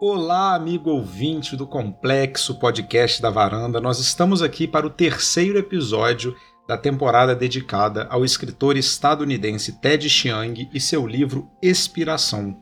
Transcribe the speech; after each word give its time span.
Olá, 0.00 0.56
amigo 0.56 0.90
ouvinte 0.90 1.56
do 1.56 1.68
Complexo 1.68 2.58
Podcast 2.58 3.22
da 3.22 3.30
Varanda. 3.30 3.80
Nós 3.80 4.00
estamos 4.00 4.42
aqui 4.42 4.66
para 4.66 4.84
o 4.84 4.90
terceiro 4.90 5.56
episódio 5.56 6.34
da 6.66 6.76
temporada 6.76 7.34
dedicada 7.34 8.08
ao 8.10 8.24
escritor 8.24 8.76
estadunidense 8.76 9.80
Ted 9.80 10.10
Chiang 10.10 10.68
e 10.74 10.80
seu 10.80 11.06
livro 11.06 11.48
Expiração. 11.62 12.60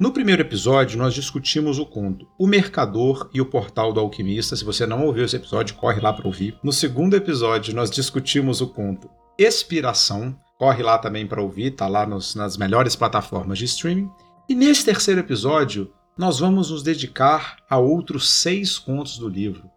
No 0.00 0.10
primeiro 0.10 0.40
episódio, 0.40 0.98
nós 0.98 1.12
discutimos 1.12 1.78
o 1.78 1.84
conto 1.84 2.26
O 2.38 2.46
Mercador 2.46 3.28
e 3.34 3.42
o 3.42 3.46
Portal 3.46 3.92
do 3.92 4.00
Alquimista. 4.00 4.56
Se 4.56 4.64
você 4.64 4.86
não 4.86 5.04
ouviu 5.04 5.26
esse 5.26 5.36
episódio, 5.36 5.76
corre 5.76 6.00
lá 6.00 6.14
para 6.14 6.26
ouvir. 6.26 6.58
No 6.64 6.72
segundo 6.72 7.14
episódio, 7.14 7.74
nós 7.74 7.90
discutimos 7.90 8.62
o 8.62 8.66
conto 8.66 9.10
Expiração. 9.38 10.34
Corre 10.58 10.82
lá 10.82 10.96
também 10.96 11.26
para 11.26 11.42
ouvir, 11.42 11.72
tá 11.72 11.86
lá 11.86 12.06
nos, 12.06 12.34
nas 12.34 12.56
melhores 12.56 12.96
plataformas 12.96 13.58
de 13.58 13.66
streaming. 13.66 14.10
E 14.48 14.54
nesse 14.54 14.84
terceiro 14.84 15.20
episódio, 15.20 15.92
nós 16.20 16.38
vamos 16.38 16.70
nos 16.70 16.82
dedicar 16.82 17.56
a 17.66 17.78
outros 17.78 18.28
seis 18.28 18.78
contos 18.78 19.16
do 19.16 19.26
livro. 19.26 19.70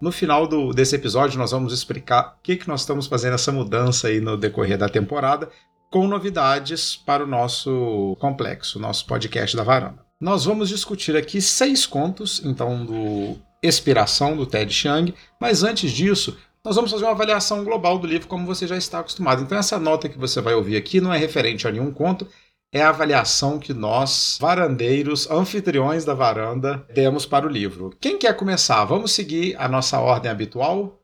No 0.00 0.10
final 0.10 0.46
do, 0.46 0.72
desse 0.72 0.96
episódio, 0.96 1.38
nós 1.38 1.50
vamos 1.50 1.74
explicar 1.74 2.38
o 2.38 2.42
que, 2.42 2.56
que 2.56 2.66
nós 2.66 2.80
estamos 2.80 3.06
fazendo 3.06 3.34
essa 3.34 3.52
mudança 3.52 4.08
aí 4.08 4.18
no 4.18 4.34
decorrer 4.34 4.78
da 4.78 4.88
temporada, 4.88 5.50
com 5.90 6.08
novidades 6.08 6.96
para 6.96 7.24
o 7.24 7.26
nosso 7.26 8.16
complexo, 8.18 8.78
nosso 8.78 9.06
podcast 9.06 9.54
da 9.54 9.62
varanda. 9.62 9.98
Nós 10.18 10.46
vamos 10.46 10.70
discutir 10.70 11.18
aqui 11.18 11.38
seis 11.42 11.84
contos, 11.84 12.40
então, 12.42 12.86
do 12.86 13.36
Expiração, 13.62 14.34
do 14.34 14.46
Ted 14.46 14.72
Chiang, 14.72 15.14
mas 15.38 15.62
antes 15.62 15.92
disso, 15.92 16.34
nós 16.64 16.76
vamos 16.76 16.92
fazer 16.92 17.04
uma 17.04 17.10
avaliação 17.10 17.62
global 17.62 17.98
do 17.98 18.06
livro, 18.06 18.26
como 18.26 18.46
você 18.46 18.66
já 18.66 18.78
está 18.78 19.00
acostumado. 19.00 19.42
Então, 19.42 19.58
essa 19.58 19.78
nota 19.78 20.08
que 20.08 20.16
você 20.16 20.40
vai 20.40 20.54
ouvir 20.54 20.78
aqui 20.78 20.98
não 20.98 21.12
é 21.12 21.18
referente 21.18 21.68
a 21.68 21.70
nenhum 21.70 21.92
conto, 21.92 22.26
é 22.74 22.82
a 22.82 22.88
avaliação 22.88 23.60
que 23.60 23.72
nós, 23.72 24.36
varandeiros, 24.40 25.30
anfitriões 25.30 26.04
da 26.04 26.12
varanda, 26.12 26.84
demos 26.92 27.24
para 27.24 27.46
o 27.46 27.48
livro. 27.48 27.94
Quem 28.00 28.18
quer 28.18 28.36
começar? 28.36 28.84
Vamos 28.84 29.12
seguir 29.12 29.54
a 29.60 29.68
nossa 29.68 30.00
ordem 30.00 30.28
habitual? 30.28 31.00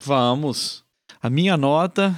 Vamos. 0.00 0.84
A 1.20 1.28
minha 1.28 1.56
nota 1.56 2.14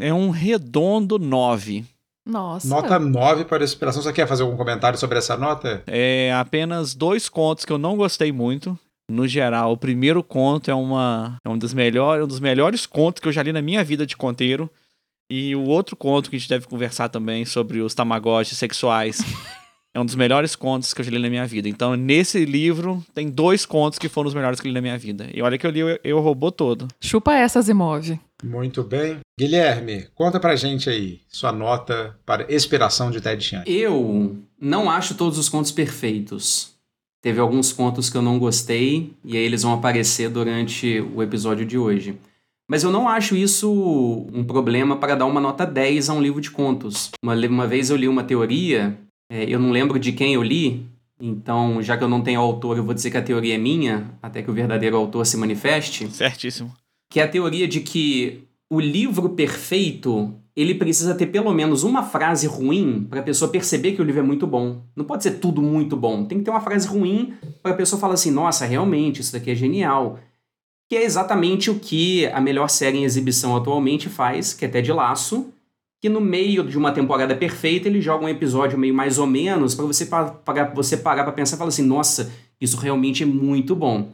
é 0.00 0.14
um 0.14 0.30
redondo 0.30 1.18
9. 1.18 1.84
Nossa. 2.24 2.68
Nota 2.68 3.00
9 3.00 3.46
para 3.46 3.64
a 3.64 3.64
Inspiração. 3.64 4.00
Você 4.00 4.12
quer 4.12 4.28
fazer 4.28 4.44
algum 4.44 4.56
comentário 4.56 4.96
sobre 4.96 5.18
essa 5.18 5.36
nota? 5.36 5.82
É 5.84 6.32
apenas 6.34 6.94
dois 6.94 7.28
contos 7.28 7.64
que 7.64 7.72
eu 7.72 7.78
não 7.78 7.96
gostei 7.96 8.30
muito. 8.30 8.78
No 9.10 9.26
geral, 9.26 9.72
o 9.72 9.76
primeiro 9.76 10.22
conto 10.22 10.70
é, 10.70 10.74
uma, 10.74 11.36
é 11.44 11.48
um, 11.48 11.58
dos 11.58 11.74
melhores, 11.74 12.24
um 12.24 12.28
dos 12.28 12.40
melhores 12.40 12.86
contos 12.86 13.20
que 13.20 13.26
eu 13.26 13.32
já 13.32 13.42
li 13.42 13.52
na 13.52 13.60
minha 13.60 13.82
vida 13.82 14.06
de 14.06 14.16
conteiro. 14.16 14.70
E 15.30 15.56
o 15.56 15.64
outro 15.64 15.96
conto 15.96 16.28
que 16.28 16.36
a 16.36 16.38
gente 16.38 16.48
deve 16.48 16.66
conversar 16.66 17.08
também 17.08 17.44
sobre 17.44 17.80
os 17.80 17.94
tamagotchis 17.94 18.58
sexuais 18.58 19.20
é 19.94 20.00
um 20.00 20.04
dos 20.04 20.14
melhores 20.14 20.54
contos 20.54 20.92
que 20.92 21.00
eu 21.00 21.04
já 21.04 21.10
li 21.10 21.18
na 21.18 21.30
minha 21.30 21.46
vida. 21.46 21.68
Então, 21.68 21.94
nesse 21.96 22.44
livro, 22.44 23.04
tem 23.14 23.30
dois 23.30 23.64
contos 23.64 23.98
que 23.98 24.08
foram 24.08 24.28
os 24.28 24.34
melhores 24.34 24.60
que 24.60 24.66
eu 24.66 24.70
li 24.70 24.74
na 24.74 24.80
minha 24.80 24.98
vida. 24.98 25.28
E 25.32 25.40
olha 25.40 25.56
que 25.56 25.66
eu 25.66 25.70
li 25.70 25.80
Eu, 25.80 25.98
eu 26.02 26.20
Robô 26.20 26.50
todo. 26.50 26.88
Chupa 27.00 27.34
essas 27.34 27.68
imóveis. 27.68 28.18
Muito 28.42 28.82
bem. 28.82 29.20
Guilherme, 29.38 30.06
conta 30.14 30.38
pra 30.38 30.56
gente 30.56 30.90
aí 30.90 31.20
sua 31.28 31.52
nota 31.52 32.16
para 32.26 32.52
Expiração 32.52 33.10
de 33.10 33.20
Ted 33.20 33.42
Chiang. 33.42 33.64
Eu 33.70 34.36
não 34.60 34.90
acho 34.90 35.14
todos 35.14 35.38
os 35.38 35.48
contos 35.48 35.70
perfeitos. 35.70 36.74
Teve 37.22 37.40
alguns 37.40 37.72
contos 37.72 38.10
que 38.10 38.16
eu 38.18 38.22
não 38.22 38.38
gostei, 38.38 39.14
e 39.24 39.34
aí 39.34 39.42
eles 39.42 39.62
vão 39.62 39.72
aparecer 39.72 40.28
durante 40.28 41.00
o 41.00 41.22
episódio 41.22 41.64
de 41.64 41.78
hoje. 41.78 42.18
Mas 42.68 42.82
eu 42.82 42.90
não 42.90 43.08
acho 43.08 43.36
isso 43.36 44.26
um 44.32 44.44
problema 44.44 44.96
para 44.96 45.14
dar 45.14 45.26
uma 45.26 45.40
nota 45.40 45.66
10 45.66 46.08
a 46.08 46.14
um 46.14 46.22
livro 46.22 46.40
de 46.40 46.50
contos. 46.50 47.10
Uma, 47.22 47.34
uma 47.34 47.66
vez 47.66 47.90
eu 47.90 47.96
li 47.96 48.08
uma 48.08 48.24
teoria, 48.24 48.98
é, 49.30 49.44
eu 49.44 49.58
não 49.58 49.70
lembro 49.70 49.98
de 49.98 50.12
quem 50.12 50.34
eu 50.34 50.42
li, 50.42 50.86
então, 51.20 51.80
já 51.82 51.96
que 51.96 52.04
eu 52.04 52.08
não 52.08 52.22
tenho 52.22 52.40
autor, 52.40 52.76
eu 52.76 52.84
vou 52.84 52.94
dizer 52.94 53.10
que 53.10 53.16
a 53.16 53.22
teoria 53.22 53.54
é 53.54 53.58
minha, 53.58 54.10
até 54.22 54.42
que 54.42 54.50
o 54.50 54.54
verdadeiro 54.54 54.96
autor 54.96 55.24
se 55.24 55.36
manifeste. 55.36 56.08
Certíssimo. 56.08 56.74
Que 57.10 57.20
é 57.20 57.22
a 57.22 57.28
teoria 57.28 57.68
de 57.68 57.80
que 57.80 58.44
o 58.70 58.80
livro 58.80 59.30
perfeito, 59.30 60.34
ele 60.56 60.74
precisa 60.74 61.14
ter 61.14 61.26
pelo 61.26 61.52
menos 61.52 61.84
uma 61.84 62.02
frase 62.02 62.46
ruim 62.46 63.06
para 63.08 63.20
a 63.20 63.22
pessoa 63.22 63.50
perceber 63.50 63.92
que 63.92 64.02
o 64.02 64.04
livro 64.04 64.20
é 64.20 64.24
muito 64.24 64.46
bom. 64.46 64.82
Não 64.96 65.04
pode 65.04 65.22
ser 65.22 65.32
tudo 65.32 65.62
muito 65.62 65.96
bom. 65.96 66.24
Tem 66.24 66.38
que 66.38 66.44
ter 66.44 66.50
uma 66.50 66.60
frase 66.60 66.88
ruim 66.88 67.34
para 67.62 67.72
a 67.72 67.76
pessoa 67.76 68.00
falar 68.00 68.14
assim: 68.14 68.30
nossa, 68.30 68.66
realmente, 68.66 69.20
isso 69.20 69.32
daqui 69.32 69.50
é 69.50 69.54
genial 69.54 70.18
que 70.88 70.96
é 70.96 71.02
exatamente 71.02 71.70
o 71.70 71.78
que 71.78 72.26
a 72.26 72.40
melhor 72.40 72.68
série 72.68 72.98
em 72.98 73.04
exibição 73.04 73.56
atualmente 73.56 74.08
faz, 74.08 74.52
que 74.52 74.64
é 74.64 74.68
Ted 74.68 74.92
Laço, 74.92 75.52
que 76.00 76.08
no 76.08 76.20
meio 76.20 76.62
de 76.62 76.76
uma 76.76 76.92
temporada 76.92 77.34
perfeita 77.34 77.88
ele 77.88 78.00
joga 78.00 78.26
um 78.26 78.28
episódio 78.28 78.78
meio 78.78 78.92
mais 78.92 79.18
ou 79.18 79.26
menos 79.26 79.74
para 79.74 79.86
você 79.86 80.04
para 80.04 80.64
você 80.74 80.98
parar 80.98 81.24
para 81.24 81.32
pensar 81.32 81.56
e 81.56 81.58
falar 81.58 81.68
assim, 81.68 81.86
nossa, 81.86 82.30
isso 82.60 82.76
realmente 82.76 83.22
é 83.22 83.26
muito 83.26 83.74
bom. 83.74 84.12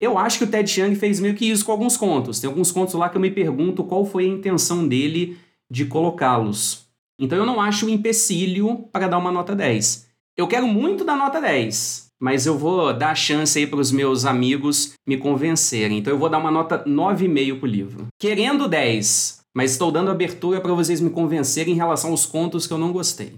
Eu 0.00 0.18
acho 0.18 0.38
que 0.38 0.44
o 0.44 0.46
Ted 0.46 0.68
Chiang 0.68 0.94
fez 0.96 1.20
meio 1.20 1.34
que 1.34 1.48
isso 1.50 1.64
com 1.64 1.72
alguns 1.72 1.96
contos. 1.96 2.40
Tem 2.40 2.48
alguns 2.48 2.70
contos 2.70 2.94
lá 2.94 3.08
que 3.08 3.16
eu 3.16 3.20
me 3.20 3.30
pergunto 3.30 3.84
qual 3.84 4.04
foi 4.04 4.24
a 4.24 4.28
intenção 4.28 4.86
dele 4.86 5.36
de 5.70 5.84
colocá-los. 5.86 6.86
Então 7.18 7.36
eu 7.38 7.46
não 7.46 7.60
acho 7.60 7.86
um 7.86 7.88
empecilho 7.90 8.88
para 8.92 9.08
dar 9.08 9.18
uma 9.18 9.32
nota 9.32 9.54
10. 9.54 10.06
Eu 10.36 10.46
quero 10.46 10.66
muito 10.66 11.04
dar 11.04 11.16
nota 11.16 11.40
10, 11.40 12.05
mas 12.20 12.46
eu 12.46 12.56
vou 12.56 12.92
dar 12.92 13.10
a 13.10 13.14
chance 13.14 13.58
aí 13.58 13.66
para 13.66 13.80
os 13.80 13.92
meus 13.92 14.24
amigos 14.24 14.94
me 15.06 15.16
convencerem. 15.16 15.98
Então 15.98 16.12
eu 16.12 16.18
vou 16.18 16.28
dar 16.28 16.38
uma 16.38 16.50
nota 16.50 16.82
9,5 16.84 17.58
pro 17.58 17.68
livro. 17.68 18.06
Querendo 18.18 18.68
10, 18.68 19.40
mas 19.54 19.72
estou 19.72 19.90
dando 19.90 20.10
abertura 20.10 20.60
para 20.60 20.72
vocês 20.72 21.00
me 21.00 21.10
convencerem 21.10 21.74
em 21.74 21.76
relação 21.76 22.10
aos 22.10 22.26
contos 22.26 22.66
que 22.66 22.72
eu 22.72 22.78
não 22.78 22.92
gostei. 22.92 23.34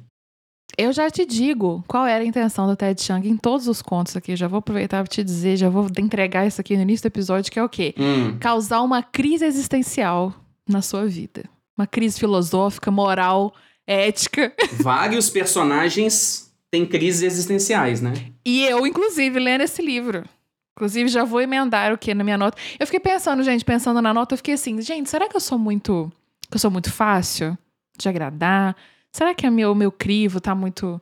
Eu 0.77 0.93
já 0.93 1.11
te 1.11 1.27
digo 1.27 1.83
qual 1.89 2.07
era 2.07 2.23
a 2.23 2.27
intenção 2.27 2.67
do 2.67 2.77
Ted 2.77 3.01
Chiang 3.01 3.29
em 3.29 3.37
todos 3.37 3.67
os 3.67 3.83
contos 3.83 4.17
aqui. 4.17 4.37
Já 4.37 4.47
vou 4.47 4.59
aproveitar 4.59 5.03
para 5.03 5.13
te 5.13 5.25
dizer, 5.25 5.57
já 5.57 5.69
vou 5.69 5.89
entregar 5.99 6.47
isso 6.47 6.61
aqui 6.61 6.77
no 6.77 6.83
início 6.83 7.03
do 7.03 7.13
episódio, 7.13 7.51
que 7.51 7.59
é 7.59 7.65
o 7.65 7.69
quê? 7.69 7.95
Hum. 7.99 8.37
Causar 8.39 8.83
uma 8.83 9.03
crise 9.03 9.45
existencial 9.45 10.33
na 10.69 10.81
sua 10.81 11.07
vida. 11.07 11.45
Uma 11.77 11.87
crise 11.87 12.19
filosófica, 12.21 12.91
moral, 12.91 13.53
ética. 13.87 14.53
Vários 14.75 15.31
personagens 15.31 16.48
têm 16.71 16.87
crises 16.87 17.23
existenciais, 17.23 18.01
né? 18.01 18.13
E 18.45 18.65
eu, 18.65 18.87
inclusive, 18.87 19.39
lendo 19.39 19.63
esse 19.63 19.83
livro. 19.83 20.25
Inclusive, 20.77 21.09
já 21.09 21.25
vou 21.25 21.41
emendar 21.41 21.93
o 21.93 21.99
que 21.99 22.15
na 22.15 22.23
minha 22.23 22.39
nota. 22.39 22.57
Eu 22.79 22.87
fiquei 22.87 23.01
pensando, 23.01 23.43
gente, 23.43 23.65
pensando 23.65 24.01
na 24.01 24.15
nota, 24.15 24.35
eu 24.35 24.37
fiquei 24.37 24.55
assim, 24.55 24.81
gente, 24.81 25.11
será 25.11 25.29
que 25.29 25.37
eu 25.37 25.41
sou 25.41 25.59
muito. 25.59 26.11
que 26.49 26.55
eu 26.55 26.61
sou 26.61 26.71
muito 26.71 26.93
fácil 26.93 27.59
de 27.99 28.09
agradar? 28.09 28.77
Será 29.13 29.35
que 29.35 29.47
o 29.47 29.51
meu, 29.53 29.75
meu 29.75 29.91
crivo 29.91 30.41
tá 30.41 30.55
muito. 30.55 31.01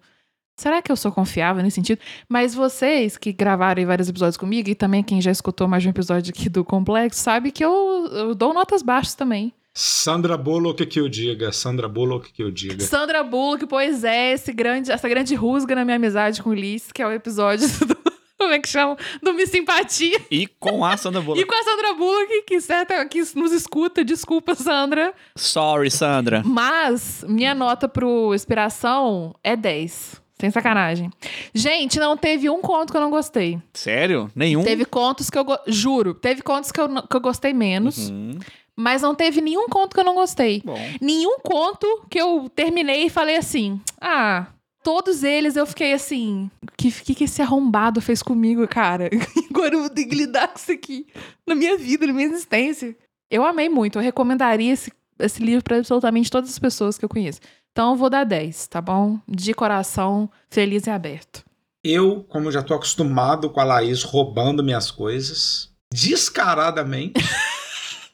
Será 0.57 0.81
que 0.81 0.91
eu 0.91 0.97
sou 0.97 1.13
confiável 1.13 1.63
nesse 1.63 1.75
sentido? 1.75 2.01
Mas 2.27 2.55
vocês 2.55 3.19
que 3.19 3.31
gravaram 3.33 3.85
vários 3.85 4.09
episódios 4.09 4.39
comigo, 4.39 4.71
e 4.71 4.75
também 4.75 5.03
quem 5.03 5.21
já 5.21 5.31
escutou 5.31 5.69
mais 5.69 5.83
de 5.83 5.89
um 5.89 5.91
episódio 5.91 6.33
aqui 6.35 6.49
do 6.49 6.65
Complexo, 6.65 7.21
sabe 7.21 7.53
que 7.53 7.63
eu, 7.63 8.09
eu 8.13 8.35
dou 8.35 8.55
notas 8.55 8.83
baixas 8.83 9.15
também. 9.15 9.53
Sandra 9.79 10.39
Bullock 10.39 10.87
que 10.87 10.99
eu 10.99 11.07
diga, 11.07 11.53
Sandra 11.53 11.87
Bullock 11.87 12.33
que 12.33 12.43
eu 12.43 12.51
diga. 12.51 12.83
Sandra 12.83 13.23
Bullock, 13.23 13.67
pois 13.67 14.05
é, 14.05 14.33
esse 14.33 14.51
grande, 14.51 14.91
essa 14.91 15.07
grande 15.07 15.35
rusga 15.35 15.75
na 15.75 15.85
minha 15.85 15.99
amizade 15.99 16.43
com 16.43 16.49
o 16.49 16.53
Ulisses, 16.53 16.91
que 16.91 17.03
é 17.03 17.07
o 17.07 17.13
episódio 17.13 17.69
do. 17.87 17.95
Como 18.39 18.55
é 18.55 18.59
que 18.59 18.69
chama? 18.69 18.97
Do 19.23 19.35
Me 19.35 19.47
Simpatia. 19.47 20.19
E 20.31 20.47
com 20.47 20.83
a 20.83 20.97
Sandra 20.97 21.21
Bullock. 21.21 21.43
E 21.43 21.45
com 21.45 21.55
a 21.55 21.63
Sandra 21.63 21.93
Bullock, 21.93 22.43
que, 22.47 22.59
certa, 22.59 23.05
que 23.05 23.19
nos 23.35 23.53
escuta. 23.53 24.03
Desculpa, 24.03 24.55
Sandra. 24.55 25.13
Sorry, 25.37 25.91
Sandra. 25.91 26.43
Mas 26.43 27.23
minha 27.29 27.55
nota 27.55 27.87
pro 27.87 28.35
Inspiração 28.35 29.35
é 29.45 29.55
10. 29.57 30.23
Sem 30.41 30.51
sacanagem. 30.51 31.11
Gente, 31.55 31.99
não 31.99 32.17
teve 32.17 32.49
um 32.49 32.63
conto 32.63 32.93
que 32.93 32.97
eu 32.97 33.01
não 33.03 33.11
gostei. 33.11 33.59
Sério? 33.75 34.31
Nenhum? 34.35 34.63
Teve 34.63 34.87
contos 34.87 35.29
que 35.29 35.39
eu. 35.39 35.45
Juro, 35.67 36.15
teve 36.15 36.41
contos 36.41 36.73
que 36.73 36.81
eu, 36.81 36.89
que 36.89 37.17
eu 37.17 37.21
gostei 37.21 37.53
menos. 37.53 38.09
Uhum. 38.11 38.39
Mas 38.77 39.01
não 39.01 39.15
teve 39.15 39.41
nenhum 39.41 39.69
conto 39.69 39.95
que 39.95 40.01
eu 40.01 40.05
não 40.05 40.15
gostei. 40.15 40.63
Bom. 40.65 40.79
Nenhum 41.01 41.39
conto 41.41 41.87
que 42.11 42.21
eu 42.21 42.51
terminei 42.55 43.07
e 43.07 43.11
falei 43.11 43.37
assim: 43.37 43.81
ah, 43.99 44.49
todos 44.85 45.25
eles 45.25 45.57
eu 45.57 45.67
fiquei 45.67 45.95
assim. 45.95 46.51
O 46.63 46.73
que, 46.77 46.93
que, 46.93 47.15
que 47.15 47.25
esse 47.25 47.41
arrombado 47.41 48.01
fez 48.01 48.23
comigo, 48.23 48.69
cara? 48.69 49.09
Agora 49.51 49.75
eu 49.75 49.81
vou 49.81 49.91
ter 49.91 50.05
que 50.05 50.15
lidar 50.15 50.49
com 50.49 50.59
isso 50.59 50.71
aqui 50.71 51.07
na 51.47 51.55
minha 51.55 51.77
vida, 51.79 52.07
na 52.07 52.13
minha 52.13 52.29
existência. 52.29 52.95
Eu 53.31 53.45
amei 53.45 53.69
muito. 53.69 53.99
Eu 53.99 54.03
recomendaria 54.03 54.73
esse, 54.73 54.93
esse 55.19 55.43
livro 55.43 55.65
para 55.65 55.79
absolutamente 55.79 56.31
todas 56.31 56.51
as 56.51 56.59
pessoas 56.59 56.99
que 56.99 57.05
eu 57.05 57.09
conheço. 57.09 57.41
Então 57.73 57.91
eu 57.91 57.97
vou 57.97 58.09
dar 58.09 58.25
10, 58.25 58.69
tá 58.69 58.81
bom? 58.81 59.19
De 59.27 59.53
coração, 59.53 60.31
feliz 60.49 60.87
e 60.87 60.91
aberto. 60.91 61.45
Eu, 61.85 62.25
como 62.29 62.51
já 62.51 62.63
tô 62.63 62.75
acostumado 62.75 63.51
com 63.51 63.61
a 63.61 63.65
Laís 63.65 64.03
roubando 64.03 64.63
minhas 64.63 64.91
coisas, 64.91 65.71
descaradamente. 65.93 67.15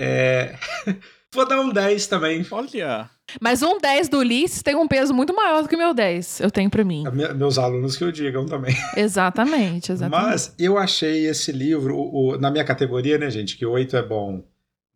É... 0.02 0.54
Vou 1.34 1.48
dar 1.48 1.60
um 1.60 1.70
10 1.72 2.06
também. 2.08 2.44
Olha. 2.50 3.08
Mas 3.40 3.62
um 3.62 3.78
10 3.78 4.10
do 4.10 4.18
Ulisses 4.18 4.62
tem 4.62 4.74
um 4.76 4.86
peso 4.86 5.14
muito 5.14 5.34
maior 5.34 5.62
do 5.62 5.68
que 5.68 5.74
o 5.74 5.78
meu 5.78 5.94
10. 5.94 6.40
Eu 6.40 6.50
tenho 6.50 6.68
pra 6.68 6.84
mim. 6.84 7.04
Me- 7.10 7.32
Meus 7.32 7.56
alunos 7.56 7.96
que 7.96 8.04
eu 8.04 8.12
digam 8.12 8.44
também. 8.44 8.76
Exatamente, 8.94 9.92
exatamente. 9.92 10.28
Mas 10.30 10.54
eu 10.58 10.76
achei 10.76 11.26
esse 11.26 11.50
livro, 11.50 11.96
o- 11.96 12.32
o- 12.34 12.38
na 12.38 12.50
minha 12.50 12.64
categoria, 12.64 13.16
né, 13.16 13.30
gente, 13.30 13.56
que 13.56 13.64
8 13.64 13.96
é 13.96 14.02
bom, 14.02 14.44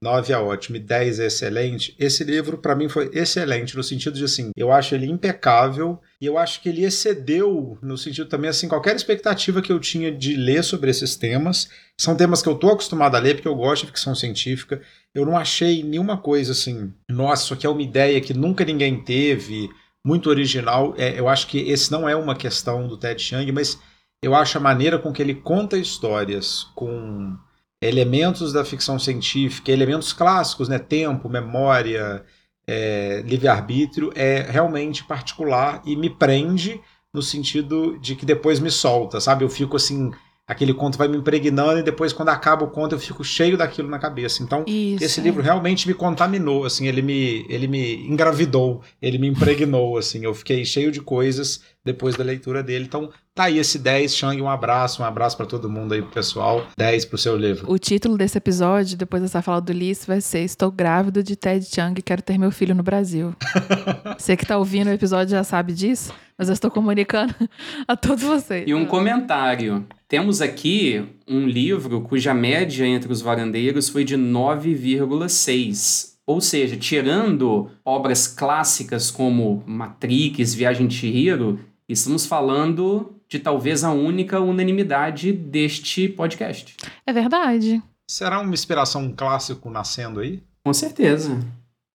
9 0.03 0.33
é 0.33 0.39
ótimo 0.39 0.77
e 0.77 0.81
10 0.81 1.21
é 1.21 1.27
excelente, 1.27 1.95
esse 1.99 2.23
livro 2.23 2.59
para 2.59 2.77
mim 2.77 2.89
foi 2.89 3.11
excelente 3.15 3.75
no 3.75 3.83
sentido 3.83 4.17
de 4.17 4.25
assim, 4.25 4.51
eu 4.57 4.71
acho 4.71 4.95
ele 4.95 5.07
impecável 5.07 5.99
e 6.21 6.27
eu 6.27 6.37
acho 6.37 6.61
que 6.61 6.69
ele 6.69 6.85
excedeu 6.85 7.79
no 7.83 7.97
sentido 7.97 8.29
também 8.29 8.51
assim 8.51 8.69
qualquer 8.69 8.95
expectativa 8.95 9.63
que 9.63 9.73
eu 9.73 9.81
tinha 9.81 10.13
de 10.13 10.37
ler 10.37 10.63
sobre 10.63 10.91
esses 10.91 11.17
temas. 11.17 11.69
São 11.99 12.17
temas 12.17 12.43
que 12.43 12.49
eu 12.49 12.55
tô 12.55 12.69
acostumado 12.69 13.15
a 13.15 13.19
ler 13.19 13.35
porque 13.35 13.49
eu 13.49 13.55
gosto 13.55 13.83
de 13.83 13.89
ficção 13.89 14.15
científica. 14.15 14.81
Eu 15.15 15.25
não 15.25 15.37
achei 15.37 15.83
nenhuma 15.83 16.17
coisa 16.19 16.53
assim, 16.53 16.93
nossa, 17.09 17.45
isso 17.45 17.55
aqui 17.55 17.67
é 17.67 17.71
uma 17.71 17.83
ideia 17.83 18.21
que 18.21 18.35
nunca 18.35 18.65
ninguém 18.65 19.03
teve, 19.03 19.69
muito 20.05 20.31
original. 20.31 20.95
É, 20.97 21.19
eu 21.19 21.29
acho 21.29 21.47
que 21.47 21.59
esse 21.59 21.91
não 21.91 22.09
é 22.09 22.15
uma 22.15 22.37
questão 22.37 22.87
do 22.87 22.97
Ted 22.97 23.21
Chiang, 23.21 23.51
mas 23.51 23.79
eu 24.23 24.35
acho 24.35 24.57
a 24.57 24.61
maneira 24.61 24.99
com 24.99 25.13
que 25.13 25.21
ele 25.21 25.35
conta 25.35 25.77
histórias 25.77 26.65
com 26.75 27.37
elementos 27.87 28.53
da 28.53 28.65
ficção 28.65 28.99
científica, 28.99 29.71
elementos 29.71 30.13
clássicos, 30.13 30.69
né, 30.69 30.79
tempo, 30.79 31.29
memória, 31.29 32.25
é, 32.67 33.23
livre-arbítrio, 33.25 34.13
é 34.15 34.47
realmente 34.49 35.05
particular 35.05 35.83
e 35.85 35.97
me 35.97 36.11
prende 36.11 36.81
no 37.13 37.23
sentido 37.23 37.99
de 37.99 38.15
que 38.15 38.27
depois 38.27 38.61
me 38.61 38.71
solta, 38.71 39.21
sabe? 39.21 39.45
Eu 39.45 39.49
fico 39.49 39.77
assim, 39.77 40.11
aquele 40.47 40.73
conto 40.73 40.97
vai 40.97 41.09
me 41.09 41.17
impregnando 41.17 41.81
e 41.81 41.83
depois 41.83 42.13
quando 42.13 42.29
acaba 42.29 42.65
o 42.65 42.71
conto 42.71 42.95
eu 42.95 42.99
fico 42.99 43.25
cheio 43.25 43.57
daquilo 43.57 43.89
na 43.89 43.99
cabeça. 43.99 44.43
Então, 44.43 44.65
Isso, 44.67 45.03
esse 45.03 45.21
é. 45.21 45.23
livro 45.23 45.43
realmente 45.43 45.89
me 45.89 45.95
contaminou, 45.95 46.65
assim, 46.65 46.87
ele 46.87 47.03
me, 47.03 47.45
ele 47.49 47.67
me 47.67 48.07
engravidou, 48.07 48.81
ele 49.03 49.19
me 49.19 49.27
impregnou, 49.27 49.99
assim, 49.99 50.25
eu 50.25 50.35
fiquei 50.35 50.65
cheio 50.65 50.93
de 50.93 51.01
coisas 51.01 51.63
depois 51.85 52.17
da 52.17 52.25
leitura 52.25 52.63
dele. 52.63 52.85
Então, 52.85 53.11
tá 53.35 53.45
aí 53.45 53.59
esse 53.59 53.79
10, 53.79 54.15
Shang, 54.15 54.41
um 54.41 54.49
abraço, 54.49 55.03
um 55.03 55.05
abraço 55.05 55.37
para 55.37 55.47
todo 55.47 55.71
mundo 55.71 55.95
aí, 55.95 56.03
pro 56.03 56.11
pessoal. 56.11 56.67
10 56.77 57.05
pro 57.05 57.19
seu 57.19 57.37
livro. 57.37 57.71
O 57.71 57.79
título 57.79 58.17
desse 58.17 58.39
episódio, 58.39 58.97
depois 58.97 59.23
dessa 59.23 59.41
fala 59.41 59.61
do 59.61 59.73
Liz, 59.73 60.05
vai 60.05 60.21
ser 60.21 60.41
Estou 60.41 60.71
grávida 60.71 61.23
de 61.23 61.37
Ted 61.37 61.65
Chiang 61.65 61.99
e 61.99 62.03
quero 62.03 62.23
ter 62.23 62.39
meu 62.39 62.51
filho 62.51 62.75
no 62.75 62.83
Brasil. 62.83 63.35
Você 64.19 64.37
que 64.37 64.45
tá 64.45 64.59
ouvindo 64.59 64.89
o 64.89 64.93
episódio 64.93 65.31
já 65.31 65.45
sabe 65.45 65.73
disso, 65.73 66.13
mas 66.39 66.49
eu 66.49 66.53
estou 66.53 66.71
comunicando 66.71 67.35
a 67.87 67.97
todos 67.97 68.23
vocês. 68.23 68.65
E 68.67 68.75
um 68.75 68.87
comentário. 68.87 69.87
Temos 70.09 70.41
aqui 70.41 71.05
um 71.27 71.47
livro 71.47 72.03
cuja 72.03 72.35
média 72.35 72.87
entre 72.87 73.13
os 73.13 73.21
varandeiros 73.21 73.89
foi 73.89 74.05
de 74.05 74.17
9,6. 74.17 76.17
Ou 76.27 76.41
seja, 76.41 76.77
tirando 76.77 77.71
obras 77.85 78.27
clássicas 78.27 79.11
como 79.11 79.63
Matrix, 79.67 80.55
Viagem 80.55 80.87
de 80.87 80.97
Chihiro, 80.97 81.61
estamos 81.89 82.27
falando 82.27 83.15
de 83.29 83.39
talvez 83.39 83.85
a 83.85 83.93
única 83.93 84.41
unanimidade 84.41 85.33
deste 85.33 86.09
podcast. 86.09 86.77
É 87.07 87.13
verdade. 87.13 87.83
Será 88.09 88.41
uma 88.41 88.55
inspiração 88.55 89.03
um 89.03 89.13
clássico 89.13 89.71
nascendo 89.71 90.21
aí? 90.21 90.43
Com 90.65 90.73
certeza. 90.73 91.39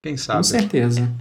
Quem 0.02 0.14
Com 0.14 0.18
sabe? 0.18 0.48
certeza. 0.48 1.12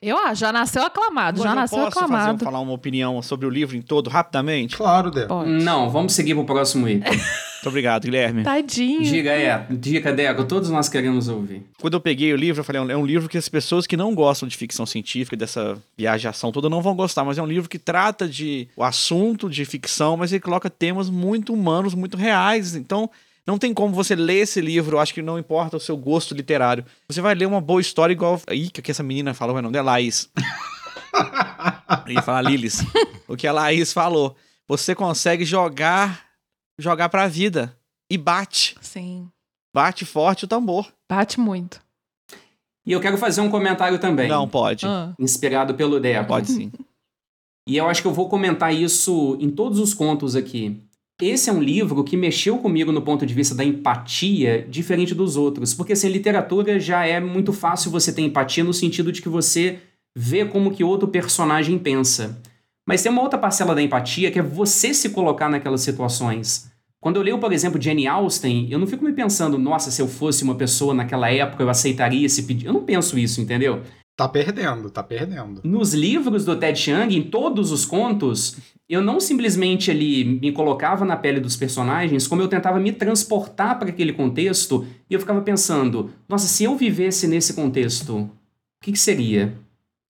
Eu 0.00 0.16
acho, 0.16 0.40
já 0.40 0.52
nasceu 0.52 0.82
aclamado, 0.82 1.38
já 1.38 1.44
Agora 1.44 1.58
eu 1.58 1.60
nasceu 1.62 1.78
posso 1.78 1.90
fazer, 1.98 2.14
aclamado. 2.14 2.44
falar 2.44 2.60
uma 2.60 2.72
opinião 2.72 3.20
sobre 3.22 3.46
o 3.46 3.50
livro 3.50 3.76
em 3.76 3.82
todo, 3.82 4.08
rapidamente? 4.08 4.76
Claro. 4.76 5.10
Pode. 5.26 5.50
Não, 5.50 5.90
vamos 5.90 6.14
seguir 6.14 6.34
pro 6.34 6.44
próximo 6.44 6.88
item. 6.88 7.12
Muito 7.60 7.68
obrigado, 7.68 8.04
Guilherme. 8.04 8.42
Tadinho. 8.42 9.02
Diga, 9.02 9.32
é. 9.32 9.66
Dica, 9.68 10.10
Deco. 10.14 10.44
Todos 10.44 10.70
nós 10.70 10.88
queremos 10.88 11.28
ouvir. 11.28 11.62
Quando 11.78 11.92
eu 11.92 12.00
peguei 12.00 12.32
o 12.32 12.36
livro, 12.36 12.60
eu 12.60 12.64
falei, 12.64 12.80
é 12.90 12.96
um 12.96 13.04
livro 13.04 13.28
que 13.28 13.36
as 13.36 13.50
pessoas 13.50 13.86
que 13.86 13.98
não 13.98 14.14
gostam 14.14 14.48
de 14.48 14.56
ficção 14.56 14.86
científica, 14.86 15.36
dessa 15.36 15.76
viajação 15.98 16.50
toda, 16.50 16.70
não 16.70 16.80
vão 16.80 16.96
gostar, 16.96 17.22
mas 17.22 17.36
é 17.36 17.42
um 17.42 17.46
livro 17.46 17.68
que 17.68 17.78
trata 17.78 18.26
de 18.26 18.66
o 18.74 18.82
assunto 18.82 19.50
de 19.50 19.66
ficção, 19.66 20.16
mas 20.16 20.32
ele 20.32 20.40
coloca 20.40 20.70
temas 20.70 21.10
muito 21.10 21.52
humanos, 21.52 21.94
muito 21.94 22.16
reais. 22.16 22.74
Então, 22.74 23.10
não 23.50 23.58
tem 23.58 23.74
como 23.74 23.92
você 23.92 24.14
ler 24.14 24.42
esse 24.42 24.60
livro, 24.60 25.00
acho 25.00 25.12
que 25.12 25.20
não 25.20 25.36
importa 25.36 25.76
o 25.76 25.80
seu 25.80 25.96
gosto 25.96 26.36
literário. 26.36 26.84
Você 27.08 27.20
vai 27.20 27.34
ler 27.34 27.46
uma 27.46 27.60
boa 27.60 27.80
história 27.80 28.12
igual 28.12 28.40
aí 28.46 28.70
que 28.70 28.88
essa 28.92 29.02
menina 29.02 29.34
falou, 29.34 29.56
o 29.56 29.60
nome 29.60 29.72
dela 29.72 29.90
é 29.90 29.92
Laís. 29.94 30.30
Eu 32.06 32.12
ia 32.14 32.22
falar 32.22 32.42
Lilis. 32.42 32.78
o 33.26 33.36
que 33.36 33.48
a 33.48 33.52
Laís 33.52 33.92
falou. 33.92 34.36
Você 34.68 34.94
consegue 34.94 35.44
jogar 35.44 36.24
jogar 36.78 37.08
pra 37.08 37.26
vida 37.26 37.76
e 38.08 38.16
bate. 38.16 38.76
Sim. 38.80 39.28
Bate 39.74 40.04
forte 40.04 40.44
o 40.44 40.48
tambor. 40.48 40.86
Bate 41.08 41.40
muito. 41.40 41.82
E 42.86 42.92
eu 42.92 43.00
quero 43.00 43.18
fazer 43.18 43.40
um 43.40 43.50
comentário 43.50 43.98
também. 43.98 44.28
Não 44.28 44.48
pode. 44.48 44.86
Ah, 44.86 45.12
Inspirado 45.18 45.74
pelo 45.74 45.98
Deco. 45.98 46.28
Pode 46.28 46.46
sim. 46.46 46.70
E 47.68 47.76
eu 47.76 47.88
acho 47.88 48.00
que 48.00 48.06
eu 48.08 48.14
vou 48.14 48.28
comentar 48.28 48.72
isso 48.72 49.36
em 49.40 49.50
todos 49.50 49.80
os 49.80 49.92
contos 49.92 50.36
aqui. 50.36 50.80
Esse 51.20 51.50
é 51.50 51.52
um 51.52 51.62
livro 51.62 52.02
que 52.02 52.16
mexeu 52.16 52.58
comigo 52.58 52.90
no 52.90 53.02
ponto 53.02 53.26
de 53.26 53.34
vista 53.34 53.54
da 53.54 53.64
empatia, 53.64 54.66
diferente 54.68 55.14
dos 55.14 55.36
outros. 55.36 55.74
Porque, 55.74 55.92
assim, 55.92 56.08
literatura 56.08 56.80
já 56.80 57.06
é 57.06 57.20
muito 57.20 57.52
fácil 57.52 57.90
você 57.90 58.12
ter 58.12 58.22
empatia 58.22 58.64
no 58.64 58.72
sentido 58.72 59.12
de 59.12 59.20
que 59.20 59.28
você 59.28 59.78
vê 60.16 60.44
como 60.44 60.70
que 60.70 60.82
outro 60.82 61.08
personagem 61.08 61.78
pensa. 61.78 62.40
Mas 62.86 63.02
tem 63.02 63.12
uma 63.12 63.22
outra 63.22 63.38
parcela 63.38 63.74
da 63.74 63.82
empatia 63.82 64.30
que 64.30 64.38
é 64.38 64.42
você 64.42 64.94
se 64.94 65.10
colocar 65.10 65.48
naquelas 65.48 65.82
situações. 65.82 66.70
Quando 67.00 67.16
eu 67.16 67.22
leio, 67.22 67.38
por 67.38 67.52
exemplo, 67.52 67.80
Jane 67.80 68.06
Austen, 68.06 68.68
eu 68.70 68.78
não 68.78 68.86
fico 68.86 69.04
me 69.04 69.12
pensando, 69.12 69.56
nossa, 69.56 69.90
se 69.90 70.02
eu 70.02 70.08
fosse 70.08 70.42
uma 70.42 70.54
pessoa 70.54 70.92
naquela 70.92 71.30
época, 71.30 71.62
eu 71.62 71.70
aceitaria 71.70 72.26
esse 72.26 72.42
pedido. 72.42 72.68
Eu 72.68 72.74
não 72.74 72.84
penso 72.84 73.18
isso, 73.18 73.40
entendeu? 73.40 73.82
Tá 74.16 74.28
perdendo, 74.28 74.90
tá 74.90 75.02
perdendo. 75.02 75.62
Nos 75.64 75.94
livros 75.94 76.44
do 76.44 76.56
Ted 76.56 76.78
Chiang, 76.78 77.16
em 77.16 77.22
todos 77.22 77.72
os 77.72 77.86
contos, 77.86 78.58
eu 78.90 79.00
não 79.00 79.20
simplesmente 79.20 79.88
ali 79.90 80.24
me 80.24 80.50
colocava 80.50 81.04
na 81.04 81.16
pele 81.16 81.38
dos 81.38 81.56
personagens, 81.56 82.26
como 82.26 82.42
eu 82.42 82.48
tentava 82.48 82.80
me 82.80 82.92
transportar 82.92 83.78
para 83.78 83.90
aquele 83.90 84.12
contexto 84.12 84.84
e 85.08 85.14
eu 85.14 85.20
ficava 85.20 85.40
pensando, 85.42 86.10
nossa, 86.28 86.48
se 86.48 86.64
eu 86.64 86.74
vivesse 86.76 87.28
nesse 87.28 87.54
contexto, 87.54 88.18
o 88.18 88.30
que, 88.82 88.90
que 88.90 88.98
seria? 88.98 89.54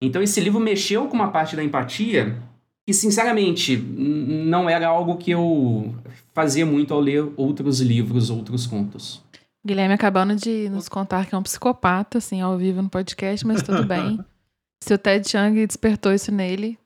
Então 0.03 0.23
esse 0.23 0.41
livro 0.41 0.59
mexeu 0.59 1.07
com 1.09 1.15
uma 1.15 1.31
parte 1.31 1.55
da 1.55 1.63
empatia 1.63 2.39
que, 2.87 2.95
sinceramente, 2.95 3.77
não 3.77 4.69
era 4.69 4.89
algo 4.89 5.19
que 5.19 5.31
eu 5.31 5.95
fazia 6.33 6.65
muito 6.65 6.95
ao 6.95 7.01
ler 7.01 7.31
outros 7.37 7.81
livros, 7.81 8.31
outros 8.31 8.67
contos. 8.67 9.23
Guilherme 9.65 9.93
acabando 9.93 10.35
de 10.35 10.71
nos 10.71 10.89
contar 10.89 11.27
que 11.27 11.35
é 11.35 11.39
um 11.39 11.43
psicopata, 11.43 12.17
assim, 12.17 12.41
ao 12.41 12.57
vivo 12.57 12.81
no 12.81 12.89
podcast, 12.89 13.47
mas 13.47 13.63
tudo 13.63 13.85
bem. 13.85 14.19
Se 14.83 14.95
o 14.95 14.99
Ted 14.99 15.29
Chiang 15.29 15.67
despertou 15.67 16.15
isso 16.15 16.33
nele, 16.33 16.79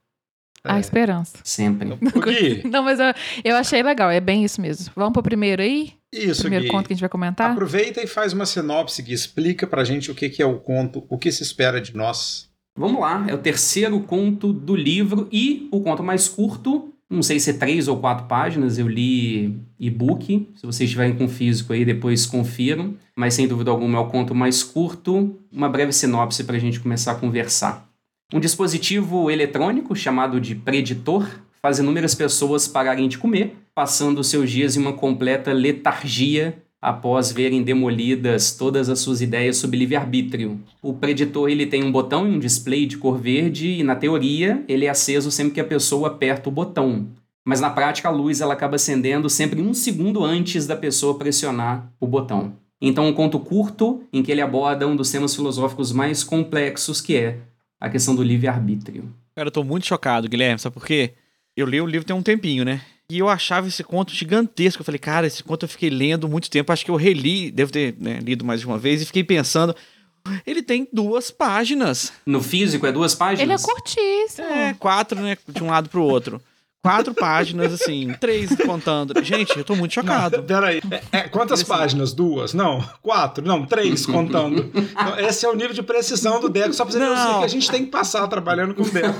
há 0.64 0.76
É. 0.76 0.80
esperança. 0.80 1.36
Sempre. 1.44 1.90
Gui, 2.00 2.62
Não, 2.68 2.82
mas 2.82 2.98
eu, 2.98 3.12
eu 3.44 3.56
achei 3.56 3.82
legal, 3.82 4.10
é 4.10 4.20
bem 4.20 4.44
isso 4.44 4.60
mesmo. 4.60 4.90
Vamos 4.96 5.12
pro 5.12 5.22
primeiro 5.22 5.62
aí? 5.62 5.92
isso, 6.12 6.42
primeiro 6.42 6.64
Gui. 6.64 6.70
conto 6.70 6.86
que 6.86 6.92
a 6.92 6.96
gente 6.96 7.00
vai 7.00 7.08
comentar? 7.08 7.50
Aproveita 7.50 8.00
e 8.00 8.06
faz 8.06 8.32
uma 8.32 8.46
sinopse, 8.46 9.02
Gui. 9.02 9.12
Explica 9.12 9.66
pra 9.66 9.84
gente 9.84 10.10
o 10.10 10.14
que 10.14 10.28
que 10.28 10.42
é 10.42 10.46
o 10.46 10.58
conto, 10.58 11.04
o 11.08 11.18
que 11.18 11.30
se 11.32 11.42
espera 11.42 11.80
de 11.80 11.94
nós. 11.96 12.48
Vamos 12.76 13.00
lá, 13.00 13.24
é 13.28 13.34
o 13.34 13.38
terceiro 13.38 14.00
conto 14.00 14.52
do 14.52 14.74
livro 14.74 15.28
e 15.30 15.68
o 15.70 15.80
conto 15.80 16.02
mais 16.02 16.28
curto. 16.28 16.90
Não 17.08 17.22
sei 17.22 17.38
se 17.38 17.50
é 17.50 17.52
três 17.52 17.86
ou 17.86 17.98
quatro 17.98 18.26
páginas, 18.26 18.78
eu 18.78 18.88
li 18.88 19.56
e-book. 19.78 20.48
Se 20.56 20.66
vocês 20.66 20.88
estiverem 20.88 21.14
com 21.14 21.28
físico 21.28 21.72
aí, 21.72 21.84
depois 21.84 22.26
confiram. 22.26 22.94
Mas 23.14 23.34
sem 23.34 23.46
dúvida 23.46 23.70
alguma 23.70 23.98
é 23.98 24.00
o 24.00 24.06
conto 24.06 24.34
mais 24.34 24.62
curto. 24.64 25.38
Uma 25.52 25.68
breve 25.68 25.92
sinopse 25.92 26.42
para 26.42 26.56
a 26.56 26.58
gente 26.58 26.80
começar 26.80 27.12
a 27.12 27.14
conversar. 27.14 27.83
Um 28.32 28.40
dispositivo 28.40 29.30
eletrônico 29.30 29.94
chamado 29.94 30.40
de 30.40 30.54
preditor 30.54 31.28
faz 31.60 31.78
inúmeras 31.78 32.14
pessoas 32.14 32.66
pararem 32.66 33.08
de 33.08 33.18
comer, 33.18 33.56
passando 33.74 34.24
seus 34.24 34.50
dias 34.50 34.76
em 34.76 34.80
uma 34.80 34.92
completa 34.92 35.52
letargia 35.52 36.62
após 36.80 37.32
verem 37.32 37.62
demolidas 37.62 38.52
todas 38.52 38.90
as 38.90 38.98
suas 38.98 39.22
ideias 39.22 39.56
sobre 39.56 39.78
livre-arbítrio. 39.78 40.60
O 40.82 40.92
preditor 40.92 41.48
ele 41.48 41.66
tem 41.66 41.82
um 41.82 41.90
botão 41.90 42.26
e 42.26 42.30
um 42.30 42.38
display 42.38 42.84
de 42.84 42.98
cor 42.98 43.18
verde 43.18 43.68
e 43.68 43.82
na 43.82 43.96
teoria 43.96 44.62
ele 44.68 44.84
é 44.84 44.90
aceso 44.90 45.30
sempre 45.30 45.54
que 45.54 45.60
a 45.60 45.64
pessoa 45.64 46.08
aperta 46.08 46.48
o 46.48 46.52
botão. 46.52 47.06
Mas 47.46 47.60
na 47.60 47.70
prática 47.70 48.08
a 48.08 48.12
luz 48.12 48.40
ela 48.40 48.52
acaba 48.52 48.76
acendendo 48.76 49.30
sempre 49.30 49.62
um 49.62 49.72
segundo 49.72 50.22
antes 50.22 50.66
da 50.66 50.76
pessoa 50.76 51.18
pressionar 51.18 51.90
o 51.98 52.06
botão. 52.06 52.52
Então 52.80 53.06
um 53.06 53.14
conto 53.14 53.38
curto 53.38 54.02
em 54.12 54.22
que 54.22 54.30
ele 54.30 54.42
aborda 54.42 54.86
um 54.86 54.96
dos 54.96 55.10
temas 55.10 55.34
filosóficos 55.34 55.90
mais 55.90 56.22
complexos 56.22 57.00
que 57.00 57.16
é 57.16 57.38
a 57.80 57.88
questão 57.88 58.14
do 58.14 58.22
livre-arbítrio. 58.22 59.12
Cara, 59.34 59.48
eu 59.48 59.52
tô 59.52 59.64
muito 59.64 59.86
chocado, 59.86 60.28
Guilherme, 60.28 60.58
sabe 60.58 60.74
por 60.74 60.86
quê? 60.86 61.14
Eu 61.56 61.66
li 61.66 61.80
o 61.80 61.86
livro 61.86 62.06
tem 62.06 62.14
um 62.16 62.22
tempinho, 62.22 62.64
né? 62.64 62.80
E 63.10 63.18
eu 63.18 63.28
achava 63.28 63.68
esse 63.68 63.84
conto 63.84 64.12
gigantesco. 64.14 64.80
Eu 64.80 64.84
falei, 64.84 64.98
cara, 64.98 65.26
esse 65.26 65.42
conto 65.44 65.64
eu 65.64 65.68
fiquei 65.68 65.90
lendo 65.90 66.28
muito 66.28 66.50
tempo. 66.50 66.72
Acho 66.72 66.84
que 66.84 66.90
eu 66.90 66.96
reli, 66.96 67.50
devo 67.50 67.70
ter 67.70 67.94
né, 67.98 68.18
lido 68.20 68.44
mais 68.44 68.60
de 68.60 68.66
uma 68.66 68.78
vez, 68.78 69.02
e 69.02 69.06
fiquei 69.06 69.22
pensando. 69.22 69.76
Ele 70.46 70.62
tem 70.62 70.88
duas 70.90 71.30
páginas. 71.30 72.12
No 72.24 72.40
físico 72.42 72.86
é 72.86 72.92
duas 72.92 73.12
Ele 73.12 73.22
é 73.22 73.26
páginas? 73.26 73.62
curtíssimo. 73.62 74.48
É, 74.48 74.74
quatro, 74.74 75.20
né? 75.20 75.36
De 75.46 75.62
um 75.62 75.66
lado 75.68 75.90
pro 75.90 76.02
outro. 76.02 76.40
Quatro 76.84 77.14
páginas, 77.14 77.72
assim, 77.72 78.14
três 78.20 78.54
contando. 78.56 79.14
Gente, 79.24 79.56
eu 79.56 79.64
tô 79.64 79.74
muito 79.74 79.94
chocado. 79.94 80.42
Peraí, 80.42 80.82
é, 80.90 81.20
é, 81.20 81.20
quantas 81.22 81.62
páginas? 81.62 82.12
Duas? 82.12 82.52
Não, 82.52 82.86
quatro? 83.00 83.42
Não, 83.42 83.64
três 83.64 84.04
contando. 84.06 84.70
Então, 84.74 85.18
esse 85.18 85.46
é 85.46 85.48
o 85.48 85.54
nível 85.54 85.72
de 85.72 85.82
precisão 85.82 86.42
do 86.42 86.48
Deco, 86.50 86.74
só 86.74 86.84
pra 86.84 86.92
você 86.92 86.98
Não. 86.98 87.38
que 87.38 87.44
a 87.46 87.48
gente 87.48 87.70
tem 87.70 87.86
que 87.86 87.90
passar 87.90 88.28
trabalhando 88.28 88.74
com 88.74 88.82
o 88.82 88.90
Deco. 88.90 89.18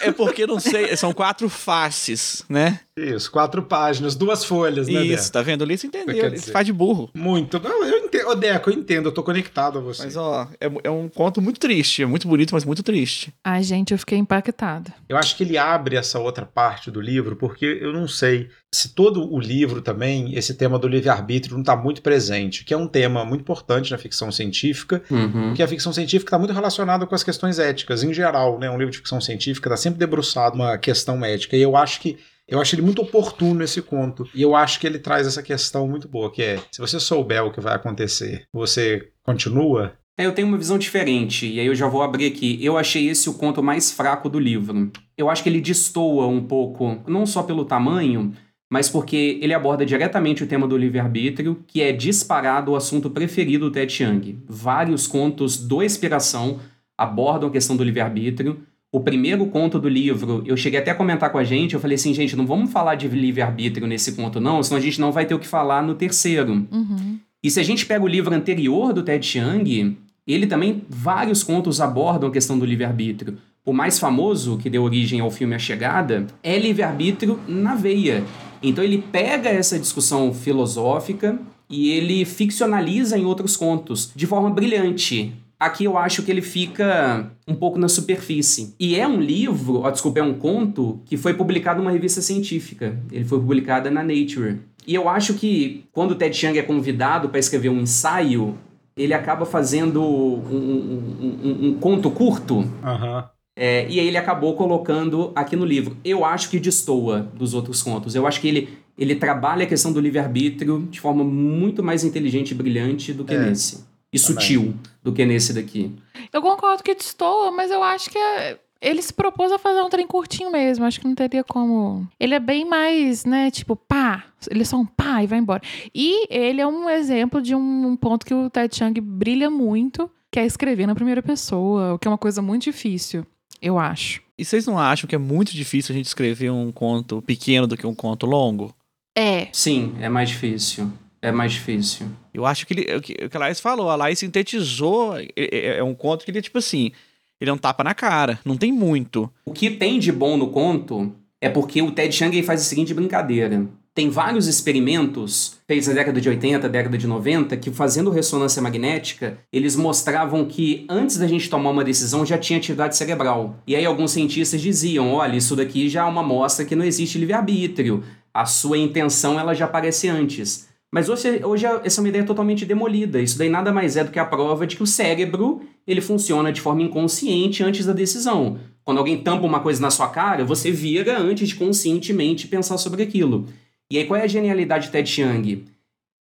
É 0.00 0.10
porque, 0.10 0.48
não 0.48 0.58
sei, 0.58 0.96
são 0.96 1.12
quatro 1.12 1.48
faces, 1.48 2.42
né? 2.48 2.80
Isso, 2.98 3.30
quatro 3.30 3.62
páginas, 3.62 4.14
duas 4.14 4.44
folhas, 4.44 4.86
né, 4.88 5.02
Isso, 5.04 5.24
Deco? 5.24 5.32
tá 5.32 5.42
vendo? 5.42 5.62
Ali 5.64 5.78
você 5.78 5.86
entendeu. 5.86 6.26
Ele 6.26 6.38
faz 6.38 6.66
de 6.66 6.72
burro. 6.72 7.08
Muito. 7.14 7.58
Não, 7.60 7.84
eu 7.84 7.98
entendo, 7.98 8.28
Ô, 8.28 8.34
Deco, 8.34 8.68
eu 8.70 8.74
entendo, 8.74 9.06
eu 9.08 9.12
tô 9.12 9.22
conectado 9.22 9.78
a 9.78 9.80
você. 9.80 10.04
Mas, 10.04 10.16
ó, 10.16 10.46
é, 10.60 10.70
é 10.84 10.90
um 10.90 11.08
conto 11.08 11.40
muito 11.40 11.58
triste. 11.60 12.02
É 12.02 12.06
muito 12.06 12.28
bonito, 12.28 12.52
mas 12.52 12.64
muito 12.64 12.82
triste. 12.82 13.32
Ai, 13.44 13.62
gente, 13.62 13.92
eu 13.92 13.98
fiquei 13.98 14.18
impactada. 14.18 14.92
Eu 15.08 15.16
acho 15.16 15.36
que 15.36 15.44
ele 15.44 15.56
abre 15.56 15.96
essa 15.96 16.18
outra 16.18 16.44
parte 16.44 16.90
do 16.90 17.00
livro, 17.00 17.36
porque 17.36 17.64
eu 17.80 17.92
não 17.92 18.06
sei 18.06 18.48
se 18.72 18.90
todo 18.94 19.32
o 19.32 19.40
livro 19.40 19.80
também, 19.82 20.34
esse 20.36 20.54
tema 20.54 20.78
do 20.78 20.86
livre-arbítrio 20.86 21.54
não 21.54 21.60
está 21.62 21.74
muito 21.74 22.02
presente, 22.02 22.64
que 22.64 22.72
é 22.72 22.76
um 22.76 22.86
tema 22.86 23.24
muito 23.24 23.40
importante 23.40 23.90
na 23.90 23.98
ficção 23.98 24.30
científica, 24.30 25.02
Uhum. 25.10 25.48
porque 25.48 25.62
a 25.62 25.66
ficção 25.68 25.92
científica 25.92 26.28
está 26.28 26.38
muito 26.38 26.52
relacionada 26.54 27.04
com 27.06 27.14
as 27.14 27.24
questões 27.24 27.58
éticas, 27.58 28.04
em 28.04 28.12
geral, 28.14 28.58
né? 28.60 28.70
Um 28.70 28.76
livro 28.78 28.92
de 28.92 28.98
ficção 28.98 29.20
científica 29.20 29.68
está 29.68 29.76
sempre 29.76 29.98
debruçado 29.98 30.54
uma 30.54 30.78
questão 30.78 31.24
ética, 31.24 31.56
e 31.56 31.62
eu 31.62 31.76
acho 31.76 32.00
que 32.00 32.16
eu 32.50 32.60
acho 32.60 32.74
ele 32.74 32.82
muito 32.82 33.00
oportuno 33.00 33.62
esse 33.62 33.80
conto. 33.80 34.28
E 34.34 34.42
eu 34.42 34.56
acho 34.56 34.80
que 34.80 34.86
ele 34.86 34.98
traz 34.98 35.26
essa 35.26 35.42
questão 35.42 35.86
muito 35.86 36.08
boa, 36.08 36.30
que 36.30 36.42
é, 36.42 36.58
se 36.72 36.80
você 36.80 36.98
souber 36.98 37.44
o 37.44 37.52
que 37.52 37.60
vai 37.60 37.76
acontecer, 37.76 38.44
você 38.52 39.08
continua? 39.22 39.94
É, 40.18 40.26
eu 40.26 40.32
tenho 40.32 40.48
uma 40.48 40.58
visão 40.58 40.76
diferente, 40.76 41.46
e 41.46 41.58
aí 41.60 41.66
eu 41.66 41.74
já 41.74 41.86
vou 41.86 42.02
abrir 42.02 42.26
aqui. 42.26 42.58
Eu 42.62 42.76
achei 42.76 43.08
esse 43.08 43.30
o 43.30 43.34
conto 43.34 43.62
mais 43.62 43.90
fraco 43.90 44.28
do 44.28 44.38
livro. 44.38 44.90
Eu 45.16 45.30
acho 45.30 45.42
que 45.42 45.48
ele 45.48 45.60
destoa 45.60 46.26
um 46.26 46.42
pouco, 46.42 47.02
não 47.06 47.24
só 47.24 47.42
pelo 47.42 47.64
tamanho, 47.64 48.34
mas 48.70 48.88
porque 48.88 49.38
ele 49.40 49.54
aborda 49.54 49.86
diretamente 49.86 50.44
o 50.44 50.46
tema 50.46 50.68
do 50.68 50.76
livre-arbítrio, 50.76 51.64
que 51.66 51.80
é 51.80 51.90
disparado 51.90 52.72
o 52.72 52.76
assunto 52.76 53.10
preferido 53.10 53.66
do 53.66 53.72
Ted 53.72 53.90
Chiang. 53.92 54.38
Vários 54.46 55.06
contos 55.06 55.56
do 55.56 55.82
Inspiração 55.82 56.60
abordam 56.96 57.48
a 57.48 57.52
questão 57.52 57.76
do 57.76 57.82
livre-arbítrio. 57.82 58.60
O 58.92 59.00
primeiro 59.00 59.46
conto 59.46 59.78
do 59.78 59.88
livro, 59.88 60.42
eu 60.44 60.56
cheguei 60.56 60.80
até 60.80 60.90
a 60.90 60.94
comentar 60.94 61.30
com 61.30 61.38
a 61.38 61.44
gente, 61.44 61.74
eu 61.74 61.80
falei 61.80 61.94
assim, 61.94 62.12
gente, 62.12 62.34
não 62.34 62.44
vamos 62.44 62.72
falar 62.72 62.96
de 62.96 63.06
livre-arbítrio 63.06 63.86
nesse 63.86 64.12
conto 64.12 64.40
não, 64.40 64.60
senão 64.62 64.78
a 64.78 64.82
gente 64.82 65.00
não 65.00 65.12
vai 65.12 65.24
ter 65.26 65.34
o 65.34 65.38
que 65.38 65.46
falar 65.46 65.80
no 65.80 65.94
terceiro. 65.94 66.66
Uhum. 66.72 67.18
E 67.42 67.50
se 67.50 67.60
a 67.60 67.62
gente 67.62 67.86
pega 67.86 68.04
o 68.04 68.08
livro 68.08 68.34
anterior 68.34 68.92
do 68.92 69.02
Ted 69.02 69.24
Chiang, 69.24 69.96
ele 70.26 70.46
também, 70.46 70.82
vários 70.88 71.44
contos 71.44 71.80
abordam 71.80 72.28
a 72.28 72.32
questão 72.32 72.58
do 72.58 72.64
livre-arbítrio. 72.64 73.38
O 73.64 73.72
mais 73.72 73.98
famoso, 73.98 74.58
que 74.58 74.68
deu 74.68 74.82
origem 74.82 75.20
ao 75.20 75.30
filme 75.30 75.54
A 75.54 75.58
Chegada, 75.58 76.26
é 76.42 76.58
livre-arbítrio 76.58 77.38
na 77.46 77.76
veia. 77.76 78.24
Então 78.62 78.82
ele 78.82 78.98
pega 79.12 79.48
essa 79.48 79.78
discussão 79.78 80.34
filosófica 80.34 81.38
e 81.68 81.90
ele 81.90 82.24
ficcionaliza 82.24 83.16
em 83.16 83.24
outros 83.24 83.56
contos, 83.56 84.10
de 84.14 84.26
forma 84.26 84.50
brilhante. 84.50 85.32
Aqui 85.60 85.84
eu 85.84 85.98
acho 85.98 86.22
que 86.22 86.30
ele 86.30 86.40
fica 86.40 87.30
um 87.46 87.54
pouco 87.54 87.78
na 87.78 87.86
superfície. 87.86 88.74
E 88.80 88.96
é 88.96 89.06
um 89.06 89.20
livro, 89.20 89.80
ó, 89.82 89.90
desculpa, 89.90 90.18
é 90.18 90.22
um 90.22 90.32
conto 90.32 91.00
que 91.04 91.18
foi 91.18 91.34
publicado 91.34 91.80
numa 91.82 91.90
revista 91.92 92.22
científica. 92.22 92.98
Ele 93.12 93.24
foi 93.26 93.38
publicado 93.38 93.90
na 93.90 94.02
Nature. 94.02 94.56
E 94.86 94.94
eu 94.94 95.06
acho 95.08 95.34
que 95.34 95.84
quando 95.92 96.12
o 96.12 96.14
Ted 96.14 96.34
Chiang 96.34 96.58
é 96.58 96.62
convidado 96.62 97.28
para 97.28 97.38
escrever 97.38 97.68
um 97.68 97.80
ensaio, 97.82 98.56
ele 98.96 99.12
acaba 99.12 99.44
fazendo 99.44 100.02
um, 100.02 100.40
um- 100.50 101.38
um- 101.44 101.68
um 101.68 101.74
conto 101.74 102.10
curto. 102.10 102.64
Aham. 102.82 103.28
é, 103.56 103.86
e 103.90 104.00
aí 104.00 104.06
ele 104.08 104.16
acabou 104.16 104.54
colocando 104.56 105.32
aqui 105.34 105.54
no 105.54 105.66
livro. 105.66 105.94
Eu 106.02 106.24
acho 106.24 106.48
que 106.48 106.58
destoa 106.58 107.28
dos 107.34 107.52
outros 107.52 107.82
contos. 107.82 108.14
Eu 108.14 108.26
acho 108.26 108.40
que 108.40 108.48
ele, 108.48 108.68
ele 108.96 109.14
trabalha 109.14 109.64
a 109.64 109.66
questão 109.66 109.92
do 109.92 110.00
livre-arbítrio 110.00 110.88
de 110.90 110.98
forma 110.98 111.22
muito 111.22 111.82
mais 111.82 112.02
inteligente 112.02 112.52
e 112.52 112.54
brilhante 112.54 113.12
do 113.12 113.22
que 113.24 113.34
É, 113.34 113.38
nesse. 113.38 113.84
E 114.12 114.18
sutil 114.18 114.74
do 115.02 115.12
que 115.12 115.24
nesse 115.24 115.52
daqui. 115.52 115.94
Eu 116.32 116.42
concordo 116.42 116.82
que 116.82 116.94
destoa, 116.94 117.50
mas 117.52 117.70
eu 117.70 117.82
acho 117.82 118.10
que 118.10 118.18
é- 118.18 118.58
ele 118.80 119.00
se 119.02 119.12
propôs 119.12 119.52
a 119.52 119.58
fazer 119.58 119.80
um 119.82 119.88
trem 119.90 120.06
curtinho 120.06 120.50
mesmo. 120.50 120.84
Acho 120.84 121.00
que 121.00 121.06
não 121.06 121.14
teria 121.14 121.44
como. 121.44 122.08
Ele 122.18 122.34
é 122.34 122.40
bem 122.40 122.64
mais, 122.64 123.24
né? 123.24 123.50
Tipo, 123.50 123.76
pá. 123.76 124.24
Ele 124.50 124.62
é 124.62 124.64
só 124.64 124.76
um 124.78 124.86
pá 124.86 125.22
e 125.22 125.26
vai 125.26 125.38
embora. 125.38 125.62
E 125.94 126.26
ele 126.34 126.60
é 126.60 126.66
um 126.66 126.88
exemplo 126.88 127.40
de 127.42 127.54
um, 127.54 127.86
um 127.88 127.94
ponto 127.96 128.24
que 128.26 128.34
o 128.34 128.48
Ted 128.50 128.74
Chiang 128.74 128.98
brilha 129.00 129.50
muito, 129.50 130.10
que 130.32 130.40
é 130.40 130.46
escrever 130.46 130.86
na 130.86 130.94
primeira 130.94 131.22
pessoa, 131.22 131.94
o 131.94 131.98
que 131.98 132.08
é 132.08 132.10
uma 132.10 132.16
coisa 132.18 132.40
muito 132.40 132.62
difícil, 132.64 133.26
eu 133.60 133.78
acho. 133.78 134.22
E 134.38 134.44
vocês 134.44 134.66
não 134.66 134.78
acham 134.78 135.06
que 135.06 135.14
é 135.14 135.18
muito 135.18 135.52
difícil 135.52 135.92
a 135.92 135.96
gente 135.96 136.06
escrever 136.06 136.50
um 136.50 136.72
conto 136.72 137.20
pequeno 137.22 137.66
do 137.66 137.76
que 137.76 137.86
um 137.86 137.94
conto 137.94 138.24
longo? 138.26 138.74
É. 139.16 139.48
Sim, 139.52 139.94
é 140.00 140.08
mais 140.08 140.30
difícil. 140.30 140.90
É 141.22 141.30
mais 141.30 141.52
difícil. 141.52 142.06
Eu 142.32 142.46
acho 142.46 142.66
que 142.66 142.72
ele, 142.74 142.96
o 142.96 143.00
que 143.00 143.12
o 143.24 143.28
que 143.28 143.36
a 143.36 143.40
Laís 143.40 143.60
falou, 143.60 143.90
a 143.90 143.96
Laís 143.96 144.18
sintetizou, 144.18 145.16
é, 145.18 145.26
é- 145.36 145.78
é 145.78 145.84
um 145.84 145.94
conto 145.94 146.24
que 146.24 146.30
ele 146.30 146.38
é 146.38 146.42
tipo 146.42 146.58
assim, 146.58 146.92
ele 147.40 147.50
é 147.50 147.52
um 147.52 147.58
tapa 147.58 147.84
na 147.84 147.94
cara, 147.94 148.38
não 148.44 148.56
tem 148.56 148.72
muito. 148.72 149.30
O 149.44 149.52
que 149.52 149.70
tem 149.70 149.98
de 149.98 150.10
bom 150.12 150.36
no 150.36 150.48
conto 150.48 151.12
é 151.40 151.48
porque 151.48 151.82
o 151.82 151.90
Ted 151.90 152.14
Chiang 152.14 152.42
faz 152.42 152.60
a 152.62 152.64
seguinte 152.64 152.94
brincadeira. 152.94 153.66
Tem 153.92 154.08
vários 154.08 154.46
experimentos 154.46 155.58
feitos 155.66 155.88
na 155.88 155.94
década 155.94 156.20
de 156.20 156.28
80, 156.28 156.68
década 156.68 156.96
de 156.96 157.06
90, 157.06 157.56
que 157.56 157.70
fazendo 157.72 158.10
ressonância 158.10 158.62
magnética, 158.62 159.36
eles 159.52 159.74
mostravam 159.76 160.44
que 160.46 160.86
antes 160.88 161.16
da 161.18 161.26
gente 161.26 161.50
tomar 161.50 161.70
uma 161.70 161.84
decisão 161.84 162.24
já 162.24 162.38
tinha 162.38 162.58
atividade 162.58 162.96
cerebral. 162.96 163.56
E 163.66 163.74
aí 163.74 163.84
alguns 163.84 164.12
cientistas 164.12 164.60
diziam, 164.60 165.12
olha, 165.12 165.36
isso 165.36 165.56
daqui 165.56 165.88
já 165.88 166.02
é 166.02 166.08
uma 166.08 166.22
mostra 166.22 166.64
que 166.64 166.76
não 166.76 166.84
existe 166.84 167.18
livre-arbítrio. 167.18 168.04
A 168.32 168.46
sua 168.46 168.78
intenção 168.78 169.38
ela 169.40 169.54
já 169.54 169.64
aparece 169.64 170.08
antes. 170.08 170.69
Mas 170.92 171.08
hoje, 171.08 171.44
hoje 171.44 171.66
essa 171.84 172.00
é 172.00 172.02
uma 172.02 172.08
ideia 172.08 172.24
totalmente 172.24 172.66
demolida. 172.66 173.20
Isso 173.20 173.38
daí 173.38 173.48
nada 173.48 173.72
mais 173.72 173.96
é 173.96 174.02
do 174.02 174.10
que 174.10 174.18
a 174.18 174.24
prova 174.24 174.66
de 174.66 174.76
que 174.76 174.82
o 174.82 174.86
cérebro 174.86 175.62
ele 175.86 176.00
funciona 176.00 176.52
de 176.52 176.60
forma 176.60 176.82
inconsciente 176.82 177.62
antes 177.62 177.86
da 177.86 177.92
decisão. 177.92 178.58
Quando 178.84 178.98
alguém 178.98 179.22
tampa 179.22 179.46
uma 179.46 179.60
coisa 179.60 179.80
na 179.80 179.90
sua 179.90 180.08
cara, 180.08 180.44
você 180.44 180.72
vira 180.72 181.18
antes 181.18 181.48
de 181.48 181.54
conscientemente 181.54 182.48
pensar 182.48 182.76
sobre 182.76 183.04
aquilo. 183.04 183.46
E 183.90 183.98
aí, 183.98 184.04
qual 184.04 184.18
é 184.18 184.24
a 184.24 184.28
genialidade 184.28 184.86
de 184.86 184.92
Ted 184.92 185.08
Chiang? 185.08 185.64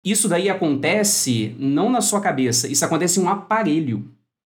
Isso 0.04 0.28
daí 0.28 0.50
acontece 0.50 1.56
não 1.60 1.90
na 1.90 2.02
sua 2.02 2.22
cabeça, 2.22 2.68
isso 2.68 2.86
acontece 2.86 3.20
em 3.20 3.24
um 3.24 3.30
aparelho. 3.30 4.06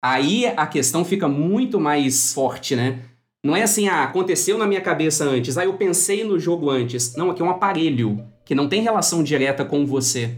Aí 0.04 0.46
a 0.46 0.66
questão 0.66 1.06
fica 1.06 1.28
muito 1.28 1.80
mais 1.80 2.34
forte, 2.34 2.76
né? 2.76 3.00
Não 3.44 3.56
é 3.56 3.64
assim, 3.64 3.88
ah, 3.88 4.04
aconteceu 4.04 4.58
na 4.58 4.68
minha 4.68 4.82
cabeça 4.82 5.26
antes, 5.26 5.58
aí 5.58 5.68
eu 5.68 5.74
pensei 5.74 6.24
no 6.24 6.40
jogo 6.40 6.70
antes. 6.70 7.16
Não, 7.16 7.30
aqui 7.32 7.42
é 7.42 7.46
um 7.46 7.50
aparelho 7.50 8.31
que 8.52 8.56
não 8.56 8.68
tem 8.68 8.82
relação 8.82 9.24
direta 9.24 9.64
com 9.64 9.86
você. 9.86 10.36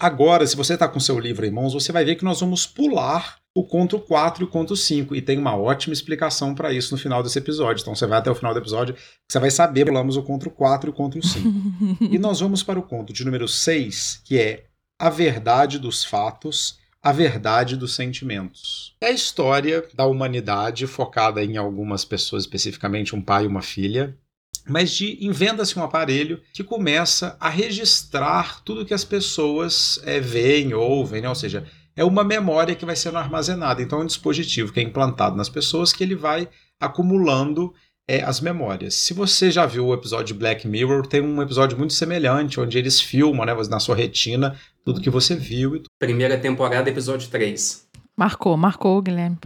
Agora, 0.00 0.44
se 0.44 0.56
você 0.56 0.74
está 0.74 0.88
com 0.88 0.98
seu 0.98 1.20
livro 1.20 1.46
em 1.46 1.52
mãos, 1.52 1.72
você 1.72 1.92
vai 1.92 2.04
ver 2.04 2.16
que 2.16 2.24
nós 2.24 2.40
vamos 2.40 2.66
pular 2.66 3.38
o 3.54 3.64
conto 3.64 4.00
4 4.00 4.42
e 4.42 4.44
o 4.44 4.48
conto 4.48 4.74
5. 4.74 5.14
E 5.14 5.22
tem 5.22 5.38
uma 5.38 5.56
ótima 5.56 5.92
explicação 5.92 6.52
para 6.52 6.72
isso 6.72 6.92
no 6.92 7.00
final 7.00 7.22
desse 7.22 7.38
episódio. 7.38 7.82
Então 7.82 7.94
você 7.94 8.08
vai 8.08 8.18
até 8.18 8.28
o 8.28 8.34
final 8.34 8.52
do 8.52 8.58
episódio, 8.58 8.96
você 9.30 9.38
vai 9.38 9.52
saber, 9.52 9.84
pulamos 9.84 10.16
o 10.16 10.22
conto 10.24 10.50
4 10.50 10.88
e 10.88 10.90
o 10.90 10.92
conto 10.92 11.24
5. 11.24 11.48
e 12.10 12.18
nós 12.18 12.40
vamos 12.40 12.64
para 12.64 12.76
o 12.76 12.82
conto 12.82 13.12
de 13.12 13.24
número 13.24 13.46
6, 13.46 14.22
que 14.24 14.36
é 14.36 14.71
A 15.02 15.10
Verdade 15.10 15.80
dos 15.80 16.04
Fatos, 16.04 16.78
a 17.02 17.10
Verdade 17.10 17.76
dos 17.76 17.92
Sentimentos. 17.92 18.94
É 19.00 19.06
a 19.06 19.10
história 19.10 19.84
da 19.92 20.06
humanidade 20.06 20.86
focada 20.86 21.42
em 21.42 21.56
algumas 21.56 22.04
pessoas, 22.04 22.44
especificamente 22.44 23.12
um 23.12 23.20
pai 23.20 23.42
e 23.42 23.48
uma 23.48 23.62
filha, 23.62 24.16
mas 24.64 24.92
de 24.92 25.18
inventa-se 25.20 25.76
um 25.76 25.82
aparelho 25.82 26.40
que 26.52 26.62
começa 26.62 27.36
a 27.40 27.48
registrar 27.48 28.62
tudo 28.62 28.86
que 28.86 28.94
as 28.94 29.02
pessoas 29.02 30.00
é, 30.04 30.20
veem, 30.20 30.72
ouvem, 30.72 31.20
né? 31.20 31.28
ou 31.28 31.34
seja, 31.34 31.66
é 31.96 32.04
uma 32.04 32.22
memória 32.22 32.76
que 32.76 32.86
vai 32.86 32.94
sendo 32.94 33.18
armazenada. 33.18 33.82
Então 33.82 33.98
é 33.98 34.02
um 34.04 34.06
dispositivo 34.06 34.72
que 34.72 34.78
é 34.78 34.84
implantado 34.84 35.34
nas 35.34 35.48
pessoas 35.48 35.92
que 35.92 36.04
ele 36.04 36.14
vai 36.14 36.48
acumulando 36.80 37.74
é, 38.08 38.22
as 38.22 38.40
memórias. 38.40 38.94
Se 38.94 39.14
você 39.14 39.50
já 39.50 39.66
viu 39.66 39.86
o 39.86 39.94
episódio 39.94 40.26
de 40.26 40.34
Black 40.34 40.66
Mirror, 40.66 41.06
tem 41.06 41.20
um 41.20 41.40
episódio 41.42 41.78
muito 41.78 41.94
semelhante, 41.94 42.60
onde 42.60 42.78
eles 42.78 43.00
filmam 43.00 43.46
né, 43.46 43.54
na 43.68 43.80
sua 43.80 43.96
retina 43.96 44.58
tudo 44.84 45.00
que 45.00 45.10
você 45.10 45.34
viu. 45.34 45.76
E 45.76 45.82
Primeira 45.98 46.38
temporada, 46.38 46.88
episódio 46.90 47.28
3. 47.28 47.86
Marcou, 48.16 48.56
marcou, 48.56 49.00
Guilherme. 49.00 49.38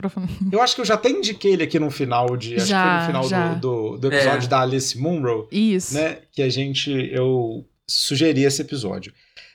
Eu 0.50 0.60
acho 0.60 0.74
que 0.74 0.80
eu 0.80 0.84
já 0.84 0.94
até 0.94 1.08
indiquei 1.08 1.52
ele 1.52 1.62
aqui 1.62 1.78
no 1.78 1.90
final 1.90 2.36
de. 2.36 2.56
Acho 2.56 2.66
Já, 2.66 2.98
que 2.98 3.04
foi 3.04 3.14
no 3.14 3.22
final 3.24 3.54
do, 3.54 3.60
do, 3.60 3.98
do 3.98 4.06
episódio 4.12 4.46
É. 4.46 4.48
da 4.48 4.60
Alice 4.60 4.98
Munro. 4.98 5.48
Isso. 5.52 5.94
né, 5.94 6.18
que 6.32 6.42
a 6.42 6.48
gente 6.48 6.90
eu 7.12 7.64
sugeri 7.88 8.42
esse 8.42 8.60
episódio. 8.62 9.12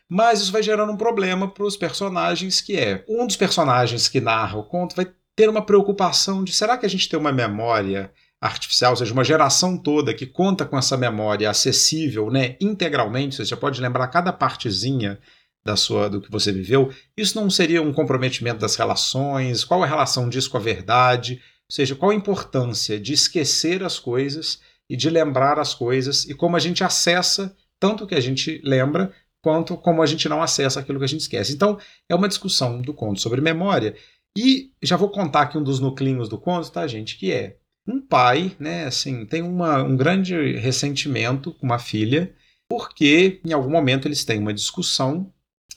Mas 0.07 0.41
isso 0.41 0.51
vai 0.51 0.63
gerando 0.63 0.91
um 0.91 0.97
problema 0.97 1.47
para 1.47 1.63
os 1.65 1.75
personagens, 1.77 2.61
que 2.61 2.75
é 2.77 3.03
um 3.07 3.27
dos 3.27 3.35
personagens 3.35 4.07
que 4.07 4.19
narra 4.21 4.57
o 4.57 4.63
conto 4.63 4.95
vai 4.95 5.07
ter 5.35 5.49
uma 5.49 5.61
preocupação 5.65 6.43
de 6.43 6.51
será 6.51 6.77
que 6.77 6.85
a 6.85 6.89
gente 6.89 7.07
tem 7.07 7.19
uma 7.19 7.31
memória 7.31 8.11
artificial, 8.41 8.91
ou 8.91 8.97
seja, 8.97 9.13
uma 9.13 9.23
geração 9.23 9.77
toda 9.77 10.13
que 10.13 10.25
conta 10.25 10.65
com 10.65 10.77
essa 10.77 10.97
memória 10.97 11.49
acessível, 11.49 12.29
né, 12.31 12.55
integralmente, 12.59 13.35
você 13.35 13.45
já 13.45 13.55
pode 13.55 13.79
lembrar 13.79 14.07
cada 14.07 14.33
partezinha 14.33 15.19
da 15.63 15.75
sua 15.75 16.09
do 16.09 16.21
que 16.21 16.31
você 16.31 16.51
viveu. 16.51 16.91
Isso 17.15 17.39
não 17.39 17.49
seria 17.49 17.81
um 17.81 17.93
comprometimento 17.93 18.59
das 18.59 18.75
relações? 18.75 19.63
Qual 19.63 19.83
a 19.83 19.87
relação 19.87 20.27
disso 20.27 20.49
com 20.49 20.57
a 20.57 20.61
verdade? 20.61 21.33
Ou 21.69 21.75
seja, 21.75 21.95
qual 21.95 22.11
a 22.11 22.15
importância 22.15 22.99
de 22.99 23.13
esquecer 23.13 23.83
as 23.83 23.99
coisas 23.99 24.59
e 24.89 24.95
de 24.97 25.09
lembrar 25.09 25.59
as 25.59 25.73
coisas 25.73 26.25
e 26.25 26.33
como 26.33 26.55
a 26.55 26.59
gente 26.59 26.83
acessa 26.83 27.55
tanto 27.79 28.03
o 28.03 28.07
que 28.07 28.15
a 28.15 28.19
gente 28.19 28.61
lembra 28.63 29.11
quanto 29.41 29.75
como 29.75 30.03
a 30.03 30.05
gente 30.05 30.29
não 30.29 30.41
acessa 30.41 30.79
aquilo 30.79 30.99
que 30.99 31.05
a 31.05 31.07
gente 31.07 31.21
esquece. 31.21 31.53
Então, 31.53 31.79
é 32.07 32.13
uma 32.13 32.27
discussão 32.27 32.81
do 32.81 32.93
conto 32.93 33.19
sobre 33.19 33.41
memória. 33.41 33.95
E 34.37 34.71
já 34.81 34.95
vou 34.95 35.09
contar 35.09 35.41
aqui 35.41 35.57
um 35.57 35.63
dos 35.63 35.79
nuclinhos 35.79 36.29
do 36.29 36.37
conto, 36.37 36.71
tá, 36.71 36.85
gente? 36.85 37.17
Que 37.17 37.31
é 37.31 37.57
um 37.87 37.99
pai, 37.99 38.55
né, 38.59 38.85
assim, 38.85 39.25
tem 39.25 39.41
uma, 39.41 39.81
um 39.81 39.97
grande 39.97 40.55
ressentimento 40.57 41.51
com 41.53 41.65
uma 41.65 41.79
filha, 41.79 42.33
porque 42.69 43.41
em 43.43 43.51
algum 43.51 43.71
momento 43.71 44.07
eles 44.07 44.23
têm 44.23 44.39
uma 44.39 44.53
discussão 44.53 45.33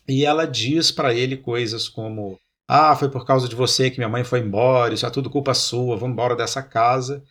e 0.09 0.25
ela 0.25 0.47
diz 0.47 0.91
para 0.91 1.15
ele 1.15 1.37
coisas 1.37 1.89
como: 1.89 2.39
Ah, 2.69 2.95
foi 2.97 3.11
por 3.11 3.25
causa 3.25 3.49
de 3.49 3.55
você 3.57 3.91
que 3.91 3.99
minha 3.99 4.09
mãe 4.09 4.25
foi 4.25 4.41
embora, 4.41 4.95
isso 4.95 5.07
é 5.07 5.11
tudo 5.11 5.31
culpa 5.31 5.55
sua, 5.55 5.97
vamos 5.97 6.13
embora 6.13 6.37
dessa 6.37 6.63
casa. 6.63 7.23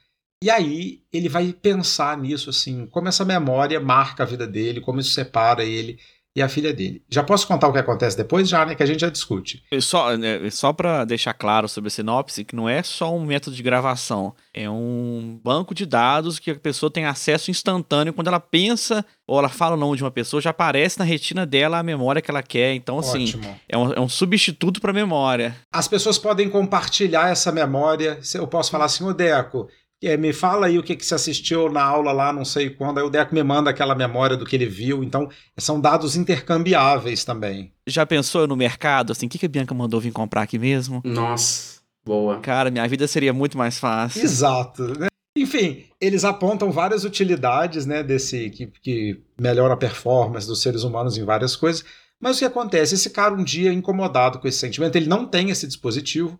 E 0.43 0.49
aí 0.49 1.01
ele 1.11 1.29
vai 1.29 1.53
pensar 1.53 2.17
nisso, 2.17 2.49
assim, 2.49 2.85
como 2.87 3.07
essa 3.07 3.23
memória 3.23 3.79
marca 3.79 4.23
a 4.23 4.25
vida 4.25 4.45
dele, 4.45 4.81
como 4.81 4.99
isso 4.99 5.11
separa 5.11 5.63
ele 5.63 5.97
e 6.35 6.41
a 6.41 6.49
filha 6.49 6.73
dele. 6.73 7.03
Já 7.09 7.23
posso 7.23 7.47
contar 7.47 7.67
o 7.67 7.73
que 7.73 7.79
acontece 7.79 8.17
depois? 8.17 8.49
Já, 8.49 8.65
né? 8.65 8.73
Que 8.73 8.81
a 8.81 8.85
gente 8.85 9.01
já 9.01 9.09
discute. 9.09 9.63
Só, 9.79 10.17
né, 10.17 10.49
só 10.49 10.73
para 10.73 11.05
deixar 11.05 11.33
claro 11.33 11.67
sobre 11.69 11.89
a 11.89 11.91
sinopse, 11.91 12.43
que 12.43 12.55
não 12.55 12.67
é 12.67 12.81
só 12.81 13.15
um 13.15 13.23
método 13.23 13.55
de 13.55 13.61
gravação, 13.61 14.33
é 14.53 14.69
um 14.69 15.39
banco 15.43 15.75
de 15.75 15.85
dados 15.85 16.39
que 16.39 16.51
a 16.51 16.55
pessoa 16.55 16.89
tem 16.89 17.05
acesso 17.05 17.51
instantâneo. 17.51 18.13
Quando 18.13 18.27
ela 18.27 18.39
pensa 18.39 19.05
ou 19.27 19.37
ela 19.37 19.49
fala 19.49 19.75
o 19.75 19.79
nome 19.79 19.97
de 19.97 20.03
uma 20.03 20.11
pessoa, 20.11 20.41
já 20.41 20.49
aparece 20.49 20.99
na 20.99 21.05
retina 21.05 21.45
dela 21.45 21.77
a 21.77 21.83
memória 21.83 22.21
que 22.21 22.31
ela 22.31 22.43
quer. 22.43 22.73
Então, 22.73 22.99
assim, 22.99 23.23
Ótimo. 23.25 23.55
é 23.69 23.77
um, 23.77 23.93
é 23.93 23.99
um 23.99 24.09
substituto 24.09 24.81
para 24.81 24.91
memória. 24.91 25.55
As 25.71 25.87
pessoas 25.87 26.17
podem 26.17 26.49
compartilhar 26.49 27.29
essa 27.29 27.51
memória. 27.51 28.19
Eu 28.33 28.47
posso 28.47 28.71
falar 28.71 28.85
assim, 28.85 29.03
ô 29.03 29.13
Deco, 29.13 29.69
é, 30.07 30.17
me 30.17 30.33
fala 30.33 30.67
aí 30.67 30.77
o 30.77 30.83
que, 30.83 30.95
que 30.95 31.05
você 31.05 31.15
assistiu 31.15 31.71
na 31.71 31.81
aula 31.81 32.11
lá, 32.11 32.33
não 32.33 32.43
sei 32.43 32.69
quando. 32.69 32.97
Aí 32.97 33.03
o 33.03 33.09
Deco 33.09 33.33
me 33.33 33.43
manda 33.43 33.69
aquela 33.69 33.95
memória 33.95 34.35
do 34.35 34.45
que 34.45 34.55
ele 34.55 34.65
viu. 34.65 35.03
Então, 35.03 35.29
são 35.57 35.79
dados 35.79 36.15
intercambiáveis 36.15 37.23
também. 37.23 37.71
Já 37.87 38.05
pensou 38.05 38.47
no 38.47 38.55
mercado, 38.55 39.11
assim, 39.11 39.27
o 39.27 39.29
que, 39.29 39.37
que 39.37 39.45
a 39.45 39.49
Bianca 39.49 39.73
mandou 39.73 39.99
vir 39.99 40.11
comprar 40.11 40.41
aqui 40.41 40.59
mesmo? 40.59 41.01
Nossa, 41.05 41.79
boa. 42.05 42.39
Cara, 42.39 42.69
minha 42.69 42.87
vida 42.87 43.07
seria 43.07 43.33
muito 43.33 43.57
mais 43.57 43.79
fácil. 43.79 44.21
Exato. 44.21 44.99
Né? 44.99 45.07
Enfim, 45.37 45.85
eles 45.99 46.23
apontam 46.23 46.71
várias 46.71 47.03
utilidades 47.03 47.85
né, 47.85 48.03
desse 48.03 48.49
que, 48.49 48.67
que 48.81 49.21
melhora 49.39 49.73
a 49.73 49.77
performance 49.77 50.45
dos 50.45 50.61
seres 50.61 50.83
humanos 50.83 51.17
em 51.17 51.23
várias 51.23 51.55
coisas. 51.55 51.83
Mas 52.19 52.37
o 52.37 52.39
que 52.39 52.45
acontece? 52.45 52.95
Esse 52.95 53.09
cara, 53.09 53.33
um 53.33 53.43
dia, 53.43 53.73
incomodado 53.73 54.39
com 54.39 54.47
esse 54.47 54.59
sentimento, 54.59 54.95
ele 54.95 55.07
não 55.07 55.25
tem 55.25 55.49
esse 55.49 55.67
dispositivo 55.67 56.39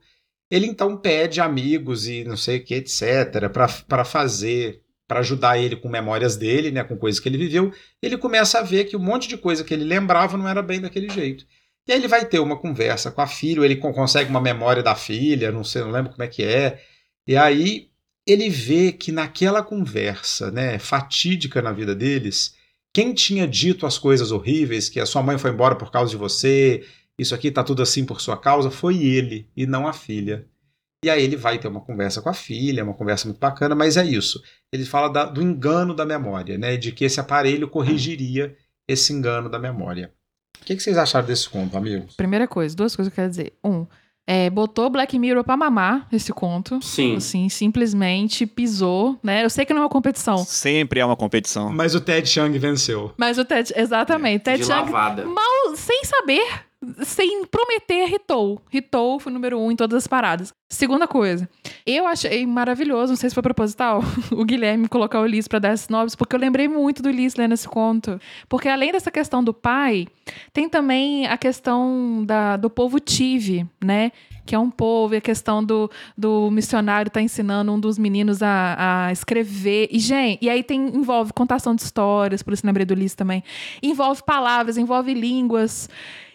ele 0.49 0.67
então 0.67 0.97
pede 0.97 1.41
amigos 1.41 2.07
e 2.07 2.23
não 2.23 2.37
sei 2.37 2.57
o 2.57 2.63
que, 2.63 2.75
etc., 2.75 3.49
para 3.87 4.05
fazer, 4.05 4.81
para 5.07 5.19
ajudar 5.19 5.57
ele 5.57 5.75
com 5.75 5.89
memórias 5.89 6.35
dele, 6.35 6.71
né, 6.71 6.83
com 6.83 6.97
coisas 6.97 7.19
que 7.19 7.27
ele 7.27 7.37
viveu. 7.37 7.71
Ele 8.01 8.17
começa 8.17 8.59
a 8.59 8.63
ver 8.63 8.85
que 8.85 8.95
um 8.95 9.03
monte 9.03 9.27
de 9.27 9.37
coisa 9.37 9.63
que 9.63 9.73
ele 9.73 9.83
lembrava 9.83 10.37
não 10.37 10.47
era 10.47 10.61
bem 10.61 10.79
daquele 10.79 11.09
jeito. 11.09 11.45
E 11.87 11.91
aí 11.91 11.99
ele 11.99 12.07
vai 12.07 12.25
ter 12.25 12.39
uma 12.39 12.57
conversa 12.57 13.11
com 13.11 13.21
a 13.21 13.27
filha, 13.27 13.65
ele 13.65 13.75
consegue 13.75 14.29
uma 14.29 14.39
memória 14.39 14.81
da 14.81 14.95
filha, 14.95 15.51
não 15.51 15.63
sei, 15.63 15.81
não 15.81 15.91
lembro 15.91 16.11
como 16.11 16.23
é 16.23 16.27
que 16.27 16.43
é. 16.43 16.81
E 17.27 17.35
aí 17.35 17.89
ele 18.25 18.49
vê 18.49 18.91
que 18.91 19.11
naquela 19.11 19.61
conversa, 19.61 20.49
né, 20.49 20.79
fatídica 20.79 21.61
na 21.61 21.73
vida 21.73 21.93
deles, 21.93 22.55
quem 22.93 23.13
tinha 23.13 23.47
dito 23.47 23.85
as 23.85 23.97
coisas 23.97 24.31
horríveis, 24.31 24.87
que 24.87 24.99
a 24.99 25.05
sua 25.05 25.23
mãe 25.23 25.37
foi 25.37 25.51
embora 25.51 25.75
por 25.75 25.91
causa 25.91 26.11
de 26.11 26.17
você, 26.17 26.85
isso 27.19 27.35
aqui 27.35 27.51
tá 27.51 27.63
tudo 27.63 27.81
assim 27.81 28.05
por 28.05 28.21
sua 28.21 28.37
causa, 28.37 28.71
foi 28.71 29.03
ele 29.03 29.47
e 29.55 29.65
não 29.65 29.87
a 29.87 29.93
filha. 29.93 30.47
E 31.03 31.09
aí 31.09 31.21
ele 31.21 31.35
vai 31.35 31.59
ter 31.59 31.67
uma 31.67 31.81
conversa 31.81 32.21
com 32.21 32.29
a 32.29 32.33
filha, 32.33 32.83
uma 32.83 32.93
conversa 32.93 33.27
muito 33.27 33.39
bacana, 33.39 33.75
mas 33.75 33.97
é 33.97 34.05
isso. 34.05 34.41
Ele 34.71 34.85
fala 34.85 35.09
da, 35.09 35.25
do 35.25 35.41
engano 35.41 35.93
da 35.93 36.05
memória, 36.05 36.57
né? 36.57 36.77
De 36.77 36.93
que 36.93 37.03
esse 37.03 37.19
aparelho 37.19 37.67
corrigiria 37.67 38.55
esse 38.87 39.11
engano 39.11 39.49
da 39.49 39.59
memória. 39.59 40.13
O 40.61 40.65
que, 40.65 40.75
que 40.75 40.81
vocês 40.81 40.97
acharam 40.97 41.27
desse 41.27 41.49
conto, 41.49 41.75
amigos? 41.75 42.15
Primeira 42.15 42.47
coisa, 42.47 42.73
duas 42.73 42.95
coisas 42.95 43.13
que 43.13 43.19
eu 43.19 43.23
quero 43.23 43.29
dizer. 43.29 43.53
Um, 43.61 43.85
é, 44.25 44.49
botou 44.49 44.89
Black 44.89 45.19
Mirror 45.19 45.43
pra 45.43 45.57
mamar 45.57 46.07
esse 46.11 46.31
conto. 46.31 46.81
Sim. 46.81 47.17
Assim, 47.17 47.49
simplesmente 47.49 48.45
pisou, 48.45 49.19
né? 49.21 49.43
Eu 49.43 49.49
sei 49.49 49.65
que 49.65 49.73
não 49.73 49.81
é 49.81 49.83
uma 49.83 49.89
competição. 49.89 50.37
Sempre 50.37 51.01
é 51.01 51.05
uma 51.05 51.17
competição. 51.17 51.69
Mas 51.73 51.93
o 51.95 51.99
Ted 51.99 52.27
Chiang 52.27 52.57
venceu. 52.57 53.13
Mas 53.17 53.37
o 53.37 53.43
Ted, 53.43 53.73
exatamente. 53.75 54.43
Ted 54.43 54.59
de 54.59 54.65
Chiang, 54.65 54.89
lavada. 54.89 55.25
mal, 55.25 55.75
sem 55.75 56.05
saber, 56.05 56.45
sem 57.03 57.45
prometer, 57.45 58.13
hitou. 58.13 58.61
Hitou 58.71 59.19
foi 59.19 59.31
o 59.31 59.33
número 59.33 59.59
um 59.59 59.71
em 59.71 59.75
todas 59.75 59.97
as 59.97 60.07
paradas. 60.07 60.53
Segunda 60.73 61.07
coisa, 61.07 61.47
eu 61.85 62.07
achei 62.07 62.47
maravilhoso, 62.47 63.11
não 63.11 63.15
sei 63.15 63.29
se 63.29 63.33
foi 63.35 63.43
proposital, 63.43 64.01
o 64.31 64.43
Guilherme 64.43 64.87
colocar 64.87 65.19
o 65.19 65.23
Ulisses 65.23 65.47
pra 65.47 65.59
dar 65.59 65.71
esses 65.73 65.87
nobres, 65.87 66.15
porque 66.15 66.35
eu 66.35 66.39
lembrei 66.39 66.67
muito 66.67 67.03
do 67.03 67.09
Ulisses 67.09 67.37
lendo 67.37 67.53
esse 67.53 67.67
conto. 67.67 68.19
Porque 68.49 68.67
além 68.67 68.91
dessa 68.91 69.11
questão 69.11 69.43
do 69.43 69.53
pai, 69.53 70.07
tem 70.51 70.67
também 70.67 71.27
a 71.27 71.37
questão 71.37 72.23
da, 72.25 72.57
do 72.57 72.71
povo 72.71 72.99
tive, 72.99 73.67
né? 73.83 74.11
Que 74.47 74.55
é 74.55 74.59
um 74.59 74.71
povo, 74.71 75.13
e 75.13 75.17
a 75.17 75.21
questão 75.21 75.63
do, 75.63 75.89
do 76.17 76.49
missionário 76.49 77.11
tá 77.11 77.21
ensinando 77.21 77.71
um 77.71 77.79
dos 77.79 77.99
meninos 77.99 78.41
a, 78.41 79.05
a 79.05 79.11
escrever. 79.11 79.89
E, 79.91 79.99
gente, 79.99 80.43
e 80.43 80.49
aí 80.49 80.63
tem, 80.63 80.87
envolve 80.87 81.31
contação 81.33 81.75
de 81.75 81.83
histórias, 81.83 82.41
por 82.41 82.51
isso 82.51 82.65
lembrei 82.65 82.85
do 82.85 82.95
Ulisses 82.95 83.15
também. 83.15 83.43
Envolve 83.81 84.23
palavras, 84.23 84.75
envolve 84.75 85.13
línguas. 85.13 85.87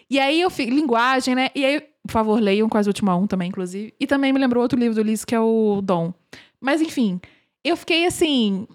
E 0.09 0.19
aí 0.19 0.41
eu 0.41 0.49
fico, 0.49 0.71
linguagem, 0.71 1.35
né? 1.35 1.49
E 1.53 1.63
aí, 1.63 1.81
por 2.05 2.11
favor, 2.11 2.39
leiam 2.39 2.67
quase 2.67 2.89
a 2.89 2.91
última 2.91 3.15
um 3.15 3.27
também, 3.27 3.49
inclusive. 3.49 3.93
E 3.99 4.07
também 4.07 4.33
me 4.33 4.39
lembrou 4.39 4.63
outro 4.63 4.79
livro 4.79 4.95
do 4.95 5.01
Ulisses, 5.01 5.23
que 5.25 5.35
é 5.35 5.39
o 5.39 5.81
Dom. 5.83 6.13
Mas 6.59 6.81
enfim, 6.81 7.21
eu 7.63 7.77
fiquei 7.77 8.05
assim. 8.05 8.67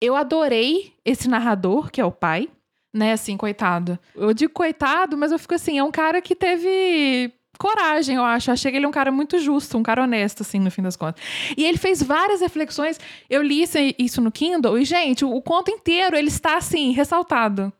Eu 0.00 0.16
adorei 0.16 0.92
esse 1.04 1.28
narrador, 1.28 1.90
que 1.90 2.00
é 2.00 2.04
o 2.04 2.10
pai, 2.10 2.48
né? 2.92 3.12
Assim, 3.12 3.36
coitado. 3.36 3.98
Eu 4.14 4.32
digo 4.32 4.52
coitado, 4.52 5.16
mas 5.16 5.30
eu 5.30 5.38
fico 5.38 5.54
assim, 5.54 5.78
é 5.78 5.84
um 5.84 5.92
cara 5.92 6.20
que 6.22 6.34
teve 6.34 7.32
coragem, 7.58 8.16
eu 8.16 8.24
acho. 8.24 8.50
Eu 8.50 8.54
achei 8.54 8.70
que 8.70 8.78
ele 8.78 8.86
é 8.86 8.88
um 8.88 8.92
cara 8.92 9.12
muito 9.12 9.38
justo, 9.38 9.76
um 9.76 9.82
cara 9.82 10.02
honesto, 10.02 10.40
assim, 10.42 10.58
no 10.58 10.70
fim 10.70 10.82
das 10.82 10.96
contas. 10.96 11.22
E 11.56 11.64
ele 11.64 11.78
fez 11.78 12.02
várias 12.02 12.40
reflexões. 12.40 12.98
Eu 13.28 13.42
li 13.42 13.62
isso 13.98 14.20
no 14.20 14.32
Kindle 14.32 14.78
e, 14.78 14.84
gente, 14.84 15.24
o, 15.24 15.32
o 15.32 15.42
conto 15.42 15.70
inteiro 15.70 16.16
ele 16.16 16.28
está, 16.28 16.56
assim, 16.56 16.92
ressaltado 16.92 17.72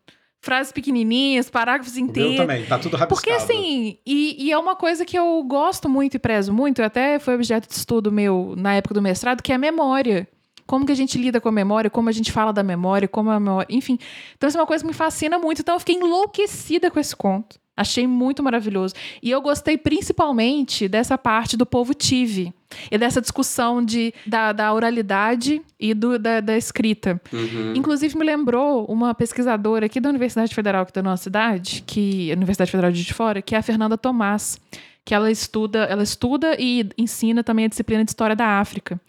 frases 0.43 0.73
pequenininhas, 0.73 1.49
parágrafos 1.49 1.97
inteiros. 1.97 2.37
também, 2.37 2.67
tá 2.67 2.79
tudo 2.79 2.97
rabiscado. 2.97 3.15
Porque 3.15 3.31
assim, 3.31 3.97
e, 4.05 4.47
e 4.47 4.53
é 4.53 4.59
uma 4.59 4.75
coisa 4.75 5.05
que 5.05 5.17
eu 5.17 5.43
gosto 5.45 5.89
muito 5.89 6.17
e 6.17 6.19
prezo 6.19 6.53
muito, 6.53 6.83
até 6.83 7.19
foi 7.21 7.37
objeto 7.37 7.69
de 7.69 7.75
estudo 7.75 8.11
meu 8.11 8.55
na 8.57 8.75
época 8.75 8.93
do 8.93 9.01
mestrado, 9.01 9.41
que 9.41 9.53
é 9.53 9.55
a 9.55 9.59
memória. 9.59 10.29
Como 10.67 10.85
que 10.85 10.93
a 10.93 10.97
gente 10.97 11.17
lida 11.19 11.41
com 11.41 11.49
a 11.49 11.53
memória, 11.53 11.91
como 11.91 12.09
a 12.09 12.13
gente 12.13 12.33
fala 12.33 12.53
da 12.53 12.63
memória, 12.63 13.07
como 13.07 13.31
a 13.31 13.39
memória, 13.39 13.67
enfim. 13.71 13.99
Então 14.37 14.49
isso 14.49 14.59
é 14.59 14.61
uma 14.61 14.67
coisa 14.67 14.83
que 14.83 14.89
me 14.89 14.95
fascina 14.95 15.39
muito. 15.39 15.61
Então 15.61 15.75
eu 15.75 15.79
fiquei 15.79 15.97
enlouquecida 15.97 16.91
com 16.91 16.99
esse 16.99 17.15
conto. 17.15 17.61
Achei 17.77 18.07
muito 18.07 18.43
maravilhoso. 18.43 18.95
E 19.23 19.31
eu 19.31 19.41
gostei 19.41 19.79
principalmente 19.79 20.89
dessa 20.89 21.17
parte 21.17 21.57
do 21.57 21.65
povo 21.65 21.95
tive. 21.95 22.53
E 22.91 22.99
dessa 22.99 23.21
discussão 23.21 23.85
de, 23.85 24.13
da, 24.27 24.53
da 24.53 24.73
oralidade 24.73 25.63
e 25.79 25.95
do, 25.95 26.19
da, 26.19 26.41
da 26.41 26.57
escrita. 26.57 27.21
Uhum. 27.33 27.75
Inclusive, 27.75 28.17
me 28.17 28.25
lembrou 28.25 28.85
uma 28.87 29.15
pesquisadora 29.15 29.87
aqui 29.87 30.01
da 30.01 30.09
Universidade 30.09 30.55
Federal, 30.55 30.83
aqui 30.83 30.93
da 30.93 31.03
nossa 31.03 31.25
cidade, 31.25 31.83
que 31.87 32.31
a 32.31 32.35
Universidade 32.35 32.71
Federal 32.71 32.93
de 32.93 33.15
Fora, 33.15 33.43
que 33.43 33.55
é 33.55 33.59
a 33.59 33.63
Fernanda 33.63 33.97
Tomás, 33.99 34.59
que 35.05 35.15
ela 35.15 35.31
estuda, 35.31 35.81
ela 35.85 36.03
estuda 36.03 36.57
e 36.59 36.89
ensina 36.97 37.43
também 37.43 37.65
a 37.65 37.69
disciplina 37.69 38.05
de 38.05 38.11
História 38.11 38.37
da 38.37 38.61
África. 38.61 39.01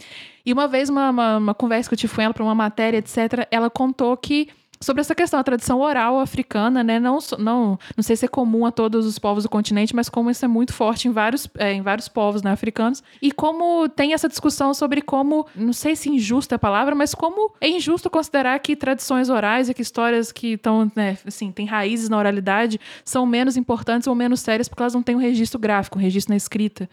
E 0.46 0.52
uma 0.52 0.68
vez, 0.68 0.90
uma, 0.90 1.10
uma, 1.10 1.38
uma 1.38 1.54
conversa 1.54 1.90
que 1.90 1.94
eu 1.94 1.98
tive 1.98 2.14
com 2.14 2.22
ela 2.22 2.34
para 2.34 2.44
uma 2.44 2.56
matéria, 2.56 2.98
etc., 2.98 3.48
ela 3.50 3.70
contou 3.70 4.18
que 4.18 4.50
sobre 4.84 5.02
essa 5.02 5.16
questão, 5.16 5.40
a 5.40 5.44
tradição 5.44 5.80
oral 5.80 6.20
africana, 6.20 6.84
né? 6.84 7.00
Não, 7.00 7.20
não, 7.40 7.80
não 7.96 8.04
sei 8.04 8.16
se 8.16 8.26
é 8.26 8.28
comum 8.28 8.66
a 8.66 8.72
todos 8.72 9.06
os 9.06 9.18
povos 9.18 9.44
do 9.44 9.50
continente, 9.50 9.96
mas 9.96 10.10
como 10.10 10.30
isso 10.30 10.44
é 10.44 10.48
muito 10.48 10.74
forte 10.74 11.08
em 11.08 11.12
vários, 11.12 11.48
é, 11.58 11.74
em 11.74 11.82
vários 11.82 12.08
povos 12.08 12.42
né, 12.42 12.52
africanos. 12.52 13.04
E 13.22 13.32
como 13.32 13.88
tem 13.90 14.14
essa 14.14 14.28
discussão 14.28 14.74
sobre 14.74 15.02
como, 15.02 15.48
não 15.56 15.74
sei 15.74 15.96
se 15.96 16.10
injusta 16.10 16.56
é 16.56 16.58
a 16.58 16.60
palavra, 16.60 16.94
mas 16.94 17.16
como 17.16 17.54
é 17.60 17.68
injusto 17.68 18.10
considerar 18.10 18.60
que 18.60 18.76
tradições 18.76 19.30
orais 19.30 19.70
e 19.70 19.74
que 19.74 19.82
histórias 19.82 20.32
que 20.32 20.54
estão, 20.54 20.92
né, 20.96 21.18
assim, 21.26 21.52
têm 21.52 21.66
raízes 21.66 22.10
na 22.10 22.18
oralidade 22.18 22.80
são 23.04 23.26
menos 23.26 23.58
importantes 23.58 24.08
ou 24.08 24.16
menos 24.16 24.42
sérias 24.42 24.68
porque 24.68 24.84
elas 24.84 24.94
não 24.94 25.02
têm 25.02 25.16
um 25.16 25.20
registro 25.20 25.60
gráfico, 25.60 25.98
um 25.98 26.02
registro 26.02 26.32
na 26.32 26.38
escrita. 26.38 26.90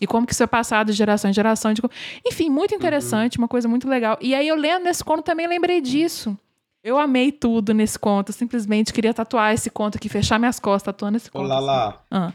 E 0.00 0.06
como 0.06 0.26
que 0.26 0.32
isso 0.32 0.42
é 0.42 0.46
passado 0.46 0.88
de 0.88 0.92
geração 0.92 1.30
em 1.30 1.34
geração. 1.34 1.72
de 1.72 1.80
Enfim, 2.26 2.50
muito 2.50 2.74
interessante, 2.74 3.38
uma 3.38 3.46
coisa 3.46 3.68
muito 3.68 3.88
legal. 3.88 4.18
E 4.20 4.34
aí 4.34 4.48
eu 4.48 4.56
lendo 4.56 4.84
nesse 4.84 5.04
conto 5.04 5.22
também 5.22 5.46
lembrei 5.46 5.80
disso. 5.80 6.36
Eu 6.84 6.98
amei 6.98 7.32
tudo 7.32 7.72
nesse 7.72 7.98
conto. 7.98 8.28
Eu 8.28 8.34
simplesmente 8.34 8.92
queria 8.92 9.14
tatuar 9.14 9.54
esse 9.54 9.70
conto 9.70 9.96
aqui, 9.96 10.08
fechar 10.10 10.38
minhas 10.38 10.60
costas 10.60 10.92
tatuando 10.92 11.16
esse 11.16 11.30
conto. 11.30 11.46
Olá 11.46 11.58
lá. 11.58 12.04
Ah. 12.10 12.32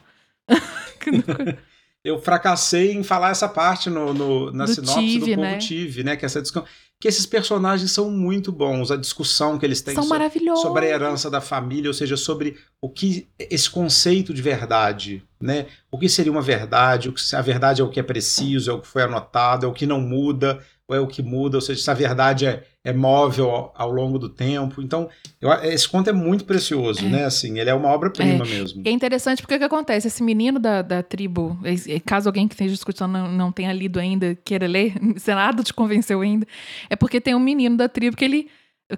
Eu 2.03 2.17
fracassei 2.17 2.93
em 2.93 3.03
falar 3.03 3.29
essa 3.31 3.47
parte 3.47 3.89
no, 3.89 4.13
no- 4.13 4.51
na 4.51 4.65
Do 4.65 4.73
sinopse 4.73 4.99
Tive, 4.99 5.19
do 5.19 5.25
povo 5.35 5.41
né? 5.41 5.57
Tive, 5.57 6.03
né? 6.03 6.15
Que 6.15 6.25
essa 6.25 6.41
discussão. 6.41 6.67
Que 6.99 7.07
esses 7.07 7.25
personagens 7.25 7.91
são 7.91 8.09
muito 8.09 8.51
bons, 8.51 8.89
a 8.91 8.97
discussão 8.97 9.57
que 9.57 9.65
eles 9.65 9.81
têm 9.81 9.93
São 9.95 10.03
so- 10.03 10.61
sobre 10.61 10.85
a 10.85 10.89
herança 10.89 11.29
da 11.29 11.39
família, 11.39 11.89
ou 11.89 11.93
seja, 11.93 12.17
sobre 12.17 12.57
o 12.81 12.89
que 12.89 13.27
esse 13.37 13.69
conceito 13.69 14.33
de 14.33 14.41
verdade, 14.41 15.23
né? 15.39 15.67
O 15.91 15.97
que 15.99 16.09
seria 16.09 16.31
uma 16.31 16.41
verdade? 16.41 17.07
O 17.09 17.13
que, 17.13 17.21
a 17.35 17.41
verdade 17.41 17.81
é 17.81 17.83
o 17.85 17.89
que 17.89 17.99
é 17.99 18.03
preciso, 18.03 18.71
é 18.71 18.73
o 18.73 18.81
que 18.81 18.87
foi 18.87 19.03
anotado, 19.03 19.65
é 19.65 19.69
o 19.69 19.73
que 19.73 19.85
não 19.85 20.01
muda, 20.01 20.59
ou 20.89 20.95
é 20.95 20.99
o 20.99 21.05
que 21.05 21.21
muda, 21.21 21.55
ou 21.57 21.61
seja, 21.61 21.79
se 21.79 21.91
a 21.91 21.93
verdade 21.93 22.47
é, 22.47 22.63
é 22.83 22.91
móvel 22.91 23.51
ao, 23.51 23.73
ao, 23.77 23.91
longo 23.91 24.17
do 24.17 24.27
tempo. 24.27 24.81
Então, 24.81 25.07
eu, 25.39 25.51
esse 25.63 25.87
conto 25.87 26.09
é 26.09 26.13
muito 26.13 26.45
precioso, 26.45 27.05
é. 27.05 27.09
né? 27.09 27.25
Assim, 27.25 27.59
ele 27.59 27.69
é 27.69 27.73
uma 27.75 27.89
obra-prima 27.89 28.43
é. 28.43 28.49
mesmo. 28.49 28.81
É 28.83 28.89
interessante 28.89 29.43
porque 29.43 29.53
o 29.53 29.59
que 29.59 29.63
acontece? 29.63 30.07
Esse 30.07 30.23
menino 30.23 30.57
da, 30.57 30.81
da 30.81 31.03
tribo, 31.03 31.55
caso 32.03 32.27
alguém 32.27 32.47
que 32.47 32.55
esteja 32.55 32.73
escutando 32.73 33.11
não, 33.11 33.31
não 33.31 33.51
tenha 33.51 33.71
lido 33.71 33.99
ainda, 33.99 34.35
queira 34.43 34.65
ler, 34.65 34.95
se 35.17 35.33
nada 35.33 35.61
te 35.61 35.73
convenceu 35.73 36.21
ainda, 36.21 36.47
é 36.89 36.95
porque 36.95 37.21
tem 37.21 37.35
um 37.35 37.39
menino 37.39 37.77
da 37.77 37.87
tribo 37.87 38.17
que 38.17 38.25
ele 38.25 38.49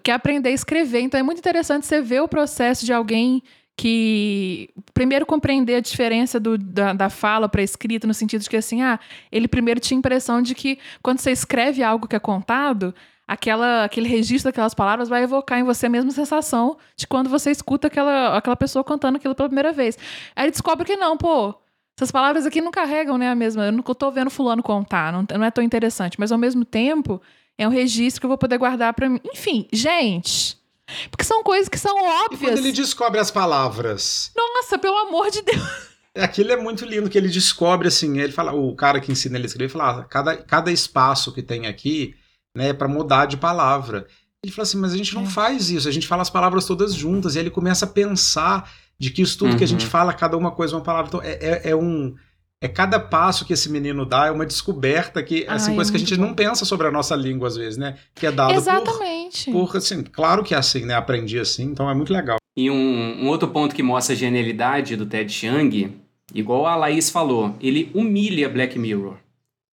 quer 0.02 0.14
aprender 0.14 0.48
a 0.48 0.54
escrever. 0.54 1.02
Então, 1.02 1.20
é 1.20 1.24
muito 1.24 1.40
interessante 1.40 1.86
você 1.86 2.02
ver 2.02 2.22
o 2.22 2.28
processo 2.28 2.86
de 2.86 2.94
alguém 2.94 3.44
que 3.76 4.70
primeiro 4.94 5.26
compreender 5.26 5.76
a 5.76 5.80
diferença 5.80 6.40
do, 6.40 6.58
da, 6.58 6.94
da 6.94 7.10
fala 7.10 7.50
para 7.50 7.64
escrita, 7.64 8.06
no 8.06 8.14
sentido 8.14 8.42
de 8.42 8.50
que 8.50 8.58
assim, 8.58 8.82
ah, 8.82 9.00
ele 9.32 9.48
primeiro 9.48 9.80
tinha 9.80 9.98
a 9.98 10.00
impressão 10.00 10.42
de 10.42 10.54
que 10.54 10.78
quando 11.02 11.20
você 11.20 11.32
escreve 11.32 11.82
algo 11.82 12.08
que 12.08 12.16
é 12.16 12.20
contado, 12.20 12.94
aquela, 13.28 13.86
aquele 13.86 14.10
registro 14.10 14.52
daquelas 14.52 14.74
palavras 14.74 15.08
vai 15.08 15.24
evocar 15.24 15.58
em 15.58 15.64
você 15.64 15.86
a 15.86 15.90
mesma 15.90 16.12
sensação 16.12 16.78
de 16.96 17.08
quando 17.08 17.30
você 17.30 17.50
escuta 17.50 17.88
aquela, 17.88 18.38
aquela 18.38 18.56
pessoa 18.56 18.84
contando 18.84 19.16
aquilo 19.16 19.34
pela 19.34 19.48
primeira 19.48 19.72
vez. 19.72 19.98
Aí 20.36 20.46
ele 20.46 20.52
descobre 20.52 20.86
que 20.86 20.98
não, 20.98 21.18
pô, 21.18 21.56
essas 21.98 22.12
palavras 22.12 22.46
aqui 22.46 22.62
não 22.62 22.72
carregam 22.72 23.18
né, 23.18 23.30
a 23.30 23.36
mesma. 23.36 23.66
Eu 23.66 23.72
não 23.72 23.80
estou 23.80 24.12
vendo 24.12 24.30
fulano 24.30 24.62
contar, 24.62 25.14
não, 25.14 25.26
não 25.38 25.46
é 25.46 25.52
tão 25.52 25.64
interessante, 25.64 26.20
mas 26.20 26.32
ao 26.32 26.38
mesmo 26.38 26.66
tempo 26.66 27.22
é 27.58 27.68
um 27.68 27.72
registro 27.72 28.20
que 28.20 28.26
eu 28.26 28.30
vou 28.30 28.38
poder 28.38 28.58
guardar 28.58 28.94
para 28.94 29.08
mim. 29.08 29.20
Enfim, 29.24 29.68
gente. 29.72 30.61
Porque 31.10 31.24
são 31.24 31.44
coisas 31.44 31.70
que 31.70 31.78
são 31.78 31.96
óbvias. 31.96 32.42
E 32.42 32.46
quando 32.46 32.58
ele 32.58 32.72
descobre 32.72 33.20
as 33.20 33.32
palavras. 33.32 34.32
Nossa, 34.36 34.78
pelo 34.78 34.98
amor 34.98 35.30
de 35.30 35.42
Deus. 35.42 35.92
É, 36.14 36.24
aquilo 36.24 36.52
é 36.52 36.58
muito 36.58 36.84
lindo 36.86 37.10
que 37.10 37.18
ele 37.18 37.30
descobre 37.30 37.88
assim. 37.88 38.20
Ele 38.20 38.34
fala, 38.34 38.54
o 38.54 38.76
cara 38.76 39.00
que 39.00 39.12
ensina 39.12 39.38
ele 39.38 39.46
a 39.46 39.48
escrever 39.48 39.70
fala, 39.70 40.02
ah, 40.02 40.04
cada, 40.04 40.38
cada 40.38 40.72
espaço 40.72 41.34
que 41.34 41.42
tem 41.42 41.68
aqui, 41.68 42.16
né, 42.56 42.70
é 42.70 42.74
para 42.74 42.88
mudar 42.88 43.26
de 43.26 43.38
palavra. 43.38 44.06
Ele 44.44 44.52
fala 44.52 44.64
assim, 44.64 44.78
mas 44.78 44.94
a 44.94 44.98
gente 44.98 45.14
não 45.14 45.24
é. 45.24 45.28
faz 45.28 45.70
isso. 45.70 45.88
A 45.88 45.92
gente 45.92 46.08
fala 46.08 46.22
as 46.22 46.30
palavras 46.30 46.66
todas 46.66 46.94
juntas. 46.94 47.36
E 47.36 47.40
ele 47.40 47.50
começa 47.50 47.86
a 47.86 47.90
pensar 47.90 48.70
de 49.00 49.10
que 49.10 49.22
isso 49.22 49.38
tudo 49.38 49.52
uhum. 49.52 49.58
que 49.58 49.64
a 49.64 49.68
gente 49.68 49.86
uhum. 49.86 49.92
fala, 49.92 50.14
cada 50.14 50.36
uma 50.36 50.52
coisa 50.52 50.74
é 50.74 50.78
uma 50.78 50.84
palavra. 50.84 51.08
Então 51.08 51.22
é, 51.24 51.32
é, 51.42 51.70
é 51.70 51.76
um 51.76 52.16
é 52.62 52.68
cada 52.68 53.00
passo 53.00 53.44
que 53.44 53.54
esse 53.54 53.70
menino 53.70 54.06
dá 54.06 54.28
é 54.28 54.32
uma 54.32 54.46
descoberta 54.46 55.22
que 55.24 55.46
assim 55.48 55.72
Ai, 55.72 55.76
coisa 55.76 55.90
é 55.90 55.92
que 55.92 55.98
a 55.98 56.00
gente 56.00 56.16
bom. 56.16 56.28
não 56.28 56.34
pensa 56.36 56.64
sobre 56.64 56.88
a 56.88 56.92
nossa 56.92 57.16
língua 57.16 57.48
às 57.48 57.58
vezes, 57.58 57.78
né? 57.78 57.98
Que 58.14 58.28
é 58.28 58.32
dado 58.32 58.54
Exatamente. 58.54 59.52
por, 59.52 59.68
por 59.68 59.78
assim, 59.78 60.04
claro 60.04 60.44
que 60.44 60.54
é 60.54 60.58
assim, 60.58 60.86
né? 60.86 60.94
Aprendi 60.94 61.40
assim, 61.40 61.64
então 61.64 61.90
é 61.90 61.96
muito 61.96 62.14
legal. 62.14 62.38
E 62.56 62.70
um, 62.70 63.24
um 63.24 63.28
outro 63.28 63.48
ponto 63.48 63.74
que 63.74 63.82
mostra 63.82 64.14
a 64.14 64.18
genialidade 64.18 64.96
do 64.96 65.08
Ted 65.08 65.32
Chiang, 65.32 65.92
igual 66.34 66.68
a 66.68 66.76
Laís 66.76 67.10
falou, 67.10 67.56
ele 67.60 67.90
humilha 67.96 68.48
Black 68.48 68.78
Mirror. 68.78 69.16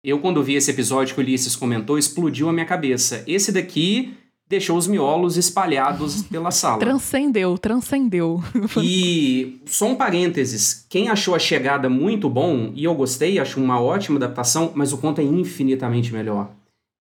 Eu 0.03 0.19
quando 0.19 0.43
vi 0.43 0.53
esse 0.53 0.69
episódio 0.69 1.15
que 1.15 1.21
o 1.21 1.23
Ulisses 1.23 1.55
comentou, 1.55 1.97
explodiu 1.97 2.47
a 2.47 2.53
minha 2.53 2.65
cabeça. 2.65 3.23
Esse 3.25 3.51
daqui 3.51 4.13
deixou 4.47 4.77
os 4.77 4.87
miolos 4.87 5.37
espalhados 5.37 6.23
pela 6.29 6.51
sala. 6.51 6.79
Transcendeu, 6.79 7.57
transcendeu. 7.57 8.43
E 8.81 9.61
só 9.65 9.87
um 9.87 9.95
parênteses, 9.95 10.85
quem 10.89 11.09
achou 11.09 11.33
a 11.33 11.39
chegada 11.39 11.89
muito 11.89 12.29
bom, 12.29 12.71
e 12.75 12.83
eu 12.83 12.93
gostei, 12.93 13.39
acho 13.39 13.59
uma 13.59 13.79
ótima 13.79 14.17
adaptação, 14.17 14.71
mas 14.75 14.93
o 14.93 14.97
conto 14.97 15.21
é 15.21 15.23
infinitamente 15.23 16.13
melhor. 16.13 16.51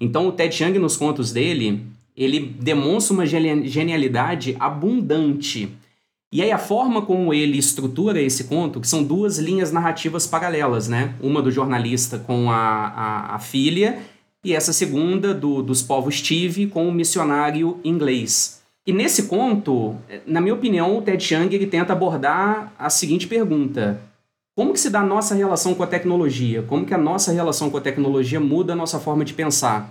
Então 0.00 0.28
o 0.28 0.33
Ted 0.33 0.54
Chiang 0.54 0.78
nos 0.78 0.96
contos 0.96 1.33
dele, 1.33 1.87
ele 2.16 2.40
demonstra 2.40 3.14
uma 3.14 3.26
genialidade 3.26 4.57
abundante. 4.59 5.68
E 6.33 6.42
aí 6.42 6.50
a 6.50 6.59
forma 6.59 7.02
como 7.02 7.33
ele 7.33 7.59
estrutura 7.59 8.20
esse 8.20 8.44
conto, 8.44 8.80
que 8.80 8.88
são 8.88 9.04
duas 9.04 9.38
linhas 9.38 9.70
narrativas 9.70 10.26
paralelas, 10.26 10.88
né? 10.88 11.14
Uma 11.20 11.40
do 11.40 11.50
jornalista 11.50 12.18
com 12.18 12.50
a, 12.50 12.57
a, 12.57 13.35
a 13.37 13.38
filha 13.38 14.00
e 14.44 14.54
essa 14.54 14.72
segunda 14.72 15.33
do, 15.33 15.62
dos 15.62 15.83
povos 15.83 16.20
Tive 16.20 16.66
com 16.66 16.88
o 16.88 16.92
missionário 16.92 17.80
inglês. 17.83 18.62
E 18.87 18.92
nesse 18.92 19.24
conto, 19.24 19.96
na 20.26 20.40
minha 20.40 20.54
opinião, 20.54 20.98
o 20.98 21.02
Ted 21.02 21.22
Chiang 21.22 21.54
ele 21.54 21.66
tenta 21.66 21.94
abordar 21.94 22.72
a 22.78 22.90
seguinte 22.90 23.26
pergunta: 23.26 24.00
como 24.54 24.72
que 24.72 24.80
se 24.80 24.90
dá 24.90 25.00
a 25.00 25.07
nossa 25.07 25.35
relação 25.35 25.74
com 25.74 25.83
a 25.83 25.87
tecnologia? 25.87 26.62
Como 26.62 26.85
que 26.85 26.92
a 26.92 26.98
nossa 26.98 27.33
relação 27.33 27.70
com 27.70 27.78
a 27.78 27.80
tecnologia 27.80 28.38
muda 28.38 28.74
a 28.74 28.76
nossa 28.76 29.00
forma 29.00 29.24
de 29.24 29.33
pensar? 29.33 29.88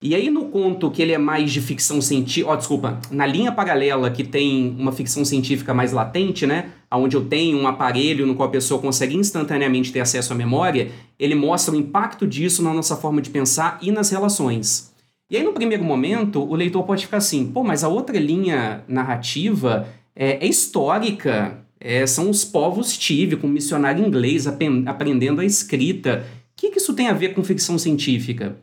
E 0.00 0.14
aí 0.14 0.30
no 0.30 0.44
conto 0.44 0.92
que 0.92 1.02
ele 1.02 1.10
é 1.10 1.18
mais 1.18 1.50
de 1.50 1.60
ficção 1.60 2.00
científica, 2.00 2.48
ó, 2.48 2.52
oh, 2.52 2.56
desculpa, 2.56 3.00
na 3.10 3.26
linha 3.26 3.50
paralela 3.50 4.08
que 4.12 4.22
tem 4.22 4.76
uma 4.78 4.92
ficção 4.92 5.24
científica 5.24 5.74
mais 5.74 5.90
latente, 5.90 6.46
né, 6.46 6.70
onde 6.92 7.16
eu 7.16 7.24
tenho 7.24 7.58
um 7.58 7.66
aparelho 7.66 8.24
no 8.24 8.36
qual 8.36 8.48
a 8.48 8.52
pessoa 8.52 8.80
consegue 8.80 9.16
instantaneamente 9.16 9.92
ter 9.92 9.98
acesso 9.98 10.32
à 10.32 10.36
memória, 10.36 10.92
ele 11.18 11.34
mostra 11.34 11.74
o 11.74 11.76
impacto 11.76 12.28
disso 12.28 12.62
na 12.62 12.72
nossa 12.72 12.96
forma 12.96 13.20
de 13.20 13.28
pensar 13.28 13.76
e 13.82 13.90
nas 13.90 14.10
relações. 14.10 14.94
E 15.28 15.36
aí 15.36 15.42
no 15.42 15.52
primeiro 15.52 15.82
momento, 15.82 16.44
o 16.44 16.54
leitor 16.54 16.84
pode 16.84 17.04
ficar 17.04 17.16
assim, 17.16 17.46
pô, 17.46 17.64
mas 17.64 17.82
a 17.82 17.88
outra 17.88 18.16
linha 18.20 18.84
narrativa 18.86 19.88
é, 20.14 20.46
é 20.46 20.48
histórica, 20.48 21.58
é, 21.80 22.06
são 22.06 22.30
os 22.30 22.44
povos 22.44 22.96
tive 22.96 23.34
com 23.34 23.48
missionário 23.48 24.06
inglês 24.06 24.46
aprendendo 24.46 25.40
a 25.40 25.44
escrita. 25.44 26.24
O 26.52 26.60
que, 26.60 26.70
que 26.70 26.78
isso 26.78 26.94
tem 26.94 27.08
a 27.08 27.12
ver 27.12 27.34
com 27.34 27.42
ficção 27.42 27.76
científica? 27.76 28.56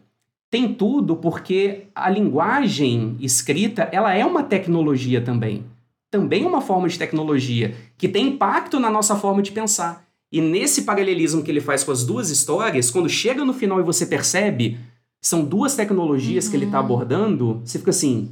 Tem 0.55 0.73
tudo 0.73 1.17
porque 1.17 1.87
a 1.93 2.09
linguagem 2.09 3.17
escrita, 3.19 3.89
ela 3.91 4.13
é 4.13 4.25
uma 4.25 4.41
tecnologia 4.41 5.19
também. 5.19 5.65
Também 6.09 6.45
é 6.45 6.47
uma 6.47 6.61
forma 6.61 6.87
de 6.87 6.97
tecnologia 6.97 7.75
que 7.97 8.07
tem 8.07 8.27
impacto 8.29 8.79
na 8.79 8.89
nossa 8.89 9.17
forma 9.17 9.41
de 9.41 9.51
pensar. 9.51 10.07
E 10.31 10.39
nesse 10.39 10.83
paralelismo 10.83 11.43
que 11.43 11.51
ele 11.51 11.59
faz 11.59 11.83
com 11.83 11.91
as 11.91 12.05
duas 12.05 12.29
histórias, 12.29 12.89
quando 12.89 13.09
chega 13.09 13.43
no 13.43 13.51
final 13.51 13.81
e 13.81 13.83
você 13.83 14.05
percebe, 14.05 14.79
são 15.21 15.43
duas 15.43 15.75
tecnologias 15.75 16.45
uhum. 16.45 16.51
que 16.51 16.55
ele 16.55 16.65
está 16.67 16.79
uhum. 16.79 16.85
abordando, 16.85 17.61
você 17.65 17.77
fica 17.77 17.91
assim, 17.91 18.31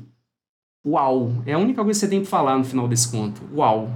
uau, 0.87 1.29
é 1.45 1.51
a 1.51 1.59
única 1.59 1.83
coisa 1.83 1.99
que 1.99 2.05
você 2.05 2.09
tem 2.09 2.21
que 2.21 2.29
falar 2.29 2.57
no 2.57 2.63
final 2.63 2.87
desse 2.87 3.11
conto. 3.11 3.41
Uau. 3.53 3.91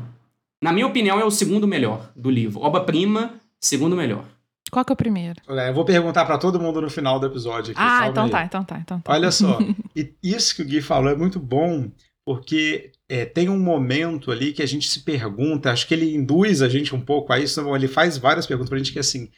Na 0.62 0.74
minha 0.74 0.86
opinião, 0.86 1.18
é 1.18 1.24
o 1.24 1.32
segundo 1.32 1.66
melhor 1.66 2.12
do 2.14 2.30
livro. 2.30 2.60
Obra-prima, 2.60 3.36
segundo 3.58 3.96
melhor. 3.96 4.26
Qual 4.70 4.84
que 4.84 4.92
é 4.92 4.96
o 4.96 4.98
primeiro? 4.98 5.42
É, 5.50 5.70
eu 5.70 5.74
vou 5.74 5.86
perguntar 5.86 6.26
para 6.26 6.38
todo 6.38 6.60
mundo 6.60 6.82
no 6.82 6.90
final 6.90 7.20
do 7.20 7.26
episódio. 7.26 7.72
Aqui, 7.72 7.82
ah, 7.82 8.08
então 8.08 8.30
tá, 8.30 8.44
então 8.44 8.64
tá, 8.64 8.80
então 8.80 9.00
tá. 9.00 9.14
Olha 9.14 9.32
só, 9.32 9.60
e 9.96 10.14
isso 10.24 10.56
que 10.56 10.62
o 10.62 10.66
Gui 10.66 10.82
falou 10.82 11.12
é 11.12 11.16
muito 11.16 11.40
bom, 11.40 11.90
porque 12.26 12.92
é, 13.10 13.26
tem 13.26 13.50
um 13.50 13.60
momento 13.60 14.32
ali 14.32 14.52
que 14.52 14.62
a 14.62 14.68
gente 14.68 14.90
se 14.90 15.02
pergunta, 15.02 15.72
acho 15.72 15.88
que 15.88 15.94
ele 15.94 16.16
induz 16.16 16.62
a 16.62 16.70
gente 16.70 16.94
um 16.94 17.02
pouco 17.02 17.32
a 17.32 17.40
isso, 17.40 17.76
ele 17.76 17.88
faz 17.88 18.18
várias 18.18 18.46
perguntas 18.46 18.70
pra 18.70 18.78
gente 18.78 18.92
que 18.92 19.00
é 19.00 19.02
assim, 19.02 19.30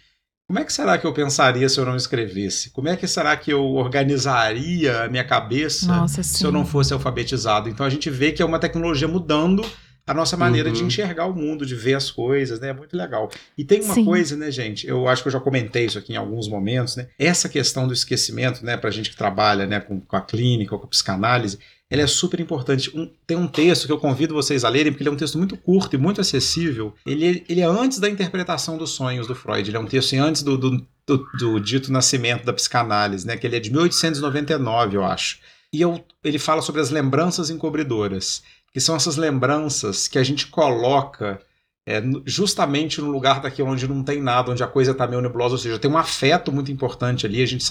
como 0.49 0.57
é 0.57 0.65
que 0.65 0.73
será 0.73 0.97
que 0.97 1.05
eu 1.05 1.13
pensaria 1.13 1.69
se 1.69 1.79
eu 1.79 1.85
não 1.85 1.95
escrevesse? 1.95 2.71
Como 2.71 2.89
é 2.89 2.97
que 2.97 3.07
será 3.07 3.37
que 3.37 3.53
eu 3.53 3.63
organizaria 3.63 5.03
a 5.03 5.07
minha 5.07 5.23
cabeça 5.23 5.85
Nossa, 5.85 6.23
se 6.23 6.43
eu 6.43 6.51
não 6.51 6.65
fosse 6.65 6.91
alfabetizado? 6.91 7.69
Então 7.69 7.85
a 7.85 7.89
gente 7.89 8.09
vê 8.09 8.31
que 8.31 8.41
é 8.41 8.45
uma 8.45 8.57
tecnologia 8.57 9.07
mudando 9.07 9.63
a 10.09 10.13
nossa 10.15 10.35
maneira 10.35 10.69
uhum. 10.69 10.73
de 10.73 10.83
enxergar 10.83 11.27
o 11.27 11.35
mundo, 11.35 11.63
de 11.63 11.75
ver 11.75 11.93
as 11.93 12.09
coisas, 12.09 12.59
né? 12.59 12.69
É 12.69 12.73
muito 12.73 12.97
legal. 12.97 13.29
E 13.55 13.63
tem 13.63 13.79
uma 13.83 13.93
Sim. 13.93 14.03
coisa, 14.03 14.35
né, 14.35 14.49
gente? 14.49 14.87
Eu 14.87 15.07
acho 15.07 15.21
que 15.21 15.27
eu 15.27 15.31
já 15.31 15.39
comentei 15.39 15.85
isso 15.85 15.99
aqui 15.99 16.13
em 16.13 16.15
alguns 16.15 16.47
momentos, 16.47 16.95
né? 16.95 17.09
Essa 17.19 17.47
questão 17.47 17.87
do 17.87 17.93
esquecimento, 17.93 18.65
né, 18.65 18.75
pra 18.75 18.89
gente 18.89 19.11
que 19.11 19.15
trabalha, 19.15 19.67
né, 19.67 19.79
com, 19.79 20.01
com 20.01 20.15
a 20.15 20.21
clínica, 20.21 20.75
com 20.75 20.83
a 20.83 20.89
psicanálise, 20.89 21.59
ela 21.87 22.01
é 22.01 22.07
super 22.07 22.39
importante. 22.39 22.89
Um, 22.97 23.07
tem 23.27 23.37
um 23.37 23.47
texto 23.47 23.85
que 23.85 23.91
eu 23.91 23.99
convido 23.99 24.33
vocês 24.33 24.63
a 24.63 24.69
lerem, 24.69 24.91
porque 24.91 25.03
ele 25.03 25.09
é 25.09 25.13
um 25.13 25.17
texto 25.17 25.37
muito 25.37 25.55
curto 25.55 25.95
e 25.95 25.99
muito 25.99 26.19
acessível. 26.19 26.95
Ele, 27.05 27.45
ele 27.47 27.61
é 27.61 27.65
antes 27.65 27.99
da 27.99 28.09
interpretação 28.09 28.79
dos 28.79 28.89
sonhos 28.89 29.27
do 29.27 29.35
Freud. 29.35 29.69
Ele 29.69 29.77
é 29.77 29.79
um 29.79 29.85
texto 29.85 30.07
assim, 30.07 30.17
antes 30.17 30.41
do, 30.41 30.57
do, 30.57 30.87
do, 31.05 31.27
do 31.37 31.59
dito 31.59 31.91
nascimento 31.91 32.43
da 32.43 32.53
psicanálise, 32.53 33.27
né? 33.27 33.37
Que 33.37 33.45
ele 33.45 33.57
é 33.57 33.59
de 33.59 33.69
1899, 33.69 34.97
eu 34.97 35.03
acho. 35.03 35.37
E 35.71 35.81
eu, 35.81 36.03
ele 36.23 36.39
fala 36.39 36.63
sobre 36.63 36.81
as 36.81 36.89
lembranças 36.89 37.51
encobridoras 37.51 38.41
que 38.73 38.79
são 38.79 38.95
essas 38.95 39.17
lembranças 39.17 40.07
que 40.07 40.17
a 40.17 40.23
gente 40.23 40.47
coloca 40.47 41.39
é, 41.87 42.01
justamente 42.25 43.01
no 43.01 43.09
lugar 43.09 43.41
daquilo 43.41 43.69
onde 43.69 43.87
não 43.87 44.03
tem 44.03 44.21
nada, 44.21 44.51
onde 44.51 44.63
a 44.63 44.67
coisa 44.67 44.91
está 44.91 45.07
meio 45.07 45.21
nebulosa, 45.21 45.55
ou 45.55 45.57
seja, 45.57 45.79
tem 45.79 45.89
um 45.89 45.97
afeto 45.97 46.51
muito 46.51 46.71
importante 46.71 47.25
ali, 47.25 47.41
a 47.41 47.47
gente 47.47 47.65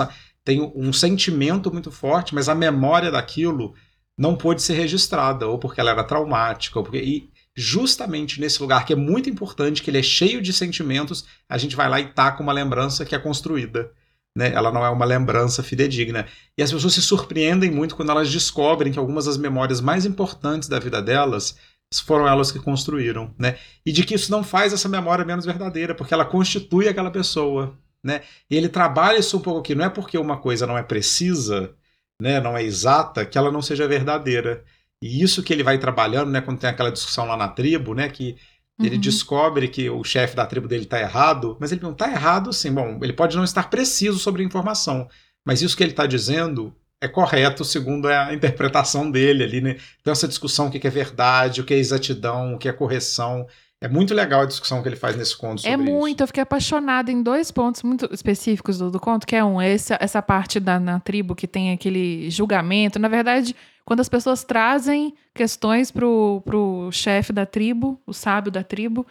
tem 0.44 0.60
um 0.74 0.92
sentimento 0.92 1.72
muito 1.72 1.92
forte, 1.92 2.34
mas 2.34 2.48
a 2.48 2.54
memória 2.54 3.10
daquilo 3.10 3.74
não 4.18 4.34
pôde 4.34 4.60
ser 4.60 4.74
registrada, 4.74 5.46
ou 5.46 5.58
porque 5.58 5.80
ela 5.80 5.90
era 5.90 6.02
traumática, 6.02 6.78
ou 6.78 6.84
porque. 6.84 6.98
E 6.98 7.30
justamente 7.54 8.40
nesse 8.40 8.60
lugar 8.60 8.84
que 8.84 8.92
é 8.92 8.96
muito 8.96 9.30
importante, 9.30 9.82
que 9.82 9.90
ele 9.90 9.98
é 9.98 10.02
cheio 10.02 10.42
de 10.42 10.52
sentimentos, 10.52 11.24
a 11.48 11.56
gente 11.56 11.76
vai 11.76 11.88
lá 11.88 12.00
e 12.00 12.12
taca 12.12 12.42
uma 12.42 12.52
lembrança 12.52 13.04
que 13.04 13.14
é 13.14 13.18
construída 13.18 13.92
né? 14.38 14.52
Ela 14.54 14.70
não 14.70 14.86
é 14.86 14.88
uma 14.88 15.04
lembrança 15.04 15.64
fidedigna. 15.64 16.24
E 16.56 16.62
as 16.62 16.72
pessoas 16.72 16.94
se 16.94 17.02
surpreendem 17.02 17.72
muito 17.72 17.96
quando 17.96 18.12
elas 18.12 18.30
descobrem 18.30 18.92
que 18.92 18.98
algumas 18.98 19.24
das 19.24 19.36
memórias 19.36 19.80
mais 19.80 20.06
importantes 20.06 20.68
da 20.68 20.78
vida 20.78 21.02
delas 21.02 21.58
foram 22.04 22.28
elas 22.28 22.52
que 22.52 22.60
construíram, 22.60 23.34
né? 23.36 23.58
E 23.84 23.90
de 23.90 24.04
que 24.04 24.14
isso 24.14 24.30
não 24.30 24.44
faz 24.44 24.72
essa 24.72 24.88
memória 24.88 25.24
menos 25.24 25.44
verdadeira, 25.44 25.92
porque 25.92 26.14
ela 26.14 26.24
constitui 26.24 26.86
aquela 26.86 27.10
pessoa, 27.10 27.76
né? 28.04 28.20
E 28.48 28.56
ele 28.56 28.68
trabalha 28.68 29.18
isso 29.18 29.36
um 29.36 29.40
pouco 29.40 29.58
aqui, 29.58 29.74
não 29.74 29.86
é 29.86 29.88
porque 29.88 30.16
uma 30.16 30.36
coisa 30.36 30.68
não 30.68 30.78
é 30.78 30.84
precisa, 30.84 31.74
né, 32.22 32.40
não 32.40 32.56
é 32.56 32.62
exata, 32.62 33.26
que 33.26 33.36
ela 33.38 33.50
não 33.50 33.62
seja 33.62 33.88
verdadeira. 33.88 34.64
E 35.02 35.20
isso 35.22 35.42
que 35.42 35.52
ele 35.52 35.64
vai 35.64 35.78
trabalhando, 35.78 36.30
né, 36.30 36.40
quando 36.40 36.60
tem 36.60 36.70
aquela 36.70 36.92
discussão 36.92 37.26
lá 37.26 37.36
na 37.36 37.48
tribo, 37.48 37.92
né, 37.94 38.08
que 38.08 38.36
ele 38.80 38.94
uhum. 38.94 39.00
descobre 39.00 39.68
que 39.68 39.90
o 39.90 40.04
chefe 40.04 40.36
da 40.36 40.46
tribo 40.46 40.68
dele 40.68 40.84
está 40.84 41.00
errado, 41.00 41.56
mas 41.58 41.72
ele 41.72 41.82
não 41.82 41.92
está 41.92 42.08
errado, 42.10 42.52
sim. 42.52 42.72
Bom, 42.72 42.98
ele 43.02 43.12
pode 43.12 43.36
não 43.36 43.44
estar 43.44 43.68
preciso 43.68 44.18
sobre 44.18 44.42
a 44.42 44.46
informação, 44.46 45.08
mas 45.44 45.62
isso 45.62 45.76
que 45.76 45.82
ele 45.82 45.90
está 45.90 46.06
dizendo 46.06 46.74
é 47.00 47.08
correto 47.08 47.64
segundo 47.64 48.06
a 48.08 48.32
interpretação 48.34 49.10
dele 49.10 49.44
ali, 49.44 49.60
né? 49.60 49.76
Então 50.00 50.12
essa 50.12 50.28
discussão 50.28 50.68
o 50.68 50.70
que 50.70 50.86
é 50.86 50.90
verdade, 50.90 51.60
o 51.60 51.64
que 51.64 51.74
é 51.74 51.78
exatidão, 51.78 52.54
o 52.54 52.58
que 52.58 52.68
é 52.68 52.72
correção, 52.72 53.46
é 53.80 53.86
muito 53.86 54.12
legal 54.12 54.40
a 54.40 54.46
discussão 54.46 54.82
que 54.82 54.88
ele 54.88 54.96
faz 54.96 55.16
nesse 55.16 55.36
conto 55.36 55.60
sobre 55.60 55.72
É 55.72 55.76
muito, 55.76 56.16
isso. 56.16 56.22
eu 56.24 56.26
fiquei 56.26 56.42
apaixonada 56.42 57.12
em 57.12 57.22
dois 57.22 57.52
pontos 57.52 57.84
muito 57.84 58.08
específicos 58.12 58.78
do, 58.78 58.90
do 58.90 58.98
conto, 58.98 59.24
que 59.24 59.36
é 59.36 59.44
um, 59.44 59.62
esse, 59.62 59.96
essa 60.00 60.20
parte 60.20 60.58
da 60.58 60.80
na 60.80 60.98
tribo 60.98 61.34
que 61.34 61.46
tem 61.46 61.72
aquele 61.72 62.28
julgamento. 62.28 62.98
Na 62.98 63.06
verdade, 63.06 63.54
quando 63.88 64.00
as 64.00 64.08
pessoas 64.10 64.44
trazem 64.44 65.14
questões 65.34 65.90
pro, 65.90 66.42
pro 66.44 66.90
chefe 66.92 67.32
da 67.32 67.46
tribo, 67.46 67.98
o 68.06 68.12
sábio 68.12 68.52
da 68.52 68.62
tribo, 68.62 69.06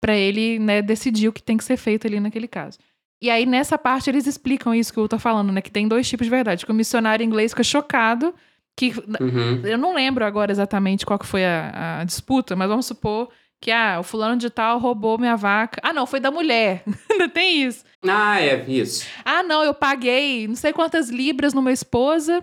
para 0.00 0.16
ele 0.16 0.58
né, 0.58 0.80
decidir 0.80 1.28
o 1.28 1.32
que 1.34 1.42
tem 1.42 1.58
que 1.58 1.62
ser 1.62 1.76
feito 1.76 2.06
ali 2.06 2.18
naquele 2.18 2.48
caso. 2.48 2.78
E 3.20 3.28
aí, 3.28 3.44
nessa 3.44 3.76
parte, 3.76 4.08
eles 4.08 4.26
explicam 4.26 4.74
isso 4.74 4.90
que 4.90 4.98
o 4.98 5.02
Will 5.02 5.08
tá 5.10 5.18
falando, 5.18 5.52
né? 5.52 5.60
Que 5.60 5.70
tem 5.70 5.86
dois 5.86 6.08
tipos 6.08 6.24
de 6.24 6.30
verdade. 6.30 6.64
Que 6.64 6.72
o 6.72 6.74
missionário 6.74 7.22
inglês 7.22 7.52
fica 7.52 7.62
chocado, 7.62 8.34
que 8.74 8.94
Uhum. 9.20 9.60
eu 9.66 9.76
não 9.76 9.94
lembro 9.94 10.24
agora 10.24 10.50
exatamente 10.50 11.04
qual 11.04 11.18
que 11.18 11.26
foi 11.26 11.44
a, 11.44 11.98
a 12.00 12.04
disputa, 12.04 12.56
mas 12.56 12.70
vamos 12.70 12.86
supor 12.86 13.28
que 13.60 13.70
ah, 13.70 13.98
o 14.00 14.02
fulano 14.02 14.38
de 14.38 14.48
tal 14.48 14.78
roubou 14.78 15.18
minha 15.18 15.36
vaca. 15.36 15.78
Ah, 15.84 15.92
não, 15.92 16.06
foi 16.06 16.20
da 16.20 16.30
mulher. 16.30 16.82
Ainda 17.12 17.28
tem 17.28 17.64
isso. 17.64 17.84
Ah, 18.08 18.40
é, 18.40 18.64
isso. 18.66 19.06
Ah, 19.26 19.42
não, 19.42 19.62
eu 19.62 19.74
paguei 19.74 20.48
não 20.48 20.54
sei 20.56 20.72
quantas 20.72 21.10
libras 21.10 21.52
numa 21.52 21.70
esposa 21.70 22.42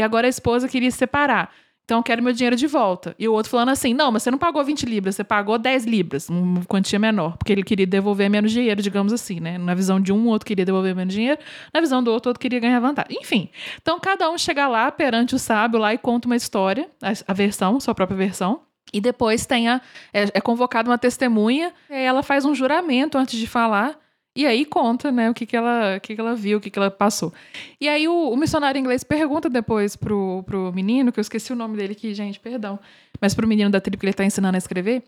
e 0.00 0.02
agora 0.02 0.26
a 0.26 0.30
esposa 0.30 0.68
queria 0.68 0.90
se 0.90 0.98
separar. 0.98 1.50
Então 1.88 2.00
eu 2.00 2.02
quero 2.02 2.22
meu 2.22 2.34
dinheiro 2.34 2.54
de 2.54 2.66
volta. 2.66 3.16
E 3.18 3.26
o 3.26 3.32
outro 3.32 3.50
falando 3.50 3.70
assim: 3.70 3.94
não, 3.94 4.12
mas 4.12 4.22
você 4.22 4.30
não 4.30 4.36
pagou 4.36 4.62
20 4.62 4.84
libras, 4.84 5.16
você 5.16 5.24
pagou 5.24 5.58
10 5.58 5.86
libras, 5.86 6.28
uma 6.28 6.62
quantia 6.66 6.98
menor, 6.98 7.38
porque 7.38 7.50
ele 7.50 7.62
queria 7.62 7.86
devolver 7.86 8.28
menos 8.28 8.52
dinheiro, 8.52 8.82
digamos 8.82 9.10
assim, 9.10 9.40
né? 9.40 9.56
Na 9.56 9.74
visão 9.74 9.98
de 9.98 10.12
um, 10.12 10.26
o 10.26 10.28
outro 10.28 10.46
queria 10.46 10.66
devolver 10.66 10.94
menos 10.94 11.14
dinheiro, 11.14 11.40
na 11.72 11.80
visão 11.80 12.02
do 12.02 12.12
outro, 12.12 12.28
o 12.28 12.30
outro 12.30 12.40
queria 12.40 12.60
ganhar 12.60 12.78
vantagem. 12.78 13.16
Enfim. 13.18 13.48
Então 13.80 13.98
cada 13.98 14.30
um 14.30 14.36
chega 14.36 14.68
lá 14.68 14.92
perante 14.92 15.34
o 15.34 15.38
sábio 15.38 15.80
lá 15.80 15.94
e 15.94 15.96
conta 15.96 16.28
uma 16.28 16.36
história, 16.36 16.90
a, 17.26 17.32
versão, 17.32 17.80
sua 17.80 17.94
própria 17.94 18.18
versão. 18.18 18.60
E 18.92 19.00
depois 19.00 19.46
tem 19.46 19.68
a, 19.68 19.80
é, 20.12 20.24
é 20.34 20.40
convocada 20.42 20.90
uma 20.90 20.98
testemunha, 20.98 21.72
e 21.88 21.94
ela 21.94 22.22
faz 22.22 22.44
um 22.44 22.54
juramento 22.54 23.16
antes 23.16 23.38
de 23.38 23.46
falar. 23.46 23.98
E 24.38 24.46
aí 24.46 24.64
conta, 24.64 25.10
né, 25.10 25.28
o 25.28 25.34
que, 25.34 25.44
que, 25.44 25.56
ela, 25.56 25.96
o 25.96 26.00
que, 26.00 26.14
que 26.14 26.20
ela 26.20 26.32
viu, 26.36 26.58
o 26.58 26.60
que, 26.60 26.70
que 26.70 26.78
ela 26.78 26.92
passou. 26.92 27.32
E 27.80 27.88
aí 27.88 28.06
o, 28.06 28.30
o 28.30 28.36
missionário 28.36 28.78
inglês 28.78 29.02
pergunta 29.02 29.50
depois 29.50 29.96
pro, 29.96 30.44
pro 30.46 30.72
menino, 30.72 31.10
que 31.10 31.18
eu 31.18 31.22
esqueci 31.22 31.52
o 31.52 31.56
nome 31.56 31.76
dele 31.76 31.94
aqui, 31.94 32.14
gente, 32.14 32.38
perdão. 32.38 32.78
Mas 33.20 33.34
pro 33.34 33.48
menino 33.48 33.68
da 33.68 33.80
tribo 33.80 33.98
que 33.98 34.06
ele 34.06 34.12
tá 34.12 34.24
ensinando 34.24 34.54
a 34.54 34.58
escrever. 34.58 35.02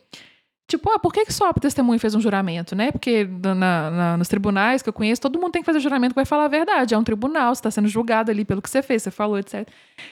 Tipo, 0.66 0.90
ah, 0.90 0.98
por 0.98 1.12
que, 1.12 1.24
que 1.24 1.32
só 1.32 1.48
a 1.48 1.52
testemunha 1.52 1.98
fez 2.00 2.12
um 2.16 2.20
juramento, 2.20 2.74
né? 2.74 2.90
Porque 2.90 3.24
na, 3.24 3.54
na- 3.54 4.16
nos 4.16 4.26
tribunais 4.26 4.82
que 4.82 4.88
eu 4.88 4.92
conheço, 4.92 5.20
todo 5.20 5.38
mundo 5.38 5.52
tem 5.52 5.62
que 5.62 5.66
fazer 5.66 5.78
juramento 5.78 6.10
que 6.10 6.16
vai 6.16 6.24
falar 6.24 6.46
a 6.46 6.48
verdade. 6.48 6.94
É 6.94 6.98
um 6.98 7.04
tribunal, 7.04 7.54
você 7.54 7.60
está 7.60 7.70
sendo 7.70 7.86
julgado 7.86 8.32
ali 8.32 8.44
pelo 8.44 8.60
que 8.60 8.68
você 8.68 8.82
fez, 8.82 9.04
você 9.04 9.12
falou, 9.12 9.38
etc. 9.38 9.64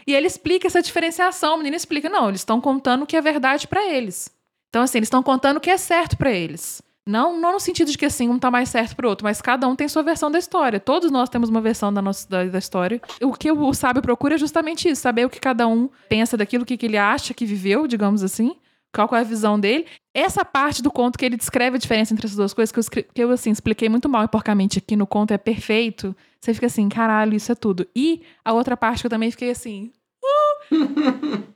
E 0.07 0.15
ele 0.15 0.29
explica 0.29 0.69
essa 0.69 0.81
diferenciação. 0.81 1.55
O 1.55 1.59
menino 1.59 1.75
explica, 1.77 2.09
não, 2.09 2.29
eles 2.29 2.41
estão 2.43 2.61
contando 2.61 3.03
o 3.03 3.07
que 3.07 3.17
é 3.17 3.21
verdade 3.21 3.67
para 3.67 3.85
eles. 3.85 4.31
Então, 4.69 4.83
assim, 4.83 4.99
eles 4.99 5.07
estão 5.07 5.23
contando 5.25 5.57
o 5.57 5.61
que 5.61 5.71
é 5.71 5.77
certo 5.77 6.17
para 6.17 6.31
eles. 6.31 6.81
Não, 7.09 7.41
não 7.41 7.55
no 7.55 7.61
sentido 7.61 7.91
de 7.91 7.97
que 7.97 8.05
assim, 8.05 8.29
um 8.29 8.39
tá 8.39 8.51
mais 8.51 8.69
certo 8.69 8.95
pro 8.95 9.09
outro, 9.09 9.25
mas 9.25 9.41
cada 9.41 9.67
um 9.67 9.75
tem 9.75 9.89
sua 9.89 10.03
versão 10.03 10.31
da 10.31 10.39
história. 10.39 10.79
Todos 10.79 11.11
nós 11.11 11.31
temos 11.31 11.49
uma 11.49 11.59
versão 11.59 11.91
da, 11.91 12.03
nossa, 12.03 12.29
da, 12.29 12.45
da 12.45 12.59
história. 12.59 13.01
O 13.23 13.33
que 13.33 13.51
o 13.51 13.73
sábio 13.73 14.03
procura 14.03 14.35
é 14.35 14.39
justamente 14.39 14.91
isso: 14.91 15.01
saber 15.01 15.25
o 15.25 15.31
que 15.31 15.41
cada 15.41 15.67
um 15.67 15.89
pensa 16.07 16.37
daquilo, 16.37 16.65
o 16.65 16.67
que, 16.67 16.77
que 16.77 16.85
ele 16.85 16.99
acha 16.99 17.33
que 17.33 17.47
viveu, 17.47 17.87
digamos 17.87 18.23
assim. 18.23 18.55
Qual 18.93 19.09
é 19.13 19.21
a 19.21 19.23
visão 19.23 19.59
dele. 19.59 19.87
Essa 20.15 20.45
parte 20.45 20.83
do 20.83 20.91
conto 20.91 21.19
que 21.19 21.25
ele 21.25 21.37
descreve 21.37 21.77
a 21.77 21.79
diferença 21.79 22.13
entre 22.13 22.27
essas 22.27 22.37
duas 22.37 22.53
coisas, 22.53 22.73
que 22.89 23.01
eu, 23.01 23.05
que 23.15 23.23
eu 23.23 23.31
assim, 23.31 23.51
expliquei 23.51 23.89
muito 23.89 24.09
mal 24.09 24.25
e 24.25 24.29
porcamente 24.29 24.79
aqui 24.79 24.95
no 24.95 25.07
conto, 25.07 25.33
é 25.33 25.39
perfeito. 25.39 26.15
Você 26.39 26.53
fica 26.53 26.67
assim, 26.67 26.89
caralho, 26.91 27.35
isso 27.35 27.51
é 27.51 27.55
tudo. 27.55 27.87
E 27.97 28.23
a 28.45 28.53
outra 28.53 28.77
parte 28.77 29.01
que 29.01 29.07
eu 29.07 29.11
também 29.11 29.31
fiquei 29.31 29.51
assim, 29.51 29.93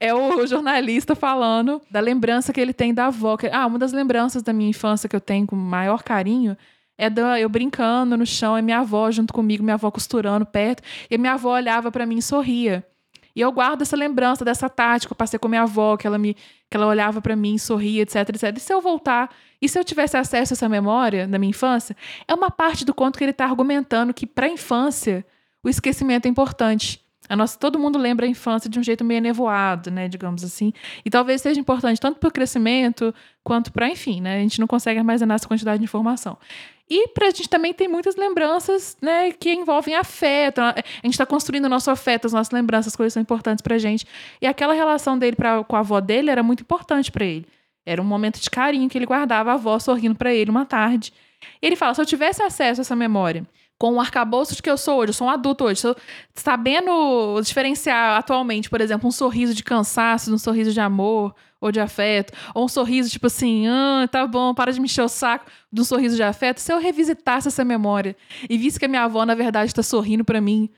é 0.01 0.15
o 0.15 0.47
jornalista 0.47 1.15
falando 1.15 1.81
da 1.91 2.01
lembrança 2.01 2.53
que 2.53 2.61
ele 2.61 2.73
tem 2.73 2.95
da 2.95 3.07
avó. 3.07 3.37
Ah, 3.53 3.67
uma 3.67 3.79
das 3.79 3.93
lembranças 3.93 4.43
da 4.43 4.53
minha 4.53 4.71
infância 4.71 5.09
que 5.09 5.17
eu 5.17 5.21
tenho 5.21 5.47
com 5.47 5.57
maior 5.57 6.03
carinho 6.03 6.57
é 6.97 7.11
da, 7.11 7.41
eu 7.41 7.49
brincando 7.49 8.17
no 8.17 8.27
chão, 8.27 8.59
e 8.59 8.63
minha 8.63 8.79
avó 8.79 9.11
junto 9.11 9.33
comigo, 9.33 9.63
minha 9.63 9.75
avó 9.75 9.91
costurando 9.91 10.47
perto, 10.47 10.83
e 11.11 11.19
minha 11.19 11.33
avó 11.33 11.55
olhava 11.55 11.91
pra 11.91 12.07
mim 12.07 12.19
e 12.19 12.23
sorria. 12.23 12.87
E 13.35 13.41
eu 13.41 13.51
guardo 13.51 13.83
essa 13.83 13.97
lembrança 13.97 14.45
dessa 14.45 14.69
tarde 14.69 15.07
que 15.07 15.13
eu 15.13 15.17
passei 15.17 15.39
com 15.39 15.49
minha 15.49 15.63
avó, 15.63 15.97
que 15.97 16.07
ela 16.07 16.19
me 16.19 16.37
que 16.71 16.77
ela 16.77 16.87
olhava 16.87 17.21
pra 17.21 17.37
mim, 17.37 17.59
sorria, 17.59 18.03
etc, 18.03 18.31
etc. 18.31 18.57
E 18.57 18.61
se 18.61 18.73
eu 18.73 18.81
voltar, 18.81 19.29
e 19.61 19.69
se 19.69 19.79
eu 19.79 19.85
tivesse 19.85 20.17
acesso 20.17 20.53
a 20.53 20.55
essa 20.55 20.69
memória 20.71 21.27
da 21.27 21.39
minha 21.39 21.51
infância, 21.51 21.95
é 22.27 22.33
uma 22.33 22.51
parte 22.51 22.83
do 22.83 22.95
conto 22.95 23.19
que 23.19 23.25
ele 23.25 23.33
tá 23.33 23.45
argumentando 23.45 24.15
que 24.15 24.27
pra 24.27 24.49
infância 24.49 25.25
o 25.63 25.69
esquecimento 25.69 26.25
é 26.27 26.29
importante. 26.29 27.02
A 27.33 27.37
nossa, 27.37 27.59
todo 27.59 27.79
mundo 27.79 27.99
lembra 27.99 28.27
a 28.27 28.29
infância 28.29 28.69
de 28.69 28.79
um 28.79 28.83
jeito 28.83 29.03
meio 29.03 29.23
nevoado, 29.23 29.91
né, 29.91 30.07
digamos 30.07 30.45
assim. 30.45 30.71
E 31.03 31.09
talvez 31.09 31.41
seja 31.41 31.59
importante 31.59 31.99
tanto 31.99 32.21
para 32.21 32.29
o 32.29 32.31
crescimento 32.31 33.15
quanto 33.43 33.73
para, 33.73 33.89
enfim, 33.89 34.21
né, 34.21 34.37
a 34.37 34.41
gente 34.41 34.61
não 34.61 34.67
consegue 34.67 34.99
armazenar 34.99 35.37
essa 35.37 35.49
quantidade 35.49 35.79
de 35.79 35.85
informação. 35.85 36.37
E 36.91 37.09
pra 37.09 37.31
gente 37.31 37.49
também 37.49 37.73
tem 37.73 37.89
muitas 37.89 38.17
lembranças, 38.17 38.99
né, 39.01 39.33
que 39.33 39.51
envolvem 39.51 39.95
afeto. 39.95 40.61
A 40.61 40.75
gente 41.03 41.15
está 41.15 41.25
construindo 41.25 41.65
o 41.65 41.69
nosso 41.71 41.91
afeto, 41.91 42.27
as 42.27 42.35
nossas 42.35 42.53
lembranças, 42.53 42.93
as 42.93 42.97
coisas 42.97 43.15
são 43.15 43.23
importantes 43.23 43.63
pra 43.63 43.79
gente. 43.79 44.07
E 44.39 44.47
aquela 44.47 44.75
relação 44.75 45.19
dele 45.19 45.35
pra, 45.35 45.65
com 45.65 45.75
a 45.75 45.79
avó 45.79 46.03
dele 46.03 46.31
era 46.31 46.43
muito 46.43 46.61
importante 46.61 47.11
para 47.11 47.25
ele. 47.25 47.47
Era 47.87 48.03
um 48.03 48.05
momento 48.05 48.43
de 48.43 48.51
carinho 48.51 48.91
que 48.91 48.99
ele 48.99 49.07
guardava 49.07 49.53
a 49.53 49.55
avó 49.55 49.79
sorrindo 49.79 50.17
para 50.17 50.35
ele 50.35 50.51
uma 50.51 50.67
tarde. 50.67 51.15
E 51.63 51.67
ele 51.67 51.77
fala: 51.77 51.95
se 51.95 52.01
eu 52.03 52.07
tivesse 52.07 52.43
acesso 52.43 52.81
a 52.81 52.83
essa 52.83 52.95
memória 52.95 53.47
com 53.83 53.95
o 53.95 54.01
arcabouço 54.01 54.55
de 54.55 54.63
que 54.63 54.71
eu 54.71 54.77
sou 54.77 54.99
hoje, 54.99 55.09
eu 55.09 55.13
sou 55.13 55.27
um 55.27 55.31
adulto 55.31 55.65
hoje, 55.65 55.81
se 55.81 55.89
eu 55.89 55.97
sabendo 56.37 57.41
diferenciar 57.43 58.17
atualmente, 58.17 58.71
por 58.71 58.81
exemplo, 58.81 59.09
um 59.09 59.11
sorriso 59.11 59.53
de 59.55 59.65
cansaço, 59.65 60.33
um 60.33 60.39
sorriso 60.39 60.73
de 60.73 60.79
amor 60.79 61.35
ou 61.61 61.73
de 61.73 61.81
afeto, 61.81 62.33
ou 62.55 62.67
um 62.67 62.69
sorriso 62.69 63.11
tipo 63.11 63.27
assim, 63.27 63.67
ah, 63.67 64.07
tá 64.09 64.25
bom, 64.25 64.55
para 64.55 64.73
de 64.73 64.79
me 64.79 64.85
encher 64.85 65.03
o 65.03 65.09
saco, 65.09 65.47
de 65.73 65.81
um 65.81 65.85
sorriso 65.85 66.15
de 66.15 66.23
afeto, 66.23 66.61
se 66.61 66.73
eu 66.73 66.79
revisitasse 66.79 67.49
essa 67.49 67.65
memória 67.65 68.15
e 68.49 68.57
visse 68.57 68.79
que 68.79 68.85
a 68.85 68.89
minha 68.89 69.03
avó, 69.03 69.27
na 69.27 69.35
verdade, 69.35 69.73
está 69.73 69.83
sorrindo 69.83 70.25
para 70.25 70.41
mim 70.41 70.71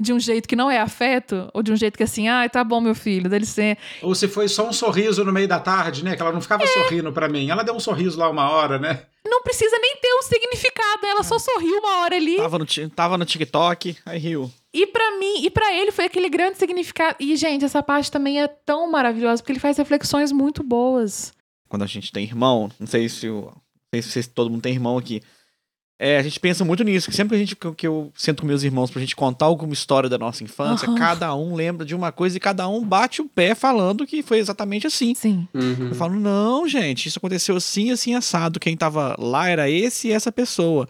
de 0.00 0.12
um 0.12 0.18
jeito 0.18 0.48
que 0.48 0.56
não 0.56 0.70
é 0.70 0.78
afeto, 0.78 1.48
ou 1.52 1.62
de 1.62 1.70
um 1.72 1.76
jeito 1.76 1.96
que 1.96 2.02
assim, 2.02 2.28
ah, 2.28 2.48
tá 2.48 2.64
bom, 2.64 2.80
meu 2.80 2.94
filho, 2.94 3.28
dá 3.28 3.38
licença. 3.38 3.78
Ou 4.02 4.14
se 4.14 4.26
foi 4.26 4.48
só 4.48 4.68
um 4.68 4.72
sorriso 4.72 5.24
no 5.24 5.32
meio 5.32 5.46
da 5.46 5.58
tarde, 5.60 6.02
né? 6.04 6.16
Que 6.16 6.22
ela 6.22 6.32
não 6.32 6.40
ficava 6.40 6.66
sorrindo 6.66 7.12
pra 7.12 7.28
mim. 7.28 7.50
Ela 7.50 7.62
deu 7.62 7.74
um 7.74 7.80
sorriso 7.80 8.18
lá 8.18 8.28
uma 8.30 8.48
hora, 8.50 8.78
né? 8.78 9.02
Não 9.24 9.42
precisa 9.42 9.76
nem 9.78 9.96
ter 9.96 10.08
um 10.14 10.22
significado, 10.22 11.06
ela 11.06 11.22
só 11.22 11.38
sorriu 11.38 11.78
uma 11.78 11.98
hora 12.02 12.16
ali. 12.16 12.36
Tava 12.38 12.58
no, 12.58 12.66
tava 12.94 13.18
no 13.18 13.24
TikTok, 13.24 13.96
aí 14.06 14.18
riu. 14.18 14.50
E 14.72 14.86
pra 14.86 15.18
mim, 15.18 15.44
e 15.44 15.50
pra 15.50 15.72
ele 15.74 15.90
foi 15.92 16.06
aquele 16.06 16.28
grande 16.30 16.56
significado. 16.58 17.16
E, 17.20 17.36
gente, 17.36 17.64
essa 17.64 17.82
parte 17.82 18.10
também 18.10 18.40
é 18.40 18.48
tão 18.48 18.90
maravilhosa, 18.90 19.42
porque 19.42 19.52
ele 19.52 19.58
faz 19.60 19.76
reflexões 19.76 20.32
muito 20.32 20.62
boas. 20.62 21.32
Quando 21.68 21.82
a 21.82 21.86
gente 21.86 22.10
tem 22.10 22.24
irmão, 22.24 22.70
não 22.80 22.86
sei 22.86 23.08
se, 23.08 23.28
o- 23.28 23.52
não 23.92 24.02
sei 24.02 24.22
se 24.22 24.30
todo 24.30 24.48
mundo 24.50 24.62
tem 24.62 24.72
irmão 24.72 24.96
aqui. 24.96 25.22
É, 26.02 26.16
a 26.16 26.22
gente 26.22 26.40
pensa 26.40 26.64
muito 26.64 26.82
nisso, 26.82 27.10
que 27.10 27.14
sempre 27.14 27.30
que, 27.30 27.34
a 27.34 27.38
gente, 27.46 27.56
que 27.76 27.86
eu- 27.86 28.10
sento 28.16 28.40
com 28.40 28.46
meus 28.46 28.62
irmãos 28.62 28.90
pra 28.90 28.98
gente 29.00 29.14
contar 29.14 29.44
alguma 29.44 29.74
história 29.74 30.08
da 30.08 30.16
nossa 30.16 30.42
infância, 30.42 30.88
Aham. 30.88 30.96
cada 30.96 31.34
um 31.34 31.54
lembra 31.54 31.84
de 31.84 31.94
uma 31.94 32.10
coisa 32.10 32.38
e 32.38 32.40
cada 32.40 32.66
um 32.66 32.82
bate 32.82 33.20
o 33.20 33.26
pé 33.28 33.54
falando 33.54 34.06
que 34.06 34.22
foi 34.22 34.38
exatamente 34.38 34.86
assim. 34.86 35.14
Sim. 35.14 35.46
Uhum. 35.52 35.88
Eu 35.88 35.94
falo, 35.94 36.18
não, 36.18 36.66
gente, 36.66 37.04
isso 37.06 37.18
aconteceu 37.18 37.54
assim, 37.54 37.90
assim, 37.90 38.14
assado. 38.14 38.58
Quem 38.58 38.74
tava 38.78 39.14
lá 39.18 39.46
era 39.48 39.68
esse 39.68 40.08
e 40.08 40.12
essa 40.12 40.32
pessoa. 40.32 40.88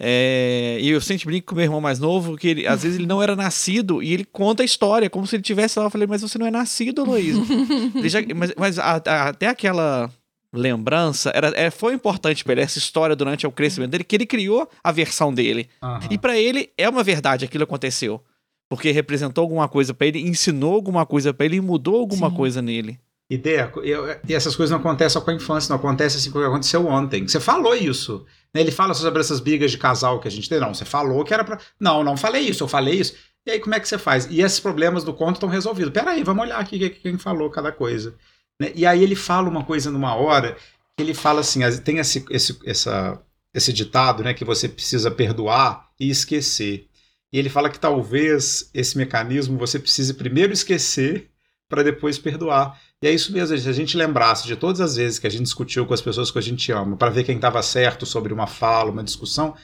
É, 0.00 0.78
e 0.80 0.88
eu 0.88 1.00
sempre 1.00 1.26
brinco 1.26 1.48
com 1.48 1.54
meu 1.54 1.64
irmão 1.64 1.80
mais 1.80 1.98
novo, 1.98 2.36
que 2.36 2.48
ele, 2.48 2.66
às 2.66 2.82
vezes 2.82 2.98
ele 2.98 3.06
não 3.06 3.22
era 3.22 3.36
nascido 3.36 4.02
e 4.02 4.12
ele 4.12 4.24
conta 4.24 4.62
a 4.62 4.66
história, 4.66 5.08
como 5.08 5.26
se 5.26 5.36
ele 5.36 5.42
tivesse 5.42 5.78
lá. 5.78 5.84
Eu 5.84 5.90
falei, 5.90 6.06
mas 6.06 6.22
você 6.22 6.38
não 6.38 6.46
é 6.46 6.50
nascido, 6.50 7.04
Luiz. 7.04 7.36
Mas 8.34 8.52
mas 8.56 8.78
a- 8.78 9.02
a- 9.04 9.28
até 9.28 9.46
aquela 9.46 10.10
lembrança 10.56 11.30
era, 11.34 11.48
é, 11.54 11.70
foi 11.70 11.94
importante 11.94 12.42
pra 12.44 12.52
ele, 12.52 12.62
essa 12.62 12.78
história 12.78 13.14
durante 13.14 13.46
o 13.46 13.52
crescimento 13.52 13.90
dele, 13.90 14.04
que 14.04 14.16
ele 14.16 14.26
criou 14.26 14.68
a 14.82 14.90
versão 14.92 15.32
dele. 15.32 15.68
Aham. 15.82 16.00
E 16.10 16.18
pra 16.18 16.38
ele 16.38 16.70
é 16.76 16.88
uma 16.88 17.02
verdade 17.02 17.44
aquilo 17.44 17.64
aconteceu. 17.64 18.20
Porque 18.68 18.90
representou 18.90 19.42
alguma 19.42 19.68
coisa 19.68 19.94
pra 19.94 20.08
ele, 20.08 20.20
ensinou 20.20 20.74
alguma 20.74 21.06
coisa 21.06 21.32
pra 21.32 21.46
ele 21.46 21.56
e 21.56 21.60
mudou 21.60 21.96
alguma 22.00 22.28
Sim. 22.30 22.34
coisa 22.36 22.60
nele. 22.60 22.98
E 23.30 23.36
Deco, 23.36 23.80
eu- 23.80 24.06
e 24.28 24.34
essas 24.34 24.56
coisas 24.56 24.70
não 24.72 24.78
acontecem 24.80 25.10
só 25.10 25.20
com 25.20 25.30
a 25.30 25.34
infância, 25.34 25.68
não 25.72 25.76
acontece 25.76 26.16
assim 26.16 26.30
com 26.32 26.38
o 26.38 26.42
que 26.42 26.48
aconteceu 26.48 26.86
ontem. 26.86 27.26
Você 27.28 27.38
falou 27.40 27.74
isso. 27.76 28.24
né? 28.54 28.60
Ele 28.62 28.70
fala 28.72 28.94
sobre 28.94 29.20
essas 29.20 29.38
brigas 29.38 29.70
de 29.70 29.78
casal 29.78 30.18
que 30.18 30.26
a 30.28 30.30
gente 30.30 30.48
tem. 30.48 30.58
Não, 30.58 30.72
você 30.74 30.84
falou 30.84 31.22
que 31.24 31.34
era 31.34 31.44
pra. 31.44 31.58
Não, 31.78 32.02
não 32.02 32.16
falei 32.16 32.42
isso, 32.42 32.62
eu 32.64 32.68
falei 32.68 32.94
isso. 32.94 33.14
E 33.46 33.50
aí, 33.52 33.60
como 33.60 33.74
é 33.74 33.80
que 33.80 33.86
você 33.88 33.98
faz? 33.98 34.26
E 34.30 34.40
esses 34.40 34.58
problemas 34.58 35.04
do 35.04 35.12
conto 35.12 35.34
estão 35.34 35.48
resolvidos. 35.48 35.92
Peraí, 35.92 36.22
vamos 36.24 36.42
olhar 36.44 36.58
aqui 36.58 36.78
que- 36.78 36.90
quem 36.90 37.18
falou 37.18 37.50
cada 37.50 37.70
coisa. 37.70 38.14
Né? 38.60 38.72
E 38.74 38.86
aí 38.86 39.02
ele 39.02 39.14
fala 39.16 39.48
uma 39.48 39.64
coisa 39.64 39.90
numa 39.90 40.14
hora 40.14 40.56
ele 40.98 41.14
fala 41.14 41.40
assim: 41.40 41.62
as- 41.62 41.78
tem 41.78 41.98
esse, 41.98 42.24
esse, 42.30 42.58
essa, 42.64 43.20
esse 43.52 43.72
ditado, 43.72 44.22
né? 44.22 44.34
Que 44.34 44.44
você 44.44 44.68
precisa 44.68 45.10
perdoar 45.10 45.88
e 45.98 46.08
esquecer. 46.10 46.88
E 47.32 47.38
ele 47.38 47.48
fala 47.48 47.68
que 47.70 47.78
talvez 47.78 48.70
esse 48.72 48.96
mecanismo 48.96 49.58
você 49.58 49.78
precise 49.78 50.14
primeiro 50.14 50.52
esquecer 50.52 51.30
para 51.68 51.82
depois 51.82 52.18
perdoar. 52.18 52.80
E 53.02 53.06
é 53.08 53.12
isso 53.12 53.32
mesmo, 53.32 53.56
se 53.58 53.68
a 53.68 53.72
gente 53.72 53.96
lembrasse 53.96 54.46
de 54.46 54.56
todas 54.56 54.80
as 54.80 54.96
vezes 54.96 55.18
que 55.18 55.26
a 55.26 55.30
gente 55.30 55.42
discutiu 55.42 55.84
com 55.84 55.92
as 55.92 56.00
pessoas 56.00 56.30
que 56.30 56.38
a 56.38 56.42
gente 56.42 56.70
ama, 56.72 56.96
para 56.96 57.10
ver 57.10 57.24
quem 57.24 57.36
estava 57.36 57.60
certo 57.62 58.06
sobre 58.06 58.32
uma 58.32 58.46
fala, 58.46 58.90
uma 58.90 59.04
discussão, 59.04 59.54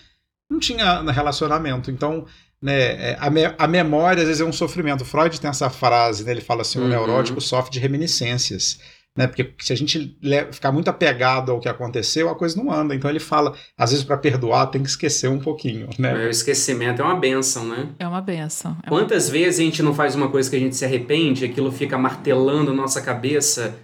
não 0.51 0.59
tinha 0.59 1.01
relacionamento. 1.11 1.91
Então, 1.91 2.27
né, 2.63 3.11
é, 3.11 3.17
a, 3.19 3.29
me, 3.29 3.45
a, 3.59 3.67
memória 3.67 4.23
às 4.23 4.29
vezes 4.29 4.41
é 4.41 4.45
um 4.45 4.53
sofrimento. 4.53 5.05
Freud 5.05 5.41
tem 5.41 5.51
essa 5.51 5.69
frase, 5.69 6.25
né, 6.25 6.31
ele 6.31 6.41
fala 6.41 6.63
assim, 6.63 6.79
o 6.79 6.83
uhum. 6.83 6.89
neurótico 6.89 7.41
sofre 7.41 7.73
de 7.73 7.81
reminiscências. 7.81 8.79
Né, 9.15 9.27
porque 9.27 9.53
se 9.61 9.75
a 9.75 9.77
gente 9.77 10.17
ficar 10.53 10.73
muito 10.73 10.89
apegado 10.89 11.53
ao 11.53 11.61
que 11.61 11.69
aconteceu, 11.69 12.31
a 12.31 12.35
coisa 12.35 12.57
não 12.57 12.73
anda. 12.73 12.95
Então 12.95 13.11
ele 13.11 13.21
fala, 13.21 13.53
às 13.77 13.91
vezes 13.91 14.05
para 14.05 14.17
perdoar 14.17 14.69
tem 14.69 14.83
que 14.83 14.89
esquecer 14.89 15.29
um 15.29 15.39
pouquinho, 15.39 15.91
né? 15.99 16.15
O 16.15 16.31
esquecimento 16.31 17.03
é 17.03 17.05
uma 17.05 17.17
benção, 17.17 17.67
né? 17.67 17.91
É 17.99 18.09
uma 18.09 18.23
benção. 18.23 18.75
É 18.83 18.89
Quantas 18.89 19.27
uma... 19.27 19.33
vezes 19.33 19.61
a 19.61 19.65
gente 19.65 19.83
não 19.83 19.93
faz 19.93 20.15
uma 20.15 20.31
coisa 20.31 20.49
que 20.49 20.57
a 20.57 20.59
gente 20.59 20.75
se 20.77 20.85
arrepende, 20.87 21.45
aquilo 21.45 21.71
fica 21.71 21.99
martelando 21.99 22.73
nossa 22.73 23.03
cabeça 23.03 23.75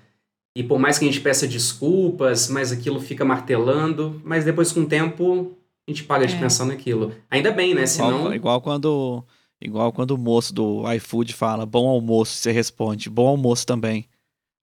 e 0.56 0.62
por 0.62 0.78
mais 0.78 0.98
que 0.98 1.04
a 1.04 1.08
gente 1.08 1.20
peça 1.20 1.46
desculpas, 1.46 2.48
mas 2.48 2.72
aquilo 2.72 2.98
fica 2.98 3.22
martelando, 3.22 4.22
mas 4.24 4.46
depois 4.46 4.72
com 4.72 4.80
o 4.80 4.86
tempo 4.86 5.54
a 5.88 5.90
gente 5.90 6.04
para 6.04 6.24
é. 6.24 6.26
de 6.26 6.36
pensar 6.36 6.66
naquilo. 6.66 7.14
Ainda 7.30 7.50
bem, 7.50 7.74
né? 7.74 7.86
Senão... 7.86 8.18
Igual, 8.18 8.34
igual 8.34 8.60
quando 8.60 9.24
igual 9.60 9.90
quando 9.90 10.10
o 10.10 10.18
moço 10.18 10.52
do 10.52 10.84
iFood 10.92 11.32
fala 11.32 11.64
bom 11.64 11.88
almoço, 11.88 12.34
você 12.34 12.52
responde 12.52 13.08
bom 13.08 13.26
almoço 13.26 13.66
também. 13.66 14.06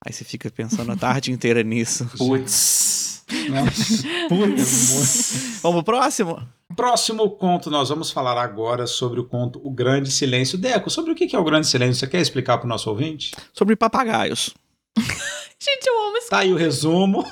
Aí 0.05 0.13
você 0.13 0.23
fica 0.23 0.51
pensando 0.51 0.91
a 0.91 0.95
tarde 0.95 1.31
inteira 1.31 1.63
nisso. 1.63 2.07
Putz. 2.15 3.25
Putz. 4.29 5.61
vamos 5.63 5.83
pro 5.83 5.95
próximo? 5.95 6.47
Próximo 6.75 7.29
conto, 7.31 7.71
nós 7.71 7.89
vamos 7.89 8.11
falar 8.11 8.39
agora 8.39 8.85
sobre 8.85 9.19
o 9.19 9.25
conto 9.25 9.59
O 9.63 9.71
Grande 9.71 10.11
Silêncio. 10.11 10.59
Deco, 10.59 10.91
sobre 10.91 11.11
o 11.11 11.15
que 11.15 11.35
é 11.35 11.39
o 11.39 11.43
Grande 11.43 11.65
Silêncio? 11.65 11.95
Você 11.95 12.07
quer 12.07 12.21
explicar 12.21 12.59
para 12.59 12.65
o 12.65 12.69
nosso 12.69 12.87
ouvinte? 12.89 13.31
Sobre 13.51 13.75
papagaios. 13.75 14.53
Gente, 15.59 15.87
eu 15.87 16.07
amo 16.07 16.17
esse 16.17 16.29
Tá 16.29 16.39
aí 16.39 16.53
o 16.53 16.57
resumo. 16.57 17.25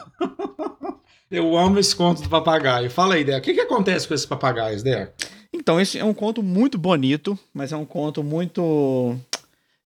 Eu 1.34 1.58
amo 1.58 1.80
esse 1.80 1.96
conto 1.96 2.22
do 2.22 2.30
papagaio. 2.30 2.91
Fala 2.91 3.15
aí, 3.15 3.24
Deco. 3.24 3.39
O 3.39 3.41
que, 3.41 3.56
que 3.56 3.62
acontece 3.62 4.08
com 4.08 4.13
esses 4.13 4.24
papagaios, 4.24 4.84
Deco? 4.84 5.13
Então, 5.52 5.82
esse 5.82 5.98
é 5.98 6.06
um 6.06 6.13
conto 6.13 6.43
muito 6.43 6.78
bonito, 6.78 7.38
mas 7.52 7.72
é 7.72 7.76
um 7.76 7.86
conto 7.86 8.24
muito. 8.24 9.17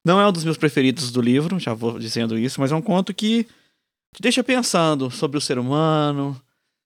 Não 0.04 0.20
é 0.20 0.28
um 0.28 0.32
dos 0.34 0.44
meus 0.44 0.58
preferidos 0.58 1.10
do 1.10 1.22
livro, 1.22 1.58
já 1.58 1.74
vou 1.74 1.98
dizendo 1.98 2.38
isso, 2.38 2.60
mas 2.60 2.74
é 2.74 2.76
um 2.76 2.82
conto 2.82 3.14
que 3.14 3.46
te 4.14 4.22
deixa 4.22 4.44
pensando 4.44 5.10
sobre 5.10 5.38
o 5.38 5.42
ser 5.42 5.58
humano, 5.58 6.38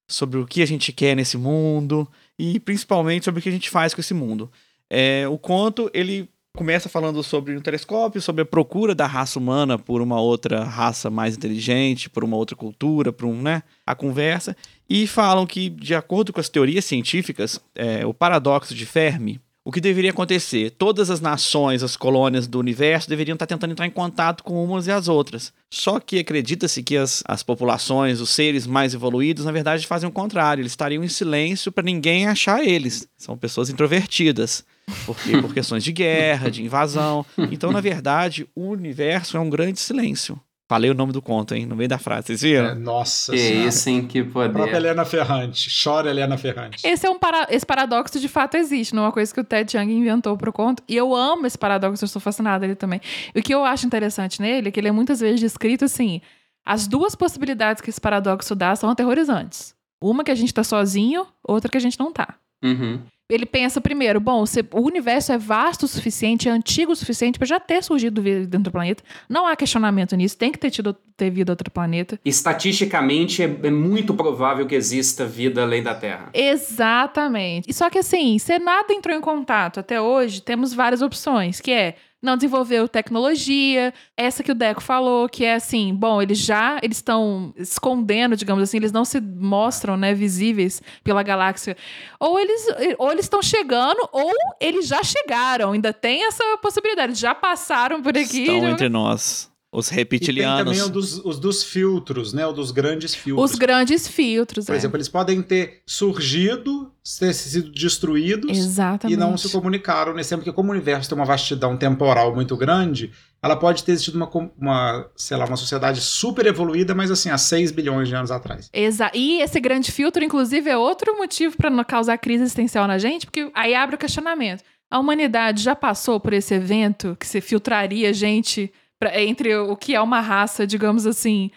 sobre 0.07 0.37
o 0.37 0.45
que 0.45 0.61
a 0.61 0.67
gente 0.67 0.93
quer 0.93 1.15
nesse 1.15 1.39
mundo 1.39 2.07
e 2.37 2.59
principalmente 2.59 3.25
sobre 3.25 3.39
o 3.39 3.41
que 3.41 3.49
a 3.49 3.53
gente 3.53 3.67
faz 3.67 3.95
com 3.95 4.01
esse 4.01 4.13
mundo. 4.13 4.51
É, 4.87 5.27
o 5.27 5.39
conto 5.39 5.89
ele 5.91 6.29
começa 6.55 6.89
falando 6.89 7.23
sobre 7.23 7.55
um 7.55 7.61
telescópio, 7.61 8.21
sobre 8.21 8.41
a 8.41 8.45
procura 8.45 8.93
da 8.93 9.07
raça 9.07 9.39
humana 9.39 9.79
por 9.79 10.01
uma 10.01 10.19
outra 10.19 10.63
raça 10.63 11.09
mais 11.09 11.35
inteligente, 11.35 12.09
por 12.09 12.23
uma 12.23 12.37
outra 12.37 12.55
cultura, 12.55 13.11
por 13.13 13.25
um, 13.25 13.41
né, 13.41 13.63
a 13.85 13.95
conversa, 13.95 14.55
e 14.89 15.07
falam 15.07 15.45
que, 15.45 15.69
de 15.69 15.95
acordo 15.95 16.33
com 16.33 16.39
as 16.39 16.49
teorias 16.49 16.85
científicas, 16.85 17.59
é, 17.73 18.05
o 18.05 18.13
paradoxo 18.13 18.75
de 18.75 18.85
Fermi, 18.85 19.39
o 19.63 19.71
que 19.71 19.79
deveria 19.79 20.09
acontecer? 20.09 20.71
Todas 20.71 21.11
as 21.11 21.21
nações, 21.21 21.83
as 21.83 21.95
colônias 21.95 22.47
do 22.47 22.57
universo 22.57 23.07
deveriam 23.07 23.35
estar 23.35 23.45
tentando 23.45 23.71
entrar 23.71 23.85
em 23.85 23.91
contato 23.91 24.43
com 24.43 24.63
umas 24.63 24.87
e 24.87 24.91
as 24.91 25.07
outras. 25.07 25.53
Só 25.69 25.99
que 25.99 26.17
acredita-se 26.17 26.81
que 26.81 26.97
as, 26.97 27.23
as 27.27 27.43
populações, 27.43 28.19
os 28.19 28.31
seres 28.31 28.65
mais 28.65 28.95
evoluídos, 28.95 29.45
na 29.45 29.51
verdade 29.51 29.85
fazem 29.85 30.09
o 30.09 30.11
contrário. 30.11 30.63
Eles 30.63 30.71
estariam 30.71 31.03
em 31.03 31.07
silêncio 31.07 31.71
para 31.71 31.83
ninguém 31.83 32.27
achar 32.27 32.63
eles. 32.63 33.07
São 33.15 33.37
pessoas 33.37 33.69
introvertidas. 33.69 34.65
Porque, 35.05 35.37
por 35.41 35.53
questões 35.53 35.83
de 35.83 35.91
guerra, 35.91 36.49
de 36.49 36.63
invasão. 36.63 37.25
Então, 37.51 37.71
na 37.71 37.81
verdade, 37.81 38.47
o 38.55 38.67
universo 38.67 39.37
é 39.37 39.39
um 39.39 39.49
grande 39.49 39.79
silêncio. 39.79 40.39
Falei 40.71 40.89
o 40.89 40.93
nome 40.93 41.11
do 41.11 41.21
conto, 41.21 41.53
hein? 41.53 41.65
No 41.65 41.75
meio 41.75 41.89
da 41.89 41.97
frase, 41.97 42.27
vocês 42.27 42.41
viram? 42.43 42.69
É, 42.69 42.75
nossa 42.75 43.33
que 43.33 43.37
senhora. 43.37 43.67
isso, 43.67 43.89
hein? 43.89 44.07
Que 44.07 44.23
poder. 44.23 44.51
A 44.51 44.53
própria 44.53 44.77
Helena 44.77 45.03
Ferrante. 45.03 45.69
Chora 45.83 46.09
Helena 46.09 46.37
Ferrante. 46.37 46.87
Esse, 46.87 47.05
é 47.05 47.09
um 47.09 47.19
para... 47.19 47.45
esse 47.49 47.65
paradoxo 47.65 48.17
de 48.17 48.29
fato 48.29 48.55
existe, 48.55 48.95
não 48.95 49.03
é 49.03 49.05
uma 49.07 49.11
coisa 49.11 49.33
que 49.33 49.41
o 49.41 49.43
Ted 49.43 49.69
Chiang 49.69 49.91
inventou 49.91 50.37
pro 50.37 50.53
conto. 50.53 50.81
E 50.87 50.95
eu 50.95 51.13
amo 51.13 51.45
esse 51.45 51.57
paradoxo, 51.57 52.05
eu 52.05 52.05
estou 52.05 52.21
fascinada 52.21 52.61
dele 52.61 52.75
também. 52.75 53.01
E 53.35 53.39
o 53.41 53.43
que 53.43 53.53
eu 53.53 53.65
acho 53.65 53.85
interessante 53.85 54.41
nele 54.41 54.69
é 54.69 54.71
que 54.71 54.79
ele 54.79 54.87
é 54.87 54.93
muitas 54.93 55.19
vezes 55.19 55.41
descrito 55.41 55.83
assim: 55.83 56.21
as 56.65 56.87
duas 56.87 57.15
possibilidades 57.15 57.81
que 57.81 57.89
esse 57.89 57.99
paradoxo 57.99 58.55
dá 58.55 58.73
são 58.73 58.89
aterrorizantes. 58.89 59.75
Uma 60.01 60.23
que 60.23 60.31
a 60.31 60.35
gente 60.35 60.53
tá 60.53 60.63
sozinho, 60.63 61.27
outra 61.43 61.69
que 61.69 61.77
a 61.77 61.81
gente 61.81 61.99
não 61.99 62.13
tá. 62.13 62.35
Uhum 62.63 63.01
ele 63.31 63.45
pensa 63.45 63.79
primeiro, 63.79 64.19
bom, 64.19 64.45
se 64.45 64.59
o 64.71 64.81
universo 64.81 65.31
é 65.31 65.37
vasto 65.37 65.83
o 65.83 65.87
suficiente, 65.87 66.49
é 66.49 66.51
antigo 66.51 66.91
o 66.91 66.95
suficiente 66.95 67.39
para 67.39 67.47
já 67.47 67.59
ter 67.59 67.81
surgido 67.81 68.21
vida 68.21 68.41
dentro 68.41 68.65
do 68.65 68.71
planeta. 68.71 69.01
Não 69.29 69.47
há 69.47 69.55
questionamento 69.55 70.15
nisso, 70.17 70.37
tem 70.37 70.51
que 70.51 70.59
ter 70.59 70.69
tido 70.69 70.93
ter 71.15 71.29
vida 71.29 71.51
outro 71.51 71.71
planeta. 71.71 72.19
Estatisticamente 72.25 73.41
é, 73.41 73.45
é 73.45 73.71
muito 73.71 74.13
provável 74.13 74.65
que 74.65 74.75
exista 74.75 75.25
vida 75.25 75.61
além 75.61 75.81
da 75.81 75.95
Terra. 75.95 76.29
Exatamente. 76.33 77.69
E 77.69 77.73
só 77.73 77.89
que 77.89 77.99
assim, 77.99 78.37
se 78.37 78.59
nada 78.59 78.93
entrou 78.93 79.15
em 79.15 79.21
contato 79.21 79.79
até 79.79 80.01
hoje, 80.01 80.41
temos 80.41 80.73
várias 80.73 81.01
opções, 81.01 81.61
que 81.61 81.71
é 81.71 81.95
não 82.21 82.35
desenvolveu 82.35 82.87
tecnologia. 82.87 83.93
Essa 84.15 84.43
que 84.43 84.51
o 84.51 84.55
Deco 84.55 84.81
falou, 84.81 85.27
que 85.27 85.43
é 85.43 85.55
assim, 85.55 85.93
bom, 85.93 86.21
eles 86.21 86.37
já 86.37 86.79
eles 86.81 86.97
estão 86.97 87.53
escondendo, 87.57 88.35
digamos 88.35 88.63
assim, 88.63 88.77
eles 88.77 88.91
não 88.91 89.03
se 89.03 89.19
mostram, 89.19 89.97
né, 89.97 90.13
visíveis 90.13 90.81
pela 91.03 91.23
galáxia. 91.23 91.75
Ou 92.19 92.39
eles 92.39 92.67
ou 92.97 93.11
eles 93.11 93.25
estão 93.25 93.41
chegando 93.41 93.99
ou 94.11 94.31
eles 94.59 94.87
já 94.87 95.03
chegaram. 95.03 95.71
Ainda 95.71 95.91
tem 95.91 96.25
essa 96.25 96.43
possibilidade, 96.61 97.15
já 97.15 97.33
passaram 97.35 98.01
por 98.01 98.17
aqui. 98.17 98.41
Estão 98.41 98.61
já... 98.61 98.69
entre 98.69 98.89
nós. 98.89 99.50
Os 99.73 99.87
reptilianos. 99.87 100.61
E 100.61 100.65
tem 100.65 100.83
também 100.83 100.91
dos, 100.91 101.23
os 101.23 101.39
dos 101.39 101.63
filtros, 101.63 102.33
né? 102.33 102.45
O 102.45 102.51
dos 102.51 102.71
grandes 102.71 103.15
filtros. 103.15 103.51
Os 103.51 103.57
grandes 103.57 104.05
filtros, 104.05 104.65
Por 104.65 104.73
é. 104.73 104.77
exemplo, 104.77 104.97
eles 104.97 105.07
podem 105.07 105.41
ter 105.41 105.81
surgido, 105.85 106.91
ter 107.17 107.33
sido 107.33 107.71
destruídos 107.71 108.57
Exatamente. 108.57 109.15
e 109.15 109.17
não 109.17 109.37
se 109.37 109.49
comunicaram 109.49 110.13
nesse 110.13 110.31
tempo, 110.31 110.41
porque 110.41 110.53
como 110.53 110.69
o 110.69 110.71
universo 110.73 111.07
tem 111.07 111.17
uma 111.17 111.23
vastidão 111.23 111.77
temporal 111.77 112.35
muito 112.35 112.57
grande, 112.57 113.13
ela 113.41 113.55
pode 113.55 113.85
ter 113.85 113.93
existido 113.93 114.17
uma, 114.17 114.29
uma, 114.59 115.09
sei 115.15 115.37
lá, 115.37 115.45
uma 115.45 115.55
sociedade 115.55 116.01
super 116.01 116.45
evoluída, 116.45 116.93
mas 116.93 117.09
assim, 117.09 117.29
há 117.29 117.37
6 117.37 117.71
bilhões 117.71 118.09
de 118.09 118.15
anos 118.15 118.29
atrás. 118.29 118.69
Exato. 118.73 119.17
E 119.17 119.41
esse 119.41 119.59
grande 119.61 119.89
filtro, 119.89 120.21
inclusive, 120.21 120.69
é 120.69 120.77
outro 120.77 121.17
motivo 121.17 121.55
para 121.55 121.69
não 121.69 121.83
causar 121.85 122.17
crise 122.17 122.43
existencial 122.43 122.87
na 122.87 122.97
gente, 122.97 123.25
porque 123.25 123.49
aí 123.55 123.73
abre 123.73 123.95
o 123.95 123.99
questionamento. 123.99 124.63
A 124.91 124.99
humanidade 124.99 125.63
já 125.63 125.77
passou 125.77 126.19
por 126.19 126.33
esse 126.33 126.53
evento 126.53 127.15
que 127.17 127.25
se 127.25 127.39
filtraria 127.39 128.13
gente 128.13 128.69
pra, 129.01 129.19
entre 129.19 129.55
o 129.55 129.75
que 129.75 129.95
é 129.95 130.01
uma 130.01 130.21
raça, 130.21 130.67
digamos 130.67 131.07
assim, 131.07 131.49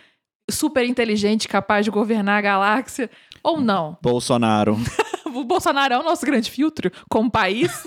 super 0.51 0.83
inteligente, 0.87 1.47
capaz 1.47 1.85
de 1.85 1.91
governar 1.91 2.39
a 2.39 2.41
galáxia, 2.41 3.11
ou 3.43 3.61
não? 3.61 3.99
Bolsonaro. 4.03 4.79
o 5.27 5.45
Bolsonaro 5.45 5.93
é 5.93 5.99
o 5.99 6.03
nosso 6.03 6.25
grande 6.25 6.51
filtro 6.51 6.91
como 7.11 7.31
país. 7.31 7.85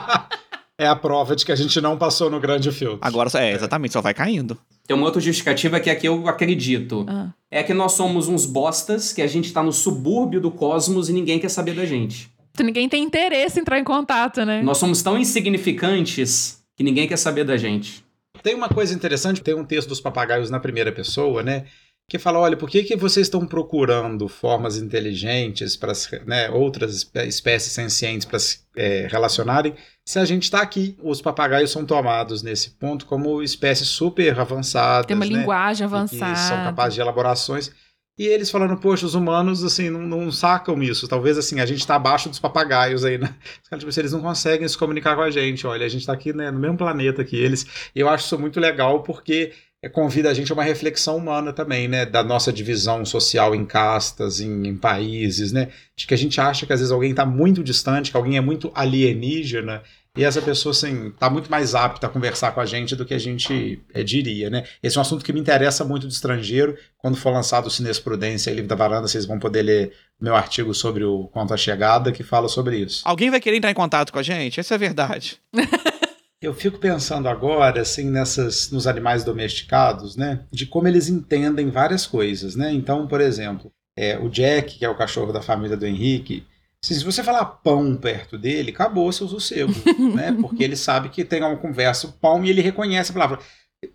é 0.80 0.88
a 0.88 0.96
prova 0.96 1.36
de 1.36 1.44
que 1.44 1.52
a 1.52 1.56
gente 1.56 1.78
não 1.78 1.98
passou 1.98 2.30
no 2.30 2.40
grande 2.40 2.72
filtro. 2.72 3.00
Agora, 3.02 3.28
é, 3.34 3.52
exatamente, 3.52 3.92
só 3.92 4.00
vai 4.00 4.14
caindo. 4.14 4.58
Tem 4.86 4.96
uma 4.96 5.04
outra 5.04 5.20
justificativa 5.20 5.78
que 5.78 5.90
é 5.90 5.92
a 5.92 5.96
que 5.96 6.08
eu 6.08 6.26
acredito. 6.26 7.04
Ah. 7.06 7.28
É 7.50 7.62
que 7.62 7.74
nós 7.74 7.92
somos 7.92 8.28
uns 8.28 8.46
bostas, 8.46 9.12
que 9.12 9.20
a 9.20 9.26
gente 9.26 9.52
tá 9.52 9.62
no 9.62 9.72
subúrbio 9.72 10.40
do 10.40 10.50
cosmos 10.50 11.10
e 11.10 11.12
ninguém 11.12 11.38
quer 11.38 11.50
saber 11.50 11.74
da 11.74 11.84
gente. 11.84 12.30
Ninguém 12.58 12.88
tem 12.88 13.04
interesse 13.04 13.58
em 13.58 13.60
entrar 13.60 13.78
em 13.78 13.84
contato, 13.84 14.42
né? 14.46 14.62
Nós 14.62 14.78
somos 14.78 15.02
tão 15.02 15.18
insignificantes 15.18 16.62
que 16.74 16.82
ninguém 16.82 17.06
quer 17.06 17.18
saber 17.18 17.44
da 17.44 17.58
gente. 17.58 18.05
Tem 18.46 18.54
uma 18.54 18.68
coisa 18.68 18.94
interessante, 18.94 19.40
tem 19.40 19.54
um 19.54 19.64
texto 19.64 19.88
dos 19.88 20.00
papagaios 20.00 20.50
na 20.50 20.60
primeira 20.60 20.92
pessoa, 20.92 21.42
né? 21.42 21.64
Que 22.08 22.16
fala, 22.16 22.38
olha, 22.38 22.56
por 22.56 22.70
que, 22.70 22.84
que 22.84 22.94
vocês 22.94 23.26
estão 23.26 23.44
procurando 23.44 24.28
formas 24.28 24.76
inteligentes 24.76 25.74
para 25.74 25.92
né, 26.24 26.48
outras 26.50 27.10
espécies 27.26 27.72
sencientes 27.72 28.24
para 28.24 28.38
se 28.38 28.60
é, 28.76 29.08
relacionarem, 29.10 29.74
se 30.04 30.20
a 30.20 30.24
gente 30.24 30.44
está 30.44 30.60
aqui? 30.60 30.96
Os 31.02 31.20
papagaios 31.20 31.72
são 31.72 31.84
tomados 31.84 32.40
nesse 32.44 32.70
ponto 32.70 33.04
como 33.06 33.42
espécies 33.42 33.88
super 33.88 34.38
avançadas. 34.38 35.06
Tem 35.06 35.16
uma 35.16 35.26
né, 35.26 35.32
linguagem 35.32 35.84
avançada. 35.84 36.32
Que 36.32 36.38
são 36.38 36.56
capazes 36.58 36.94
de 36.94 37.00
elaborações. 37.00 37.72
E 38.18 38.26
eles 38.26 38.50
falando, 38.50 38.78
poxa, 38.78 39.04
os 39.04 39.14
humanos, 39.14 39.62
assim, 39.62 39.90
não, 39.90 40.00
não 40.00 40.32
sacam 40.32 40.82
isso. 40.82 41.06
Talvez, 41.06 41.36
assim, 41.36 41.60
a 41.60 41.66
gente 41.66 41.80
está 41.80 41.96
abaixo 41.96 42.30
dos 42.30 42.38
papagaios 42.38 43.04
aí, 43.04 43.18
né? 43.18 43.34
Tipo, 43.78 44.00
eles 44.00 44.12
não 44.12 44.22
conseguem 44.22 44.66
se 44.66 44.78
comunicar 44.78 45.14
com 45.14 45.22
a 45.22 45.30
gente. 45.30 45.66
Olha, 45.66 45.84
a 45.84 45.88
gente 45.88 46.00
está 46.00 46.14
aqui 46.14 46.32
né, 46.32 46.50
no 46.50 46.58
mesmo 46.58 46.78
planeta 46.78 47.22
que 47.22 47.36
eles. 47.36 47.66
E 47.94 48.00
eu 48.00 48.08
acho 48.08 48.24
isso 48.24 48.38
muito 48.38 48.58
legal 48.58 49.02
porque 49.02 49.52
convida 49.92 50.30
a 50.30 50.34
gente 50.34 50.50
a 50.50 50.54
uma 50.54 50.64
reflexão 50.64 51.16
humana 51.16 51.52
também, 51.52 51.88
né? 51.88 52.06
Da 52.06 52.24
nossa 52.24 52.52
divisão 52.52 53.04
social 53.04 53.54
em 53.54 53.64
castas, 53.64 54.40
em, 54.40 54.66
em 54.66 54.76
países, 54.76 55.52
né? 55.52 55.68
De 55.94 56.06
que 56.06 56.14
a 56.14 56.18
gente 56.18 56.40
acha 56.40 56.66
que 56.66 56.72
às 56.72 56.80
vezes 56.80 56.92
alguém 56.92 57.10
está 57.10 57.26
muito 57.26 57.62
distante, 57.62 58.10
que 58.10 58.16
alguém 58.16 58.36
é 58.36 58.40
muito 58.40 58.70
alienígena 58.74 59.82
e 60.16 60.24
essa 60.24 60.40
pessoa, 60.40 60.70
assim, 60.70 61.10
tá 61.18 61.28
muito 61.28 61.50
mais 61.50 61.74
apta 61.74 62.06
a 62.06 62.10
conversar 62.10 62.52
com 62.52 62.60
a 62.60 62.66
gente 62.66 62.96
do 62.96 63.04
que 63.04 63.12
a 63.12 63.18
gente 63.18 63.80
é, 63.92 64.02
diria, 64.02 64.48
né? 64.48 64.64
Esse 64.82 64.96
é 64.96 64.98
um 64.98 65.02
assunto 65.02 65.24
que 65.24 65.32
me 65.32 65.40
interessa 65.40 65.84
muito 65.84 66.06
de 66.08 66.14
estrangeiro. 66.14 66.76
Quando 66.96 67.16
for 67.16 67.30
lançado 67.30 67.66
o 67.66 67.70
Cinesprudência 67.70 68.50
e 68.50 68.54
Livro 68.54 68.68
da 68.68 68.74
Varanda, 68.74 69.06
vocês 69.06 69.26
vão 69.26 69.38
poder 69.38 69.62
ler 69.62 69.92
meu 70.20 70.34
artigo 70.34 70.72
sobre 70.72 71.04
o 71.04 71.28
Conto 71.28 71.52
à 71.52 71.56
Chegada, 71.56 72.10
que 72.10 72.22
fala 72.22 72.48
sobre 72.48 72.78
isso. 72.78 73.02
Alguém 73.04 73.30
vai 73.30 73.40
querer 73.40 73.58
entrar 73.58 73.70
em 73.70 73.74
contato 73.74 74.12
com 74.12 74.18
a 74.18 74.22
gente? 74.22 74.58
Essa 74.58 74.74
é 74.74 74.76
a 74.76 74.78
verdade. 74.78 75.38
Eu 76.40 76.54
fico 76.54 76.78
pensando 76.78 77.28
agora, 77.28 77.80
assim, 77.80 78.10
nessas, 78.10 78.70
nos 78.70 78.86
animais 78.86 79.24
domesticados, 79.24 80.16
né? 80.16 80.44
De 80.50 80.66
como 80.66 80.86
eles 80.86 81.08
entendem 81.08 81.70
várias 81.70 82.06
coisas, 82.06 82.54
né? 82.54 82.72
Então, 82.72 83.06
por 83.06 83.20
exemplo, 83.20 83.72
é, 83.96 84.18
o 84.18 84.28
Jack, 84.28 84.78
que 84.78 84.84
é 84.84 84.88
o 84.88 84.94
cachorro 84.94 85.32
da 85.32 85.40
família 85.40 85.76
do 85.76 85.86
Henrique, 85.86 86.46
se 86.82 87.02
você 87.04 87.22
falar 87.22 87.44
pão 87.44 87.96
perto 87.96 88.38
dele, 88.38 88.70
acabou 88.70 89.10
seu 89.12 89.28
sossego, 89.28 89.72
né? 90.14 90.32
Porque 90.32 90.62
ele 90.62 90.76
sabe 90.76 91.08
que 91.08 91.24
tem 91.24 91.42
uma 91.42 91.56
conversa, 91.56 92.06
o 92.06 92.12
pão, 92.12 92.44
e 92.44 92.50
ele 92.50 92.60
reconhece 92.60 93.10
a 93.10 93.14
palavra. 93.14 93.38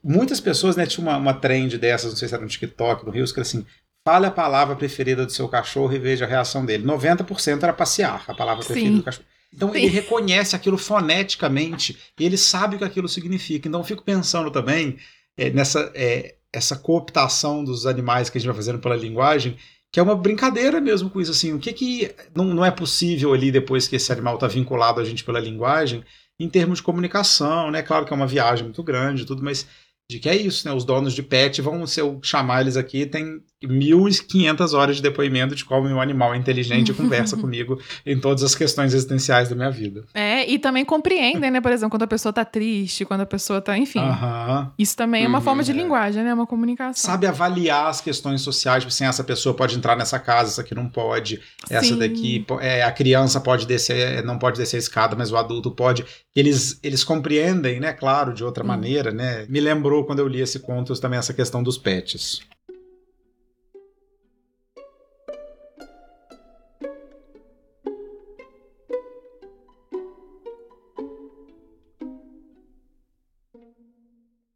Muitas 0.03 0.39
pessoas, 0.39 0.75
né, 0.75 0.85
tinha 0.85 1.05
uma, 1.05 1.17
uma 1.17 1.33
trend 1.33 1.77
dessas, 1.77 2.11
não 2.11 2.17
sei 2.17 2.27
se 2.27 2.33
era 2.33 2.43
no 2.43 2.49
TikTok, 2.49 3.05
no 3.05 3.11
Rio, 3.11 3.25
que 3.25 3.31
era 3.31 3.41
assim, 3.41 3.65
fale 4.05 4.25
a 4.25 4.31
palavra 4.31 4.75
preferida 4.75 5.25
do 5.25 5.31
seu 5.31 5.47
cachorro 5.47 5.93
e 5.93 5.99
veja 5.99 6.25
a 6.25 6.27
reação 6.27 6.65
dele. 6.65 6.83
90% 6.85 7.63
era 7.63 7.73
passear, 7.73 8.23
a 8.27 8.33
palavra 8.33 8.63
preferida 8.63 8.91
Sim. 8.91 8.97
do 8.97 9.03
cachorro. 9.03 9.25
Então 9.53 9.71
Sim. 9.71 9.79
ele 9.79 9.87
reconhece 9.87 10.55
aquilo 10.55 10.77
foneticamente, 10.77 11.97
e 12.19 12.25
ele 12.25 12.37
sabe 12.37 12.75
o 12.75 12.79
que 12.79 12.85
aquilo 12.85 13.09
significa. 13.09 13.67
Então 13.67 13.81
eu 13.81 13.85
fico 13.85 14.03
pensando 14.03 14.49
também 14.49 14.97
é, 15.37 15.49
nessa 15.49 15.91
é, 15.95 16.35
essa 16.53 16.75
cooptação 16.75 17.63
dos 17.63 17.85
animais 17.85 18.29
que 18.29 18.37
a 18.37 18.41
gente 18.41 18.47
vai 18.47 18.55
fazendo 18.55 18.79
pela 18.79 18.95
linguagem, 18.95 19.57
que 19.91 19.99
é 19.99 20.03
uma 20.03 20.15
brincadeira 20.15 20.79
mesmo 20.79 21.09
com 21.09 21.19
isso. 21.19 21.31
Assim, 21.31 21.53
o 21.53 21.59
que, 21.59 21.73
que 21.73 22.15
não, 22.33 22.45
não 22.45 22.65
é 22.65 22.71
possível 22.71 23.33
ali 23.33 23.51
depois 23.51 23.87
que 23.87 23.95
esse 23.95 24.11
animal 24.11 24.35
está 24.35 24.47
vinculado 24.47 24.99
a 24.99 25.03
gente 25.03 25.23
pela 25.23 25.39
linguagem, 25.39 26.03
em 26.39 26.49
termos 26.49 26.79
de 26.79 26.83
comunicação, 26.83 27.69
né? 27.69 27.81
Claro 27.81 28.05
que 28.05 28.13
é 28.13 28.15
uma 28.15 28.27
viagem 28.27 28.65
muito 28.65 28.81
grande, 28.81 29.25
tudo, 29.25 29.43
mas 29.43 29.67
de 30.09 30.19
que 30.19 30.29
é 30.29 30.35
isso, 30.35 30.67
né? 30.67 30.73
Os 30.73 30.85
donos 30.85 31.13
de 31.13 31.21
pet 31.21 31.61
vão, 31.61 31.85
se 31.85 31.99
eu 31.99 32.19
chamar 32.23 32.61
eles 32.61 32.77
aqui, 32.77 33.05
tem 33.05 33.43
1.500 33.63 34.73
horas 34.73 34.95
de 34.97 35.01
depoimento 35.01 35.55
de 35.55 35.63
como 35.65 35.87
um 35.87 36.01
animal 36.01 36.35
inteligente 36.35 36.93
conversa 36.93 37.37
comigo 37.37 37.79
em 38.05 38.19
todas 38.19 38.43
as 38.43 38.55
questões 38.55 38.93
existenciais 38.93 39.49
da 39.49 39.55
minha 39.55 39.69
vida. 39.71 40.03
É, 40.13 40.49
e 40.49 40.57
também 40.59 40.83
compreendem, 40.85 41.51
né? 41.51 41.61
Por 41.61 41.71
exemplo, 41.71 41.91
quando 41.91 42.03
a 42.03 42.07
pessoa 42.07 42.31
tá 42.33 42.43
triste, 42.45 43.05
quando 43.05 43.21
a 43.21 43.25
pessoa 43.25 43.61
tá. 43.61 43.77
Enfim. 43.77 43.99
Aham. 43.99 44.71
Isso 44.77 44.95
também 44.95 45.23
é 45.23 45.27
uma 45.27 45.37
Uhum, 45.39 45.43
forma 45.43 45.63
de 45.63 45.71
é. 45.71 45.73
linguagem, 45.73 46.23
né? 46.23 46.33
Uma 46.33 46.45
comunicação. 46.47 47.09
Sabe 47.11 47.25
avaliar 47.27 47.87
as 47.87 48.01
questões 48.01 48.41
sociais, 48.41 48.83
tipo 48.83 48.93
assim, 48.93 49.05
essa 49.05 49.23
pessoa 49.23 49.55
pode 49.55 49.75
entrar 49.77 49.95
nessa 49.95 50.19
casa, 50.19 50.49
essa 50.49 50.61
aqui 50.61 50.75
não 50.75 50.87
pode, 50.89 51.39
essa 51.69 51.85
Sim. 51.93 51.97
daqui, 51.97 52.45
é, 52.59 52.83
a 52.83 52.91
criança 52.91 53.39
pode 53.39 53.65
descer, 53.65 54.23
não 54.23 54.37
pode 54.37 54.57
descer 54.57 54.75
a 54.77 54.79
escada, 54.79 55.15
mas 55.15 55.31
o 55.31 55.37
adulto 55.37 55.71
pode. 55.71 56.05
Eles, 56.35 56.79
eles 56.83 57.03
compreendem, 57.03 57.79
né, 57.79 57.93
claro, 57.93 58.33
de 58.33 58.43
outra 58.43 58.63
Hum. 58.63 58.67
maneira, 58.67 59.11
né? 59.11 59.45
Me 59.49 59.59
lembrou 59.59 60.05
quando 60.05 60.19
eu 60.19 60.27
li 60.27 60.39
esse 60.41 60.59
conto 60.59 60.93
também 60.99 61.17
essa 61.19 61.33
questão 61.33 61.61
dos 61.63 61.77
pets. 61.77 62.41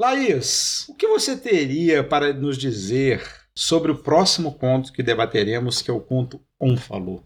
Laís, 0.06 0.86
o 0.88 0.94
que 0.94 1.08
você 1.08 1.36
teria 1.36 2.04
para 2.04 2.32
nos 2.32 2.60
dizer 2.60 3.24
sobre 3.56 3.92
o 3.92 3.98
próximo 3.98 4.54
conto 4.54 4.94
que 4.94 5.02
debateremos, 5.02 5.82
que 5.82 5.90
é 5.90 5.94
o 5.94 6.00
conto 6.00 6.40
Onfalo? 6.62 7.26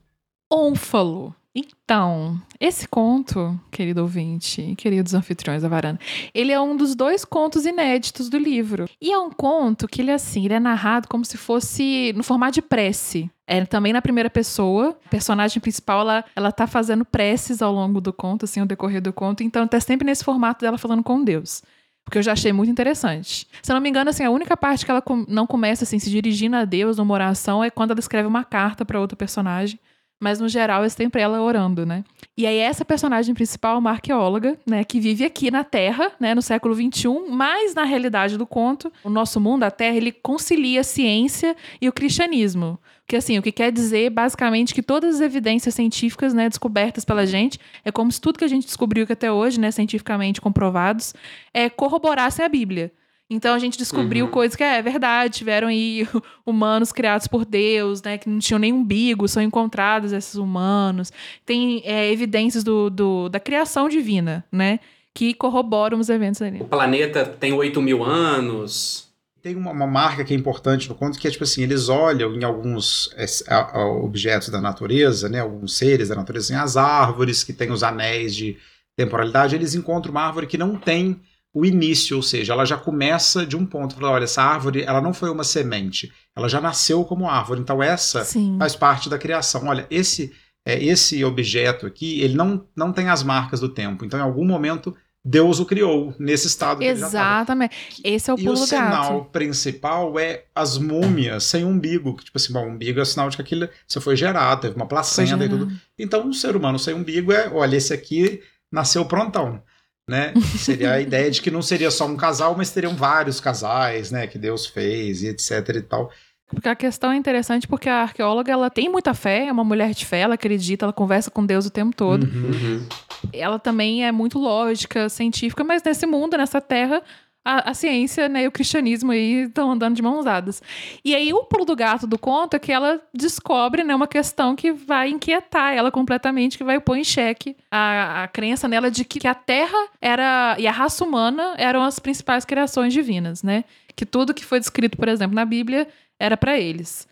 Ônfalo. 0.49 1.35
Então, 1.53 2.41
esse 2.57 2.87
conto, 2.87 3.59
querido 3.69 4.01
ouvinte 4.01 4.75
queridos 4.77 5.13
anfitriões 5.13 5.61
da 5.61 5.67
varanda, 5.67 5.99
ele 6.33 6.53
é 6.53 6.61
um 6.61 6.77
dos 6.77 6.95
dois 6.95 7.25
contos 7.25 7.65
inéditos 7.65 8.29
do 8.29 8.37
livro. 8.37 8.87
E 9.01 9.11
é 9.11 9.19
um 9.19 9.29
conto 9.29 9.85
que 9.85 10.01
ele, 10.01 10.11
assim, 10.11 10.45
ele 10.45 10.53
é 10.53 10.59
narrado 10.59 11.09
como 11.09 11.25
se 11.25 11.35
fosse 11.35 12.13
no 12.15 12.23
formato 12.23 12.53
de 12.53 12.61
prece. 12.61 13.29
É 13.45 13.65
também 13.65 13.91
na 13.91 14.01
primeira 14.01 14.29
pessoa. 14.29 14.97
A 15.05 15.09
personagem 15.09 15.59
principal, 15.59 16.01
ela, 16.01 16.25
ela 16.33 16.51
tá 16.51 16.65
fazendo 16.65 17.03
preces 17.03 17.61
ao 17.61 17.73
longo 17.73 17.99
do 17.99 18.13
conto, 18.13 18.45
assim, 18.45 18.61
ao 18.61 18.65
decorrer 18.65 19.01
do 19.01 19.11
conto. 19.11 19.43
Então, 19.43 19.67
tá 19.67 19.81
sempre 19.81 20.05
nesse 20.05 20.23
formato 20.23 20.63
dela 20.63 20.77
falando 20.77 21.03
com 21.03 21.21
Deus. 21.21 21.61
Porque 22.09 22.17
eu 22.17 22.23
já 22.23 22.31
achei 22.31 22.51
muito 22.51 22.71
interessante. 22.71 23.47
Se 23.61 23.71
eu 23.71 23.75
não 23.75 23.81
me 23.81 23.87
engano, 23.87 24.09
assim, 24.09 24.23
a 24.23 24.31
única 24.31 24.57
parte 24.57 24.83
que 24.83 24.89
ela 24.89 25.03
não 25.27 25.45
começa, 25.45 25.83
assim, 25.83 25.99
se 25.99 26.09
dirigindo 26.09 26.55
a 26.55 26.65
Deus 26.65 26.97
numa 26.97 27.13
oração 27.13 27.63
é 27.63 27.69
quando 27.69 27.91
ela 27.91 27.99
escreve 27.99 28.27
uma 28.27 28.43
carta 28.43 28.83
para 28.83 28.99
outro 28.99 29.15
personagem. 29.15 29.79
Mas 30.19 30.39
no 30.39 30.49
geral 30.49 30.83
é 30.83 30.89
sempre 30.89 31.21
ela 31.21 31.39
orando, 31.39 31.85
né? 31.85 32.03
E 32.35 32.47
aí 32.47 32.57
essa 32.57 32.83
personagem 32.83 33.35
principal 33.35 33.75
é 33.75 33.77
uma 33.77 33.91
arqueóloga, 33.91 34.57
né, 34.65 34.83
que 34.83 34.99
vive 34.99 35.23
aqui 35.23 35.51
na 35.51 35.63
Terra, 35.63 36.11
né, 36.19 36.33
no 36.33 36.41
século 36.41 36.73
XXI, 36.73 37.29
mas 37.29 37.75
na 37.75 37.83
realidade 37.83 38.39
do 38.39 38.45
conto, 38.47 38.91
o 39.03 39.09
nosso 39.09 39.39
mundo, 39.39 39.63
a 39.63 39.71
Terra, 39.71 39.95
ele 39.95 40.11
concilia 40.11 40.81
a 40.81 40.83
ciência 40.83 41.55
e 41.79 41.87
o 41.87 41.93
cristianismo. 41.93 42.79
Que 43.09 43.15
assim, 43.15 43.39
o 43.39 43.41
que 43.41 43.51
quer 43.51 43.71
dizer 43.71 44.11
basicamente 44.11 44.71
que 44.71 44.83
todas 44.83 45.15
as 45.15 45.21
evidências 45.21 45.73
científicas, 45.73 46.31
né, 46.31 46.47
descobertas 46.47 47.03
pela 47.03 47.25
gente, 47.25 47.59
é 47.83 47.91
como 47.91 48.11
se 48.11 48.21
tudo 48.21 48.37
que 48.37 48.45
a 48.45 48.47
gente 48.47 48.67
descobriu 48.67 49.07
que 49.07 49.13
até 49.13 49.31
hoje, 49.31 49.59
né, 49.59 49.71
cientificamente 49.71 50.39
comprovados, 50.39 51.15
é 51.51 51.67
corroborassem 51.71 52.45
a 52.45 52.47
Bíblia. 52.47 52.91
Então 53.27 53.55
a 53.55 53.59
gente 53.59 53.79
descobriu 53.79 54.25
Uhum. 54.25 54.31
coisas 54.31 54.55
que 54.55 54.63
é 54.63 54.79
verdade, 54.79 55.37
tiveram 55.39 55.69
aí 55.69 56.07
humanos 56.45 56.91
criados 56.91 57.25
por 57.27 57.45
Deus, 57.45 57.99
né, 58.03 58.19
que 58.19 58.29
não 58.29 58.37
tinham 58.37 58.59
nem 58.59 58.71
umbigo, 58.71 59.27
são 59.27 59.41
encontrados 59.41 60.11
esses 60.13 60.35
humanos. 60.35 61.11
Tem 61.47 61.81
é, 61.85 62.11
evidências 62.11 62.63
do, 62.63 62.91
do- 62.91 63.27
da 63.27 63.39
criação 63.39 63.89
divina, 63.89 64.45
né, 64.51 64.79
que 65.15 65.33
corroboram 65.33 65.99
os 65.99 66.09
eventos 66.09 66.43
ali. 66.43 66.61
O 66.61 66.65
planeta 66.65 67.25
tem 67.25 67.53
8 67.53 67.81
mil 67.81 68.03
anos. 68.03 69.08
Tem 69.41 69.55
uma, 69.55 69.71
uma 69.71 69.87
marca 69.87 70.23
que 70.25 70.33
é 70.33 70.37
importante 70.37 70.89
no 70.89 70.95
conto, 70.95 71.17
que 71.17 71.27
é 71.27 71.31
tipo 71.31 71.43
assim, 71.43 71.63
eles 71.63 71.87
olham 71.87 72.33
em 72.35 72.43
alguns 72.43 73.09
é, 73.15 73.25
a- 73.47 73.79
a- 73.79 73.85
objetos 73.87 74.49
da 74.49 74.59
natureza, 74.59 75.29
né, 75.29 75.39
alguns 75.39 75.77
seres 75.77 76.09
da 76.09 76.15
natureza, 76.15 76.53
assim, 76.53 76.61
as 76.61 76.75
árvores 76.77 77.43
que 77.43 77.53
têm 77.53 77.71
os 77.71 77.83
anéis 77.83 78.35
de 78.35 78.57
temporalidade, 78.97 79.55
eles 79.55 79.75
encontram 79.75 80.11
uma 80.11 80.23
árvore 80.23 80.47
que 80.47 80.57
não 80.57 80.75
tem 80.75 81.21
o 81.53 81.65
início, 81.65 82.17
ou 82.17 82.21
seja, 82.23 82.53
ela 82.53 82.65
já 82.65 82.77
começa 82.77 83.45
de 83.45 83.55
um 83.55 83.65
ponto, 83.65 83.95
fala, 83.95 84.11
olha, 84.11 84.25
essa 84.25 84.43
árvore, 84.43 84.83
ela 84.83 85.01
não 85.01 85.13
foi 85.13 85.29
uma 85.29 85.43
semente, 85.43 86.11
ela 86.35 86.47
já 86.49 86.59
nasceu 86.61 87.03
como 87.05 87.27
árvore, 87.29 87.61
então 87.61 87.81
essa 87.81 88.23
Sim. 88.23 88.55
faz 88.59 88.75
parte 88.75 89.09
da 89.09 89.17
criação. 89.17 89.65
Olha, 89.67 89.87
esse 89.89 90.31
é, 90.65 90.83
esse 90.83 91.23
objeto 91.23 91.87
aqui, 91.87 92.19
ele 92.21 92.35
não, 92.35 92.65
não 92.75 92.91
tem 92.91 93.09
as 93.09 93.23
marcas 93.23 93.59
do 93.61 93.69
tempo, 93.69 94.03
então 94.05 94.19
em 94.19 94.23
algum 94.23 94.45
momento 94.45 94.95
Deus 95.23 95.59
o 95.59 95.65
criou 95.65 96.15
nesse 96.17 96.47
estado. 96.47 96.81
Exatamente. 96.81 98.01
Esse 98.03 98.29
é 98.29 98.33
o 98.33 98.39
E 98.39 98.41
o 98.41 98.45
pulo 98.53 98.57
sinal 98.65 99.19
gato. 99.19 99.31
principal 99.31 100.17
é 100.17 100.45
as 100.55 100.77
múmias 100.77 101.43
sem 101.43 101.65
umbigo. 101.65 102.15
Que, 102.15 102.25
tipo 102.25 102.37
assim, 102.37 102.53
bom, 102.53 102.65
o 102.65 102.69
umbigo 102.69 102.99
é 102.99 103.05
sinal 103.05 103.29
de 103.29 103.35
que 103.35 103.41
aquilo 103.41 103.67
você 103.87 103.99
foi 103.99 104.15
gerado, 104.15 104.61
teve 104.61 104.75
uma 104.75 104.87
placenta 104.87 105.43
e 105.43 105.49
tudo. 105.49 105.71
Então, 105.97 106.25
um 106.25 106.33
ser 106.33 106.55
humano 106.55 106.79
sem 106.79 106.93
umbigo 106.93 107.31
é, 107.33 107.49
olha, 107.49 107.75
esse 107.75 107.93
aqui 107.93 108.41
nasceu 108.71 109.05
prontão. 109.05 109.61
Né? 110.07 110.33
Seria 110.57 110.93
a 110.93 111.01
ideia 111.01 111.29
de 111.29 111.41
que 111.41 111.51
não 111.51 111.61
seria 111.61 111.91
só 111.91 112.07
um 112.07 112.15
casal, 112.17 112.55
mas 112.57 112.71
teriam 112.71 112.95
vários 112.95 113.39
casais, 113.39 114.09
né? 114.09 114.25
Que 114.25 114.39
Deus 114.39 114.65
fez 114.65 115.21
e 115.21 115.27
etc 115.27 115.69
e 115.75 115.81
tal. 115.81 116.11
Porque 116.47 116.67
a 116.67 116.75
questão 116.75 117.11
é 117.11 117.15
interessante 117.15 117.67
porque 117.67 117.87
a 117.87 118.01
arqueóloga, 118.01 118.51
ela 118.51 118.71
tem 118.71 118.89
muita 118.89 119.13
fé, 119.13 119.45
é 119.45 119.51
uma 119.51 119.63
mulher 119.63 119.93
de 119.93 120.03
fé, 120.05 120.21
ela 120.21 120.33
acredita, 120.33 120.85
ela 120.85 120.93
conversa 120.93 121.29
com 121.29 121.45
Deus 121.45 121.67
o 121.67 121.69
tempo 121.69 121.95
todo. 121.95 122.23
Uhum. 122.23 122.45
Uhum. 122.45 122.85
Ela 123.33 123.59
também 123.59 124.05
é 124.05 124.11
muito 124.11 124.39
lógica, 124.39 125.09
científica, 125.09 125.63
mas 125.63 125.83
nesse 125.83 126.05
mundo, 126.05 126.37
nessa 126.37 126.61
terra, 126.61 127.01
a, 127.43 127.71
a 127.71 127.73
ciência 127.73 128.29
né, 128.29 128.43
e 128.43 128.47
o 128.47 128.51
cristianismo 128.51 129.13
estão 129.13 129.71
andando 129.71 129.95
de 129.95 130.01
mãos 130.01 130.25
dadas. 130.25 130.61
E 131.03 131.15
aí 131.15 131.33
o 131.33 131.43
pulo 131.45 131.65
do 131.65 131.75
gato 131.75 132.05
do 132.05 132.17
conto 132.17 132.55
é 132.55 132.59
que 132.59 132.71
ela 132.71 133.01
descobre 133.13 133.83
né, 133.83 133.95
uma 133.95 134.07
questão 134.07 134.55
que 134.55 134.71
vai 134.71 135.09
inquietar 135.09 135.73
ela 135.73 135.91
completamente, 135.91 136.57
que 136.57 136.63
vai 136.63 136.79
pôr 136.79 136.97
em 136.97 137.03
xeque 137.03 137.55
a, 137.71 138.23
a 138.23 138.27
crença 138.27 138.67
nela 138.67 138.91
de 138.91 139.03
que 139.03 139.27
a 139.27 139.33
Terra 139.33 139.87
era 140.01 140.55
e 140.59 140.67
a 140.67 140.71
raça 140.71 141.03
humana 141.03 141.55
eram 141.57 141.81
as 141.81 141.97
principais 141.97 142.45
criações 142.45 142.93
divinas, 142.93 143.41
né? 143.41 143.63
Que 143.95 144.05
tudo 144.05 144.33
que 144.33 144.45
foi 144.45 144.59
descrito, 144.59 144.97
por 144.97 145.07
exemplo, 145.07 145.35
na 145.35 145.45
Bíblia 145.45 145.87
era 146.19 146.37
para 146.37 146.57
eles. 146.57 147.08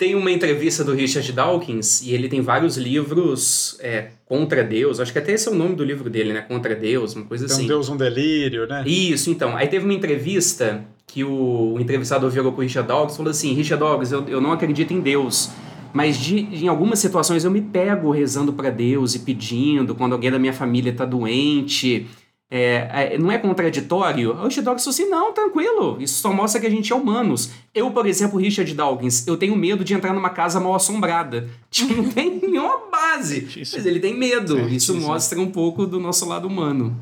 Tem 0.00 0.14
uma 0.14 0.32
entrevista 0.32 0.82
do 0.82 0.94
Richard 0.94 1.30
Dawkins 1.30 2.00
e 2.00 2.14
ele 2.14 2.26
tem 2.26 2.40
vários 2.40 2.78
livros 2.78 3.76
é, 3.80 4.08
contra 4.24 4.64
Deus. 4.64 4.98
Acho 4.98 5.12
que 5.12 5.18
até 5.18 5.32
esse 5.32 5.46
é 5.46 5.50
o 5.52 5.54
nome 5.54 5.74
do 5.74 5.84
livro 5.84 6.08
dele, 6.08 6.32
né? 6.32 6.40
Contra 6.40 6.74
Deus, 6.74 7.14
uma 7.14 7.26
coisa 7.26 7.44
Então, 7.44 7.54
assim. 7.54 7.66
Deus 7.66 7.90
um 7.90 7.98
delírio, 7.98 8.66
né? 8.66 8.82
Isso, 8.86 9.28
então. 9.28 9.54
Aí 9.54 9.68
teve 9.68 9.84
uma 9.84 9.92
entrevista 9.92 10.82
que 11.06 11.22
o, 11.22 11.74
o 11.74 11.78
entrevistador 11.78 12.30
virou 12.30 12.50
pro 12.50 12.62
Richard 12.62 12.88
Dawkins 12.88 13.12
e 13.12 13.16
falou 13.18 13.30
assim: 13.30 13.52
Richard 13.52 13.84
Dawkins, 13.84 14.10
eu, 14.10 14.26
eu 14.26 14.40
não 14.40 14.52
acredito 14.52 14.94
em 14.94 15.00
Deus. 15.02 15.50
Mas 15.92 16.18
de, 16.18 16.38
em 16.38 16.66
algumas 16.66 16.98
situações 16.98 17.44
eu 17.44 17.50
me 17.50 17.60
pego 17.60 18.10
rezando 18.10 18.54
para 18.54 18.70
Deus 18.70 19.14
e 19.14 19.18
pedindo 19.18 19.94
quando 19.94 20.14
alguém 20.14 20.30
da 20.30 20.38
minha 20.38 20.54
família 20.54 20.94
tá 20.94 21.04
doente. 21.04 22.06
É, 22.50 23.14
é, 23.14 23.18
não 23.18 23.30
é 23.30 23.38
contraditório? 23.38 24.30
O 24.32 24.42
Richard 24.44 24.62
Dawkins 24.62 24.82
falou 24.84 24.94
assim: 24.94 25.08
não, 25.08 25.32
tranquilo, 25.32 25.96
isso 26.00 26.20
só 26.20 26.32
mostra 26.32 26.60
que 26.60 26.66
a 26.66 26.70
gente 26.70 26.92
é 26.92 26.96
humanos. 26.96 27.50
Eu, 27.72 27.90
por 27.92 28.06
exemplo, 28.06 28.40
Richard 28.40 28.74
Dawkins, 28.74 29.24
eu 29.26 29.36
tenho 29.36 29.54
medo 29.54 29.84
de 29.84 29.94
entrar 29.94 30.12
numa 30.12 30.30
casa 30.30 30.58
mal 30.58 30.74
assombrada. 30.74 31.48
Tipo, 31.70 31.94
não 31.94 32.08
tem 32.10 32.40
nenhuma 32.40 32.90
base. 32.90 33.46
Mas 33.56 33.86
ele 33.86 34.00
tem 34.00 34.18
medo. 34.18 34.58
Isso 34.68 34.96
mostra 35.00 35.38
um 35.40 35.50
pouco 35.50 35.86
do 35.86 36.00
nosso 36.00 36.26
lado 36.28 36.48
humano. 36.48 37.00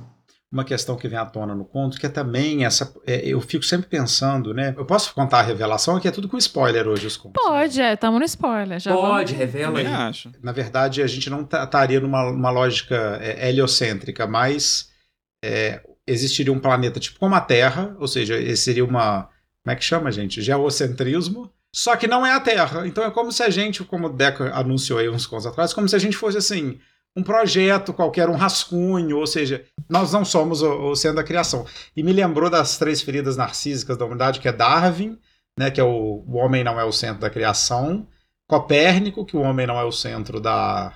uma 0.52 0.62
questão 0.64 0.94
que 0.96 1.08
vem 1.08 1.18
à 1.18 1.24
tona 1.24 1.54
no 1.54 1.64
conto, 1.64 1.98
que 1.98 2.04
é 2.04 2.10
também 2.10 2.66
essa. 2.66 2.94
é, 3.06 3.26
eu 3.26 3.40
fico 3.40 3.64
sempre 3.64 3.88
pensando, 3.88 4.52
né? 4.52 4.74
Eu 4.76 4.84
posso 4.84 5.14
contar 5.14 5.38
a 5.38 5.42
revelação, 5.42 5.96
aqui 5.96 6.06
é 6.08 6.10
tudo 6.10 6.28
com 6.28 6.36
spoiler 6.36 6.86
hoje 6.86 7.06
os 7.06 7.16
contos. 7.16 7.42
Pode, 7.42 7.80
é, 7.80 7.96
tamo 7.96 8.18
no 8.18 8.24
spoiler. 8.26 8.78
Já 8.78 8.92
Pode, 8.92 9.32
vamos- 9.32 9.52
revela 9.52 9.78
aí. 9.78 9.86
Acho. 9.86 10.30
Na 10.42 10.52
verdade, 10.52 11.00
a 11.02 11.06
gente 11.06 11.30
não 11.30 11.42
ta- 11.42 11.64
estaria 11.64 11.98
numa, 12.00 12.30
numa 12.30 12.50
lógica 12.50 13.18
é, 13.22 13.48
heliocêntrica, 13.48 14.26
mas 14.26 14.90
é, 15.44 15.82
existiria 16.06 16.52
um 16.52 16.58
planeta 16.58 16.98
tipo 17.00 17.18
como 17.18 17.34
a 17.34 17.40
Terra, 17.40 17.96
ou 17.98 18.08
seja, 18.08 18.36
esse 18.36 18.62
seria 18.62 18.84
uma. 18.84 19.28
Como 19.62 19.72
é 19.72 19.76
que 19.76 19.84
chama, 19.84 20.10
gente? 20.10 20.40
Geocentrismo. 20.42 21.50
Só 21.74 21.96
que 21.96 22.06
não 22.06 22.24
é 22.24 22.32
a 22.32 22.40
Terra. 22.40 22.86
Então 22.86 23.04
é 23.04 23.10
como 23.10 23.30
se 23.30 23.42
a 23.42 23.50
gente, 23.50 23.84
como 23.84 24.06
o 24.06 24.12
Deca 24.12 24.52
anunciou 24.54 24.98
aí 24.98 25.08
uns 25.08 25.26
contos 25.26 25.46
atrás, 25.46 25.74
como 25.74 25.88
se 25.88 25.94
a 25.94 25.98
gente 25.98 26.16
fosse 26.16 26.38
assim, 26.38 26.78
um 27.14 27.22
projeto 27.22 27.92
qualquer, 27.92 28.28
um 28.28 28.36
rascunho, 28.36 29.18
ou 29.18 29.26
seja, 29.26 29.64
nós 29.88 30.12
não 30.12 30.24
somos 30.24 30.62
o, 30.62 30.90
o 30.90 30.96
centro 30.96 31.16
da 31.16 31.24
criação. 31.24 31.66
E 31.96 32.02
me 32.02 32.12
lembrou 32.12 32.48
das 32.48 32.78
três 32.78 33.02
feridas 33.02 33.36
narcísicas 33.36 33.98
da 33.98 34.04
humanidade, 34.04 34.40
que 34.40 34.48
é 34.48 34.52
Darwin, 34.52 35.18
né, 35.58 35.70
que 35.70 35.80
é 35.80 35.84
o, 35.84 36.24
o 36.26 36.36
homem 36.36 36.64
não 36.64 36.80
é 36.80 36.84
o 36.84 36.92
centro 36.92 37.20
da 37.20 37.30
criação, 37.30 38.06
Copérnico, 38.48 39.26
que 39.26 39.36
o 39.36 39.40
homem 39.40 39.66
não 39.66 39.78
é 39.78 39.84
o 39.84 39.92
centro 39.92 40.40
da, 40.40 40.94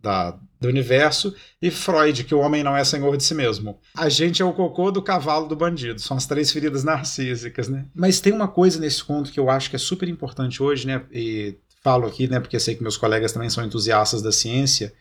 da, 0.00 0.38
do 0.60 0.68
universo, 0.68 1.34
e 1.60 1.70
Freud, 1.70 2.24
que 2.24 2.34
o 2.34 2.38
homem 2.38 2.62
não 2.62 2.76
é 2.76 2.84
senhor 2.84 3.16
de 3.16 3.24
si 3.24 3.34
mesmo. 3.34 3.78
A 3.96 4.08
gente 4.08 4.40
é 4.40 4.44
o 4.44 4.52
cocô 4.52 4.90
do 4.90 5.02
cavalo 5.02 5.46
do 5.46 5.56
bandido, 5.56 6.00
são 6.00 6.16
as 6.16 6.26
três 6.26 6.50
feridas 6.50 6.82
narcísicas, 6.82 7.68
né? 7.68 7.86
Mas 7.94 8.20
tem 8.20 8.32
uma 8.32 8.48
coisa 8.48 8.80
nesse 8.80 9.04
conto 9.04 9.30
que 9.30 9.40
eu 9.40 9.50
acho 9.50 9.70
que 9.70 9.76
é 9.76 9.78
super 9.78 10.08
importante 10.08 10.62
hoje, 10.62 10.86
né? 10.86 11.04
E 11.12 11.56
falo 11.82 12.06
aqui, 12.06 12.26
né, 12.26 12.40
porque 12.40 12.58
sei 12.58 12.74
que 12.74 12.82
meus 12.82 12.96
colegas 12.96 13.32
também 13.32 13.48
são 13.48 13.64
entusiastas 13.64 14.20
da 14.20 14.32
ciência, 14.32 14.92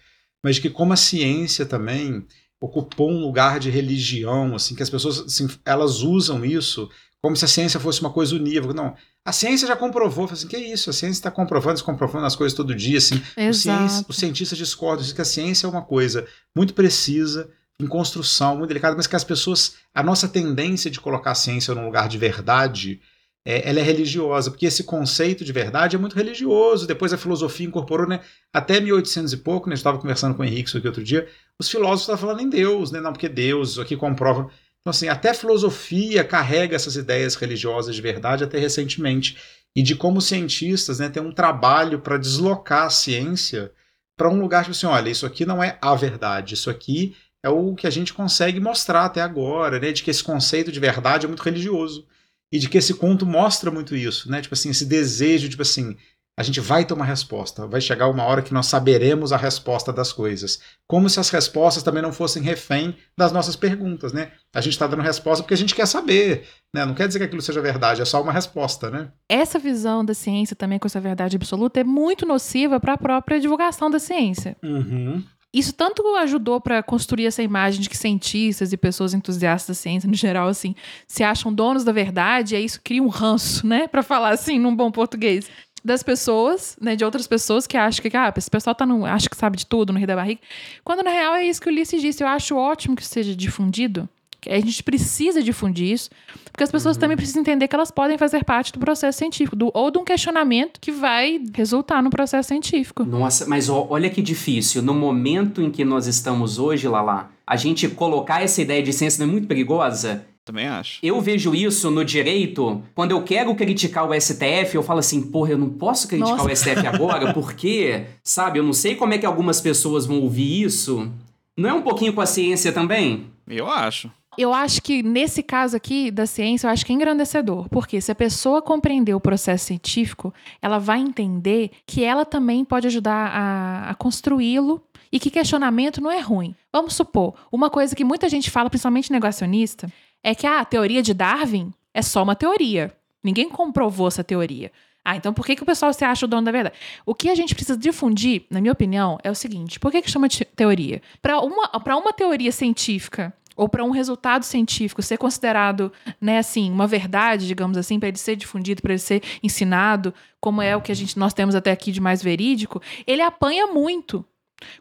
mas 0.44 0.60
que 0.60 0.70
como 0.70 0.94
a 0.94 0.98
ciência 0.98 1.66
também 1.66 2.28
ocupou 2.62 3.10
um 3.10 3.22
lugar 3.22 3.60
de 3.60 3.70
religião, 3.70 4.56
assim, 4.56 4.76
que 4.76 4.84
as 4.84 4.90
pessoas, 4.90 5.20
assim, 5.20 5.48
elas 5.66 6.02
usam 6.02 6.46
isso 6.46 6.90
como 7.26 7.36
se 7.36 7.44
a 7.44 7.48
ciência 7.48 7.80
fosse 7.80 8.02
uma 8.02 8.12
coisa 8.12 8.36
unívoca. 8.36 8.72
Não, 8.72 8.96
a 9.26 9.32
ciência 9.32 9.68
já 9.68 9.76
comprovou, 9.76 10.30
assim, 10.32 10.48
que 10.48 10.56
é 10.56 10.60
isso? 10.60 10.92
A 10.92 10.94
ciência 10.94 11.18
está 11.18 11.32
comprovando, 11.32 11.74
descomprovando 11.74 12.24
as 12.24 12.36
coisas 12.36 12.56
todo 12.56 12.76
dia, 12.76 13.00
assim. 13.00 13.20
Exato. 13.36 14.06
Os 14.08 14.18
cientistas 14.18 14.56
discordam 14.56 15.04
que 15.12 15.20
a 15.20 15.26
ciência 15.26 15.66
é 15.66 15.70
uma 15.72 15.82
coisa 15.82 16.28
muito 16.56 16.76
precisa, 16.76 17.50
em 17.82 17.88
construção, 17.88 18.56
muito 18.56 18.68
delicada, 18.68 18.96
mas 18.96 19.08
que 19.08 19.16
as 19.16 19.24
pessoas, 19.24 19.74
a 19.92 20.04
nossa 20.04 20.28
tendência 20.28 20.92
de 20.92 21.02
colocar 21.02 21.32
a 21.32 21.36
ciência 21.36 21.74
num 21.74 21.86
lugar 21.86 22.08
de 22.08 22.20
verdade, 22.20 23.02
é, 23.44 23.68
ela 23.68 23.80
é 23.80 23.84
religiosa, 23.84 24.52
porque 24.52 24.68
esse 24.68 24.84
conceito 24.84 25.44
de 25.44 25.52
verdade 25.52 25.96
é 25.96 26.00
muito 26.00 26.16
religioso. 26.16 26.86
Depois 26.86 27.12
a 27.12 27.18
filosofia 27.18 27.66
incorporou, 27.66 28.08
né? 28.08 28.20
Até 28.54 28.80
1800 28.80 29.34
e 29.34 29.38
pouco, 29.38 29.68
né? 29.68 29.74
Eu 29.74 29.78
estava 29.78 29.98
conversando 29.98 30.36
com 30.36 30.44
o 30.44 30.46
Henrique 30.46 30.70
isso 30.70 30.78
aqui 30.78 30.86
outro 30.86 31.04
dia, 31.04 31.28
os 31.60 31.68
filósofos 31.68 32.02
estavam 32.02 32.22
falando 32.22 32.42
em 32.42 32.50
Deus, 32.52 32.92
né? 32.92 33.02
Não, 33.02 33.12
porque 33.12 33.28
Deus, 33.28 33.72
isso 33.72 33.82
aqui 33.82 33.98
comprova. 33.98 34.48
Então, 34.86 34.92
assim, 34.92 35.08
até 35.08 35.34
filosofia 35.34 36.24
carrega 36.24 36.76
essas 36.76 36.96
ideias 36.96 37.34
religiosas 37.34 37.96
de 37.96 38.02
verdade 38.04 38.44
até 38.44 38.60
recentemente. 38.60 39.36
E 39.76 39.82
de 39.82 39.96
como 39.96 40.22
cientistas 40.22 41.00
né, 41.00 41.10
têm 41.10 41.24
um 41.24 41.34
trabalho 41.34 42.00
para 42.00 42.20
deslocar 42.20 42.84
a 42.84 42.90
ciência 42.92 43.72
para 44.16 44.30
um 44.30 44.40
lugar 44.40 44.62
tipo 44.64 44.76
assim: 44.76 44.86
olha, 44.86 45.10
isso 45.10 45.26
aqui 45.26 45.44
não 45.44 45.62
é 45.62 45.80
a 45.82 45.96
verdade, 45.96 46.54
isso 46.54 46.70
aqui 46.70 47.16
é 47.44 47.50
o 47.50 47.74
que 47.74 47.88
a 47.88 47.90
gente 47.90 48.14
consegue 48.14 48.60
mostrar 48.60 49.06
até 49.06 49.22
agora, 49.22 49.80
né? 49.80 49.92
De 49.92 50.04
que 50.04 50.12
esse 50.12 50.24
conceito 50.24 50.72
de 50.72 50.80
verdade 50.80 51.26
é 51.26 51.28
muito 51.28 51.42
religioso. 51.44 52.08
E 52.52 52.60
de 52.60 52.70
que 52.70 52.78
esse 52.78 52.94
conto 52.94 53.26
mostra 53.26 53.72
muito 53.72 53.96
isso, 53.96 54.30
né? 54.30 54.40
Tipo 54.40 54.54
assim, 54.54 54.70
esse 54.70 54.86
desejo, 54.86 55.50
tipo 55.50 55.64
assim, 55.64 55.98
a 56.38 56.44
gente 56.44 56.60
vai 56.60 56.84
ter 56.84 56.94
uma 56.94 57.06
resposta. 57.06 57.66
Vai 57.66 57.80
chegar 57.80 58.10
uma 58.10 58.24
hora 58.24 58.42
que 58.42 58.54
nós 58.54 58.66
saberemos 58.66 59.32
a 59.32 59.38
resposta 59.38 59.94
das 59.94 60.12
coisas. 60.12 60.60
Como 60.88 61.10
se 61.10 61.20
as 61.20 61.30
respostas 61.30 61.82
também 61.82 62.04
não 62.04 62.12
fossem 62.12 62.44
refém 62.44 62.96
das 63.18 63.32
nossas 63.32 63.56
perguntas, 63.56 64.12
né? 64.12 64.32
A 64.54 64.60
gente 64.60 64.74
está 64.74 64.86
dando 64.86 65.02
resposta 65.02 65.44
porque 65.44 65.54
a 65.54 65.58
gente 65.58 65.74
quer 65.74 65.86
saber, 65.86 66.46
né? 66.74 66.86
Não 66.86 66.94
quer 66.94 67.08
dizer 67.08 67.20
que 67.20 67.26
aquilo 67.26 67.42
seja 67.42 67.62
verdade, 67.62 68.02
é 68.02 68.06
só 68.06 68.22
uma 68.22 68.34
resposta, 68.34 68.90
né? 68.90 69.10
Essa 69.30 69.58
visão 69.58 70.04
da 70.04 70.14
ciência 70.14 70.56
também 70.56 70.78
com 70.78 70.88
essa 70.88 71.00
verdade 71.00 71.38
absoluta 71.38 71.80
é 71.80 71.84
muito 71.86 72.26
nociva 72.26 72.80
para 72.82 72.94
a 72.94 72.98
própria 72.98 73.40
divulgação 73.40 73.90
da 73.90 74.00
ciência. 74.00 74.58
Uhum. 74.62 75.24
Isso 75.54 75.72
tanto 75.72 76.04
ajudou 76.18 76.60
para 76.60 76.84
construir 76.84 77.28
essa 77.28 77.42
imagem 77.42 77.80
de 77.80 77.90
que 77.90 77.96
cientistas 77.96 78.74
e 78.74 78.78
pessoas 78.78 79.14
entusiastas 79.14 79.78
da 79.78 79.82
ciência, 79.82 80.10
no 80.10 80.14
geral, 80.14 80.50
assim, 80.50 80.76
se 81.08 81.24
acham 81.24 81.54
donos 81.54 81.86
da 81.86 81.94
verdade, 81.94 82.54
e 82.54 82.58
aí 82.58 82.66
isso 82.66 82.82
cria 82.84 83.02
um 83.02 83.08
ranço, 83.08 83.66
né? 83.66 83.88
Para 83.88 84.04
falar 84.04 84.32
assim, 84.32 84.60
num 84.60 84.76
bom 84.76 84.92
português 84.92 85.50
das 85.86 86.02
pessoas, 86.02 86.76
né, 86.82 86.96
de 86.96 87.06
outras 87.06 87.28
pessoas 87.28 87.68
que 87.68 87.78
acham 87.78 88.02
que, 88.02 88.18
ah, 88.18 88.34
esse 88.36 88.50
pessoal 88.50 88.76
tá 88.76 88.86
no, 88.86 89.06
acha 89.06 89.30
que 89.30 89.38
sabe 89.38 89.56
de 89.56 89.68
tudo 89.68 89.94
no 89.94 90.00
Rio 90.00 90.08
da 90.08 90.16
Barriga, 90.16 90.42
quando 90.84 91.04
na 91.04 91.12
real 91.12 91.36
é 91.36 91.46
isso 91.46 91.62
que 91.62 91.70
o 91.70 91.72
Ulisses 91.72 92.02
disse. 92.02 92.24
Eu 92.24 92.28
acho 92.28 92.56
ótimo 92.56 92.96
que 92.96 93.06
seja 93.06 93.36
difundido, 93.36 94.10
a 94.50 94.60
gente 94.60 94.84
precisa 94.84 95.42
difundir 95.42 95.92
isso, 95.92 96.10
porque 96.52 96.64
as 96.64 96.72
pessoas 96.72 96.96
uhum. 96.96 97.02
também 97.02 97.18
precisam 97.18 97.42
entender 97.42 97.68
que 97.68 97.76
elas 97.76 97.92
podem 97.92 98.18
fazer 98.18 98.44
parte 98.44 98.72
do 98.72 98.80
processo 98.80 99.18
científico, 99.18 99.56
do, 99.56 99.72
ou 99.74 99.92
de 99.92 99.98
um 99.98 100.04
questionamento 100.04 100.80
que 100.80 100.92
vai 100.92 101.42
resultar 101.54 102.02
no 102.02 102.10
processo 102.10 102.48
científico. 102.48 103.04
Nossa, 103.04 103.46
mas 103.46 103.70
ó, 103.70 103.88
olha 103.90 104.10
que 104.10 104.22
difícil. 104.22 104.82
No 104.82 104.94
momento 104.94 105.62
em 105.62 105.70
que 105.70 105.84
nós 105.84 106.08
estamos 106.08 106.60
hoje, 106.60 106.88
Lala, 106.88 107.30
a 107.46 107.56
gente 107.56 107.88
colocar 107.90 108.42
essa 108.42 108.62
ideia 108.62 108.82
de 108.82 108.94
ciência 108.94 109.24
é 109.24 109.26
muito 109.26 109.48
perigosa. 109.48 110.26
Também 110.46 110.68
acho. 110.68 111.00
Eu 111.02 111.20
vejo 111.20 111.56
isso 111.56 111.90
no 111.90 112.06
direito, 112.06 112.84
quando 112.94 113.10
eu 113.10 113.24
quero 113.24 113.54
criticar 113.56 114.08
o 114.08 114.14
STF, 114.14 114.76
eu 114.76 114.84
falo 114.84 115.00
assim, 115.00 115.20
porra, 115.20 115.52
eu 115.52 115.58
não 115.58 115.70
posso 115.70 116.08
criticar 116.08 116.38
Nossa. 116.38 116.52
o 116.52 116.56
STF 116.56 116.86
agora, 116.86 117.34
porque, 117.34 118.06
sabe, 118.24 118.60
eu 118.60 118.64
não 118.64 118.72
sei 118.72 118.94
como 118.94 119.16
é 119.16 119.18
que 119.18 119.26
algumas 119.26 119.60
pessoas 119.60 120.06
vão 120.06 120.22
ouvir 120.22 120.62
isso. 120.62 121.12
Não 121.58 121.70
é 121.70 121.74
um 121.74 121.82
pouquinho 121.82 122.14
com 122.14 122.22
a 122.22 122.28
ciência 122.28 122.72
também? 122.72 123.26
Eu 123.48 123.68
acho. 123.68 124.12
Eu 124.38 124.54
acho 124.54 124.84
que 124.84 125.02
nesse 125.02 125.42
caso 125.42 125.76
aqui 125.76 126.12
da 126.12 126.28
ciência, 126.28 126.68
eu 126.68 126.72
acho 126.72 126.86
que 126.86 126.92
é 126.92 126.96
engrandecedor. 126.96 127.68
Porque 127.70 128.00
se 128.00 128.12
a 128.12 128.16
pessoa 128.16 128.62
compreender 128.62 129.16
o 129.16 129.20
processo 129.20 129.66
científico, 129.66 130.32
ela 130.62 130.78
vai 130.78 131.00
entender 131.00 131.72
que 131.88 132.04
ela 132.04 132.24
também 132.24 132.64
pode 132.64 132.86
ajudar 132.86 133.32
a, 133.34 133.90
a 133.90 133.96
construí-lo 133.96 134.84
e 135.12 135.20
que 135.20 135.30
questionamento 135.30 136.02
não 136.02 136.12
é 136.12 136.20
ruim. 136.20 136.54
Vamos 136.74 136.94
supor, 136.94 137.34
uma 137.50 137.70
coisa 137.70 137.96
que 137.96 138.04
muita 138.04 138.28
gente 138.28 138.52
fala, 138.52 138.70
principalmente 138.70 139.12
negacionista, 139.12 139.90
é 140.26 140.34
que 140.34 140.48
ah, 140.48 140.60
a 140.60 140.66
teoria 140.66 141.04
de 141.04 141.14
Darwin 141.14 141.72
é 141.94 142.02
só 142.02 142.24
uma 142.24 142.36
teoria. 142.36 142.92
Ninguém 143.24 143.48
comprovou 143.48 144.08
essa 144.08 144.24
teoria. 144.24 144.72
Ah, 145.04 145.16
então 145.16 145.32
por 145.32 145.46
que, 145.46 145.56
que 145.56 145.62
o 145.62 145.66
pessoal 145.68 145.94
se 145.94 146.04
acha 146.04 146.26
o 146.26 146.28
dono 146.28 146.46
da 146.46 146.52
verdade? 146.52 146.76
O 147.06 147.14
que 147.14 147.30
a 147.30 147.36
gente 147.36 147.54
precisa 147.54 147.78
difundir, 147.78 148.44
na 148.50 148.60
minha 148.60 148.74
opinião, 148.74 149.20
é 149.24 149.30
o 149.30 149.36
seguinte: 149.36 149.80
por 149.80 149.92
que, 149.92 150.02
que 150.02 150.10
chama 150.10 150.28
de 150.28 150.44
teoria? 150.44 151.00
Para 151.22 151.40
uma, 151.42 151.70
uma 151.96 152.12
teoria 152.12 152.52
científica 152.52 153.32
ou 153.56 153.70
para 153.70 153.84
um 153.84 153.92
resultado 153.92 154.44
científico 154.44 155.04
ser 155.04 155.18
considerado, 155.18 155.94
né, 156.20 156.40
assim, 156.40 156.72
uma 156.72 156.88
verdade, 156.88 157.46
digamos 157.46 157.78
assim, 157.78 158.00
para 158.00 158.10
ele 158.10 158.18
ser 158.18 158.36
difundido, 158.36 158.82
para 158.82 158.94
ele 158.94 159.00
ser 159.00 159.22
ensinado, 159.44 160.12
como 160.42 160.60
é 160.60 160.76
o 160.76 160.82
que 160.82 160.92
a 160.92 160.96
gente 160.96 161.20
nós 161.20 161.36
temos 161.36 161.54
até 161.54 161.72
aqui 161.72 161.92
de 161.92 162.02
mais 162.02 162.24
verídico, 162.24 162.82
ele 163.06 163.22
apanha 163.22 163.68
muito. 163.68 164.26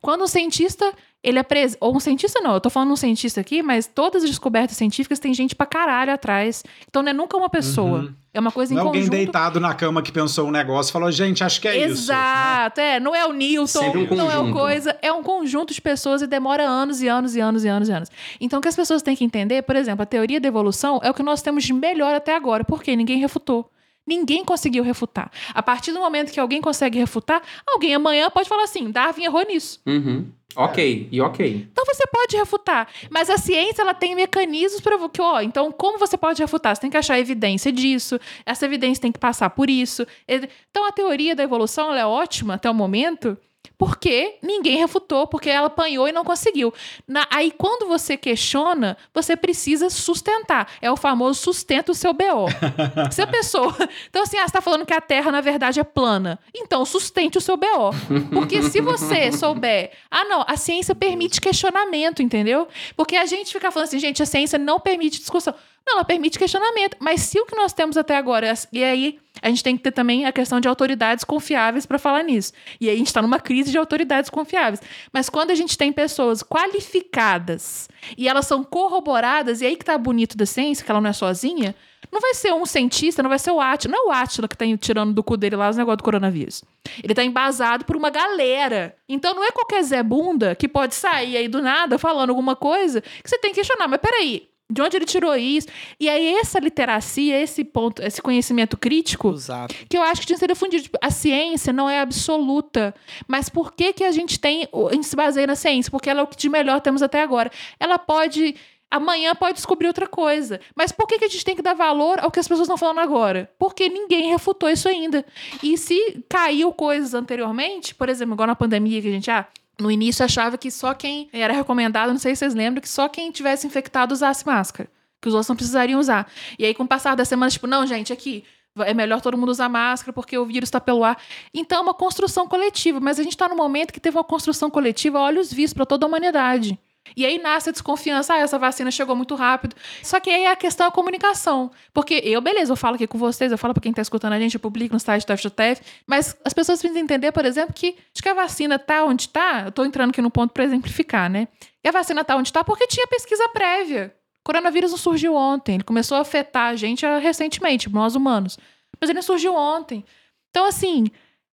Quando 0.01 0.25
um 0.25 0.27
cientista 0.27 0.91
ele 1.25 1.39
apres... 1.39 1.77
Ou 1.81 1.97
um 1.97 2.01
cientista 2.01 2.41
não, 2.41 2.55
eu 2.55 2.61
tô 2.61 2.69
falando 2.69 2.93
um 2.93 2.97
cientista 2.97 3.41
aqui, 3.41 3.63
mas 3.63 3.87
todas 3.87 4.23
as 4.23 4.29
descobertas 4.29 4.77
científicas 4.77 5.19
tem 5.19 5.33
gente 5.33 5.57
pra 5.57 5.65
caralho 5.65 6.13
atrás. 6.13 6.63
Então 6.89 7.03
não 7.03 7.11
é 7.11 7.13
nunca 7.13 7.37
uma 7.37 7.49
pessoa. 7.49 8.01
Uhum. 8.01 8.15
É 8.35 8.41
uma 8.41 8.51
coisa 8.51 8.75
não 8.75 8.81
em 8.81 8.85
é 8.85 8.87
alguém 8.87 9.03
conjunto. 9.03 9.17
deitado 9.17 9.61
na 9.61 9.73
cama 9.75 10.03
que 10.03 10.13
pensou 10.13 10.47
um 10.47 10.51
negócio 10.51 10.91
e 10.91 10.93
falou, 10.93 11.11
gente, 11.11 11.43
acho 11.43 11.61
que 11.61 11.69
é 11.69 11.77
Exato, 11.77 11.93
isso. 11.93 12.03
Exato, 12.03 12.81
né? 12.81 12.97
é. 12.97 13.01
Não 13.01 13.15
é 13.15 13.25
o 13.25 13.33
Newton, 13.33 13.93
um 14.11 14.17
não 14.17 14.31
é 14.31 14.39
o 14.39 14.53
coisa. 14.53 14.97
É 15.01 15.13
um 15.13 15.23
conjunto 15.23 15.73
de 15.73 15.81
pessoas 15.81 16.21
e 16.21 16.27
demora 16.27 16.65
anos 16.65 17.01
e 17.01 17.09
anos 17.09 17.35
e 17.35 17.41
anos 17.41 17.65
e 17.65 17.69
anos 17.69 17.89
e 17.89 17.93
anos. 17.93 18.11
Então 18.41 18.59
o 18.59 18.63
que 18.63 18.69
as 18.69 18.77
pessoas 18.77 19.03
têm 19.03 19.17
que 19.17 19.25
entender, 19.25 19.63
por 19.63 19.77
exemplo, 19.77 20.03
a 20.03 20.07
teoria 20.07 20.41
da 20.41 20.49
evolução 20.49 21.01
é 21.03 21.11
o 21.11 21.15
que 21.15 21.23
nós 21.23 21.41
temos 21.41 21.65
de 21.65 21.73
melhor 21.73 22.15
até 22.15 22.35
agora. 22.37 22.65
porque 22.65 22.95
Ninguém 22.95 23.19
refutou. 23.19 23.71
Ninguém 24.07 24.45
conseguiu 24.45 24.83
refutar. 24.83 25.31
A 25.55 25.63
partir 25.63 25.93
do 25.93 26.01
momento 26.01 26.33
que 26.33 26.41
alguém 26.41 26.61
consegue 26.61 26.99
refutar, 26.99 27.43
alguém 27.67 27.95
amanhã 27.95 28.31
pode 28.31 28.49
falar 28.49 28.65
assim: 28.65 28.91
Darwin 28.91 29.25
errou 29.25 29.45
nisso. 29.47 29.81
Uhum. 29.87 30.31
Ok, 30.57 31.09
e 31.11 31.21
ok. 31.21 31.69
Então 31.73 31.85
você 31.85 32.07
pode 32.07 32.37
refutar, 32.37 32.89
mas 33.11 33.29
a 33.29 33.37
ciência 33.37 33.83
ela 33.83 33.93
tem 33.93 34.15
mecanismos 34.15 34.81
para 34.81 34.97
que, 35.09 35.21
ó, 35.21 35.41
então 35.41 35.73
como 35.73 35.99
você 35.99 36.17
pode 36.17 36.41
refutar? 36.41 36.75
Você 36.75 36.83
tem 36.83 36.91
que 36.91 36.97
achar 36.97 37.19
evidência 37.19 37.73
disso, 37.73 38.21
essa 38.47 38.65
evidência 38.65 39.03
tem 39.03 39.11
que 39.11 39.19
passar 39.19 39.51
por 39.51 39.69
isso. 39.69 40.07
Então 40.29 40.87
a 40.87 40.93
teoria 40.93 41.35
da 41.35 41.43
evolução 41.43 41.93
é 41.93 42.07
ótima 42.07 42.55
até 42.55 42.71
o 42.71 42.75
momento, 42.75 43.37
porque 43.77 44.37
ninguém 44.43 44.79
refutou, 44.79 45.27
porque 45.27 45.51
ela 45.51 45.67
apanhou 45.67 46.09
e 46.09 46.13
não 46.13 46.25
conseguiu. 46.25 46.73
Na, 47.07 47.27
aí, 47.31 47.51
quando 47.51 47.89
você 47.89 48.17
questiona, 48.17 48.97
você 49.13 49.37
precisa 49.37 49.91
sustentar. 49.91 50.71
É 50.81 50.91
o 50.91 50.97
famoso 50.97 51.41
sustenta 51.41 51.93
o 51.93 51.95
seu 51.95 52.13
BO. 52.13 52.47
Se 53.11 53.23
a 53.23 53.27
pessoa. 53.27 53.75
Então, 54.09 54.23
assim, 54.23 54.37
ah, 54.37 54.43
você 54.43 54.47
está 54.47 54.61
falando 54.61 54.87
que 54.87 54.95
a 54.95 55.01
Terra, 55.01 55.33
na 55.33 55.41
verdade, 55.41 55.81
é 55.81 55.85
plana. 55.85 56.39
Então, 56.55 56.85
sustente 56.85 57.39
o 57.39 57.41
seu 57.41 57.57
BO. 57.57 57.91
Porque 58.33 58.63
se 58.63 58.81
você 58.81 59.33
souber. 59.33 59.93
Ah, 60.11 60.25
não, 60.25 60.45
a 60.47 60.57
ciência 60.57 60.95
permite 60.95 61.41
questionamento, 61.41 62.23
entendeu? 62.23 62.69
Porque 62.97 63.17
a 63.17 63.27
gente 63.27 63.53
fica 63.53 63.71
falando 63.71 63.89
assim, 63.89 63.99
gente, 63.99 64.23
a 64.23 64.27
ciência 64.27 64.59
não 64.59 64.79
permite 64.79 65.19
discussão. 65.19 65.55
Não, 65.87 65.97
ela 65.97 66.05
permite 66.05 66.39
questionamento. 66.39 66.97
Mas 66.99 67.21
se 67.21 67.39
o 67.39 67.45
que 67.45 67.55
nós 67.55 67.73
temos 67.73 67.97
até 67.97 68.17
agora. 68.17 68.53
E 68.73 68.83
aí, 68.83 69.19
a 69.43 69.49
gente 69.49 69.63
tem 69.63 69.77
que 69.77 69.83
ter 69.83 69.93
também 69.93 70.25
a 70.25 70.33
questão 70.33 70.61
de 70.61 70.69
autoridades 70.69 71.25
confiáveis 71.25 71.85
para 71.85 71.99
falar 71.99 72.23
nisso. 72.23 72.53
E 72.81 72.89
aí 72.89 72.95
a 72.95 72.99
gente 72.99 73.09
está 73.09 73.21
numa 73.21 73.39
crise 73.39 73.71
de 73.71 73.77
autoridades 73.77 74.31
confiáveis. 74.31 74.81
Mas 75.13 75.29
quando 75.29 75.51
a 75.51 75.55
gente 75.55 75.77
tem 75.77 75.93
pessoas 75.93 76.43
qualificadas 76.43 77.89
e 78.17 78.29
elas 78.29 78.47
são 78.47 78.65
corroboradas, 78.65 79.61
e 79.61 79.67
aí 79.67 79.77
que 79.77 79.85
tá 79.85 79.99
bonito 79.99 80.37
da 80.37 80.47
ciência, 80.47 80.85
que 80.85 80.91
ela 80.91 81.01
não 81.01 81.11
é 81.11 81.13
sozinha, 81.13 81.75
não 82.11 82.21
vai 82.21 82.33
ser 82.33 82.53
um 82.53 82.65
cientista, 82.65 83.23
não 83.23 83.29
vai 83.29 83.39
ser 83.39 83.51
o 83.51 83.61
Atila. 83.61 83.93
Não 83.93 84.05
é 84.05 84.09
o 84.09 84.13
Atila 84.13 84.49
que 84.49 84.57
tá 84.57 84.65
tirando 84.81 85.13
do 85.13 85.23
cu 85.23 85.37
dele 85.37 85.57
lá 85.57 85.69
os 85.69 85.77
negócios 85.77 85.99
do 85.99 86.05
coronavírus. 86.05 86.63
Ele 87.03 87.15
tá 87.15 87.25
embasado 87.25 87.85
por 87.85 87.97
uma 87.97 88.09
galera. 88.09 88.97
Então 89.09 89.35
não 89.35 89.45
é 89.45 89.51
qualquer 89.51 89.83
Zé 89.83 90.03
Bunda 90.03 90.55
que 90.55 90.69
pode 90.69 90.95
sair 90.95 91.37
aí 91.37 91.49
do 91.49 91.61
nada 91.61 91.99
falando 91.99 92.31
alguma 92.31 92.55
coisa 92.55 93.01
que 93.01 93.29
você 93.29 93.39
tem 93.39 93.51
que 93.51 93.57
questionar. 93.57 93.89
Mas 93.89 94.01
peraí, 94.01 94.49
De 94.71 94.81
onde 94.81 94.97
ele 94.97 95.05
tirou 95.05 95.37
isso? 95.37 95.69
E 96.01 96.09
aí, 96.09 96.37
essa 96.37 96.59
literacia, 96.59 97.39
esse 97.39 97.63
ponto, 97.63 98.03
esse 98.03 98.23
conhecimento 98.23 98.79
crítico, 98.79 99.31
Exato. 99.31 99.75
que 99.89 99.97
eu 99.97 100.03
acho 100.03 100.23
que 100.23 100.27
tinha 100.27 100.37
que 100.37 100.41
ser 100.41 100.49
difundido. 100.49 100.83
Tipo, 100.85 100.99
a 101.03 101.11
ciência 101.11 101.71
não 101.71 101.89
é 101.89 102.01
absoluta. 102.01 102.95
Mas 103.29 103.51
por 103.51 103.73
que, 103.73 103.93
que 103.93 104.03
a 104.03 104.11
gente 104.11 104.41
tem. 104.41 104.67
A 104.91 104.95
gente 104.95 105.07
se 105.07 105.15
baseia 105.15 105.47
na 105.47 105.55
ciência? 105.55 105.91
Porque 105.91 106.09
ela 106.09 106.21
é 106.21 106.23
o 106.23 106.27
que 106.27 106.37
de 106.37 106.49
melhor 106.49 106.81
temos 106.81 107.03
até 107.03 107.21
agora. 107.21 107.51
Ela 107.79 107.99
pode. 107.99 108.57
Amanhã 108.91 109.35
pode 109.35 109.55
descobrir 109.55 109.89
outra 109.89 110.07
coisa. 110.07 110.61
Mas 110.75 110.93
por 110.93 111.07
que, 111.07 111.19
que 111.19 111.25
a 111.25 111.29
gente 111.29 111.45
tem 111.45 111.57
que 111.57 111.63
dar 111.63 111.75
valor 111.75 112.19
ao 112.21 112.31
que 112.31 112.39
as 112.39 112.49
pessoas 112.49 112.67
estão 112.67 112.79
falando 112.79 113.01
agora? 113.01 113.51
Porque 113.59 113.89
ninguém 113.89 114.31
refutou 114.31 114.71
isso 114.71 114.89
ainda. 114.89 115.27
E 115.63 115.77
se 115.77 116.25
caiu 116.29 116.73
coisas 116.73 117.13
anteriormente, 117.13 117.95
por 117.95 118.09
exemplo, 118.09 118.35
agora 118.35 118.53
na 118.53 118.57
pandemia 118.57 119.03
que 119.03 119.09
a 119.09 119.11
gente. 119.11 119.31
Ah, 119.31 119.47
no 119.81 119.91
início 119.91 120.25
achava 120.25 120.57
que 120.57 120.71
só 120.71 120.95
quem 120.95 121.29
era 121.33 121.53
recomendado, 121.53 122.11
não 122.11 122.19
sei 122.19 122.35
se 122.35 122.41
vocês 122.41 122.55
lembram, 122.55 122.81
que 122.81 122.89
só 122.89 123.09
quem 123.09 123.31
tivesse 123.31 123.67
infectado 123.67 124.13
usasse 124.13 124.47
máscara. 124.47 124.89
Que 125.21 125.29
os 125.29 125.35
outros 125.35 125.49
não 125.49 125.57
precisariam 125.57 125.99
usar. 125.99 126.31
E 126.59 126.65
aí, 126.65 126.75
com 126.75 126.85
o 126.85 126.89
passar 126.89 127.15
das 127.15 127.29
semanas, 127.29 127.55
tipo, 127.55 127.67
não, 127.67 127.87
gente, 127.87 128.13
aqui, 128.13 128.45
é 128.79 128.93
melhor 128.93 129.21
todo 129.21 129.39
mundo 129.39 129.49
usar 129.49 129.69
máscara 129.69 130.13
porque 130.13 130.37
o 130.37 130.45
vírus 130.45 130.69
está 130.69 130.81
pelo 130.81 131.03
ar. 131.03 131.19
Então, 131.53 131.79
é 131.79 131.81
uma 131.81 131.95
construção 131.95 132.47
coletiva. 132.47 133.01
Mas 133.01 133.19
a 133.19 133.23
gente 133.23 133.33
está 133.33 133.49
no 133.49 133.57
momento 133.57 133.93
que 133.93 134.01
teve 134.01 134.17
uma 134.17 134.25
construção 134.25 134.71
coletiva 134.71 135.19
olhos 135.19 135.53
vistos 135.53 135.75
para 135.75 135.87
toda 135.87 136.05
a 136.05 136.09
humanidade. 136.09 136.79
E 137.17 137.25
aí 137.25 137.39
nasce 137.39 137.69
a 137.69 137.73
desconfiança, 137.73 138.35
ah, 138.35 138.39
essa 138.39 138.59
vacina 138.59 138.91
chegou 138.91 139.15
muito 139.15 139.35
rápido. 139.35 139.77
Só 140.03 140.19
que 140.19 140.31
aí 140.31 140.47
a 140.47 140.57
questão 140.57 140.87
é 140.87 140.89
a 140.89 140.93
comunicação. 140.93 141.71
Porque 141.93 142.21
eu, 142.25 142.41
beleza, 142.41 142.73
eu 142.73 142.77
falo 142.77 142.97
aqui 142.97 143.07
com 143.07 143.19
vocês, 143.19 143.53
eu 143.53 143.59
falo 143.59 143.75
pra 143.75 143.83
quem 143.83 143.93
tá 143.93 144.03
escutando 144.03 144.33
a 144.33 144.41
gente, 144.41 144.55
eu 144.55 144.61
publico 144.61 144.95
no 144.95 145.01
site 145.01 145.27
da 145.27 145.37
FGTF, 145.37 145.83
mas 146.07 146.37
as 146.45 146.53
pessoas 146.53 146.81
precisam 146.81 147.03
entender, 147.03 147.31
por 147.33 147.45
exemplo, 147.45 147.75
que 147.75 147.97
que 148.25 148.29
a 148.31 148.35
vacina 148.35 148.79
tá 148.79 149.05
onde 149.05 149.29
tá, 149.29 149.65
eu 149.67 149.73
tô 149.73 149.85
entrando 149.85 150.09
aqui 150.09 150.23
no 150.23 150.31
ponto 150.31 150.51
pra 150.53 150.65
exemplificar, 150.65 151.29
né? 151.29 151.47
E 151.85 151.89
a 151.89 151.93
vacina 151.93 152.25
tá 152.25 152.35
onde 152.37 152.51
tá 152.51 152.65
porque 152.65 152.87
tinha 152.87 153.07
pesquisa 153.07 153.47
prévia. 153.51 154.15
O 154.41 154.45
coronavírus 154.47 154.91
não 154.91 154.99
surgiu 154.99 155.35
ontem, 155.35 155.75
ele 155.75 155.85
começou 155.85 156.17
a 156.17 156.23
afetar 156.23 156.71
a 156.71 156.77
gente 156.77 157.05
ah, 157.05 157.19
recentemente, 157.19 157.91
nós 157.91 158.15
humanos. 158.15 158.59
Mas 158.99 159.11
ele 159.11 159.17
não 159.17 159.23
surgiu 159.23 159.55
ontem. 159.55 160.03
Então, 160.49 160.67
assim, 160.67 161.11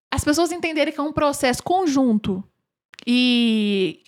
as 0.10 0.24
pessoas 0.24 0.52
entenderem 0.54 0.94
que 0.94 1.00
é 1.00 1.04
um 1.04 1.12
processo 1.12 1.62
conjunto 1.62 2.42
e 3.06 4.02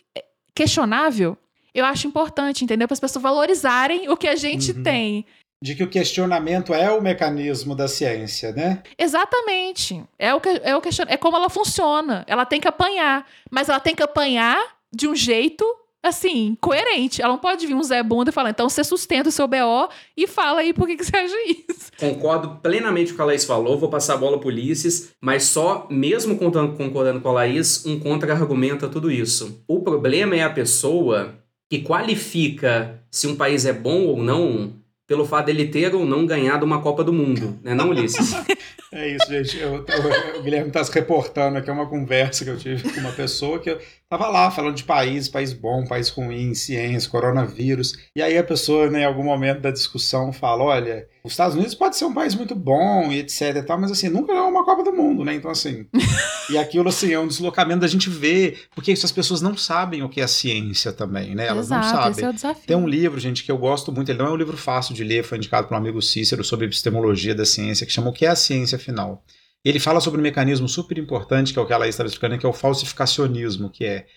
questionável, 0.56 1.38
eu 1.74 1.86
acho 1.86 2.08
importante, 2.08 2.64
entendeu? 2.64 2.88
Para 2.88 2.94
as 2.94 3.00
pessoas 3.00 3.24
valorizarem 3.24 4.10
o 4.10 4.16
que 4.18 4.28
a 4.28 4.36
gente 4.36 4.72
Uhum. 4.72 4.84
tem. 4.84 5.26
De 5.62 5.76
que 5.76 5.84
o 5.84 5.90
questionamento 5.90 6.74
é 6.74 6.92
o 6.92 7.02
mecanismo 7.02 7.74
da 7.74 7.88
ciência, 7.88 8.52
né? 8.52 8.84
Exatamente. 8.98 10.04
É 10.20 10.34
o 10.36 10.42
que 10.42 10.50
é 10.62 10.76
o 10.76 10.82
question... 10.82 11.06
é 11.08 11.16
como 11.18 11.38
ela 11.38 11.50
funciona. 11.50 12.24
Ela 12.28 12.46
tem 12.46 12.60
que 12.60 12.68
apanhar, 12.68 13.26
mas 13.50 13.70
ela 13.70 13.80
tem 13.80 13.96
que 13.96 14.04
apanhar 14.04 14.62
de 14.92 15.08
um 15.08 15.16
jeito 15.16 15.66
assim, 16.04 16.58
coerente. 16.60 17.22
Ela 17.22 17.34
não 17.34 17.40
pode 17.40 17.66
vir 17.66 17.74
um 17.74 17.82
Zé 17.82 18.04
Bunda 18.04 18.30
e 18.30 18.34
falar, 18.34 18.50
então 18.50 18.68
você 18.70 18.84
sustenta 18.84 19.30
o 19.30 19.32
seu 19.32 19.48
BO 19.48 19.90
e 20.18 20.28
fala 20.28 20.60
aí 20.60 20.74
por 20.74 20.86
que, 20.86 20.98
que 20.98 21.06
você 21.06 21.16
acha 21.16 21.36
isso. 21.48 21.92
Concordo 21.98 22.60
plenamente 22.62 23.08
com 23.12 23.14
o 23.14 23.16
que 23.16 23.22
a 23.22 23.26
Laís 23.26 23.46
falou, 23.46 23.78
vou 23.80 23.90
passar 23.90 24.16
a 24.16 24.18
bola 24.18 24.38
pro 24.38 24.50
Ulisses, 24.50 25.14
mas 25.22 25.44
só, 25.44 25.88
mesmo 25.90 26.38
contando- 26.38 26.76
concordando 26.76 27.22
com 27.22 27.30
a 27.30 27.34
Laís, 27.34 27.86
um 27.86 27.98
contra-argumento 28.00 28.86
a 28.86 28.90
tudo 28.90 29.10
isso. 29.10 29.64
O 29.68 29.80
problema 29.82 30.36
é 30.36 30.44
a 30.44 30.50
pessoa 30.50 31.36
que 31.72 31.80
qualifica 31.80 33.02
se 33.10 33.26
um 33.28 33.36
país 33.36 33.66
é 33.66 33.74
bom 33.74 34.06
ou 34.08 34.18
não 34.18 34.74
pelo 35.08 35.26
fato 35.26 35.48
dele 35.48 35.68
ter 35.68 35.94
ou 35.94 36.06
não 36.06 36.26
ganhado 36.26 36.66
uma 36.66 36.82
Copa 36.82 37.04
do 37.04 37.12
Mundo, 37.14 37.60
né 37.64 37.74
não, 37.74 37.90
Ulisses? 37.90 38.34
É 38.96 39.08
isso, 39.10 39.26
gente. 39.28 39.58
Eu- 39.60 39.84
eu- 39.88 40.40
o 40.40 40.44
Guilherme 40.44 40.68
está 40.68 40.84
se 40.84 40.92
reportando 40.94 41.58
aqui 41.58 41.68
a 41.68 41.74
uma 41.74 41.90
conversa 41.90 42.44
que 42.46 42.52
eu 42.52 42.58
tive 42.60 42.88
com 42.94 43.00
uma 43.00 43.12
pessoa 43.12 43.58
que 43.58 43.68
eu 43.72 43.80
tava 44.08 44.28
lá 44.28 44.52
falando 44.52 44.76
de 44.76 44.84
país, 44.84 45.28
país 45.28 45.52
bom, 45.52 45.84
país 45.84 46.10
ruim, 46.10 46.54
ciência, 46.54 47.10
coronavírus. 47.10 47.94
E 48.16 48.22
aí 48.22 48.38
a 48.38 48.44
pessoa, 48.44 48.92
né, 48.92 49.02
em 49.02 49.06
algum 49.06 49.24
momento 49.24 49.62
da 49.62 49.72
discussão, 49.72 50.32
fala: 50.32 50.64
olha, 50.66 51.08
os 51.26 51.32
Estados 51.32 51.56
Unidos 51.56 51.74
pode 51.74 51.96
ser 51.96 52.04
um 52.04 52.14
país 52.14 52.36
muito 52.36 52.54
bom 52.54 53.10
e 53.10 53.20
etc 53.20 53.56
e 53.56 53.64
tal, 53.64 53.80
mas 53.80 53.90
assim, 53.90 54.10
nunca 54.10 54.34
ganhou 54.34 54.50
uma 54.50 54.66
Copa 54.66 54.84
do 54.84 54.92
Mundo, 54.92 55.24
né? 55.24 55.34
Então, 55.34 55.50
assim. 55.50 55.86
e 56.50 56.58
aquilo, 56.58 56.90
assim, 56.90 57.14
é 57.14 57.20
um 57.20 57.28
deslocamento 57.28 57.80
da 57.80 57.88
gente 57.88 58.10
ver, 58.10 58.64
porque 58.76 58.92
isso 58.92 59.06
as 59.06 59.12
pessoas 59.12 59.42
não 59.42 59.56
sabem 59.56 60.04
o 60.04 60.10
que 60.10 60.20
é 60.20 60.28
ciência 60.28 60.92
também, 60.92 61.34
né? 61.34 61.48
Elas 61.48 61.70
não 61.70 61.80
Exato, 61.80 61.96
sabem. 61.96 62.12
esse 62.12 62.24
é 62.26 62.30
o 62.30 62.34
desafio. 62.34 62.68
Tem 62.68 62.76
um 62.76 62.86
livro, 62.86 63.22
gente, 63.22 63.42
que 63.42 63.50
eu 63.50 63.58
gosto 63.58 63.90
muito. 63.90 64.10
Ele 64.10 64.20
não 64.20 64.28
é 64.28 64.32
um 64.32 64.36
livro 64.36 64.58
fácil 64.58 64.94
de 64.94 65.02
ler, 65.02 65.24
foi 65.24 65.38
indicado 65.38 65.66
por 65.66 65.76
um 65.76 65.78
amigo 65.78 66.02
Cícero 66.02 66.44
sobre 66.44 66.66
epistemologia 66.66 67.34
da 67.34 67.46
ciência, 67.46 67.86
que 67.86 67.94
chama 67.94 68.10
O 68.10 68.14
que 68.14 68.26
é 68.26 68.30
a 68.30 68.36
ciência 68.36 68.78
final. 68.78 69.24
Ele 69.64 69.80
fala 69.80 70.02
sobre 70.02 70.20
um 70.20 70.24
mecanismo 70.24 70.68
super 70.68 70.98
importante, 70.98 71.54
que 71.54 71.60
é 71.60 71.62
o 71.62 71.66
que 71.66 71.72
ela 71.72 71.88
estava 71.88 72.08
explicando, 72.08 72.38
que 72.38 72.46
é 72.46 72.50
o 72.50 72.54
falsificacionismo, 72.54 73.70
que 73.70 73.86
é 73.86 74.08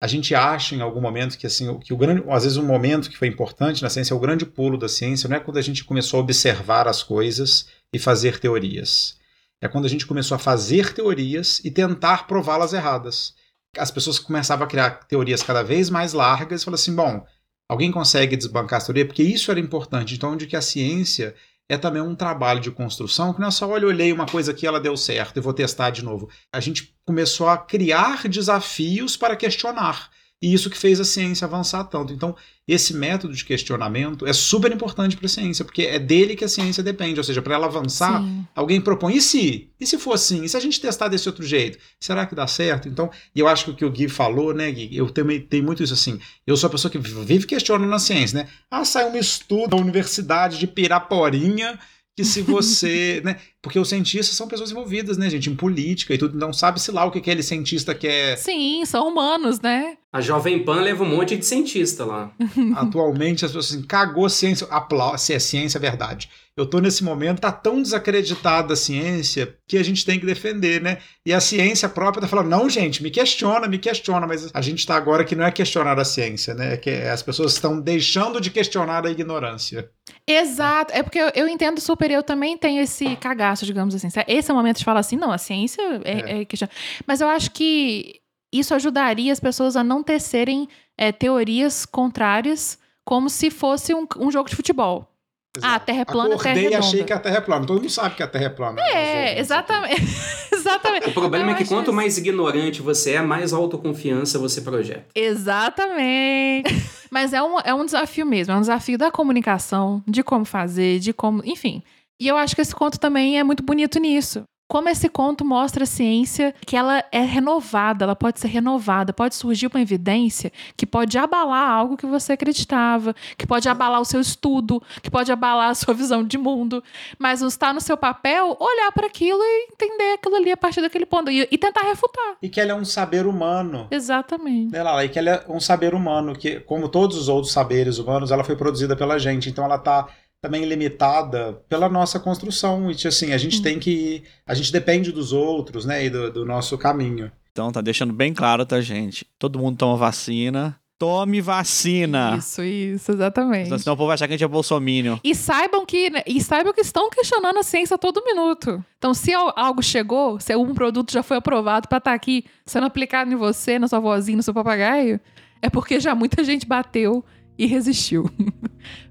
a 0.00 0.06
gente 0.06 0.34
acha 0.34 0.74
em 0.74 0.80
algum 0.80 1.00
momento 1.00 1.38
que 1.38 1.46
assim, 1.46 1.78
que 1.78 1.92
o 1.92 1.96
grande, 1.96 2.22
às 2.28 2.44
vezes 2.44 2.58
um 2.58 2.66
momento 2.66 3.08
que 3.08 3.16
foi 3.16 3.28
importante 3.28 3.82
na 3.82 3.90
ciência, 3.90 4.12
é 4.12 4.16
o 4.16 4.20
grande 4.20 4.44
pulo 4.44 4.76
da 4.76 4.88
ciência, 4.88 5.28
não 5.28 5.36
é 5.36 5.40
quando 5.40 5.56
a 5.56 5.62
gente 5.62 5.84
começou 5.84 6.18
a 6.18 6.22
observar 6.22 6.86
as 6.86 7.02
coisas 7.02 7.68
e 7.92 7.98
fazer 7.98 8.38
teorias. 8.38 9.16
É 9.60 9.68
quando 9.68 9.86
a 9.86 9.88
gente 9.88 10.06
começou 10.06 10.34
a 10.34 10.38
fazer 10.38 10.92
teorias 10.92 11.60
e 11.64 11.70
tentar 11.70 12.26
prová-las 12.26 12.74
erradas. 12.74 13.34
As 13.78 13.90
pessoas 13.90 14.18
começavam 14.18 14.66
a 14.66 14.68
criar 14.68 14.90
teorias 15.06 15.42
cada 15.42 15.62
vez 15.62 15.88
mais 15.88 16.12
largas 16.12 16.60
e 16.60 16.64
falaram 16.64 16.80
assim, 16.80 16.94
bom, 16.94 17.26
Alguém 17.68 17.90
consegue 17.90 18.36
desbancar 18.36 18.76
essa 18.76 18.86
teoria? 18.86 19.06
Porque 19.06 19.22
isso 19.22 19.50
era 19.50 19.58
importante. 19.58 20.14
Então, 20.14 20.32
onde 20.32 20.46
que 20.46 20.56
a 20.56 20.62
ciência 20.62 21.34
é 21.68 21.76
também 21.76 22.02
um 22.02 22.14
trabalho 22.14 22.60
de 22.60 22.70
construção, 22.70 23.32
que 23.32 23.40
não 23.40 23.48
é 23.48 23.50
só, 23.50 23.68
olha, 23.68 23.86
olhei 23.86 24.12
uma 24.12 24.26
coisa 24.26 24.52
aqui, 24.52 24.66
ela 24.66 24.80
deu 24.80 24.96
certo, 24.96 25.36
e 25.36 25.40
vou 25.40 25.52
testar 25.52 25.90
de 25.90 26.04
novo. 26.04 26.28
A 26.52 26.60
gente 26.60 26.94
começou 27.04 27.48
a 27.48 27.58
criar 27.58 28.28
desafios 28.28 29.16
para 29.16 29.36
questionar. 29.36 30.10
E 30.40 30.52
isso 30.52 30.68
que 30.68 30.76
fez 30.76 31.00
a 31.00 31.04
ciência 31.04 31.46
avançar 31.46 31.84
tanto. 31.84 32.12
Então, 32.12 32.36
esse 32.68 32.92
método 32.92 33.32
de 33.32 33.44
questionamento 33.44 34.26
é 34.26 34.32
super 34.32 34.70
importante 34.72 35.16
para 35.16 35.26
a 35.26 35.28
ciência, 35.28 35.64
porque 35.64 35.82
é 35.82 35.98
dele 35.98 36.36
que 36.36 36.44
a 36.44 36.48
ciência 36.48 36.82
depende. 36.82 37.18
Ou 37.18 37.24
seja, 37.24 37.40
para 37.40 37.54
ela 37.54 37.66
avançar, 37.66 38.20
Sim. 38.20 38.44
Alguém 38.54 38.80
propõe, 38.80 39.16
e 39.16 39.20
se? 39.20 39.70
E 39.78 39.86
se 39.86 39.98
for 39.98 40.12
assim? 40.12 40.42
E 40.44 40.48
se 40.48 40.56
a 40.56 40.60
gente 40.60 40.80
testar 40.80 41.08
desse 41.08 41.28
outro 41.28 41.44
jeito? 41.44 41.78
Será 42.00 42.26
que 42.26 42.34
dá 42.34 42.46
certo? 42.46 42.88
Então, 42.88 43.10
e 43.34 43.40
eu 43.40 43.46
acho 43.46 43.66
que 43.66 43.70
o 43.70 43.74
que 43.74 43.84
o 43.84 43.90
Gui 43.90 44.08
falou, 44.08 44.52
né, 44.52 44.70
Gui? 44.70 44.96
Eu 44.96 45.10
também 45.10 45.40
tenho 45.40 45.64
muito 45.64 45.82
isso 45.82 45.94
assim. 45.94 46.18
Eu 46.46 46.56
sou 46.56 46.68
a 46.68 46.70
pessoa 46.70 46.90
que 46.90 46.98
vive 46.98 47.46
questionando 47.46 47.88
na 47.88 47.98
ciência, 47.98 48.42
né? 48.42 48.48
Ah, 48.70 48.84
sai 48.84 49.10
um 49.10 49.16
estudo 49.16 49.70
da 49.70 49.76
Universidade 49.76 50.58
de 50.58 50.66
Piraporinha 50.66 51.78
que 52.16 52.24
se 52.24 52.42
você, 52.42 53.20
né? 53.24 53.36
Porque 53.60 53.78
os 53.78 53.88
cientistas 53.88 54.36
são 54.36 54.48
pessoas 54.48 54.70
envolvidas, 54.70 55.18
né, 55.18 55.28
gente, 55.28 55.50
em 55.50 55.56
política 55.56 56.14
e 56.14 56.18
tudo, 56.18 56.36
então 56.36 56.52
sabe-se 56.52 56.90
lá 56.92 57.04
o 57.04 57.10
que 57.10 57.18
aquele 57.18 57.42
cientista 57.42 57.94
quer 57.94 58.36
Sim, 58.38 58.84
são 58.84 59.08
humanos, 59.08 59.60
né? 59.60 59.96
A 60.12 60.20
Jovem 60.20 60.64
Pan 60.64 60.80
leva 60.80 61.04
um 61.04 61.08
monte 61.08 61.36
de 61.36 61.44
cientista 61.44 62.04
lá. 62.04 62.32
atualmente, 62.76 63.44
as 63.44 63.50
pessoas 63.50 63.72
assim, 63.72 63.82
cagou 63.82 64.28
ciência, 64.30 64.66
aplau 64.70 65.18
se 65.18 65.34
é 65.34 65.38
ciência, 65.38 65.78
é 65.78 65.80
verdade. 65.80 66.30
Eu 66.56 66.64
tô 66.64 66.78
nesse 66.78 67.04
momento, 67.04 67.40
tá 67.40 67.52
tão 67.52 67.82
desacreditada 67.82 68.72
a 68.72 68.76
ciência 68.76 69.54
que 69.68 69.76
a 69.76 69.82
gente 69.82 70.06
tem 70.06 70.18
que 70.18 70.24
defender, 70.24 70.80
né? 70.80 70.98
E 71.26 71.34
a 71.34 71.40
ciência 71.40 71.86
própria 71.86 72.22
tá 72.22 72.28
falando, 72.28 72.48
não, 72.48 72.70
gente, 72.70 73.02
me 73.02 73.10
questiona, 73.10 73.68
me 73.68 73.78
questiona, 73.78 74.26
mas 74.26 74.48
a 74.54 74.62
gente 74.62 74.86
tá 74.86 74.96
agora 74.96 75.22
que 75.22 75.36
não 75.36 75.44
é 75.44 75.50
questionar 75.50 75.98
a 75.98 76.04
ciência, 76.04 76.54
né? 76.54 76.74
É 76.74 76.76
que 76.78 76.88
as 76.88 77.22
pessoas 77.22 77.52
estão 77.52 77.78
deixando 77.78 78.40
de 78.40 78.50
questionar 78.50 79.04
a 79.04 79.10
ignorância. 79.10 79.90
Exato. 80.26 80.92
É 80.92 81.02
porque 81.02 81.18
eu, 81.18 81.30
eu 81.34 81.48
entendo 81.48 81.80
super, 81.80 82.10
eu 82.10 82.22
também 82.22 82.58
tenho 82.58 82.82
esse 82.82 83.14
cagaço, 83.16 83.64
digamos 83.64 83.94
assim. 83.94 84.08
Esse 84.26 84.50
é 84.50 84.54
o 84.54 84.56
momento 84.56 84.78
de 84.78 84.84
falar 84.84 85.00
assim, 85.00 85.16
não, 85.16 85.30
a 85.30 85.38
ciência 85.38 85.80
é, 86.04 86.40
é. 86.40 86.44
questão. 86.44 86.68
Mas 87.06 87.20
eu 87.20 87.28
acho 87.28 87.52
que 87.52 88.20
isso 88.52 88.74
ajudaria 88.74 89.32
as 89.32 89.40
pessoas 89.40 89.76
a 89.76 89.84
não 89.84 90.02
tecerem 90.02 90.68
é, 90.96 91.12
teorias 91.12 91.86
contrárias 91.86 92.78
como 93.04 93.30
se 93.30 93.50
fosse 93.50 93.94
um, 93.94 94.06
um 94.18 94.30
jogo 94.30 94.48
de 94.48 94.56
futebol. 94.56 95.15
Exato. 95.56 95.72
Ah, 95.72 95.76
a 95.76 95.80
Terra 95.80 96.00
é 96.00 96.04
plana, 96.04 96.34
a 96.34 96.38
Terra 96.38 96.48
é 96.48 96.52
Acordei 96.52 96.62
e 96.62 96.68
redonda. 96.68 96.86
achei 96.86 97.04
que 97.04 97.12
a 97.12 97.18
Terra 97.18 97.36
é 97.36 97.40
plana. 97.40 97.66
Todo 97.66 97.80
mundo 97.80 97.90
sabe 97.90 98.14
que 98.14 98.22
a 98.22 98.26
Terra 98.26 98.44
é 98.44 98.48
plana. 98.48 98.80
É, 98.82 99.38
exatamente. 99.38 100.02
exatamente. 100.52 101.08
O 101.08 101.12
problema 101.12 101.46
Eu 101.46 101.50
é 101.50 101.54
que 101.54 101.62
acho 101.62 101.72
quanto 101.72 101.86
isso. 101.88 101.92
mais 101.92 102.18
ignorante 102.18 102.82
você 102.82 103.12
é, 103.12 103.22
mais 103.22 103.52
autoconfiança 103.52 104.38
você 104.38 104.60
projeta. 104.60 105.04
Exatamente. 105.14 106.70
Mas 107.10 107.32
é 107.32 107.42
um, 107.42 107.58
é 107.60 107.74
um 107.74 107.84
desafio 107.84 108.26
mesmo. 108.26 108.52
É 108.52 108.56
um 108.56 108.60
desafio 108.60 108.98
da 108.98 109.10
comunicação, 109.10 110.02
de 110.06 110.22
como 110.22 110.44
fazer, 110.44 110.98
de 110.98 111.12
como. 111.12 111.42
Enfim. 111.44 111.82
E 112.20 112.26
eu 112.26 112.36
acho 112.36 112.54
que 112.54 112.62
esse 112.62 112.74
conto 112.74 112.98
também 112.98 113.38
é 113.38 113.44
muito 113.44 113.62
bonito 113.62 113.98
nisso. 113.98 114.42
Como 114.68 114.88
esse 114.88 115.08
conto 115.08 115.44
mostra 115.44 115.84
a 115.84 115.86
ciência 115.86 116.52
que 116.66 116.76
ela 116.76 117.04
é 117.12 117.20
renovada, 117.20 118.04
ela 118.04 118.16
pode 118.16 118.40
ser 118.40 118.48
renovada, 118.48 119.12
pode 119.12 119.36
surgir 119.36 119.68
uma 119.68 119.80
evidência 119.80 120.52
que 120.76 120.84
pode 120.84 121.16
abalar 121.16 121.70
algo 121.70 121.96
que 121.96 122.04
você 122.04 122.32
acreditava, 122.32 123.14
que 123.38 123.46
pode 123.46 123.68
abalar 123.68 124.00
o 124.00 124.04
seu 124.04 124.20
estudo, 124.20 124.82
que 125.00 125.10
pode 125.10 125.30
abalar 125.30 125.70
a 125.70 125.74
sua 125.74 125.94
visão 125.94 126.24
de 126.24 126.36
mundo. 126.36 126.82
Mas 127.16 127.42
está 127.42 127.72
no 127.72 127.80
seu 127.80 127.96
papel 127.96 128.56
olhar 128.58 128.90
para 128.92 129.06
aquilo 129.06 129.40
e 129.40 129.68
entender 129.72 130.14
aquilo 130.14 130.34
ali 130.34 130.50
a 130.50 130.56
partir 130.56 130.80
daquele 130.80 131.06
ponto 131.06 131.30
e, 131.30 131.46
e 131.48 131.56
tentar 131.58 131.82
refutar. 131.82 132.36
E 132.42 132.48
que 132.48 132.60
ela 132.60 132.72
é 132.72 132.74
um 132.74 132.84
saber 132.84 133.24
humano. 133.24 133.86
Exatamente. 133.90 134.72
Né, 134.72 134.82
Lala? 134.82 135.04
E 135.04 135.08
que 135.08 135.18
ela 135.18 135.30
é 135.30 135.44
um 135.48 135.60
saber 135.60 135.94
humano, 135.94 136.34
que, 136.34 136.58
como 136.60 136.88
todos 136.88 137.16
os 137.16 137.28
outros 137.28 137.52
saberes 137.52 137.98
humanos, 137.98 138.32
ela 138.32 138.42
foi 138.42 138.56
produzida 138.56 138.96
pela 138.96 139.16
gente. 139.16 139.48
Então 139.48 139.64
ela 139.64 139.76
está 139.76 140.08
também 140.46 140.64
limitada 140.64 141.60
pela 141.68 141.88
nossa 141.88 142.18
construção. 142.20 142.90
E 142.90 143.06
assim, 143.06 143.32
a 143.32 143.38
gente 143.38 143.60
tem 143.62 143.78
que. 143.78 144.22
A 144.46 144.54
gente 144.54 144.72
depende 144.72 145.12
dos 145.12 145.32
outros, 145.32 145.84
né? 145.84 146.04
E 146.06 146.10
do, 146.10 146.30
do 146.32 146.44
nosso 146.44 146.76
caminho. 146.78 147.30
Então 147.52 147.72
tá 147.72 147.80
deixando 147.80 148.12
bem 148.12 148.32
claro, 148.34 148.64
tá, 148.66 148.80
gente? 148.80 149.26
Todo 149.38 149.58
mundo 149.58 149.76
toma 149.78 149.96
vacina. 149.96 150.78
Tome 150.98 151.42
vacina. 151.42 152.36
Isso, 152.38 152.62
isso, 152.62 153.12
exatamente. 153.12 153.66
Senão 153.80 153.92
o 153.92 153.96
povo 153.98 154.06
vai 154.06 154.14
achar 154.14 154.26
que 154.26 154.32
a 154.32 154.36
gente 154.36 154.44
é 154.44 154.48
bolsominion. 154.48 155.18
E 155.22 155.34
saibam 155.34 155.84
que 155.84 156.10
e 156.26 156.40
saibam 156.40 156.72
que 156.72 156.80
estão 156.80 157.10
questionando 157.10 157.58
a 157.58 157.62
ciência 157.62 157.96
a 157.96 157.98
todo 157.98 158.24
minuto. 158.24 158.82
Então, 158.96 159.12
se 159.12 159.32
al- 159.34 159.52
algo 159.56 159.82
chegou, 159.82 160.40
se 160.40 160.56
um 160.56 160.72
produto 160.72 161.12
já 161.12 161.22
foi 161.22 161.36
aprovado 161.36 161.86
para 161.86 161.98
estar 161.98 162.14
aqui 162.14 162.46
sendo 162.64 162.86
aplicado 162.86 163.30
em 163.30 163.36
você, 163.36 163.78
na 163.78 163.88
sua 163.88 164.00
vozinha, 164.00 164.38
no 164.38 164.42
seu 164.42 164.54
papagaio, 164.54 165.20
é 165.60 165.68
porque 165.68 166.00
já 166.00 166.14
muita 166.14 166.42
gente 166.42 166.66
bateu 166.66 167.22
e 167.58 167.66
resistiu. 167.66 168.30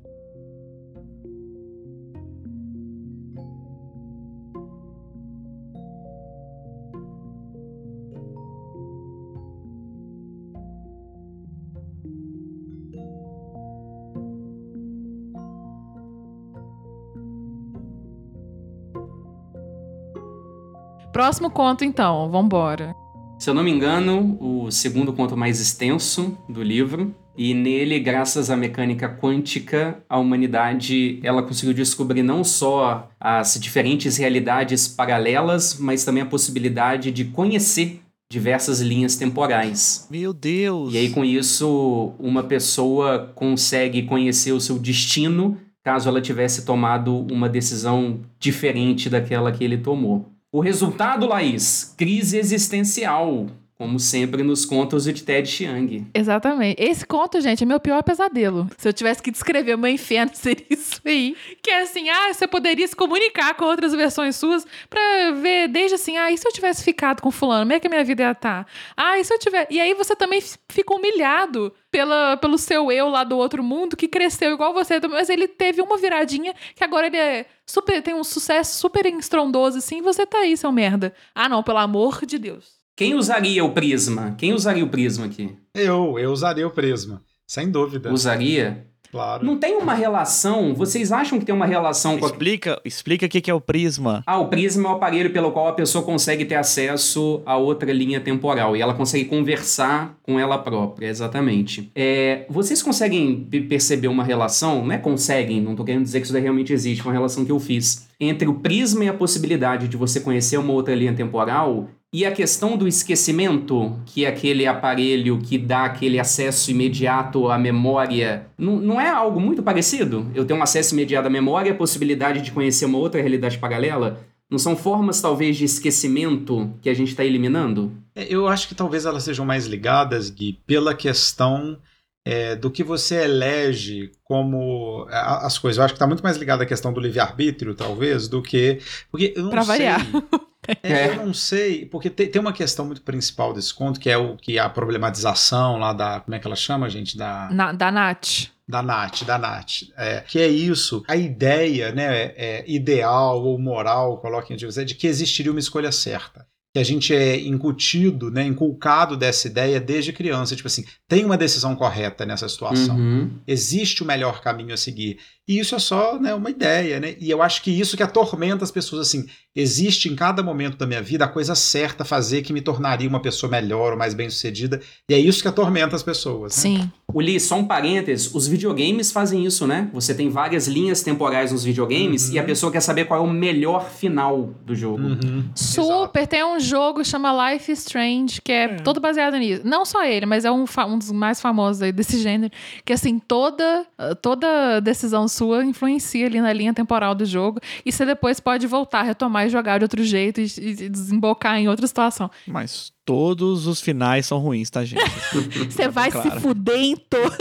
Próximo 21.15 21.49
conto, 21.49 21.85
então. 21.85 22.29
Vambora. 22.29 22.93
Se 23.39 23.49
eu 23.49 23.53
não 23.53 23.63
me 23.63 23.71
engano, 23.71 24.37
o 24.37 24.69
segundo 24.69 25.13
conto 25.13 25.37
mais 25.37 25.61
extenso 25.61 26.37
do 26.49 26.61
livro. 26.61 27.15
E 27.37 27.53
nele, 27.53 27.97
graças 28.01 28.49
à 28.49 28.57
mecânica 28.57 29.07
quântica, 29.07 30.03
a 30.09 30.19
humanidade 30.19 31.21
ela 31.23 31.41
conseguiu 31.41 31.73
descobrir 31.73 32.21
não 32.21 32.43
só 32.43 33.09
as 33.17 33.57
diferentes 33.57 34.17
realidades 34.17 34.89
paralelas, 34.89 35.79
mas 35.79 36.03
também 36.03 36.21
a 36.21 36.25
possibilidade 36.25 37.11
de 37.11 37.23
conhecer 37.23 38.01
diversas 38.29 38.81
linhas 38.81 39.15
temporais. 39.15 40.09
Meu 40.11 40.33
Deus. 40.33 40.93
E 40.93 40.97
aí, 40.97 41.11
com 41.11 41.23
isso, 41.23 42.11
uma 42.19 42.43
pessoa 42.43 43.31
consegue 43.33 44.03
conhecer 44.03 44.51
o 44.51 44.59
seu 44.59 44.77
destino 44.77 45.57
caso 45.81 46.09
ela 46.09 46.19
tivesse 46.19 46.65
tomado 46.65 47.15
uma 47.31 47.47
decisão 47.47 48.21
diferente 48.39 49.07
daquela 49.07 49.51
que 49.51 49.63
ele 49.63 49.77
tomou. 49.77 50.34
O 50.57 50.61
resultado, 50.61 51.27
Laís, 51.27 51.93
crise 51.97 52.37
existencial, 52.37 53.47
como 53.77 53.99
sempre 53.99 54.41
nos 54.41 54.65
contos 54.65 55.03
de 55.03 55.13
Ted 55.23 55.47
Chiang. 55.47 56.07
Exatamente. 56.13 56.81
Esse 56.81 57.05
conto, 57.05 57.41
gente, 57.41 57.63
é 57.63 57.65
meu 57.65 57.79
pior 57.79 58.01
pesadelo. 58.03 58.69
Se 58.77 58.87
eu 58.87 58.93
tivesse 58.93 59.21
que 59.21 59.31
descrever 59.31 59.75
o 59.75 59.77
meu 59.77 59.91
inferno, 59.91 60.31
seria 60.33 60.65
isso 60.69 61.01
aí. 61.05 61.35
Que 61.61 61.71
é 61.71 61.81
assim, 61.81 62.09
ah, 62.09 62.33
você 62.33 62.47
poderia 62.47 62.87
se 62.87 62.95
comunicar 62.95 63.53
com 63.55 63.65
outras 63.65 63.93
versões 63.93 64.35
suas 64.37 64.65
pra 64.89 65.31
ver 65.41 65.67
desde 65.67 65.95
assim, 65.95 66.17
ah, 66.17 66.31
e 66.31 66.37
se 66.37 66.47
eu 66.47 66.53
tivesse 66.53 66.83
ficado 66.83 67.21
com 67.21 67.31
fulano, 67.31 67.65
como 67.65 67.73
é 67.73 67.79
que 67.79 67.87
a 67.87 67.89
minha 67.89 68.03
vida 68.03 68.23
ia 68.23 68.31
estar? 68.31 68.65
Ah, 68.95 69.19
e 69.19 69.23
se 69.23 69.33
eu 69.33 69.39
tiver... 69.39 69.67
E 69.69 69.79
aí 69.79 69.93
você 69.93 70.15
também 70.15 70.41
fica 70.69 70.95
humilhado 70.95 71.73
pela, 71.91 72.37
pelo 72.37 72.57
seu 72.57 72.91
eu 72.91 73.09
lá 73.09 73.23
do 73.23 73.37
outro 73.37 73.61
mundo, 73.61 73.97
que 73.97 74.07
cresceu 74.07 74.53
igual 74.53 74.73
você, 74.73 74.99
mas 75.09 75.29
ele 75.29 75.47
teve 75.47 75.81
uma 75.81 75.97
viradinha 75.97 76.53
que 76.75 76.83
agora 76.83 77.07
ele 77.07 77.17
é 77.17 77.45
super, 77.65 78.01
tem 78.01 78.13
um 78.13 78.23
sucesso 78.23 78.79
super 78.79 79.05
estrondoso 79.05 79.79
assim, 79.79 79.97
e 79.97 80.01
você 80.01 80.25
tá 80.25 80.39
aí, 80.39 80.55
seu 80.55 80.71
merda. 80.71 81.13
Ah, 81.33 81.49
não, 81.49 81.63
pelo 81.63 81.79
amor 81.79 82.25
de 82.25 82.37
Deus. 82.37 82.74
Quem 82.95 83.13
usaria 83.13 83.63
o 83.63 83.71
prisma? 83.71 84.35
Quem 84.37 84.53
usaria 84.53 84.83
o 84.83 84.87
prisma 84.89 85.25
aqui? 85.25 85.49
Eu, 85.73 86.17
eu 86.17 86.31
usaria 86.31 86.65
o 86.65 86.71
Prisma. 86.71 87.21
Sem 87.45 87.69
dúvida. 87.69 88.11
Usaria? 88.11 88.87
Claro. 89.11 89.45
Não 89.45 89.57
tem 89.57 89.75
uma 89.77 89.93
relação? 89.93 90.73
Vocês 90.73 91.11
acham 91.11 91.39
que 91.39 91.45
tem 91.45 91.53
uma 91.55 91.65
relação 91.65 92.17
com 92.17 92.25
a 92.25 92.29
Explica, 92.29 92.81
explica 92.83 93.25
o 93.25 93.29
que 93.29 93.49
é 93.49 93.53
o 93.53 93.61
prisma. 93.61 94.23
Ah, 94.25 94.39
o 94.39 94.47
prisma 94.49 94.89
é 94.89 94.91
o 94.91 94.95
aparelho 94.95 95.31
pelo 95.31 95.51
qual 95.51 95.67
a 95.69 95.73
pessoa 95.73 96.03
consegue 96.03 96.43
ter 96.43 96.55
acesso 96.55 97.41
a 97.45 97.55
outra 97.55 97.93
linha 97.93 98.19
temporal 98.19 98.75
e 98.75 98.81
ela 98.81 98.93
consegue 98.93 99.25
conversar 99.25 100.17
com 100.21 100.37
ela 100.39 100.57
própria, 100.57 101.07
exatamente. 101.07 101.89
É, 101.95 102.45
vocês 102.49 102.81
conseguem 102.83 103.35
pe- 103.49 103.61
perceber 103.61 104.07
uma 104.09 104.23
relação? 104.23 104.83
Não 104.85 104.91
é 104.93 104.97
conseguem, 104.97 105.61
não 105.61 105.75
tô 105.75 105.83
querendo 105.85 106.03
dizer 106.03 106.19
que 106.19 106.25
isso 106.25 106.37
realmente 106.37 106.73
existe, 106.73 107.01
foi 107.01 107.11
uma 107.11 107.17
relação 107.17 107.45
que 107.45 107.51
eu 107.51 107.59
fiz. 107.59 108.07
Entre 108.19 108.47
o 108.49 108.55
prisma 108.55 109.05
e 109.05 109.07
a 109.09 109.13
possibilidade 109.13 109.87
de 109.87 109.95
você 109.95 110.19
conhecer 110.19 110.57
uma 110.57 110.73
outra 110.73 110.93
linha 110.95 111.13
temporal 111.13 111.87
e 112.17 112.25
a 112.25 112.31
questão 112.31 112.77
do 112.77 112.87
esquecimento, 112.87 113.99
que 114.05 114.23
é 114.23 114.29
aquele 114.29 114.65
aparelho 114.65 115.37
que 115.39 115.57
dá 115.57 115.83
aquele 115.83 116.17
acesso 116.17 116.71
imediato 116.71 117.49
à 117.51 117.57
memória, 117.57 118.47
não, 118.57 118.77
não 118.77 119.01
é 119.01 119.09
algo 119.09 119.37
muito 119.41 119.61
parecido? 119.61 120.25
Eu 120.33 120.45
tenho 120.45 120.57
um 120.57 120.63
acesso 120.63 120.93
imediato 120.93 121.27
à 121.27 121.29
memória 121.29 121.69
e 121.69 121.71
a 121.73 121.75
possibilidade 121.75 122.41
de 122.41 122.51
conhecer 122.51 122.85
uma 122.85 122.97
outra 122.99 123.19
realidade 123.19 123.57
paralela? 123.57 124.21
Não 124.49 124.57
são 124.57 124.77
formas, 124.77 125.19
talvez, 125.19 125.57
de 125.57 125.65
esquecimento 125.65 126.71
que 126.81 126.89
a 126.89 126.93
gente 126.93 127.09
está 127.09 127.25
eliminando? 127.25 127.91
É, 128.15 128.25
Eu 128.29 128.47
acho 128.47 128.69
que 128.69 128.75
talvez 128.75 129.05
elas 129.05 129.23
sejam 129.23 129.45
mais 129.45 129.65
ligadas, 129.65 130.29
Gui, 130.29 130.59
pela 130.65 130.93
questão 130.95 131.77
é, 132.25 132.55
do 132.55 132.71
que 132.71 132.83
você 132.83 133.23
elege 133.25 134.11
como 134.23 135.05
as 135.09 135.57
coisas. 135.57 135.79
Eu 135.79 135.83
acho 135.83 135.93
que 135.93 135.97
está 135.97 136.07
muito 136.07 136.23
mais 136.23 136.37
ligada 136.37 136.63
à 136.63 136.65
questão 136.65 136.93
do 136.93 136.99
livre-arbítrio, 137.01 137.75
talvez, 137.75 138.27
do 138.29 138.41
que. 138.41 138.79
Porque 139.11 139.33
eu 139.35 139.43
não 139.43 139.49
Pra 139.49 139.63
sei. 139.63 139.77
variar. 139.77 140.01
É, 140.83 140.95
É. 140.95 141.09
Eu 141.09 141.25
não 141.25 141.33
sei, 141.33 141.85
porque 141.85 142.09
tem, 142.09 142.29
tem 142.29 142.41
uma 142.41 142.53
questão 142.53 142.85
muito 142.85 143.01
principal 143.01 143.53
desse 143.53 143.73
conto, 143.73 143.99
que 143.99 144.09
é 144.09 144.17
o 144.17 144.37
que 144.37 144.57
é 144.57 144.61
a 144.61 144.69
problematização 144.69 145.77
lá 145.77 145.93
da. 145.93 146.19
Como 146.19 146.35
é 146.35 146.39
que 146.39 146.47
ela 146.47 146.55
chama, 146.55 146.89
gente? 146.89 147.17
Da. 147.17 147.49
Na, 147.51 147.71
da 147.71 147.91
Nath. 147.91 148.49
Da 148.67 148.81
Nath, 148.81 149.23
da 149.23 149.37
Nath. 149.37 149.83
É, 149.95 150.21
que 150.21 150.39
é 150.39 150.47
isso, 150.47 151.03
a 151.07 151.15
ideia 151.15 151.91
né, 151.91 152.33
é, 152.35 152.63
ideal 152.67 153.43
ou 153.43 153.59
moral, 153.59 154.17
coloquem 154.17 154.57
de 154.57 154.65
de 154.85 154.95
que 154.95 155.05
existiria 155.05 155.51
uma 155.51 155.59
escolha 155.59 155.91
certa. 155.91 156.47
Que 156.73 156.79
a 156.79 156.83
gente 156.83 157.15
é 157.15 157.39
incutido, 157.39 158.29
né, 158.29 158.43
inculcado 158.43 159.15
dessa 159.15 159.47
ideia 159.47 159.79
desde 159.79 160.11
criança. 160.11 160.55
Tipo 160.55 160.67
assim, 160.67 160.83
tem 161.07 161.23
uma 161.23 161.37
decisão 161.37 161.75
correta 161.75 162.25
nessa 162.25 162.49
situação. 162.49 162.97
Uhum. 162.97 163.39
Existe 163.47 164.03
o 164.03 164.05
melhor 164.05 164.41
caminho 164.41 164.73
a 164.73 164.77
seguir. 164.77 165.19
E 165.47 165.59
isso 165.59 165.75
é 165.75 165.79
só 165.79 166.17
né, 166.19 166.33
uma 166.33 166.49
ideia, 166.49 166.99
né? 166.99 167.15
E 167.19 167.29
eu 167.29 167.41
acho 167.41 167.61
que 167.61 167.69
isso 167.71 167.95
que 167.95 168.01
atormenta 168.03 168.63
as 168.63 168.71
pessoas, 168.71 169.07
assim, 169.07 169.25
existe 169.55 170.09
em 170.09 170.15
cada 170.15 170.41
momento 170.41 170.75
da 170.77 170.87
minha 170.87 171.01
vida 171.01 171.23
a 171.25 171.27
coisa 171.27 171.53
certa 171.53 172.01
a 172.03 172.05
fazer 172.05 172.41
que 172.41 172.51
me 172.51 172.61
tornaria 172.61 173.07
uma 173.07 173.21
pessoa 173.21 173.49
melhor 173.49 173.91
ou 173.93 173.97
mais 173.97 174.13
bem-sucedida. 174.13 174.81
E 175.09 175.13
é 175.13 175.19
isso 175.19 175.41
que 175.41 175.47
atormenta 175.47 175.95
as 175.95 176.01
pessoas. 176.03 176.55
né? 176.57 176.61
Sim. 176.61 176.91
Uli, 177.13 177.39
só 177.39 177.55
um 177.55 177.65
parênteses, 177.65 178.33
os 178.33 178.47
videogames 178.47 179.11
fazem 179.11 179.45
isso, 179.45 179.65
né? 179.67 179.89
Você 179.93 180.13
tem 180.13 180.29
várias 180.29 180.67
linhas 180.67 181.01
temporais 181.01 181.51
nos 181.51 181.63
videogames 181.63 182.27
Uhum. 182.27 182.33
e 182.35 182.39
a 182.39 182.43
pessoa 182.43 182.71
quer 182.71 182.81
saber 182.81 183.05
qual 183.05 183.23
é 183.23 183.23
o 183.23 183.31
melhor 183.31 183.89
final 183.89 184.53
do 184.65 184.75
jogo. 184.75 185.03
Uhum, 185.03 185.45
Super, 185.55 186.27
tem 186.27 186.43
um 186.43 186.59
jogo 186.59 186.99
que 186.99 187.05
chama 187.07 187.51
Life 187.53 187.71
is 187.71 187.79
Strange, 187.79 188.41
que 188.41 188.51
é, 188.51 188.63
É. 188.65 188.75
todo 188.79 188.99
baseado 188.99 189.37
nisso. 189.37 189.61
Não 189.63 189.85
só 189.85 190.03
ele, 190.03 190.25
mas 190.25 190.43
é 190.43 190.51
um, 190.51 190.65
um 190.89 190.97
dos 190.97 191.11
mais 191.11 191.39
famosos 191.39 191.81
aí 191.81 191.91
desse 191.91 192.17
gênero. 192.17 192.51
Que 192.83 192.91
assim, 192.91 193.19
toda, 193.19 193.85
toda 194.21 194.79
decisão 194.81 195.27
sua 195.35 195.63
influencia 195.65 196.25
ali 196.25 196.39
na 196.41 196.51
linha 196.53 196.73
temporal 196.73 197.13
do 197.13 197.25
jogo. 197.25 197.59
E 197.85 197.91
você 197.91 198.05
depois 198.05 198.39
pode 198.39 198.65
voltar, 198.67 199.03
retomar 199.03 199.45
e 199.45 199.49
jogar 199.49 199.77
de 199.77 199.85
outro 199.85 200.03
jeito 200.03 200.39
e, 200.41 200.45
e 200.57 200.89
desembocar 200.89 201.57
em 201.57 201.67
outra 201.67 201.85
situação. 201.85 202.29
Mas 202.47 202.91
todos 203.03 203.67
os 203.67 203.79
finais 203.81 204.25
são 204.25 204.39
ruins, 204.39 204.69
tá, 204.69 204.83
gente? 204.83 205.03
Você 205.69 205.87
vai 205.87 206.09
Claro. 206.11 206.31
se 206.31 206.39
fuder 206.39 206.79
em 206.79 206.95
todo. 206.95 207.35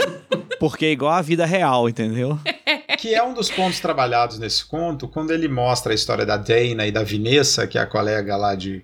Porque 0.59 0.85
é 0.85 0.91
igual 0.91 1.13
a 1.13 1.21
vida 1.21 1.45
real, 1.45 1.87
entendeu? 1.89 2.37
Que 2.97 3.13
é 3.13 3.21
um 3.21 3.33
dos 3.33 3.51
pontos 3.51 3.79
trabalhados 3.79 4.39
nesse 4.39 4.65
conto, 4.65 5.07
quando 5.07 5.31
ele 5.31 5.47
mostra 5.47 5.91
a 5.91 5.95
história 5.95 6.25
da 6.25 6.37
Dana 6.37 6.87
e 6.87 6.91
da 6.91 7.03
Vanessa, 7.03 7.67
que 7.67 7.77
é 7.77 7.81
a 7.81 7.85
colega 7.85 8.35
lá 8.37 8.55
de. 8.55 8.83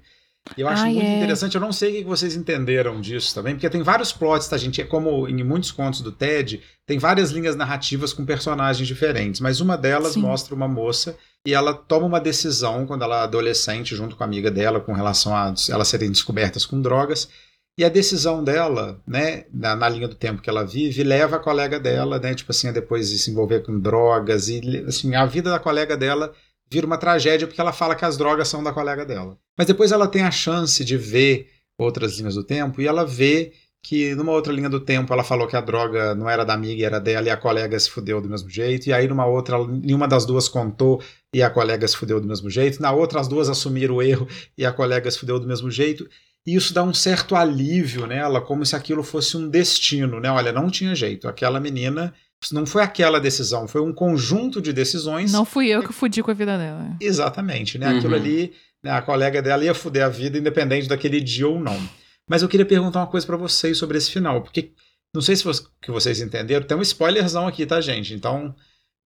Eu 0.58 0.68
acho 0.68 0.84
Ai, 0.84 0.94
muito 0.94 1.06
é. 1.06 1.18
interessante, 1.18 1.56
eu 1.56 1.62
não 1.62 1.72
sei 1.72 1.92
o 1.92 2.04
que 2.04 2.04
vocês 2.04 2.36
entenderam 2.36 3.00
disso 3.00 3.34
também, 3.34 3.54
porque 3.54 3.70
tem 3.70 3.84
vários 3.84 4.12
plots, 4.12 4.48
tá, 4.48 4.58
gente? 4.58 4.82
É 4.82 4.84
como 4.84 5.28
em 5.28 5.44
muitos 5.44 5.72
contos 5.72 6.02
do 6.02 6.12
Ted, 6.12 6.62
tem 6.86 6.98
várias 6.98 7.30
linhas 7.30 7.56
narrativas 7.56 8.12
com 8.12 8.26
personagens 8.26 8.88
diferentes, 8.88 9.40
mas 9.40 9.62
uma 9.62 9.78
delas 9.78 10.14
Sim. 10.14 10.22
mostra 10.22 10.56
uma 10.56 10.68
moça 10.68 11.16
e 11.46 11.54
ela 11.54 11.74
toma 11.74 12.08
uma 12.08 12.20
decisão 12.20 12.86
quando 12.86 13.04
ela 13.04 13.22
é 13.22 13.24
adolescente, 13.24 13.96
junto 13.96 14.16
com 14.16 14.24
a 14.24 14.26
amiga 14.26 14.52
dela, 14.52 14.80
com 14.80 14.94
relação 14.94 15.36
a 15.36 15.54
elas 15.70 15.88
serem 15.88 16.12
descobertas 16.12 16.66
com 16.66 16.82
drogas. 16.82 17.30
E 17.78 17.86
a 17.86 17.90
decisão 17.90 18.44
dela, 18.44 19.02
né, 19.08 19.46
na, 19.52 19.76
na 19.76 19.90
linha 19.90 20.08
do 20.08 20.16
tempo 20.16 20.42
que 20.42 20.50
ela 20.50 20.66
vive, 20.66 21.04
leva 21.04 21.38
a 21.38 21.40
colega 21.40 21.80
dela, 21.80 22.20
né, 22.20 22.36
tipo 22.36 22.52
assim, 22.52 22.68
a 22.68 22.72
depois 22.72 23.10
de 23.10 23.18
se 23.18 23.32
envolver 23.32 23.62
com 23.62 23.80
drogas 23.80 24.50
e 24.50 24.84
assim, 24.88 25.16
a 25.16 25.26
vida 25.26 25.50
da 25.50 25.58
colega 25.58 25.96
dela 25.96 26.34
vira 26.72 26.88
uma 26.88 26.98
tragédia 26.98 27.46
porque 27.46 27.60
ela 27.60 27.74
fala 27.74 27.96
que 27.96 28.06
as 28.06 28.18
drogas 28.18 28.48
são 28.48 28.64
da 28.64 28.72
colega 28.72 29.06
dela. 29.06 29.38
Mas 29.58 29.68
depois 29.68 29.92
ela 29.92 30.08
tem 30.08 30.24
a 30.24 30.32
chance 30.32 30.86
de 30.86 30.98
ver 30.98 31.50
outras 31.78 32.18
linhas 32.18 32.36
do 32.36 32.44
tempo 32.44 32.82
e 32.82 32.88
ela 32.88 33.06
vê 33.06 33.52
que 33.84 34.14
numa 34.14 34.32
outra 34.32 34.54
linha 34.54 34.70
do 34.70 34.80
tempo 34.80 35.12
ela 35.12 35.24
falou 35.24 35.48
que 35.48 35.56
a 35.56 35.62
droga 35.62 36.14
não 36.14 36.30
era 36.30 36.46
da 36.46 36.54
amiga, 36.54 36.86
era 36.86 37.00
dela 37.00 37.28
e 37.28 37.32
a 37.32 37.36
colega 37.36 37.78
se 37.80 37.90
fudeu 37.90 38.22
do 38.22 38.30
mesmo 38.30 38.50
jeito. 38.50 38.88
E 38.88 38.94
aí 38.94 39.08
numa 39.08 39.26
outra, 39.26 39.58
nenhuma 39.68 40.08
das 40.08 40.26
duas 40.26 40.48
contou 40.48 41.02
e 41.34 41.44
a 41.44 41.50
colega 41.50 41.88
se 41.88 41.98
fudeu 41.98 42.22
do 42.22 42.28
mesmo 42.28 42.50
jeito. 42.50 42.82
Na 42.82 42.92
outra 42.92 43.20
as 43.20 43.28
duas 43.28 43.50
assumiram 43.50 43.96
o 43.96 44.02
erro 44.02 44.28
e 44.58 44.66
a 44.66 44.72
colega 44.72 45.10
se 45.10 45.18
fudeu 45.20 45.40
do 45.40 45.48
mesmo 45.48 45.70
jeito. 45.70 46.08
E 46.46 46.56
isso 46.56 46.74
dá 46.74 46.84
um 46.84 46.94
certo 46.94 47.36
alívio 47.36 48.08
nela, 48.08 48.42
como 48.42 48.66
se 48.66 48.76
aquilo 48.76 49.04
fosse 49.04 49.36
um 49.38 49.48
destino, 49.48 50.20
né? 50.20 50.32
Olha, 50.32 50.52
não 50.52 50.70
tinha 50.70 50.96
jeito. 50.96 51.28
Aquela 51.28 51.60
menina 51.60 52.14
não 52.52 52.66
foi 52.66 52.82
aquela 52.82 53.20
decisão, 53.20 53.68
foi 53.68 53.82
um 53.82 53.94
conjunto 53.94 54.62
de 54.62 54.74
decisões. 54.74 55.32
Não 55.32 55.46
fui 55.46 55.68
eu 55.68 55.84
que 55.84 55.94
fudi 55.94 56.24
com 56.24 56.32
a 56.32 56.34
vida 56.34 56.58
dela. 56.58 56.96
Exatamente, 57.00 57.78
né? 57.78 57.92
Uhum. 57.92 57.98
Aquilo 57.98 58.16
ali, 58.16 58.54
né, 58.84 58.92
a 58.92 59.02
colega 59.02 59.42
dela 59.42 59.64
ia 59.64 59.76
fuder 59.76 60.06
a 60.06 60.10
vida 60.10 60.40
independente 60.40 60.88
daquele 60.88 61.22
dia 61.22 61.48
ou 61.48 61.60
não. 61.60 61.80
Mas 62.28 62.42
eu 62.42 62.50
queria 62.50 62.66
perguntar 62.66 63.02
uma 63.02 63.08
coisa 63.08 63.28
pra 63.28 63.38
vocês 63.38 63.78
sobre 63.78 63.98
esse 63.98 64.10
final, 64.10 64.42
porque 64.42 64.72
Não 65.14 65.22
sei 65.22 65.36
se 65.36 65.44
você, 65.44 65.64
que 65.82 65.92
vocês 65.92 66.22
entenderam, 66.22 66.66
tem 66.66 66.78
um 66.78 66.82
spoilerzão 66.82 67.48
aqui, 67.48 67.66
tá, 67.66 67.82
gente? 67.82 68.14
Então. 68.14 68.56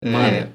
é, 0.01 0.49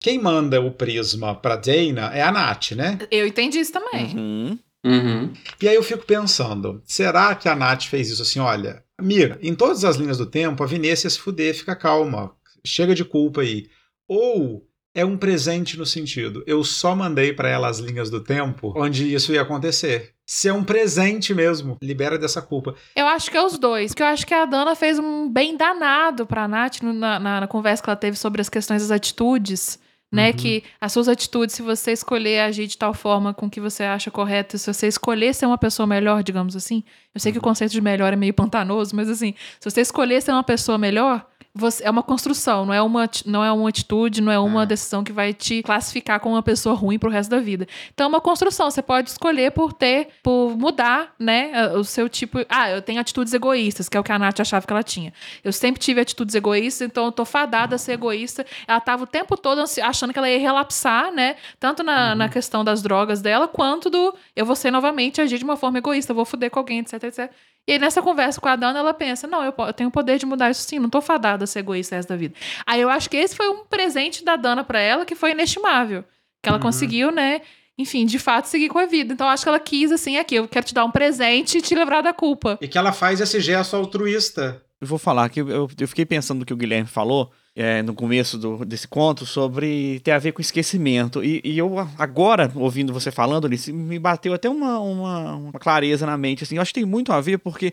quem 0.00 0.18
manda 0.22 0.60
o 0.60 0.70
prisma 0.70 1.34
pra 1.34 1.56
Dana 1.56 2.14
é 2.14 2.22
a 2.22 2.30
Nath, 2.30 2.72
né? 2.72 2.98
Eu 3.10 3.26
entendi 3.26 3.58
isso 3.58 3.72
também. 3.72 4.14
Uhum. 4.16 4.58
Uhum. 4.84 5.32
E 5.60 5.68
aí 5.68 5.74
eu 5.74 5.82
fico 5.82 6.04
pensando, 6.04 6.80
será 6.84 7.34
que 7.34 7.48
a 7.48 7.56
Nath 7.56 7.84
fez 7.84 8.08
isso 8.08 8.22
assim, 8.22 8.38
olha, 8.38 8.84
Mira, 9.00 9.38
em 9.42 9.54
todas 9.54 9.84
as 9.84 9.96
linhas 9.96 10.18
do 10.18 10.26
tempo, 10.26 10.62
a 10.62 10.66
Vinícius 10.66 11.14
se 11.14 11.18
fuder, 11.20 11.54
fica 11.54 11.76
calma, 11.76 12.32
chega 12.66 12.94
de 12.94 13.04
culpa 13.04 13.42
aí. 13.42 13.66
Ou 14.08 14.66
é 14.94 15.04
um 15.04 15.18
presente 15.18 15.76
no 15.76 15.84
sentido, 15.84 16.42
eu 16.46 16.64
só 16.64 16.94
mandei 16.96 17.32
pra 17.32 17.48
ela 17.50 17.68
as 17.68 17.78
linhas 17.78 18.08
do 18.08 18.20
tempo 18.22 18.72
onde 18.76 19.12
isso 19.14 19.32
ia 19.34 19.42
acontecer. 19.42 20.12
Se 20.24 20.48
é 20.48 20.52
um 20.52 20.64
presente 20.64 21.34
mesmo, 21.34 21.76
libera 21.82 22.18
dessa 22.18 22.40
culpa. 22.40 22.74
Eu 22.96 23.06
acho 23.06 23.30
que 23.30 23.36
é 23.36 23.42
os 23.44 23.58
dois. 23.58 23.90
Porque 23.92 24.02
eu 24.02 24.06
acho 24.06 24.26
que 24.26 24.34
a 24.34 24.44
Dana 24.46 24.74
fez 24.74 24.98
um 24.98 25.28
bem 25.30 25.56
danado 25.56 26.26
pra 26.26 26.48
Nath 26.48 26.80
na, 26.82 26.92
na- 27.20 27.40
na 27.40 27.46
conversa 27.46 27.82
que 27.82 27.90
ela 27.90 27.96
teve 27.96 28.16
sobre 28.16 28.40
as 28.40 28.48
questões 28.48 28.82
das 28.82 28.90
atitudes. 28.90 29.78
Né, 30.12 30.28
Uhum. 30.28 30.32
que 30.34 30.62
as 30.80 30.92
suas 30.92 31.08
atitudes, 31.08 31.56
se 31.56 31.62
você 31.62 31.90
escolher 31.90 32.40
agir 32.40 32.68
de 32.68 32.78
tal 32.78 32.94
forma 32.94 33.34
com 33.34 33.50
que 33.50 33.60
você 33.60 33.82
acha 33.82 34.08
correto, 34.10 34.56
se 34.56 34.72
você 34.72 34.86
escolher 34.86 35.34
ser 35.34 35.46
uma 35.46 35.58
pessoa 35.58 35.84
melhor, 35.86 36.22
digamos 36.22 36.54
assim. 36.54 36.84
Eu 37.12 37.20
sei 37.20 37.32
que 37.32 37.38
o 37.38 37.42
conceito 37.42 37.72
de 37.72 37.80
melhor 37.80 38.12
é 38.12 38.16
meio 38.16 38.32
pantanoso, 38.32 38.94
mas 38.94 39.08
assim, 39.10 39.34
se 39.58 39.68
você 39.68 39.80
escolher 39.80 40.22
ser 40.22 40.30
uma 40.30 40.44
pessoa 40.44 40.78
melhor, 40.78 41.26
você, 41.56 41.84
é 41.84 41.90
uma 41.90 42.02
construção, 42.02 42.66
não 42.66 42.74
é 42.74 42.82
uma, 42.82 43.08
não 43.24 43.44
é 43.44 43.50
uma 43.50 43.68
atitude, 43.68 44.20
não 44.20 44.30
é 44.30 44.38
uma 44.38 44.62
É. 44.64 44.66
decisão 44.66 45.02
que 45.02 45.12
vai 45.12 45.32
te 45.32 45.62
classificar 45.62 46.20
como 46.20 46.34
uma 46.34 46.42
pessoa 46.42 46.74
ruim 46.74 46.98
pro 46.98 47.10
resto 47.10 47.30
da 47.30 47.40
vida. 47.40 47.66
Então 47.92 48.04
é 48.04 48.08
uma 48.08 48.20
construção. 48.20 48.70
Você 48.70 48.82
pode 48.82 49.10
escolher 49.10 49.50
por 49.52 49.72
ter, 49.72 50.08
por 50.22 50.56
mudar, 50.56 51.14
né, 51.18 51.68
o 51.74 51.82
seu 51.84 52.08
tipo. 52.08 52.38
Ah, 52.48 52.70
eu 52.70 52.82
tenho 52.82 53.00
atitudes 53.00 53.32
egoístas, 53.32 53.88
que 53.88 53.96
é 53.96 54.00
o 54.00 54.04
que 54.04 54.12
a 54.12 54.18
Nath 54.18 54.40
achava 54.40 54.66
que 54.66 54.72
ela 54.72 54.82
tinha. 54.82 55.12
Eu 55.42 55.52
sempre 55.52 55.80
tive 55.80 56.00
atitudes 56.00 56.34
egoístas, 56.34 56.86
então 56.86 57.06
eu 57.06 57.12
tô 57.12 57.24
fadada 57.24 57.76
a 57.76 57.78
ser 57.78 57.92
egoísta. 57.92 58.44
Ela 58.68 58.80
tava 58.80 59.04
o 59.04 59.06
tempo 59.06 59.36
todo 59.36 59.62
achando 59.82 60.12
que 60.12 60.18
ela 60.18 60.28
ia 60.30 60.38
relapsar, 60.38 61.10
né? 61.12 61.36
Tanto 61.58 61.82
na, 61.82 62.14
na 62.14 62.28
questão 62.28 62.62
das 62.64 62.82
drogas 62.82 63.22
dela, 63.22 63.48
quanto 63.48 63.88
do 63.88 64.14
eu 64.34 64.44
vou 64.44 64.56
ser 64.56 64.70
novamente 64.70 65.20
agir 65.20 65.38
de 65.38 65.44
uma 65.44 65.56
forma 65.56 65.78
egoísta, 65.78 66.12
vou 66.12 66.24
foder 66.24 66.50
com 66.50 66.58
alguém, 66.58 66.80
etc, 66.80 67.02
etc. 67.04 67.32
E 67.68 67.72
aí, 67.72 67.78
nessa 67.78 68.00
conversa 68.00 68.40
com 68.40 68.48
a 68.48 68.54
Dana, 68.56 68.78
ela 68.78 68.94
pensa: 68.94 69.26
não, 69.26 69.42
eu, 69.42 69.52
eu 69.58 69.72
tenho 69.72 69.88
o 69.88 69.92
poder 69.92 70.18
de 70.18 70.26
mudar 70.26 70.50
isso 70.50 70.62
sim, 70.62 70.78
não 70.78 70.88
tô 70.88 71.00
fadada 71.00 71.44
a 71.44 71.46
ser 71.46 71.60
egoísta 71.60 71.96
resto 71.96 72.08
da 72.08 72.16
vida. 72.16 72.34
Aí 72.66 72.80
eu 72.80 72.88
acho 72.88 73.10
que 73.10 73.16
esse 73.16 73.34
foi 73.34 73.48
um 73.48 73.64
presente 73.64 74.24
da 74.24 74.36
Dana 74.36 74.62
pra 74.62 74.80
ela 74.80 75.04
que 75.04 75.14
foi 75.14 75.32
inestimável. 75.32 76.04
Que 76.42 76.48
ela 76.48 76.58
Uhum. 76.58 76.62
conseguiu, 76.62 77.10
né? 77.10 77.40
Enfim, 77.78 78.06
de 78.06 78.18
fato, 78.18 78.46
seguir 78.46 78.68
com 78.68 78.78
a 78.78 78.86
vida. 78.86 79.12
Então, 79.12 79.26
eu 79.26 79.30
acho 79.32 79.42
que 79.42 79.48
ela 79.48 79.58
quis, 79.58 79.92
assim, 79.92 80.16
aqui, 80.16 80.36
eu 80.36 80.48
quero 80.48 80.64
te 80.64 80.72
dar 80.72 80.84
um 80.84 80.90
presente 80.90 81.58
e 81.58 81.60
te 81.60 81.74
livrar 81.74 82.02
da 82.02 82.12
culpa. 82.12 82.56
E 82.60 82.66
que 82.68 82.78
ela 82.78 82.92
faz 82.92 83.20
esse 83.20 83.38
gesto 83.40 83.76
altruísta. 83.76 84.62
Eu 84.80 84.86
vou 84.86 84.98
falar 84.98 85.28
que 85.28 85.40
eu, 85.40 85.68
eu 85.78 85.88
fiquei 85.88 86.06
pensando 86.06 86.38
no 86.40 86.46
que 86.46 86.52
o 86.54 86.56
Guilherme 86.56 86.88
falou 86.88 87.30
é, 87.56 87.82
no 87.82 87.94
começo 87.94 88.36
do- 88.38 88.64
desse 88.64 88.86
conto 88.86 89.24
sobre 89.26 89.98
ter 90.00 90.10
a 90.12 90.18
ver 90.18 90.32
com 90.32 90.42
esquecimento. 90.42 91.24
E, 91.24 91.40
e 91.42 91.58
eu, 91.58 91.78
agora, 91.98 92.52
ouvindo 92.54 92.92
você 92.92 93.10
falando 93.10 93.48
nisso, 93.48 93.72
me 93.72 93.98
bateu 93.98 94.34
até 94.34 94.48
uma, 94.48 94.78
uma, 94.78 95.34
uma 95.36 95.52
clareza 95.58 96.04
na 96.06 96.18
mente. 96.18 96.44
Assim, 96.44 96.56
eu 96.56 96.62
acho 96.62 96.72
que 96.74 96.80
tem 96.80 96.88
muito 96.88 97.12
a 97.12 97.20
ver 97.20 97.38
porque 97.38 97.72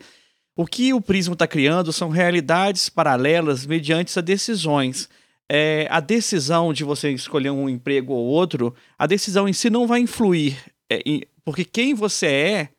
o 0.55 0.65
que 0.65 0.93
o 0.93 1.01
Prisma 1.01 1.33
está 1.33 1.45
criando 1.47 1.91
são 1.91 2.09
realidades 2.09 2.87
paralelas 2.89 3.65
mediante 3.65 4.09
essas 4.09 4.23
decisões. 4.23 5.09
É, 5.51 5.85
a 5.89 5.99
decisão 5.99 6.71
de 6.71 6.83
você 6.85 7.11
escolher 7.11 7.49
um 7.51 7.67
emprego 7.67 8.13
ou 8.13 8.25
outro, 8.25 8.73
a 8.97 9.05
decisão 9.05 9.47
em 9.49 9.53
si 9.53 9.69
não 9.69 9.85
vai 9.85 9.99
influir. 9.99 10.57
é, 10.89 11.01
porque 11.43 11.65
quem 11.65 11.93
você 11.93 12.27
é 12.27 12.69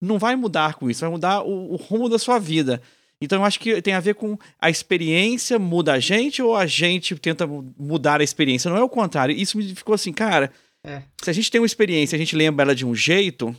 não 0.00 0.18
vai 0.18 0.34
mudar 0.34 0.74
com 0.74 0.90
isso, 0.90 1.00
vai 1.00 1.10
mudar 1.10 1.42
o, 1.42 1.72
o 1.72 1.76
rumo 1.76 2.08
da 2.08 2.18
sua 2.18 2.38
vida. 2.38 2.82
Então 3.20 3.40
eu 3.40 3.44
acho 3.44 3.58
que 3.58 3.82
tem 3.82 3.94
a 3.94 4.00
ver 4.00 4.14
com 4.14 4.38
a 4.60 4.70
experiência 4.70 5.58
muda 5.58 5.94
a 5.94 5.98
gente 6.00 6.40
ou 6.42 6.54
a 6.56 6.66
gente 6.66 7.14
tenta 7.16 7.46
mu- 7.46 7.74
mudar 7.78 8.20
a 8.20 8.24
experiência. 8.24 8.70
Não 8.70 8.76
é 8.78 8.82
o 8.82 8.88
contrário. 8.88 9.34
Isso 9.36 9.56
me 9.58 9.74
ficou 9.74 9.94
assim, 9.94 10.12
cara. 10.12 10.52
É. 10.84 11.02
Se 11.22 11.28
a 11.28 11.32
gente 11.32 11.50
tem 11.50 11.60
uma 11.60 11.66
experiência, 11.66 12.14
a 12.14 12.18
gente 12.18 12.36
lembra 12.36 12.64
ela 12.64 12.74
de 12.74 12.86
um 12.86 12.94
jeito. 12.94 13.54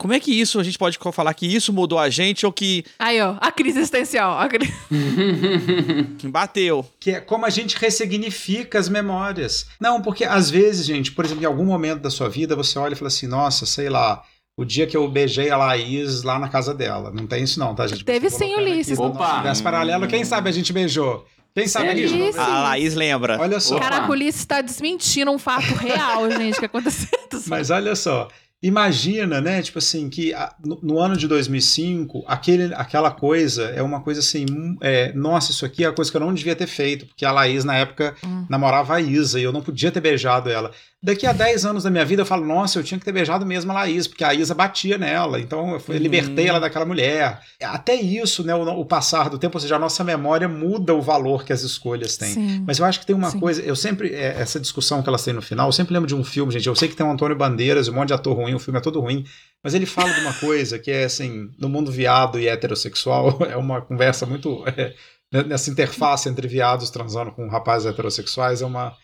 Como 0.00 0.14
é 0.14 0.18
que 0.18 0.32
isso 0.32 0.58
a 0.58 0.64
gente 0.64 0.78
pode 0.78 0.98
falar 1.12 1.32
que 1.34 1.46
isso 1.46 1.72
mudou 1.72 1.98
a 1.98 2.08
gente 2.10 2.44
ou 2.44 2.52
que, 2.52 2.82
Aí, 2.98 3.20
ó, 3.20 3.36
a 3.40 3.52
crise 3.52 3.78
existencial. 3.78 4.36
A 4.38 4.48
cri- 4.48 4.66
que 6.18 6.26
bateu? 6.28 6.84
Que 6.98 7.12
é 7.12 7.20
como 7.20 7.46
a 7.46 7.50
gente 7.50 7.76
ressignifica 7.76 8.78
as 8.78 8.88
memórias. 8.88 9.66
Não, 9.80 10.00
porque 10.02 10.24
às 10.24 10.50
vezes, 10.50 10.86
gente, 10.86 11.12
por 11.12 11.24
exemplo, 11.24 11.42
em 11.42 11.46
algum 11.46 11.64
momento 11.64 12.00
da 12.00 12.10
sua 12.10 12.28
vida, 12.28 12.56
você 12.56 12.78
olha 12.78 12.94
e 12.94 12.96
fala 12.96 13.08
assim, 13.08 13.26
nossa, 13.26 13.64
sei 13.66 13.88
lá, 13.88 14.24
o 14.56 14.64
dia 14.64 14.86
que 14.86 14.96
eu 14.96 15.08
beijei 15.08 15.50
a 15.50 15.56
Laís 15.56 16.22
lá 16.22 16.38
na 16.38 16.48
casa 16.48 16.74
dela. 16.74 17.10
Não 17.12 17.26
tem 17.26 17.42
isso 17.44 17.58
não, 17.58 17.74
tá, 17.74 17.86
gente? 17.86 18.04
Teve 18.04 18.28
sim, 18.30 18.54
Ulisses. 18.54 18.98
Opa! 18.98 19.34
universo 19.34 19.62
paralelo, 19.62 20.06
quem 20.06 20.24
sabe 20.24 20.48
a 20.48 20.52
gente 20.52 20.72
beijou? 20.72 21.24
Quem 21.54 21.66
sabe 21.66 21.88
a 21.88 21.94
gente 21.94 22.10
não 22.12 22.16
Ulisses. 22.20 22.36
beijou? 22.36 22.52
A 22.54 22.62
Laís 22.62 22.94
lembra. 22.94 23.38
Olha 23.40 23.60
só. 23.60 23.76
Opa. 23.76 23.84
Caraca, 23.84 24.08
o 24.08 24.12
Ulisses 24.12 24.40
está 24.42 24.60
desmentindo 24.60 25.30
um 25.30 25.38
fato 25.38 25.74
real, 25.74 26.30
gente, 26.32 26.58
que 26.58 26.64
aconteceu. 26.66 27.08
Mas 27.46 27.70
olha 27.70 27.94
só, 27.96 28.28
imagina, 28.62 29.40
né, 29.40 29.60
tipo 29.62 29.78
assim, 29.78 30.08
que 30.08 30.32
no, 30.64 30.78
no 30.82 30.98
ano 30.98 31.16
de 31.16 31.26
2005, 31.26 32.24
aquele, 32.26 32.72
aquela 32.74 33.10
coisa 33.10 33.64
é 33.70 33.82
uma 33.82 34.00
coisa 34.00 34.20
assim, 34.20 34.46
hum, 34.50 34.76
é, 34.80 35.12
nossa, 35.14 35.50
isso 35.50 35.64
aqui 35.66 35.84
é 35.84 35.88
a 35.88 35.92
coisa 35.92 36.10
que 36.10 36.16
eu 36.16 36.20
não 36.20 36.32
devia 36.32 36.54
ter 36.56 36.66
feito, 36.66 37.06
porque 37.06 37.24
a 37.24 37.32
Laís, 37.32 37.64
na 37.64 37.76
época, 37.76 38.14
Hum. 38.24 38.46
namorava 38.48 38.94
a 38.94 39.00
Isa 39.00 39.40
e 39.40 39.42
eu 39.42 39.52
não 39.52 39.60
podia 39.62 39.90
ter 39.90 40.00
beijado 40.00 40.48
ela. 40.50 40.70
Daqui 41.04 41.26
a 41.26 41.32
10 41.32 41.64
anos 41.66 41.82
da 41.82 41.90
minha 41.90 42.04
vida 42.04 42.22
eu 42.22 42.26
falo, 42.26 42.46
nossa, 42.46 42.78
eu 42.78 42.84
tinha 42.84 42.96
que 42.96 43.04
ter 43.04 43.10
beijado 43.10 43.44
mesmo 43.44 43.72
a 43.72 43.74
Laís, 43.74 44.06
porque 44.06 44.22
a 44.22 44.32
Isa 44.32 44.54
batia 44.54 44.96
nela, 44.96 45.40
então 45.40 45.72
eu 45.72 45.80
fui- 45.80 45.96
Uhum. 45.96 46.00
libertei 46.02 46.46
ela 46.46 46.60
daquela 46.60 46.84
mulher. 46.84 47.40
Até 47.60 47.94
isso, 47.96 48.44
né, 48.44 48.54
o, 48.54 48.62
o 48.62 48.84
passar 48.86 49.28
do 49.28 49.36
tempo, 49.36 49.56
ou 49.56 49.60
seja, 49.60 49.74
a 49.74 49.78
nossa 49.80 50.04
memória 50.04 50.48
muda 50.48 50.94
o 50.94 51.02
valor 51.02 51.44
que 51.44 51.52
as 51.52 51.62
escolhas 51.62 52.16
têm. 52.16 52.34
Sim. 52.34 52.64
Mas 52.64 52.78
eu 52.78 52.84
acho 52.84 53.00
que 53.00 53.06
tem 53.06 53.16
uma 53.16 53.30
Sim. 53.30 53.40
coisa, 53.40 53.60
eu 53.62 53.74
sempre, 53.74 54.14
é, 54.14 54.36
essa 54.38 54.60
discussão 54.60 55.02
que 55.02 55.08
elas 55.08 55.24
têm 55.24 55.34
no 55.34 55.42
final, 55.42 55.66
eu 55.66 55.72
sempre 55.72 55.92
lembro 55.92 56.06
de 56.06 56.14
um 56.14 56.22
filme, 56.22 56.52
gente, 56.52 56.68
eu 56.68 56.76
sei 56.76 56.88
que 56.88 56.94
tem 56.94 57.04
o 57.04 57.10
Antônio 57.10 57.36
Bandeiras, 57.36 57.88
um 57.88 57.94
monte 57.94 58.08
de 58.08 58.14
ator 58.14 58.36
ruim, 58.36 58.54
o 58.54 58.60
filme 58.60 58.78
é 58.78 58.82
todo 58.82 59.00
ruim, 59.00 59.24
mas 59.60 59.74
ele 59.74 59.86
fala 59.86 60.12
de 60.12 60.20
uma 60.20 60.32
coisa 60.34 60.78
que 60.78 60.90
é 60.92 61.02
assim, 61.02 61.50
no 61.58 61.68
mundo 61.68 61.90
viado 61.90 62.38
e 62.38 62.46
heterossexual, 62.46 63.38
é 63.50 63.56
uma 63.56 63.80
conversa 63.82 64.24
muito, 64.24 64.62
é, 64.76 64.94
nessa 65.42 65.68
interface 65.68 66.28
entre 66.28 66.46
viados 66.46 66.90
transando 66.90 67.32
com 67.32 67.48
rapazes 67.48 67.86
heterossexuais, 67.90 68.62
é 68.62 68.66
uma, 68.66 68.94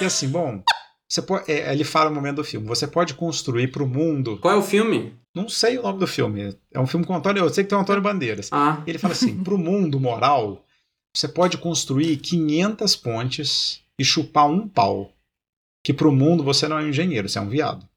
é 0.00 0.04
assim, 0.04 0.28
bom, 0.28 0.62
você 1.08 1.22
pode, 1.22 1.50
é, 1.50 1.72
ele 1.72 1.84
fala 1.84 2.10
no 2.10 2.16
momento 2.16 2.36
do 2.36 2.44
filme, 2.44 2.66
você 2.66 2.86
pode 2.86 3.14
construir 3.14 3.68
para 3.68 3.82
o 3.82 3.88
mundo, 3.88 4.38
Qual 4.38 4.52
é 4.54 4.56
o 4.56 4.62
filme? 4.62 5.14
não 5.34 5.48
sei 5.48 5.78
o 5.78 5.82
nome 5.82 5.98
do 6.00 6.06
filme, 6.06 6.54
é 6.72 6.78
um 6.80 6.86
filme 6.86 7.06
com 7.06 7.12
o 7.12 7.16
Antônio, 7.16 7.42
eu 7.44 7.48
sei 7.50 7.64
que 7.64 7.70
tem 7.70 7.78
o 7.78 7.80
Antônio 7.80 8.02
Bandeiras, 8.02 8.48
Ah, 8.52 8.82
ele 8.86 8.98
fala 8.98 9.14
assim: 9.14 9.42
para 9.42 9.54
o 9.54 9.58
mundo 9.58 9.98
moral, 10.00 10.64
você 11.16 11.26
pode 11.28 11.56
construir 11.58 12.16
500 12.18 12.94
pontes 12.96 13.80
e 13.98 14.04
chupar 14.04 14.46
um 14.48 14.68
pau. 14.68 15.12
Que 15.84 15.94
para 15.94 16.08
o 16.08 16.12
mundo 16.12 16.44
você 16.44 16.68
não 16.68 16.78
é 16.78 16.84
um 16.84 16.88
engenheiro, 16.88 17.28
você 17.28 17.38
é 17.38 17.40
um 17.42 17.48
viado. 17.48 17.88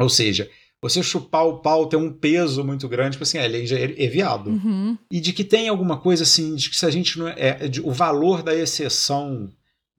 Ou 0.00 0.08
seja, 0.08 0.48
você 0.80 1.02
chupar 1.02 1.46
o 1.46 1.58
pau 1.58 1.86
tem 1.86 1.98
um 1.98 2.12
peso 2.12 2.62
muito 2.64 2.88
grande, 2.88 3.12
tipo 3.12 3.24
assim, 3.24 3.38
é, 3.38 3.44
ele 3.46 3.56
é 3.58 3.62
engenheiro, 3.62 3.94
é 3.98 4.06
viado. 4.06 4.48
Uhum. 4.50 4.96
E 5.10 5.20
de 5.20 5.32
que 5.32 5.42
tem 5.44 5.68
alguma 5.68 5.98
coisa 5.98 6.22
assim, 6.22 6.54
de 6.54 6.70
que 6.70 6.76
se 6.76 6.86
a 6.86 6.90
gente 6.90 7.18
não 7.18 7.26
é. 7.28 7.34
é 7.38 7.68
de- 7.68 7.80
o 7.80 7.90
valor 7.90 8.42
da 8.42 8.54
exceção, 8.54 9.50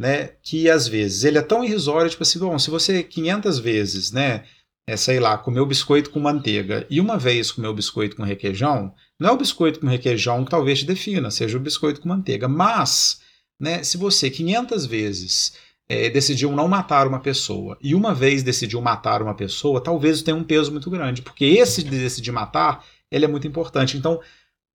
né? 0.02 0.32
Que 0.41 0.68
às 0.68 0.88
vezes 0.88 1.24
ele 1.24 1.38
é 1.38 1.43
tão 1.43 1.64
irrisório, 1.64 2.10
tipo 2.10 2.24
assim, 2.24 2.39
bom, 2.39 2.58
se 2.58 2.72
você 2.72 3.04
500 3.04 3.60
vezes, 3.60 4.12
né? 4.12 4.43
É, 4.88 4.97
sei 4.97 5.20
lá, 5.20 5.38
comeu 5.38 5.64
biscoito 5.64 6.10
com 6.10 6.20
manteiga 6.20 6.88
e 6.89 6.99
uma 6.99 7.16
vez 7.16 7.52
comeu 7.52 7.72
biscoito 7.72 8.16
com 8.16 8.24
requeijão, 8.24 8.91
não 9.20 9.30
é 9.30 9.32
o 9.32 9.38
biscoito 9.38 9.80
com 9.80 9.86
requeijão 9.86 10.43
que 10.43 10.49
talvez 10.49 10.80
te 10.80 10.86
defina, 10.88 11.30
seja 11.30 11.56
o 11.56 11.62
biscoito 11.62 12.02
com 12.02 12.10
manteiga. 12.10 12.47
Mas, 12.47 13.22
né, 13.60 13.84
se 13.84 13.95
você 13.95 14.28
500 14.32 14.88
vezes 14.88 15.54
é, 15.88 16.10
decidiu 16.10 16.52
não 16.52 16.68
matar 16.68 17.08
uma 17.08 17.20
pessoa 17.20 17.78
e 17.80 17.93
uma 17.93 18.12
vez 18.12 18.41
decidiu 18.41 18.82
matar 18.82 19.22
uma 19.22 19.36
pessoa, 19.36 19.80
talvez 19.80 20.24
tenha 20.24 20.36
um 20.36 20.43
peso 20.43 20.72
muito 20.72 20.89
grande, 20.89 21.22
porque 21.22 21.45
esse 21.45 21.84
de 21.84 21.91
decidir 21.91 22.32
matar, 22.32 22.84
ele 23.12 23.26
é 23.26 23.28
muito 23.28 23.47
importante. 23.47 23.95
Então, 23.95 24.20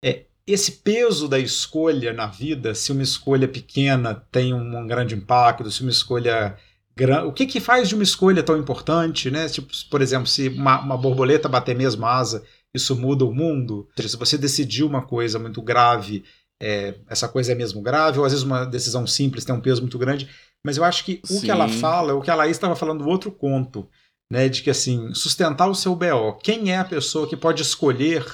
é, 0.04 0.26
esse 0.46 0.72
peso 0.72 1.28
da 1.28 1.38
escolha 1.38 2.12
na 2.12 2.26
vida, 2.26 2.74
se 2.74 2.92
uma 2.92 3.02
escolha 3.02 3.48
pequena 3.48 4.14
tem 4.30 4.54
um, 4.54 4.86
grande 4.86 5.14
impacto, 5.14 5.70
se 5.70 5.82
uma 5.82 5.90
escolha 5.90 6.56
grande. 6.96 7.26
O 7.26 7.32
que, 7.32 7.46
que 7.46 7.58
faz 7.58 7.88
de 7.88 7.94
uma 7.94 8.04
escolha 8.04 8.44
tão 8.44 8.56
importante, 8.56 9.28
né? 9.28 9.48
Tipo, 9.48 9.72
por 9.90 10.00
exemplo, 10.00 10.26
se 10.26 10.48
uma, 10.48 10.80
uma 10.80 10.96
borboleta 10.96 11.48
bater 11.48 11.74
mesmo 11.74 12.06
asa, 12.06 12.44
isso 12.72 12.94
muda 12.94 13.24
o 13.24 13.34
mundo. 13.34 13.88
Se 13.98 14.16
você 14.16 14.38
decidiu 14.38 14.86
uma 14.86 15.02
coisa 15.02 15.36
muito 15.38 15.60
grave, 15.60 16.24
é, 16.62 16.94
essa 17.08 17.28
coisa 17.28 17.50
é 17.50 17.54
mesmo 17.56 17.82
grave, 17.82 18.20
ou 18.20 18.24
às 18.24 18.32
vezes 18.32 18.44
uma 18.44 18.64
decisão 18.64 19.04
simples 19.04 19.44
tem 19.44 19.54
um 19.54 19.60
peso 19.60 19.80
muito 19.80 19.98
grande. 19.98 20.28
Mas 20.64 20.76
eu 20.76 20.84
acho 20.84 21.04
que 21.04 21.20
o 21.24 21.26
Sim. 21.26 21.40
que 21.40 21.50
ela 21.50 21.68
fala, 21.68 22.14
o 22.14 22.22
que 22.22 22.30
a 22.30 22.34
Laís 22.36 22.56
estava 22.56 22.76
falando 22.76 23.02
do 23.02 23.10
outro 23.10 23.32
conto, 23.32 23.88
né? 24.30 24.48
De 24.48 24.62
que 24.62 24.70
assim, 24.70 25.12
sustentar 25.12 25.68
o 25.68 25.74
seu 25.74 25.96
BO. 25.96 26.38
Quem 26.40 26.70
é 26.70 26.78
a 26.78 26.84
pessoa 26.84 27.28
que 27.28 27.36
pode 27.36 27.62
escolher 27.62 28.24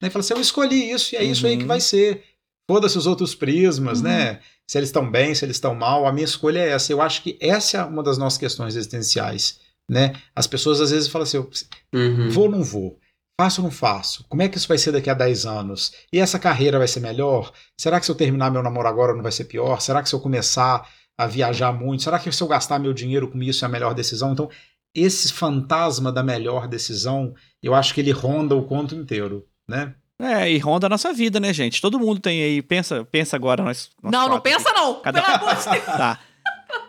né? 0.00 0.08
E 0.08 0.10
fala 0.10 0.20
assim, 0.20 0.34
eu 0.34 0.40
escolhi 0.40 0.90
isso 0.90 1.14
e 1.14 1.18
é 1.18 1.24
isso 1.24 1.46
aí 1.46 1.56
que 1.56 1.62
Uhum. 1.62 1.68
vai 1.68 1.80
ser. 1.80 2.24
Foda-se 2.70 2.96
os 2.96 3.06
outros 3.06 3.34
prismas, 3.34 3.98
Uhum. 3.98 4.04
né? 4.04 4.40
Se 4.68 4.78
eles 4.78 4.88
estão 4.88 5.10
bem, 5.10 5.34
se 5.34 5.44
eles 5.44 5.56
estão 5.56 5.74
mal, 5.74 6.06
a 6.06 6.12
minha 6.12 6.24
escolha 6.24 6.60
é 6.60 6.68
essa. 6.70 6.92
Eu 6.92 7.02
acho 7.02 7.22
que 7.22 7.36
essa 7.40 7.78
é 7.78 7.84
uma 7.84 8.02
das 8.02 8.16
nossas 8.18 8.38
questões 8.38 8.76
existenciais, 8.76 9.58
né? 9.90 10.12
As 10.34 10.46
pessoas 10.46 10.80
às 10.80 10.90
vezes 10.92 11.08
falam 11.08 11.24
assim, 11.24 11.36
eu 11.38 11.50
uhum. 11.94 12.30
vou 12.30 12.44
ou 12.44 12.50
não 12.50 12.62
vou? 12.62 12.98
Faço 13.40 13.60
ou 13.62 13.64
não 13.64 13.72
faço? 13.72 14.24
Como 14.28 14.42
é 14.42 14.48
que 14.48 14.58
isso 14.58 14.68
vai 14.68 14.78
ser 14.78 14.92
daqui 14.92 15.08
a 15.10 15.14
10 15.14 15.46
anos? 15.46 15.92
E 16.12 16.18
essa 16.20 16.38
carreira 16.38 16.78
vai 16.78 16.86
ser 16.86 17.00
melhor? 17.00 17.52
Será 17.76 17.98
que 17.98 18.04
se 18.06 18.12
eu 18.12 18.14
terminar 18.14 18.50
meu 18.50 18.62
namoro 18.62 18.86
agora 18.86 19.14
não 19.14 19.22
vai 19.22 19.32
ser 19.32 19.44
pior? 19.44 19.80
Será 19.80 20.02
que 20.02 20.08
se 20.08 20.14
eu 20.14 20.20
começar 20.20 20.86
a 21.18 21.26
viajar 21.26 21.72
muito, 21.72 22.02
será 22.02 22.18
que 22.18 22.30
se 22.30 22.42
eu 22.42 22.46
gastar 22.46 22.78
meu 22.78 22.92
dinheiro 22.92 23.28
com 23.28 23.42
isso 23.42 23.64
é 23.64 23.66
a 23.66 23.70
melhor 23.70 23.94
decisão? 23.94 24.32
Então, 24.32 24.48
esse 24.94 25.32
fantasma 25.32 26.12
da 26.12 26.22
melhor 26.22 26.68
decisão, 26.68 27.34
eu 27.62 27.74
acho 27.74 27.94
que 27.94 28.00
ele 28.00 28.10
ronda 28.10 28.54
o 28.54 28.64
conto 28.66 28.94
inteiro, 28.94 29.46
né? 29.70 29.94
É, 30.22 30.50
e 30.52 30.58
ronda 30.58 30.86
a 30.86 30.90
nossa 30.90 31.12
vida, 31.14 31.40
né, 31.40 31.50
gente? 31.52 31.80
Todo 31.80 31.98
mundo 31.98 32.20
tem 32.20 32.42
aí. 32.42 32.60
Pensa, 32.60 33.06
pensa 33.10 33.36
agora. 33.36 33.62
Nós, 33.64 33.88
nós 34.02 34.12
Não, 34.12 34.28
não 34.28 34.38
quatro 34.38 34.42
pensa 34.42 34.70
não. 34.74 35.00
Cada- 35.00 35.22
Pelo 35.22 35.34
amor 35.36 35.56
de 35.56 35.70
Deus. 35.70 35.84
Tá. 35.86 36.18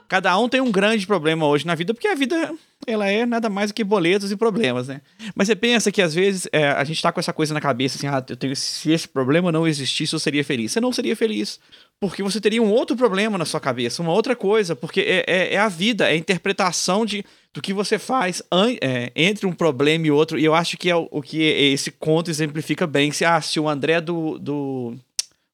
Cada 0.10 0.38
um 0.38 0.50
tem 0.50 0.60
um 0.60 0.70
grande 0.72 1.08
problema 1.08 1.48
hoje 1.48 1.66
na 1.66 1.74
vida, 1.74 1.94
porque 1.94 2.10
a 2.10 2.16
vida 2.16 2.54
ela 2.86 3.08
é 3.10 3.26
nada 3.26 3.50
mais 3.50 3.72
do 3.72 3.74
que 3.74 3.82
boletos 3.86 4.30
e 4.30 4.36
problemas, 4.36 4.90
né? 4.90 5.00
Mas 5.34 5.48
você 5.48 5.56
pensa 5.56 5.90
que 5.90 6.02
às 6.02 6.14
vezes 6.14 6.50
é, 6.52 6.68
a 6.72 6.84
gente 6.84 7.02
tá 7.02 7.12
com 7.14 7.20
essa 7.22 7.32
coisa 7.32 7.54
na 7.54 7.62
cabeça 7.62 7.98
assim, 7.98 8.08
ah, 8.08 8.22
eu 8.28 8.36
tenho, 8.36 8.54
se 8.54 8.92
esse 8.92 9.08
problema 9.08 9.50
não 9.54 9.66
existisse, 9.66 10.12
eu 10.14 10.20
seria 10.20 10.44
feliz. 10.44 10.74
Você 10.74 10.82
não 10.82 10.92
seria 10.92 11.16
feliz. 11.16 11.58
Porque 12.02 12.22
você 12.22 12.42
teria 12.42 12.62
um 12.62 12.70
outro 12.70 12.98
problema 12.98 13.38
na 13.38 13.46
sua 13.46 13.62
cabeça, 13.62 14.02
uma 14.02 14.12
outra 14.12 14.36
coisa, 14.36 14.76
porque 14.76 15.00
é, 15.00 15.24
é- 15.26 15.54
é 15.54 15.58
a 15.58 15.70
vida, 15.70 16.10
é 16.10 16.14
a 16.14 16.18
interpretação 16.18 17.06
de, 17.06 17.24
do 17.54 17.62
que 17.62 17.74
você 17.74 18.00
faz 18.00 18.42
é, 18.82 19.12
entre 19.16 19.46
um 19.46 19.54
problema 19.54 20.08
e 20.08 20.12
outro. 20.12 20.40
E 20.40 20.46
eu 20.46 20.54
acho 20.54 20.78
que 20.78 20.90
é 20.90 20.96
o, 20.96 21.08
o 21.12 21.22
que 21.22 21.42
esse 21.42 21.92
conto 21.92 22.30
exemplifica 22.30 22.88
bem. 22.88 23.12
Se, 23.12 23.26
ah, 23.26 23.42
se 23.42 23.60
o 23.60 23.68
André 23.68 24.00
do. 24.00 24.38
do... 24.40 24.96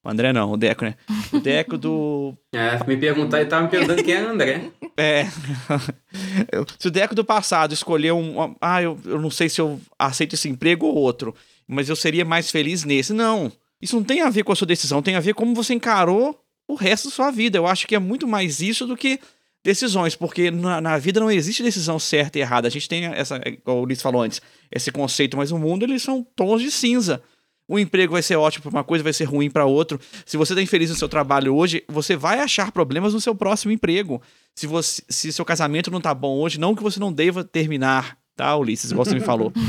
O 0.04 0.10
André 0.10 0.32
não, 0.32 0.54
o 0.54 0.58
Deco, 0.58 0.86
né? 0.86 0.96
O 1.34 1.40
Deco 1.40 1.78
do 1.78 2.34
É, 2.54 2.82
me 2.86 2.96
perguntar, 2.96 3.42
ele 3.42 3.50
tava 3.50 3.64
me 3.64 3.70
perguntando 3.70 4.04
quem 4.04 4.14
é 4.14 4.20
André. 4.20 4.72
é. 4.96 5.26
Se 6.80 6.88
o 6.88 6.92
Deco 6.92 7.14
do 7.14 7.26
passado 7.26 7.74
escolheu 7.74 8.18
um. 8.18 8.56
Ah, 8.62 8.82
eu, 8.82 8.98
eu 9.04 9.20
não 9.20 9.30
sei 9.30 9.50
se 9.50 9.60
eu 9.60 9.80
aceito 10.00 10.34
esse 10.34 10.48
emprego 10.48 10.86
ou 10.86 10.96
outro, 10.96 11.36
mas 11.68 11.90
eu 11.90 11.96
seria 11.96 12.24
mais 12.24 12.50
feliz 12.50 12.86
nesse. 12.86 13.12
Não. 13.12 13.52
Isso 13.82 13.96
não 13.96 14.04
tem 14.04 14.22
a 14.22 14.30
ver 14.30 14.44
com 14.44 14.52
a 14.52 14.56
sua 14.56 14.66
decisão, 14.66 15.02
tem 15.02 15.16
a 15.16 15.20
ver 15.20 15.34
como 15.34 15.54
você 15.54 15.74
encarou 15.74 16.40
o 16.68 16.76
resto 16.76 17.10
da 17.10 17.14
sua 17.14 17.30
vida. 17.30 17.58
Eu 17.58 17.68
acho 17.68 17.86
que 17.86 17.96
é 17.96 18.00
muito 18.00 18.28
mais 18.28 18.62
isso 18.62 18.88
do 18.88 18.96
que 18.96 19.20
decisões, 19.68 20.16
porque 20.16 20.50
na, 20.50 20.80
na 20.80 20.98
vida 20.98 21.20
não 21.20 21.30
existe 21.30 21.62
decisão 21.62 22.00
certa 22.00 22.40
e 22.40 22.42
errada. 22.42 22.70
A 22.70 22.72
gente 22.72 22.88
tem 22.88 23.04
essa, 23.04 23.36
igual 23.46 23.80
o 23.80 23.82
Ulisses 23.82 24.02
falou 24.02 24.22
antes, 24.22 24.42
esse 24.72 24.94
conceito, 24.94 25.36
mas 25.36 25.52
o 25.52 25.60
mundo 25.60 25.84
eles 25.84 26.02
são 26.02 26.26
tons 26.36 26.62
de 26.62 26.72
cinza. 26.72 27.22
O 27.68 27.78
emprego 27.78 28.14
vai 28.14 28.22
ser 28.24 28.38
ótimo 28.38 28.64
para 28.64 28.72
uma 28.72 28.84
coisa, 28.86 29.04
vai 29.04 29.12
ser 29.12 29.26
ruim 29.26 29.50
para 29.52 29.66
outro. 29.66 30.00
Se 30.26 30.38
você 30.38 30.54
está 30.54 30.62
infeliz 30.62 30.90
no 30.90 30.96
seu 30.96 31.10
trabalho 31.10 31.54
hoje, 31.54 31.84
você 31.90 32.16
vai 32.16 32.40
achar 32.40 32.72
problemas 32.72 33.14
no 33.14 33.20
seu 33.20 33.36
próximo 33.36 33.74
emprego. 33.74 34.22
Se 34.56 34.66
você, 34.66 35.04
se 35.10 35.34
seu 35.34 35.44
casamento 35.44 35.92
não 35.92 36.00
tá 36.00 36.14
bom 36.14 36.40
hoje, 36.40 36.58
não 36.58 36.74
que 36.74 36.82
você 36.82 36.98
não 36.98 37.12
deva 37.12 37.44
terminar, 37.44 38.18
tá, 38.38 38.56
Ulisses, 38.56 38.92
igual 38.92 39.04
você 39.04 39.16
me 39.16 39.20
falou. 39.20 39.52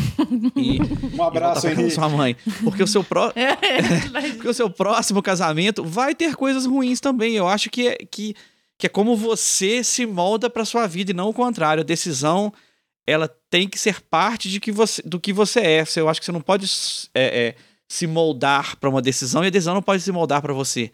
E, 0.54 0.78
Um 1.16 1.22
abraço, 1.24 1.62
da 1.66 1.72
Henrique. 1.72 1.90
sua 1.90 2.08
mãe, 2.08 2.36
porque 2.62 2.82
o 2.82 2.86
seu 2.86 3.02
pró 3.02 3.32
É, 3.34 3.56
porque 4.34 4.48
o 4.48 4.54
seu 4.54 4.68
próximo 4.70 5.22
casamento 5.22 5.82
vai 5.82 6.14
ter 6.14 6.36
coisas 6.36 6.66
ruins 6.66 7.00
também. 7.00 7.34
Eu 7.34 7.48
acho 7.48 7.68
que 7.70 7.88
é, 7.88 7.96
que, 8.10 8.34
que 8.78 8.86
é 8.86 8.88
como 8.88 9.16
você 9.16 9.82
se 9.82 10.06
molda 10.06 10.48
para 10.48 10.64
sua 10.64 10.86
vida 10.86 11.10
e 11.10 11.14
não 11.14 11.28
o 11.28 11.34
contrário. 11.34 11.80
A 11.80 11.84
decisão 11.84 12.52
ela 13.04 13.28
tem 13.50 13.68
que 13.68 13.78
ser 13.78 14.00
parte 14.02 14.48
de 14.48 14.60
que 14.60 14.70
você, 14.70 15.02
do 15.02 15.18
que 15.18 15.32
você 15.32 15.60
é. 15.60 15.84
Eu 15.96 16.08
acho 16.08 16.20
que 16.20 16.26
você 16.26 16.32
não 16.32 16.40
pode 16.40 16.66
é, 17.14 17.48
é, 17.48 17.54
se 17.88 18.06
moldar 18.06 18.76
para 18.76 18.88
uma 18.88 19.02
decisão 19.02 19.42
e 19.42 19.48
a 19.48 19.50
decisão 19.50 19.74
não 19.74 19.82
pode 19.82 20.02
se 20.02 20.12
moldar 20.12 20.40
para 20.40 20.52
você. 20.52 20.92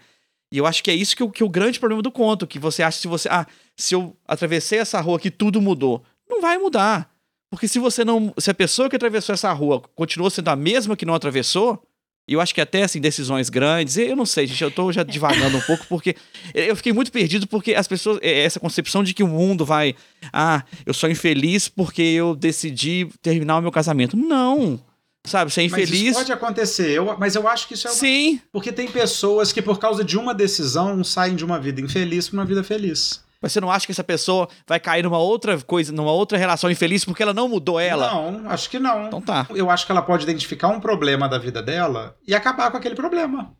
E 0.50 0.58
eu 0.58 0.66
acho 0.66 0.82
que 0.82 0.90
é 0.90 0.94
isso 0.94 1.16
que, 1.16 1.28
que 1.28 1.42
é 1.42 1.46
o 1.46 1.48
grande 1.48 1.78
problema 1.78 2.00
do 2.00 2.12
conto, 2.12 2.46
que 2.46 2.58
você 2.58 2.82
acha 2.82 3.00
se 3.00 3.08
você, 3.08 3.28
ah, 3.28 3.46
se 3.76 3.94
eu 3.94 4.16
atravessei 4.26 4.78
essa 4.78 5.00
rua 5.00 5.16
aqui 5.16 5.30
tudo 5.30 5.60
mudou, 5.60 6.02
não 6.28 6.40
vai 6.40 6.56
mudar. 6.56 7.12
Porque 7.50 7.68
se 7.68 7.78
você 7.78 8.04
não, 8.04 8.32
se 8.38 8.50
a 8.50 8.54
pessoa 8.54 8.88
que 8.88 8.96
atravessou 8.96 9.32
essa 9.32 9.52
rua 9.52 9.80
continuou 9.94 10.30
sendo 10.30 10.48
a 10.48 10.56
mesma 10.56 10.96
que 10.96 11.04
não 11.04 11.14
atravessou, 11.14 11.82
e 12.26 12.32
eu 12.32 12.40
acho 12.40 12.54
que 12.54 12.60
até 12.60 12.82
assim 12.82 13.00
decisões 13.00 13.50
grandes, 13.50 13.96
eu 13.96 14.16
não 14.16 14.24
sei, 14.24 14.46
gente, 14.46 14.62
eu 14.62 14.70
tô 14.70 14.90
já 14.90 15.02
divagando 15.04 15.58
um 15.58 15.60
pouco 15.62 15.86
porque 15.88 16.16
eu 16.54 16.74
fiquei 16.74 16.92
muito 16.92 17.12
perdido 17.12 17.46
porque 17.46 17.74
as 17.74 17.86
pessoas 17.86 18.18
é, 18.22 18.44
essa 18.44 18.58
concepção 18.58 19.02
de 19.02 19.12
que 19.12 19.22
o 19.22 19.28
mundo 19.28 19.64
vai, 19.64 19.94
ah, 20.32 20.64
eu 20.86 20.94
sou 20.94 21.10
infeliz 21.10 21.68
porque 21.68 22.02
eu 22.02 22.34
decidi 22.34 23.08
terminar 23.20 23.58
o 23.58 23.62
meu 23.62 23.72
casamento. 23.72 24.16
Não. 24.16 24.80
Sabe, 25.26 25.50
ser 25.50 25.62
Mas 25.62 25.72
infeliz. 25.72 26.02
isso 26.02 26.18
pode 26.18 26.32
acontecer, 26.32 26.90
eu, 26.90 27.16
mas 27.18 27.34
eu 27.34 27.48
acho 27.48 27.66
que 27.66 27.72
isso 27.72 27.88
é 27.88 27.90
uma... 27.90 27.96
Sim, 27.96 28.40
Porque 28.52 28.70
tem 28.70 28.86
pessoas 28.86 29.52
que, 29.52 29.62
por 29.62 29.78
causa 29.78 30.04
de 30.04 30.18
uma 30.18 30.34
decisão, 30.34 31.02
saem 31.02 31.34
de 31.34 31.42
uma 31.42 31.58
vida 31.58 31.80
infeliz 31.80 32.28
para 32.28 32.40
uma 32.40 32.44
vida 32.44 32.62
feliz. 32.62 33.24
Mas 33.44 33.52
você 33.52 33.60
não 33.60 33.70
acha 33.70 33.84
que 33.84 33.92
essa 33.92 34.02
pessoa 34.02 34.48
vai 34.66 34.80
cair 34.80 35.02
numa 35.02 35.18
outra 35.18 35.60
coisa, 35.60 35.92
numa 35.92 36.10
outra 36.10 36.38
relação 36.38 36.70
infeliz 36.70 37.04
porque 37.04 37.22
ela 37.22 37.34
não 37.34 37.46
mudou 37.46 37.78
ela? 37.78 38.10
Não, 38.10 38.48
acho 38.48 38.70
que 38.70 38.78
não. 38.78 39.06
Então 39.06 39.20
tá. 39.20 39.46
Eu 39.54 39.70
acho 39.70 39.84
que 39.84 39.92
ela 39.92 40.00
pode 40.00 40.22
identificar 40.22 40.68
um 40.68 40.80
problema 40.80 41.28
da 41.28 41.36
vida 41.38 41.62
dela 41.62 42.16
e 42.26 42.34
acabar 42.34 42.70
com 42.70 42.78
aquele 42.78 42.94
problema. 42.94 43.54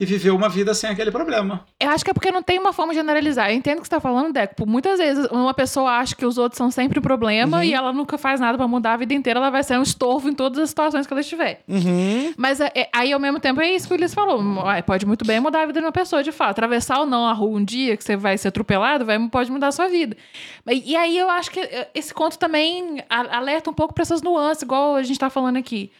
E 0.00 0.06
viver 0.06 0.30
uma 0.30 0.48
vida 0.48 0.72
sem 0.74 0.88
aquele 0.88 1.10
problema. 1.10 1.66
Eu 1.80 1.90
acho 1.90 2.04
que 2.04 2.10
é 2.12 2.14
porque 2.14 2.30
não 2.30 2.40
tem 2.40 2.56
uma 2.56 2.72
forma 2.72 2.92
de 2.92 3.00
generalizar. 3.00 3.50
Eu 3.50 3.56
entendo 3.56 3.78
o 3.78 3.80
que 3.80 3.88
você 3.88 3.90
tá 3.96 3.98
falando, 4.00 4.32
Deco. 4.32 4.54
Por 4.54 4.64
muitas 4.66 4.96
vezes, 5.00 5.26
uma 5.28 5.52
pessoa 5.52 5.90
acha 5.90 6.14
que 6.14 6.24
os 6.24 6.38
outros 6.38 6.56
são 6.56 6.70
sempre 6.70 7.00
o 7.00 7.02
problema 7.02 7.56
Uhum. 7.56 7.62
e 7.64 7.74
ela 7.74 7.92
nunca 7.92 8.16
faz 8.16 8.38
nada 8.38 8.56
pra 8.56 8.68
mudar 8.68 8.92
a 8.92 8.96
vida 8.96 9.12
inteira, 9.12 9.40
ela 9.40 9.50
vai 9.50 9.64
ser 9.64 9.76
um 9.76 9.82
estorvo 9.82 10.28
em 10.28 10.34
todas 10.34 10.60
as 10.60 10.68
situações 10.68 11.04
que 11.04 11.12
ela 11.12 11.20
estiver. 11.20 11.62
Uhum. 11.66 12.32
Mas 12.36 12.60
é- 12.60 12.70
é- 12.76 12.88
aí, 12.94 13.12
ao 13.12 13.18
mesmo 13.18 13.40
tempo, 13.40 13.60
é 13.60 13.70
isso 13.74 13.88
que 13.88 13.94
o 13.94 13.96
Ulisses 13.96 14.14
falou. 14.14 14.40
Pode 14.86 15.04
muito 15.04 15.24
bem 15.24 15.40
mudar 15.40 15.62
a 15.62 15.66
vida 15.66 15.80
de 15.80 15.86
uma 15.86 15.90
pessoa, 15.92 16.22
de 16.22 16.30
fato. 16.30 16.50
Atravessar 16.50 17.00
ou 17.00 17.06
não 17.06 17.26
a 17.26 17.32
rua 17.32 17.58
um 17.58 17.64
dia, 17.64 17.96
que 17.96 18.04
você 18.04 18.14
vai 18.16 18.38
ser 18.38 18.48
atropelado, 18.48 19.04
vai, 19.04 19.18
pode 19.28 19.50
mudar 19.50 19.66
a 19.66 19.72
sua 19.72 19.88
vida. 19.88 20.16
Mas- 20.64 20.80
E 20.86 20.94
aí 20.94 21.18
eu 21.18 21.28
acho 21.28 21.50
que 21.50 21.58
eh, 21.58 21.88
esse 21.92 22.14
conto 22.14 22.38
também 22.38 23.02
alerta 23.10 23.68
um 23.68 23.74
pouco 23.74 23.92
pra 23.92 24.02
essas 24.02 24.22
nuances, 24.22 24.62
igual 24.62 24.94
a 24.94 25.02
gente 25.02 25.18
tá 25.18 25.28
falando 25.28 25.56
aqui. 25.56 25.90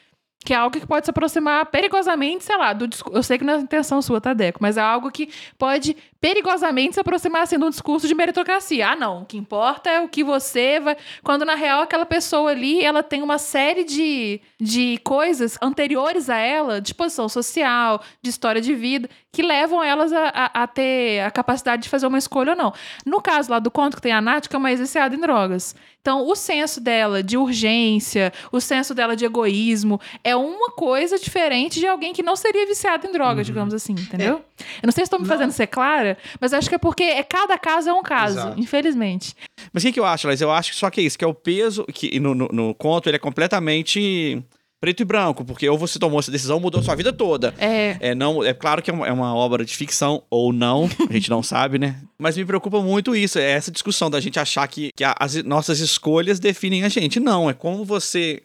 Que 0.45 0.55
é 0.55 0.57
algo 0.57 0.79
que 0.79 0.87
pode 0.87 1.05
se 1.05 1.11
aproximar 1.11 1.67
perigosamente, 1.67 2.45
sei 2.45 2.57
lá, 2.57 2.73
do 2.73 2.89
Eu 3.13 3.23
sei 3.23 3.39
que 3.39 3.45
não 3.45 3.55
é 3.55 3.57
intenção 3.59 4.01
sua, 4.01 4.21
tá, 4.21 4.33
Deco? 4.33 4.59
Mas 4.63 4.77
é 4.77 4.81
algo 4.81 5.11
que 5.11 5.29
pode 5.59 5.97
perigosamente 6.21 6.95
se 6.95 7.01
aproximar 7.01 7.43
assim, 7.43 7.59
de 7.59 7.65
um 7.65 7.71
discurso 7.71 8.07
de 8.09 8.15
meritocracia. 8.15 8.89
Ah, 8.91 8.97
não. 8.97 9.23
O 9.23 9.25
que 9.27 9.37
importa 9.37 9.89
é 9.91 10.01
o 10.01 10.09
que 10.09 10.25
você 10.25 10.81
vai. 10.81 10.97
Quando 11.23 11.45
na 11.45 11.55
real 11.55 11.83
aquela 11.83 12.05
pessoa 12.07 12.51
ali, 12.51 12.83
ela 12.85 13.03
tem 13.03 13.23
uma 13.23 13.39
série 13.39 13.85
de, 13.85 14.41
de 14.61 14.99
coisas 15.05 15.59
anteriores 15.63 16.29
a 16.29 16.37
ela, 16.37 16.81
de 16.81 16.95
posição 16.95 17.29
social, 17.29 18.03
de 18.23 18.31
história 18.31 18.61
de 18.61 18.75
vida, 18.75 19.09
que 19.33 19.43
levam 19.43 19.83
elas 19.83 20.13
a, 20.13 20.29
a- 20.29 20.63
a 20.63 20.67
ter 20.67 21.21
a 21.21 21.31
capacidade 21.31 21.83
de 21.83 21.89
fazer 21.89 22.07
uma 22.07 22.19
escolha 22.19 22.53
ou 22.53 22.57
não. 22.57 22.73
No 23.07 23.21
caso 23.21 23.51
lá 23.51 23.59
do 23.59 23.71
conto 23.71 23.97
que 23.97 24.03
tem 24.03 24.13
a 24.13 24.21
Nath, 24.21 24.49
que 24.49 24.57
é 24.57 24.59
uma 24.59 24.71
ex-viciada 24.71 25.15
em 25.15 25.21
drogas. 25.21 25.75
Então, 26.01 26.27
o 26.27 26.35
senso 26.35 26.81
dela 26.81 27.23
de 27.23 27.37
urgência, 27.37 28.33
o 28.51 28.61
senso 28.61 28.95
dela 28.95 29.15
de 29.15 29.25
egoísmo, 29.27 30.01
é 30.25 30.35
uma 30.35 30.71
coisa 30.71 31.19
diferente 31.19 31.79
de 31.81 31.87
alguém 31.87 32.13
que 32.15 32.23
não 32.23 32.35
seria 32.35 32.65
viciado 32.67 33.07
em 33.07 33.13
drogas, 33.13 33.45
digamos 33.47 33.75
assim, 33.75 33.93
entendeu? 33.93 34.43
Eu 34.83 34.87
não 34.87 34.93
sei 34.93 35.05
se 35.05 35.09
estou 35.09 35.19
me 35.19 35.25
Uhum. 35.25 35.29
Não. 35.29 35.37
fazendo 35.37 35.53
ser 35.53 35.67
clara, 35.67 36.08
mas 36.41 36.53
acho 36.53 36.69
que 36.69 36.75
é 36.75 36.79
porque 36.79 37.03
é, 37.03 37.23
cada 37.23 37.59
caso 37.59 37.89
é 37.89 37.93
um 37.93 38.03
caso, 38.03 38.39
Exato. 38.39 38.61
infelizmente. 38.61 39.35
Mas 39.73 39.83
o 39.83 39.87
que, 39.87 39.93
que 39.93 40.01
eu 40.01 40.05
acho, 40.05 40.27
Laís? 40.27 40.41
Eu 40.41 40.51
acho 40.51 40.73
que 40.73 40.77
só 40.77 40.91
que 40.91 41.01
é 41.01 41.05
isso, 41.05 41.19
que 41.19 41.25
é 41.25 41.29
o 41.29 41.35
peso, 41.35 41.85
que 41.87 42.19
no, 42.21 42.35
no, 42.35 42.49
no 42.53 42.75
conto 42.75 43.09
ele 43.09 43.17
é 43.17 43.21
completamente 43.21 44.43
preto 44.81 45.01
e 45.01 45.05
branco, 45.05 45.45
porque 45.45 45.69
ou 45.69 45.77
você 45.77 45.99
tomou 45.99 46.21
essa 46.21 46.31
decisão, 46.31 46.61
mudou 46.61 46.83
sua 46.83 46.95
vida 46.95 47.13
toda. 47.13 47.55
É. 47.59 47.97
É, 48.01 48.15
não, 48.15 48.45
é 48.45 48.55
claro 48.55 48.81
que 48.81 48.91
é 48.91 48.95
uma, 48.95 49.07
é 49.07 49.13
uma 49.13 49.35
obra 49.35 49.65
de 49.65 49.77
ficção, 49.77 50.23
ou 50.31 50.53
não, 50.53 50.89
a 51.09 51.13
gente 51.13 51.29
não 51.29 51.43
sabe, 51.43 51.79
né? 51.79 52.01
Mas 52.19 52.37
me 52.37 52.45
preocupa 52.45 52.81
muito 52.81 53.15
isso, 53.15 53.39
é 53.39 53.51
essa 53.51 53.71
discussão 53.71 54.09
da 54.09 54.21
gente 54.21 54.39
achar 54.39 54.67
que, 54.69 54.91
que 54.95 55.05
as 55.05 55.43
nossas 55.43 55.81
escolhas 55.81 56.39
definem 56.39 56.85
a 56.85 56.89
gente. 56.89 57.19
Não, 57.19 57.51
é 57.51 57.55
como 57.55 57.85
você 57.85 58.41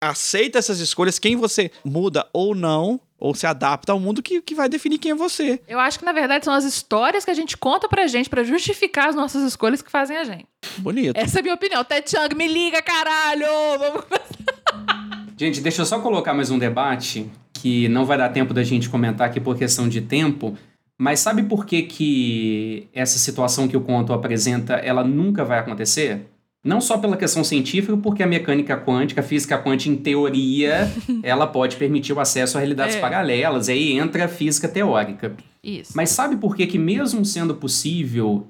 aceita 0.00 0.58
essas 0.58 0.80
escolhas, 0.80 1.18
quem 1.18 1.36
você 1.36 1.70
muda 1.84 2.26
ou 2.32 2.54
não, 2.54 3.00
ou 3.18 3.34
se 3.34 3.46
adapta 3.46 3.92
ao 3.92 3.98
mundo 3.98 4.22
que, 4.22 4.40
que 4.40 4.54
vai 4.54 4.68
definir 4.68 4.98
quem 4.98 5.10
é 5.10 5.14
você. 5.14 5.60
Eu 5.66 5.80
acho 5.80 5.98
que, 5.98 6.04
na 6.04 6.12
verdade, 6.12 6.44
são 6.44 6.54
as 6.54 6.64
histórias 6.64 7.24
que 7.24 7.30
a 7.30 7.34
gente 7.34 7.56
conta 7.56 7.88
pra 7.88 8.06
gente 8.06 8.30
pra 8.30 8.44
justificar 8.44 9.08
as 9.08 9.14
nossas 9.14 9.42
escolhas 9.42 9.82
que 9.82 9.90
fazem 9.90 10.16
a 10.16 10.24
gente. 10.24 10.46
Bonito. 10.78 11.16
Essa 11.16 11.38
é 11.38 11.40
a 11.40 11.42
minha 11.42 11.54
opinião. 11.54 11.84
Ted 11.84 12.08
Chang, 12.08 12.34
me 12.34 12.46
liga, 12.46 12.80
caralho! 12.80 13.46
Vamos 13.78 14.04
Gente, 15.36 15.60
deixa 15.60 15.82
eu 15.82 15.86
só 15.86 16.00
colocar 16.00 16.34
mais 16.34 16.50
um 16.50 16.58
debate 16.58 17.30
que 17.52 17.88
não 17.88 18.04
vai 18.04 18.18
dar 18.18 18.28
tempo 18.30 18.52
da 18.52 18.64
gente 18.64 18.88
comentar 18.88 19.28
aqui 19.28 19.40
por 19.40 19.56
questão 19.56 19.88
de 19.88 20.00
tempo, 20.00 20.56
mas 20.96 21.20
sabe 21.20 21.44
por 21.44 21.64
que, 21.64 21.82
que 21.82 22.88
essa 22.92 23.18
situação 23.18 23.68
que 23.68 23.76
o 23.76 23.80
conto 23.80 24.12
apresenta, 24.12 24.74
ela 24.74 25.04
nunca 25.04 25.44
vai 25.44 25.60
acontecer? 25.60 26.26
Não 26.64 26.80
só 26.80 26.98
pela 26.98 27.16
questão 27.16 27.44
científica, 27.44 27.96
porque 27.96 28.22
a 28.22 28.26
mecânica 28.26 28.76
quântica, 28.76 29.20
a 29.20 29.24
física 29.24 29.56
quântica, 29.62 29.90
em 29.94 29.96
teoria, 29.96 30.90
ela 31.22 31.46
pode 31.46 31.76
permitir 31.76 32.12
o 32.12 32.20
acesso 32.20 32.56
a 32.56 32.60
realidades 32.60 32.96
É. 32.96 33.00
paralelas, 33.00 33.68
aí 33.68 33.92
entra 33.96 34.24
a 34.24 34.28
física 34.28 34.68
teórica. 34.68 35.34
Isso. 35.62 35.92
Mas 35.94 36.10
sabe 36.10 36.36
por 36.36 36.56
que, 36.56 36.66
que 36.66 36.78
mesmo 36.78 37.24
sendo 37.24 37.54
possível 37.54 38.44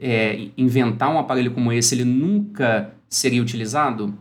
é, 0.00 0.46
inventar 0.56 1.10
um 1.10 1.18
aparelho 1.18 1.52
como 1.52 1.72
esse, 1.72 1.94
ele 1.94 2.04
nunca 2.04 2.92
seria 3.08 3.42
utilizado? 3.42 4.12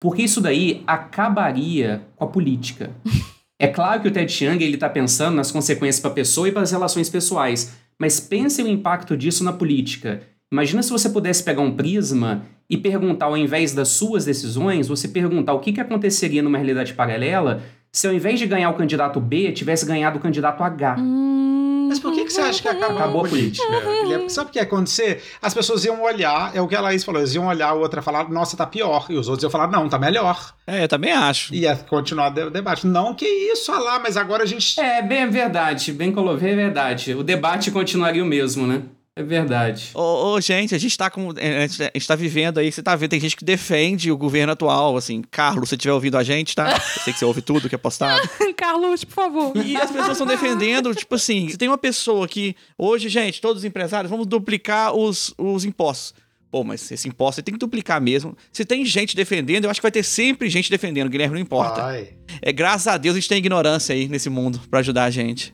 Porque 0.00 0.22
isso 0.22 0.40
daí 0.40 0.82
acabaria 0.86 2.02
com 2.16 2.24
a 2.24 2.28
política. 2.28 2.90
É 3.60 3.66
claro 3.66 4.00
que 4.00 4.06
o 4.06 4.10
Ted 4.12 4.30
Chiang 4.30 4.62
ele 4.62 4.74
está 4.74 4.88
pensando 4.88 5.34
nas 5.34 5.50
consequências 5.50 5.98
para 5.98 6.12
a 6.12 6.14
pessoa 6.14 6.48
e 6.48 6.52
para 6.52 6.62
as 6.62 6.70
relações 6.70 7.10
pessoais, 7.10 7.72
mas 7.98 8.20
pense 8.20 8.62
o 8.62 8.68
impacto 8.68 9.16
disso 9.16 9.42
na 9.42 9.52
política. 9.52 10.22
Imagina 10.52 10.80
se 10.80 10.90
você 10.90 11.08
pudesse 11.10 11.42
pegar 11.42 11.60
um 11.62 11.72
prisma 11.74 12.42
e 12.70 12.76
perguntar, 12.76 13.26
ao 13.26 13.36
invés 13.36 13.72
das 13.72 13.88
suas 13.88 14.24
decisões, 14.24 14.88
você 14.88 15.08
perguntar 15.08 15.54
o 15.54 15.60
que, 15.60 15.72
que 15.72 15.80
aconteceria 15.80 16.42
numa 16.42 16.58
realidade 16.58 16.92
paralela 16.92 17.62
se 17.90 18.06
ao 18.06 18.12
invés 18.12 18.38
de 18.38 18.46
ganhar 18.46 18.70
o 18.70 18.74
candidato 18.74 19.20
B, 19.20 19.50
tivesse 19.52 19.86
ganhado 19.86 20.18
o 20.18 20.20
candidato 20.20 20.62
H. 20.62 20.96
Hum, 20.98 21.86
Mas 21.88 21.98
por 21.98 22.12
que, 22.12 22.24
que 22.24 22.30
você 22.32 22.40
acha 22.42 22.60
que 22.60 22.68
acabou, 22.68 22.98
Acabou 22.98 23.24
a 23.24 23.28
política? 23.28 23.66
Guilherme? 24.02 24.30
Sabe 24.30 24.50
o 24.50 24.52
que 24.52 24.58
ia 24.58 24.62
acontecer? 24.62 25.22
As 25.40 25.54
pessoas 25.54 25.84
iam 25.84 26.02
olhar, 26.02 26.54
é 26.54 26.60
o 26.60 26.68
que 26.68 26.76
a 26.76 26.80
Laís 26.80 27.02
falou, 27.02 27.20
eles 27.20 27.34
iam 27.34 27.46
olhar, 27.46 27.70
a 27.70 27.74
outra 27.74 28.02
falar, 28.02 28.28
nossa, 28.28 28.56
tá 28.56 28.66
pior. 28.66 29.06
E 29.08 29.16
os 29.16 29.26
outros 29.26 29.42
iam 29.42 29.50
falar, 29.50 29.68
não, 29.68 29.88
tá 29.88 29.98
melhor. 29.98 30.54
É, 30.66 30.84
eu 30.84 30.88
também 30.88 31.12
acho. 31.12 31.54
E 31.54 31.60
ia 31.60 31.74
continuar 31.76 32.30
o 32.30 32.50
debate. 32.50 32.86
Não, 32.86 33.14
que 33.14 33.24
isso, 33.24 33.72
olha 33.72 33.80
lá, 33.80 33.98
mas 33.98 34.16
agora 34.16 34.42
a 34.42 34.46
gente. 34.46 34.78
É, 34.78 35.00
bem 35.00 35.22
é 35.22 35.26
verdade, 35.26 35.92
bem 35.92 36.12
colocado, 36.12 36.46
é 36.46 36.54
verdade. 36.54 37.14
O 37.14 37.22
debate 37.22 37.70
continuaria 37.70 38.22
o 38.22 38.26
mesmo, 38.26 38.66
né? 38.66 38.82
É 39.18 39.22
verdade. 39.24 39.90
Ô, 39.94 40.34
ô, 40.34 40.40
gente, 40.40 40.76
a 40.76 40.78
gente 40.78 40.96
tá 40.96 41.10
com. 41.10 41.30
A 41.30 41.66
gente 41.66 41.82
a 41.82 41.90
gente 41.92 42.06
tá 42.06 42.14
vivendo 42.14 42.58
aí, 42.58 42.70
você 42.70 42.80
tá 42.80 42.94
vendo, 42.94 43.10
tem 43.10 43.18
gente 43.18 43.36
que 43.36 43.44
defende 43.44 44.12
o 44.12 44.16
governo 44.16 44.52
atual, 44.52 44.96
assim. 44.96 45.24
Carlos, 45.28 45.70
se 45.70 45.74
estiver 45.74 45.92
ouvindo 45.92 46.16
a 46.16 46.22
gente, 46.22 46.54
tá? 46.54 46.70
Eu 46.70 47.02
sei 47.02 47.12
que 47.12 47.18
você 47.18 47.24
ouve 47.24 47.42
tudo 47.42 47.68
que 47.68 47.74
é 47.74 47.78
postado. 47.78 48.28
Carlos, 48.56 49.02
por 49.02 49.14
favor. 49.14 49.56
E 49.56 49.76
as 49.76 49.90
pessoas 49.90 50.12
estão 50.12 50.26
defendendo, 50.26 50.94
tipo 50.94 51.16
assim, 51.16 51.48
se 51.48 51.58
tem 51.58 51.66
uma 51.66 51.76
pessoa 51.76 52.28
que. 52.28 52.54
Hoje, 52.78 53.08
gente, 53.08 53.40
todos 53.40 53.62
os 53.62 53.64
empresários, 53.64 54.08
vamos 54.08 54.24
duplicar 54.24 54.94
os, 54.94 55.34
os 55.36 55.64
impostos. 55.64 56.14
Pô, 56.48 56.62
mas 56.62 56.88
esse 56.92 57.08
imposto 57.08 57.36
você 57.36 57.42
tem 57.42 57.54
que 57.54 57.58
duplicar 57.58 58.00
mesmo. 58.00 58.36
Se 58.52 58.64
tem 58.64 58.84
gente 58.84 59.16
defendendo, 59.16 59.64
eu 59.64 59.70
acho 59.70 59.80
que 59.80 59.84
vai 59.84 59.90
ter 59.90 60.04
sempre 60.04 60.48
gente 60.48 60.70
defendendo, 60.70 61.10
Guilherme, 61.10 61.34
não 61.34 61.42
importa. 61.42 61.82
Vai. 61.82 62.10
É 62.40 62.52
graças 62.52 62.86
a 62.86 62.96
Deus 62.96 63.16
a 63.16 63.18
gente 63.18 63.28
tem 63.28 63.38
ignorância 63.38 63.96
aí 63.96 64.06
nesse 64.06 64.30
mundo 64.30 64.60
pra 64.70 64.78
ajudar 64.78 65.06
a 65.06 65.10
gente. 65.10 65.52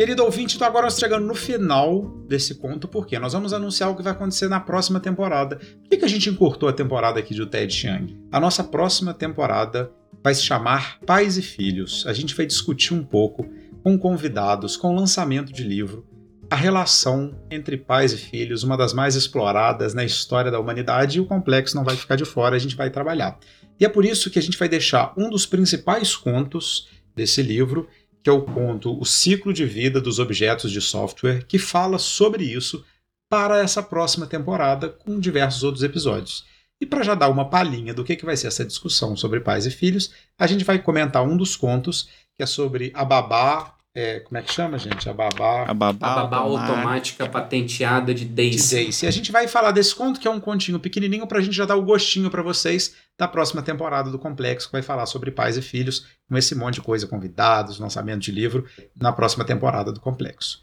Querido 0.00 0.24
ouvinte, 0.24 0.56
então 0.56 0.66
agora 0.66 0.84
nós 0.84 0.98
chegando 0.98 1.26
no 1.26 1.34
final 1.34 2.06
desse 2.26 2.54
conto, 2.54 2.88
porque 2.88 3.18
nós 3.18 3.34
vamos 3.34 3.52
anunciar 3.52 3.90
o 3.90 3.94
que 3.94 4.02
vai 4.02 4.12
acontecer 4.12 4.48
na 4.48 4.58
próxima 4.58 4.98
temporada. 4.98 5.56
Por 5.56 5.90
que, 5.90 5.98
que 5.98 6.04
a 6.06 6.08
gente 6.08 6.30
encurtou 6.30 6.70
a 6.70 6.72
temporada 6.72 7.20
aqui 7.20 7.34
de 7.34 7.42
O 7.42 7.46
Ted 7.46 7.70
Chiang? 7.70 8.18
A 8.32 8.40
nossa 8.40 8.64
próxima 8.64 9.12
temporada 9.12 9.92
vai 10.24 10.34
se 10.34 10.40
chamar 10.40 11.00
Pais 11.00 11.36
e 11.36 11.42
Filhos. 11.42 12.06
A 12.06 12.14
gente 12.14 12.34
vai 12.34 12.46
discutir 12.46 12.94
um 12.94 13.04
pouco 13.04 13.46
com 13.82 13.98
convidados, 13.98 14.74
com 14.74 14.96
lançamento 14.96 15.52
de 15.52 15.62
livro, 15.62 16.06
a 16.48 16.56
relação 16.56 17.38
entre 17.50 17.76
pais 17.76 18.14
e 18.14 18.16
filhos, 18.16 18.62
uma 18.62 18.78
das 18.78 18.94
mais 18.94 19.14
exploradas 19.16 19.92
na 19.92 20.02
história 20.02 20.50
da 20.50 20.58
humanidade, 20.58 21.18
e 21.18 21.20
o 21.20 21.26
complexo 21.26 21.76
não 21.76 21.84
vai 21.84 21.94
ficar 21.94 22.16
de 22.16 22.24
fora, 22.24 22.56
a 22.56 22.58
gente 22.58 22.74
vai 22.74 22.88
trabalhar. 22.88 23.38
E 23.78 23.84
é 23.84 23.88
por 23.88 24.06
isso 24.06 24.30
que 24.30 24.38
a 24.38 24.42
gente 24.42 24.56
vai 24.56 24.66
deixar 24.66 25.12
um 25.14 25.28
dos 25.28 25.44
principais 25.44 26.16
contos 26.16 26.88
desse 27.14 27.42
livro 27.42 27.86
que 28.22 28.30
é 28.30 28.32
o 28.32 28.42
conto 28.42 28.98
O 29.00 29.04
Ciclo 29.04 29.52
de 29.52 29.64
Vida 29.64 30.00
dos 30.00 30.18
Objetos 30.18 30.70
de 30.70 30.80
Software, 30.80 31.44
que 31.46 31.58
fala 31.58 31.98
sobre 31.98 32.44
isso 32.44 32.84
para 33.28 33.60
essa 33.60 33.82
próxima 33.82 34.26
temporada, 34.26 34.88
com 34.88 35.20
diversos 35.20 35.62
outros 35.62 35.84
episódios. 35.84 36.44
E 36.80 36.86
para 36.86 37.02
já 37.02 37.14
dar 37.14 37.28
uma 37.28 37.48
palhinha 37.48 37.92
do 37.92 38.02
que, 38.02 38.16
que 38.16 38.24
vai 38.24 38.36
ser 38.36 38.48
essa 38.48 38.64
discussão 38.64 39.14
sobre 39.14 39.40
pais 39.40 39.66
e 39.66 39.70
filhos, 39.70 40.12
a 40.38 40.46
gente 40.46 40.64
vai 40.64 40.78
comentar 40.82 41.22
um 41.22 41.36
dos 41.36 41.54
contos, 41.54 42.08
que 42.34 42.42
é 42.42 42.46
sobre 42.46 42.90
a 42.94 43.04
babá. 43.04 43.76
É, 43.94 44.20
como 44.20 44.38
é 44.38 44.42
que 44.42 44.52
chama, 44.52 44.78
gente? 44.78 45.08
A 45.08 45.12
babá. 45.12 45.64
A 45.64 45.74
babá, 45.74 46.12
A 46.12 46.14
babá 46.14 46.36
automática. 46.38 46.72
automática 46.72 47.28
patenteada 47.28 48.14
de. 48.14 48.24
Daisy. 48.24 49.04
E 49.04 49.06
a 49.06 49.10
gente 49.10 49.32
vai 49.32 49.48
falar 49.48 49.72
desse 49.72 49.94
conto, 49.94 50.20
que 50.20 50.28
é 50.28 50.30
um 50.30 50.38
continho 50.38 50.78
pequenininho, 50.78 51.26
para 51.26 51.38
a 51.38 51.42
gente 51.42 51.56
já 51.56 51.66
dar 51.66 51.76
o 51.76 51.82
gostinho 51.82 52.30
para 52.30 52.42
vocês 52.42 52.94
da 53.18 53.26
próxima 53.26 53.62
temporada 53.62 54.10
do 54.10 54.18
Complexo, 54.18 54.68
que 54.68 54.72
vai 54.72 54.82
falar 54.82 55.06
sobre 55.06 55.32
pais 55.32 55.56
e 55.56 55.62
filhos, 55.62 56.06
com 56.28 56.36
esse 56.36 56.54
monte 56.54 56.74
de 56.74 56.82
coisa, 56.82 57.06
convidados, 57.06 57.80
lançamento 57.80 58.22
de 58.22 58.30
livro, 58.30 58.64
na 58.94 59.12
próxima 59.12 59.44
temporada 59.44 59.92
do 59.92 60.00
Complexo. 60.00 60.60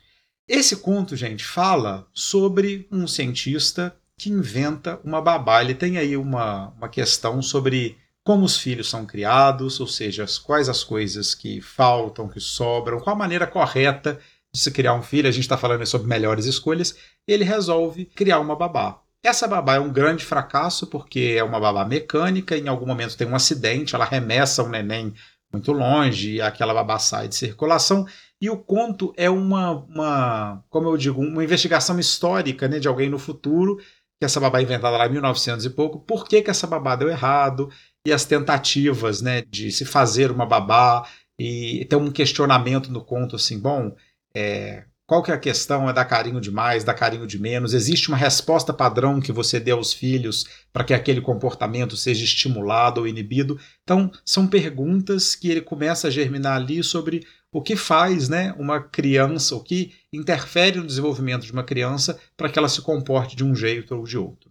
Esse 0.47 0.78
conto, 0.78 1.15
gente, 1.15 1.43
fala 1.43 2.07
sobre 2.13 2.88
um 2.89 3.05
cientista 3.05 3.93
que 4.17 4.30
inventa 4.30 4.99
uma 5.03 5.21
babá. 5.21 5.61
Ele 5.61 5.75
tem 5.75 5.97
aí 5.97 6.15
uma, 6.15 6.69
uma 6.78 6.88
questão 6.88 7.41
sobre 7.41 7.97
como 8.28 8.43
os 8.43 8.57
filhos 8.57 8.89
são 8.89 9.05
criados, 9.05 9.80
ou 9.80 9.88
seja, 9.88 10.25
quais 10.43 10.67
as 10.67 10.84
coisas 10.84 11.34
que 11.34 11.61
faltam, 11.61 12.28
que 12.28 12.41
sobram, 12.41 12.99
qual 12.99 13.15
a 13.15 13.19
maneira 13.19 13.47
correta 13.47 14.19
de 14.53 14.59
se 14.59 14.69
criar 14.69 14.95
um 14.95 15.01
filho. 15.01 15.30
A 15.30 15.32
gente 15.32 15.45
está 15.45 15.55
falando 15.57 15.86
sobre 15.86 16.09
melhores 16.09 16.43
escolhas. 16.43 16.93
Ele 17.25 17.45
resolve 17.45 18.03
criar 18.03 18.41
uma 18.41 18.53
babá. 18.53 18.99
Essa 19.23 19.47
babá 19.47 19.75
é 19.75 19.80
um 19.80 19.93
grande 19.93 20.25
fracasso 20.25 20.88
porque 20.88 21.36
é 21.38 21.41
uma 21.43 21.57
babá 21.57 21.86
mecânica. 21.86 22.57
Em 22.57 22.67
algum 22.67 22.86
momento 22.86 23.15
tem 23.15 23.25
um 23.25 23.34
acidente, 23.34 23.95
ela 23.95 24.03
remessa 24.03 24.61
um 24.61 24.67
neném 24.67 25.13
muito 25.53 25.71
longe 25.71 26.41
aquela 26.41 26.73
babá 26.73 26.99
sai 26.99 27.30
de 27.30 27.36
circulação. 27.38 28.05
E 28.41 28.49
o 28.49 28.57
conto 28.57 29.13
é 29.15 29.30
uma, 29.30 29.86
uma 29.86 30.65
como 30.69 30.89
eu 30.89 30.97
digo, 30.97 31.21
uma 31.21 31.45
investigação 31.45 31.97
histórica 31.97 32.67
né, 32.67 32.78
de 32.78 32.89
alguém 32.89 33.09
no 33.09 33.17
futuro, 33.17 33.78
que 34.19 34.25
essa 34.25 34.39
babá 34.39 34.59
é 34.59 34.63
inventada 34.63 34.97
lá 34.97 35.07
em 35.07 35.11
1900 35.11 35.65
e 35.65 35.69
pouco, 35.69 35.99
por 35.99 36.28
que, 36.28 36.41
que 36.41 36.49
essa 36.49 36.67
babá 36.67 36.95
deu 36.97 37.07
errado, 37.07 37.69
e 38.08 38.14
as 38.14 38.24
tentativas 38.24 39.22
né, 39.22 39.43
de 39.49 39.70
se 39.70 39.84
fazer 39.84 40.32
uma 40.32 40.45
babá, 40.45 41.05
e 41.38 41.86
tem 41.89 41.99
um 41.99 42.10
questionamento 42.10 42.89
no 42.89 43.03
conto 43.03 43.36
assim, 43.36 43.60
bom, 43.60 43.93
é, 44.34 44.86
qual 45.05 45.22
que 45.22 45.30
é 45.30 45.34
a 45.34 45.38
questão? 45.38 45.89
É 45.89 45.93
dar 45.93 46.05
carinho 46.05 46.39
demais, 46.39 46.86
dar 46.86 46.93
carinho 46.93 47.28
de 47.28 47.38
menos? 47.38 47.74
Existe 47.74 48.08
uma 48.08 48.16
resposta 48.16 48.72
padrão 48.72 49.20
que 49.20 49.34
você 49.34 49.60
dê 49.60 49.72
aos 49.72 49.91
filhos 49.91 50.45
para 50.72 50.86
que 50.86 50.93
aquele 50.93 51.20
comportamento 51.20 51.97
seja 51.97 52.24
estimulado 52.24 53.01
ou 53.01 53.08
inibido? 53.08 53.60
Então, 53.84 54.10
são 54.24 54.47
perguntas 54.47 55.36
que 55.36 55.51
ele 55.51 55.62
começa 55.62 56.08
a 56.08 56.12
germinar 56.12 56.55
ali 56.55 56.82
sobre 56.86 57.28
o 57.51 57.62
que 57.62 57.76
faz 57.76 58.30
né, 58.30 58.55
uma 58.58 58.80
criança, 58.82 59.53
o 59.53 59.62
que 59.62 59.91
interfere 60.14 60.80
no 60.80 60.88
desenvolvimento 60.88 61.45
de 61.45 61.51
uma 61.51 61.64
criança 61.64 62.18
para 62.38 62.47
que 62.47 62.58
ela 62.58 62.70
se 62.70 62.82
comporte 62.82 63.36
de 63.36 63.43
um 63.43 63.53
jeito 63.53 63.93
ou 63.93 64.05
de 64.05 64.18
outro. 64.18 64.46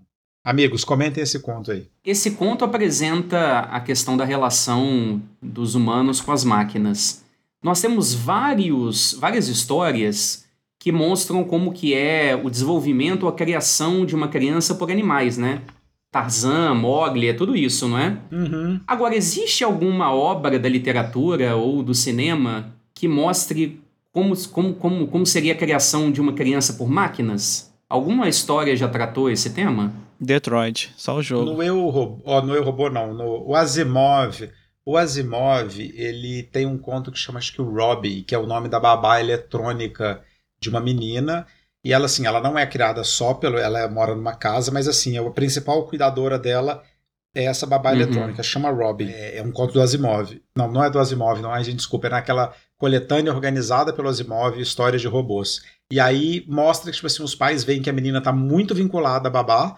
Amigos, 0.47 0.85
comentem 0.85 1.25
esse 1.25 1.41
conto 1.41 1.73
aí. 1.73 1.89
Esse 2.05 2.31
conto 2.31 2.65
apresenta 2.65 3.63
a 3.63 3.81
questão 3.81 4.17
da 4.17 4.25
relação 4.25 5.21
dos 5.43 5.75
humanos 5.75 6.21
com 6.21 6.31
as 6.31 6.45
máquinas. 6.45 7.25
Nós 7.61 7.81
temos 7.81 8.15
vários, 8.15 9.17
várias 9.21 9.49
histórias 9.49 10.45
que 10.79 10.93
mostram 10.93 11.43
como 11.43 11.73
que 11.73 11.95
é 11.95 12.41
o 12.41 12.49
desenvolvimento 12.49 13.25
ou 13.25 13.29
a 13.29 13.33
criação 13.33 14.07
de 14.07 14.15
uma 14.15 14.29
criança 14.29 14.77
por 14.77 14.89
animais, 14.89 15.37
né? 15.37 15.63
Tarzan, 16.13 16.75
Mowgli, 16.75 17.27
é 17.27 17.33
tudo 17.33 17.57
isso, 17.57 17.89
não 17.89 17.99
é? 17.99 18.17
Uhum. 18.31 18.79
Agora, 18.87 19.17
existe 19.17 19.65
alguma 19.65 20.15
obra 20.15 20.61
da 20.61 20.69
literatura 20.69 21.57
ou 21.57 21.83
do 21.83 21.93
cinema 21.93 22.73
que 22.95 23.09
mostre 23.09 23.81
como, 24.13 24.37
como, 24.53 24.75
como, 24.75 25.09
como 25.09 25.27
seria 25.27 25.55
a 25.55 25.57
criação 25.57 26.13
de 26.13 26.21
uma 26.21 26.35
criança 26.35 26.75
por 26.75 26.89
máquinas? 26.89 27.75
Alguma 27.89 28.29
história 28.29 28.77
já 28.77 28.87
tratou 28.87 29.29
esse 29.29 29.51
tema? 29.51 30.06
Detroit, 30.21 30.93
só 30.97 31.17
o 31.17 31.23
jogo. 31.23 31.53
No 31.53 31.63
Eu 31.63 31.89
Robô, 31.89 32.23
ó, 32.25 32.41
no 32.43 32.55
Eu 32.55 32.65
Robô 32.65 32.89
não, 32.91 33.13
no 33.15 33.47
o 33.49 33.55
Asimov, 33.55 34.51
o 34.85 34.97
Asimov, 34.97 35.79
ele 35.81 36.43
tem 36.45 36.65
um 36.67 36.79
conto 36.79 37.11
que 37.13 37.19
chama 37.19 37.39
acho 37.39 37.53
que 37.53 37.61
o 37.61 37.71
Robbie, 37.71 38.23
que 38.23 38.35
é 38.35 38.39
o 38.39 38.47
nome 38.47 38.69
da 38.69 38.79
babá 38.81 39.21
eletrônica 39.21 40.23
de 40.61 40.69
uma 40.71 40.81
menina, 40.81 41.47
e 41.85 41.93
ela 41.93 42.07
assim, 42.07 42.27
ela 42.27 42.41
não 42.41 42.59
é 42.59 42.67
criada 42.67 43.05
só 43.05 43.35
pelo, 43.35 43.59
ela 43.59 43.89
mora 43.89 44.15
numa 44.15 44.35
casa, 44.35 44.71
mas 44.73 44.89
assim, 44.89 45.19
a 45.19 45.31
principal 45.31 45.87
cuidadora 45.87 46.39
dela 46.39 46.83
é 47.35 47.45
essa 47.45 47.67
babá 47.67 47.91
Uhum. 47.91 47.97
eletrônica, 47.97 48.43
chama 48.43 48.71
Robbie. 48.71 49.13
É, 49.13 49.39
é 49.39 49.43
um 49.43 49.53
conto 49.53 49.75
do 49.75 49.83
Asimov. 49.83 50.41
Não, 50.57 50.71
não 50.73 50.83
é 50.83 50.89
do 50.89 50.99
Asimov, 50.99 51.41
não, 51.43 51.53
a 51.53 51.63
gente 51.63 51.77
desculpa, 51.77 52.07
é 52.07 52.11
naquela 52.11 52.55
coletânea 52.79 53.33
organizada 53.33 53.93
pelo 53.93 54.09
Asimov, 54.09 54.59
Histórias 54.59 55.03
de 55.03 55.07
Robôs. 55.09 55.61
E 55.93 56.01
aí 56.01 56.45
mostra 56.49 56.91
que 56.91 56.97
tipo 56.97 57.07
assim, 57.07 57.23
os 57.23 57.35
pais 57.35 57.63
veem 57.63 57.83
que 57.83 57.91
a 57.91 57.93
menina 57.93 58.21
tá 58.23 58.33
muito 58.33 58.75
vinculada 58.75 59.29
à 59.29 59.31
babá, 59.31 59.77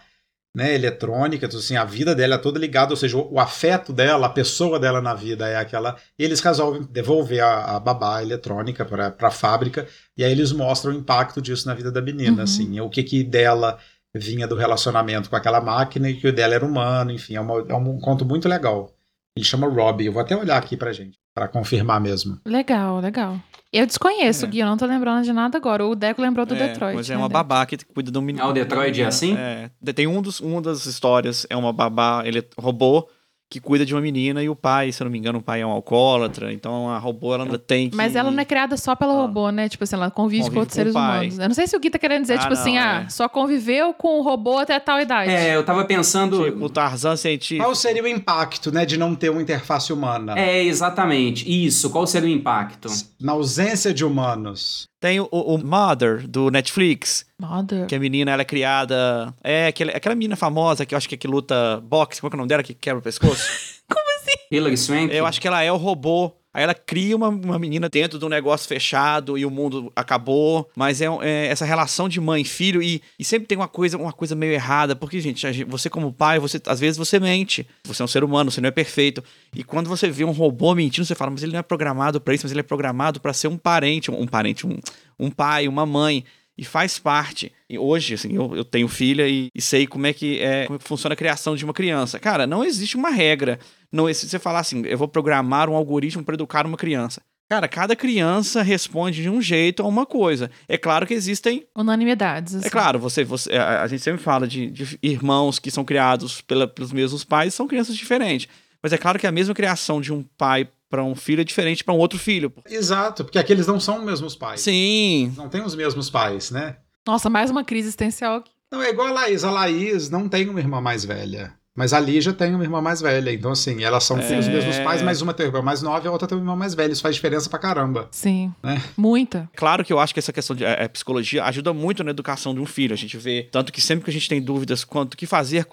né, 0.55 0.75
eletrônica, 0.75 1.47
então, 1.47 1.59
assim, 1.59 1.77
a 1.77 1.85
vida 1.85 2.15
dela 2.15 2.35
é 2.35 2.39
toda 2.39 2.59
ligada, 2.59 2.93
ou 2.93 2.97
seja, 2.97 3.17
o, 3.17 3.39
afeto 3.39 3.93
dela, 3.93 4.27
a 4.27 4.31
pessoa 4.31 4.79
dela 4.81 5.01
na 5.01 5.15
vida 5.15 5.47
é 5.47 5.57
aquela. 5.57 5.97
E 6.19 6.25
eles 6.25 6.41
resolvem 6.41 6.83
devolver 6.83 7.41
a, 7.41 7.77
a 7.77 7.81
babá 7.81 8.23
eletrônica 8.23 8.85
para 8.85 9.15
a 9.21 9.31
fábrica, 9.31 9.87
e 10.17 10.25
aí 10.25 10.33
eles 10.33 10.51
mostram 10.51 10.93
o 10.93 10.97
impacto 10.97 11.41
disso 11.41 11.67
na 11.69 11.75
vida 11.75 11.93
da 11.93 12.01
menina, 12.03 12.39
Uhum. 12.39 12.43
assim, 12.43 12.81
o 12.81 12.89
que 12.91 13.03
que 13.03 13.23
dela 13.23 13.79
vinha 14.15 14.49
do 14.49 14.57
relacionamento 14.57 15.29
com 15.31 15.37
aquela 15.37 15.61
máquina 15.61 16.09
e 16.11 16.15
que 16.19 16.27
o 16.27 16.33
dela 16.33 16.55
era 16.55 16.65
humano, 16.65 17.11
enfim, 17.13 17.37
é, 17.37 17.41
uma- 17.41 17.65
é 17.69 17.75
um 17.75 17.99
conto 18.01 18.25
muito 18.25 18.49
legal. 18.49 18.93
Ele 19.37 19.45
chama 19.45 19.69
Robbie, 19.69 20.07
eu 20.07 20.13
vou 20.13 20.23
até 20.23 20.35
olhar 20.37 20.57
aqui 20.57 20.77
pra 20.77 20.93
gente, 20.93 21.18
para 21.39 21.47
confirmar 21.49 22.01
mesmo. 22.01 22.39
Legal, 22.45 22.99
legal. 22.99 23.37
Eu 23.73 23.87
desconheço, 23.87 24.45
É. 24.45 24.49
Gui, 24.49 24.59
eu 24.61 24.67
não 24.67 24.77
tô 24.77 24.87
lembrando 24.87 25.23
de 25.25 25.33
nada 25.33 25.57
agora. 25.59 25.87
O 25.87 25.95
Deco 25.95 26.21
lembrou 26.21 26.45
do 26.45 26.55
É, 26.55 26.69
Detroit. 26.69 26.97
Mas 26.97 27.09
é 27.09 27.13
né, 27.13 27.19
uma 27.19 27.29
Deco? 27.29 27.39
babá 27.39 27.65
que 27.67 27.77
cuida 27.85 28.11
do 28.11 28.21
menino. 28.21 28.45
Ah, 28.45 28.49
o 28.49 28.53
Detroit 28.53 29.01
é 29.01 29.07
assim? 29.07 29.37
É. 29.37 29.71
Tem 29.93 30.07
um 30.07 30.21
dos, 30.21 30.41
uma 30.41 30.61
das 30.61 30.85
histórias, 30.87 31.47
é 31.49 31.57
uma 31.57 31.73
babá, 31.73 32.23
ele 32.25 32.43
robô, 32.59 33.09
que 33.51 33.61
cuida 33.61 33.87
de 33.87 33.95
uma 33.95 34.01
menina 34.03 34.43
e 34.43 34.49
o 34.49 34.55
pai, 34.55 34.93
se 34.93 35.03
eu 35.03 35.07
não 35.07 35.11
me 35.11 35.19
engano, 35.19 35.39
o 35.39 35.43
pai 35.43 35.63
é 35.63 35.67
um 35.67 35.71
alcoólatra, 35.71 36.53
então 36.53 36.91
a 36.91 36.99
robô 36.99 37.35
ela 37.35 37.45
ainda 37.45 37.59
tem 37.59 37.89
que... 37.89 37.97
Mas 37.97 38.15
ela 38.15 38.31
não 38.31 38.39
é 38.41 38.45
criada 38.45 38.77
só 38.77 38.95
pelo 38.95 39.13
Ah. 39.13 39.23
robô, 39.23 39.51
né? 39.51 39.69
Tipo 39.71 39.85
assim, 39.85 39.97
ela 39.97 40.11
convive, 40.11 40.43
Convive 40.43 40.55
com 40.55 40.61
outros 40.61 40.75
com 40.77 40.83
seres 40.83 40.95
humanos. 40.95 41.39
Eu 41.39 41.49
não 41.49 41.55
sei 41.55 41.67
se 41.67 41.75
o 41.75 41.81
Gui 41.81 41.89
tá 41.89 41.99
querendo 41.99 42.23
dizer, 42.23 42.35
Ah, 42.35 42.39
tipo 42.41 42.53
assim, 42.53 42.75
não, 42.75 42.83
ah, 42.83 43.03
é. 43.07 43.09
só 43.09 43.27
conviveu 43.29 43.95
com 43.95 44.19
o 44.19 44.23
robô 44.23 44.59
até 44.59 44.79
tal 44.79 45.01
idade. 45.01 45.31
É, 45.31 45.57
eu 45.57 45.65
tava 45.65 45.85
pensando. 45.87 46.45
Tipo, 46.45 46.65
o 46.67 46.69
Tarzan 46.69 47.17
científico. 47.17 47.65
Qual 47.65 47.75
seria 47.75 48.03
o 48.03 48.09
impacto, 48.09 48.71
né, 48.71 48.85
de 48.85 48.99
não 48.99 49.15
ter 49.15 49.31
uma 49.31 49.41
interface 49.41 49.93
humana? 49.95 50.39
É, 50.39 50.63
exatamente. 50.63 51.49
Isso. 51.51 51.89
Qual 51.91 52.07
seria 52.07 52.29
o 52.29 52.33
impacto? 52.33 52.89
Na 53.19 53.33
ausência 53.33 53.95
de 53.95 54.05
humanos. 54.05 54.87
Tem 55.01 55.21
o, 55.21 55.29
o 55.31 55.57
Mother, 55.65 56.27
do 56.29 56.51
Netflix, 56.51 57.25
Mother. 57.41 57.87
que 57.87 57.95
a 57.95 58.01
menina 58.01 58.31
ela 58.33 58.43
é 58.43 58.45
criada... 58.45 59.35
É, 59.43 59.67
aquele, 59.69 59.91
aquela 59.93 60.15
menina 60.15 60.37
famosa 60.37 60.85
que 60.85 60.95
eu 60.95 60.97
acho 60.97 61.09
que, 61.09 61.15
é 61.15 61.19
que 61.19 61.27
luta 61.29 61.81
boxe, 61.85 62.21
qual 62.21 62.31
que 62.31 62.35
é 62.35 62.37
o 62.37 62.39
nome 62.39 62.49
dela, 62.49 62.63
que 62.63 62.75
quebra 62.75 62.99
o 62.99 63.03
pescoço? 63.03 63.47
Hilary 64.51 64.77
Swank? 64.77 65.15
Eu 65.15 65.27
acho 65.27 65.41
que 65.41 65.47
ela 65.47 65.63
é 65.63 65.71
o 65.71 65.77
robô. 65.77 66.33
Aí 66.55 66.63
ela 66.65 66.75
cria 66.75 67.15
uma, 67.15 67.29
uma 67.29 67.59
menina 67.59 67.89
dentro 67.89 68.19
de 68.19 68.25
um 68.25 68.29
negócio 68.29 68.67
fechado 68.67 69.37
e 69.37 69.45
o 69.45 69.51
mundo 69.51 69.93
acabou. 69.95 70.69
Mas 70.75 71.01
é, 71.03 71.07
é 71.21 71.47
essa 71.49 71.65
relação 71.65 72.09
de 72.09 72.19
mãe 72.21 72.41
e 72.43 72.45
filho. 72.45 72.83
E, 72.83 73.03
e 73.19 73.25
sempre 73.25 73.47
tem 73.47 73.57
uma 73.57 73.69
coisa, 73.69 73.99
uma 73.99 74.13
coisa 74.13 74.35
meio 74.35 74.53
errada. 74.53 74.97
Porque, 74.97 75.21
gente, 75.21 75.47
a 75.47 75.53
gente- 75.53 75.69
você 75.71 75.91
como 75.91 76.13
pai, 76.13 76.39
você 76.39 76.61
às 76.67 76.81
vezes 76.81 76.97
você 76.97 77.21
mente. 77.21 77.67
Você 77.85 78.01
é 78.03 78.05
um 78.05 78.09
ser 78.09 78.25
humano, 78.25 78.51
você 78.51 78.61
não 78.61 78.69
é 78.69 78.73
perfeito. 78.73 79.23
E 79.55 79.63
quando 79.63 79.89
você 79.89 80.11
vê 80.11 80.25
um 80.25 80.31
robô 80.33 80.75
mentindo, 80.75 81.07
você 81.07 81.15
fala, 81.15 81.31
mas 81.31 81.43
ele 81.43 81.53
não 81.53 81.61
é 81.61 81.63
programado 81.63 82.21
pra 82.21 82.35
isso, 82.35 82.45
mas 82.47 82.51
ele 82.53 82.61
é 82.61 82.65
programado 82.65 83.21
pra 83.21 83.33
ser 83.35 83.49
um 83.49 83.59
parente, 83.59 84.11
um, 84.11 84.23
um 84.23 84.27
parente, 84.27 84.67
um, 84.67 84.79
um 85.19 85.31
pai, 85.31 85.69
uma 85.69 85.85
mãe. 85.85 86.25
E 86.59 86.65
faz 86.65 86.99
parte. 86.99 87.53
E 87.71 87.79
hoje, 87.79 88.15
assim, 88.15 88.35
eu, 88.35 88.57
eu 88.57 88.65
tenho 88.65 88.89
filha 88.89 89.29
e, 89.29 89.49
e 89.55 89.63
sei 89.63 89.87
como 89.87 90.07
é, 90.09 90.13
que 90.13 90.41
é, 90.41 90.67
como 90.67 90.77
é 90.77 90.79
que 90.81 90.89
funciona 90.89 91.13
a 91.13 91.17
criação 91.17 91.55
de 91.55 91.65
uma 91.65 91.73
criança. 91.73 92.19
Cara, 92.19 92.49
não 92.49 92.65
existe 92.65 92.97
uma 92.97 93.11
regra. 93.11 93.61
Não, 93.93 94.13
se 94.13 94.29
você 94.29 94.39
falar 94.41 94.59
assim, 94.59 94.83
eu 94.85 94.99
vou 94.99 95.07
programar 95.07 95.71
um 95.71 95.77
algoritmo 95.77 96.25
para 96.25 96.35
educar 96.35 96.67
uma 96.67 96.77
criança. 96.77 97.23
Cara, 97.49 97.67
cada 97.67 97.97
criança 97.97 98.61
responde 98.61 99.23
de 99.23 99.31
um 99.31 99.41
jeito 99.41 99.83
a 99.83 99.87
uma 99.87 100.05
coisa. 100.05 100.51
É 100.69 100.77
claro 100.77 101.07
que 101.07 101.15
existem. 101.15 101.65
Unanimidades. 101.75 102.57
assim. 102.57 102.67
É 102.67 102.71
claro, 102.71 102.99
você, 102.99 103.25
você 103.25 103.51
a, 103.53 103.87
gente 103.87 104.03
sempre 104.03 104.21
fala 104.23 104.47
de, 104.47 104.71
de 104.71 104.99
irmãos 105.03 105.59
que 105.59 105.71
são 105.71 105.85
criados 105.85 106.43
pela- 106.43 106.69
pelos 106.69 106.93
mesmos 106.93 107.25
pais, 107.25 107.55
são 107.55 107.67
crianças 107.67 107.97
diferentes. 107.97 108.49
Mas 108.83 108.93
é 108.93 108.99
claro 108.99 109.19
que 109.19 109.27
a 109.27 109.33
mesma 109.33 109.55
criação 109.55 110.01
de 110.01 110.13
um 110.13 110.23
pai 110.37 110.69
para 110.89 111.05
um 111.05 111.15
filho 111.15 111.41
é 111.41 111.45
diferente 111.45 111.85
para 111.85 111.95
um 111.95 111.99
outro 111.99 112.19
filho. 112.19 112.53
Exato, 112.69 113.25
porque 113.25 113.39
aqueles 113.39 113.67
não 113.67 113.79
são 113.79 113.99
os 113.99 114.05
mesmos 114.05 114.35
pais. 114.35 114.61
Sim. 114.61 115.33
Não 115.37 115.49
tem 115.49 115.63
os 115.63 115.75
mesmos 115.75 116.09
pais, 116.11 116.51
né? 116.51 116.77
Nossa, 117.07 117.29
mais 117.31 117.51
uma 117.51 117.65
crise 117.65 117.89
existencial. 117.89 118.43
Não, 118.71 118.83
é 118.83 118.91
igual 118.91 119.09
a 119.09 119.13
Laís. 119.13 119.45
A 119.45 119.51
Laís 119.51 120.11
não 120.11 120.29
tem 120.29 120.49
uma 120.49 120.61
irmã 120.61 120.81
mais 120.81 121.05
velha. 121.05 121.55
Mas 121.75 121.93
a 121.93 122.01
Lígia 122.01 122.33
tem 122.33 122.53
uma 122.55 122.65
irmã 122.65 122.81
mais 122.83 123.01
velha. 123.01 123.33
Então, 123.33 123.53
assim, 123.53 123.85
elas 123.85 124.03
são 124.03 124.19
têm 124.19 124.37
os 124.39 124.49
É. 124.49 124.51
mesmos 124.51 124.79
pais, 124.81 125.01
mas 125.01 125.23
uma 125.23 125.33
tem 125.33 125.47
uma 125.47 125.51
irmã 125.51 125.63
mais 125.63 125.81
nova 125.81 126.05
e 126.05 126.09
a 126.09 126.11
outra 126.11 126.27
tem 126.27 126.37
uma 126.37 126.43
irmã 126.43 126.57
mais 126.57 126.75
velha. 126.75 126.91
Isso 126.93 127.01
faz 127.01 127.15
diferença 127.15 127.49
pra 127.49 127.59
caramba. 127.59 128.09
Sim. 128.11 128.53
Né? 128.63 128.83
Muita. 128.97 129.49
Claro 129.55 129.85
que 129.85 129.93
eu 129.93 130.01
acho 130.01 130.13
que 130.13 130.19
essa 130.19 130.33
questão 130.33 130.57
de 130.57 130.65
eh, 130.65 130.77
eh, 130.85 130.89
psicologia 130.89 131.45
ajuda 131.45 131.73
muito 131.73 132.03
na 132.03 132.11
educação 132.11 132.53
de 132.53 132.59
um 132.61 132.67
filho. 132.67 132.93
A 132.95 132.97
gente 132.97 133.17
vê, 133.17 133.49
tanto 133.53 133.73
que 133.73 133.81
sempre 133.81 134.05
que 134.05 134.11
a 134.11 134.13
gente 134.13 134.29
tem 134.29 134.43
dúvidas 134.43 134.83
quanto 134.85 135.15
o 135.15 135.17
que 135.17 135.25
fazer 135.25 135.67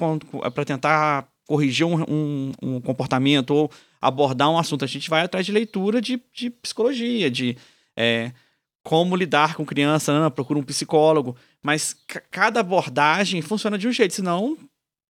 para 0.53 0.63
tentar 0.63 1.27
corrigir 1.47 1.85
um, 1.85 2.01
um- 2.07 2.51
um 2.61 2.81
comportamento 2.81 3.51
ou 3.51 3.71
abordar 4.01 4.49
um 4.49 4.57
assunto, 4.57 4.83
a 4.85 4.87
gente 4.87 5.09
vai 5.09 5.21
atrás 5.23 5.45
de 5.45 5.51
leitura 5.51 6.01
de, 6.01 6.21
de 6.33 6.49
psicologia, 6.49 7.29
de 7.29 7.57
eh, 7.95 8.31
como 8.83 9.15
lidar 9.15 9.55
com 9.55 9.65
criança, 9.65 10.17
né? 10.19 10.29
procura 10.29 10.59
um 10.59 10.63
psicólogo. 10.63 11.35
Mas 11.63 11.95
ca- 12.07 12.21
cada 12.29 12.59
abordagem 12.59 13.41
funciona 13.41 13.77
de 13.77 13.87
um 13.87 13.91
jeito, 13.91 14.13
senão 14.13 14.57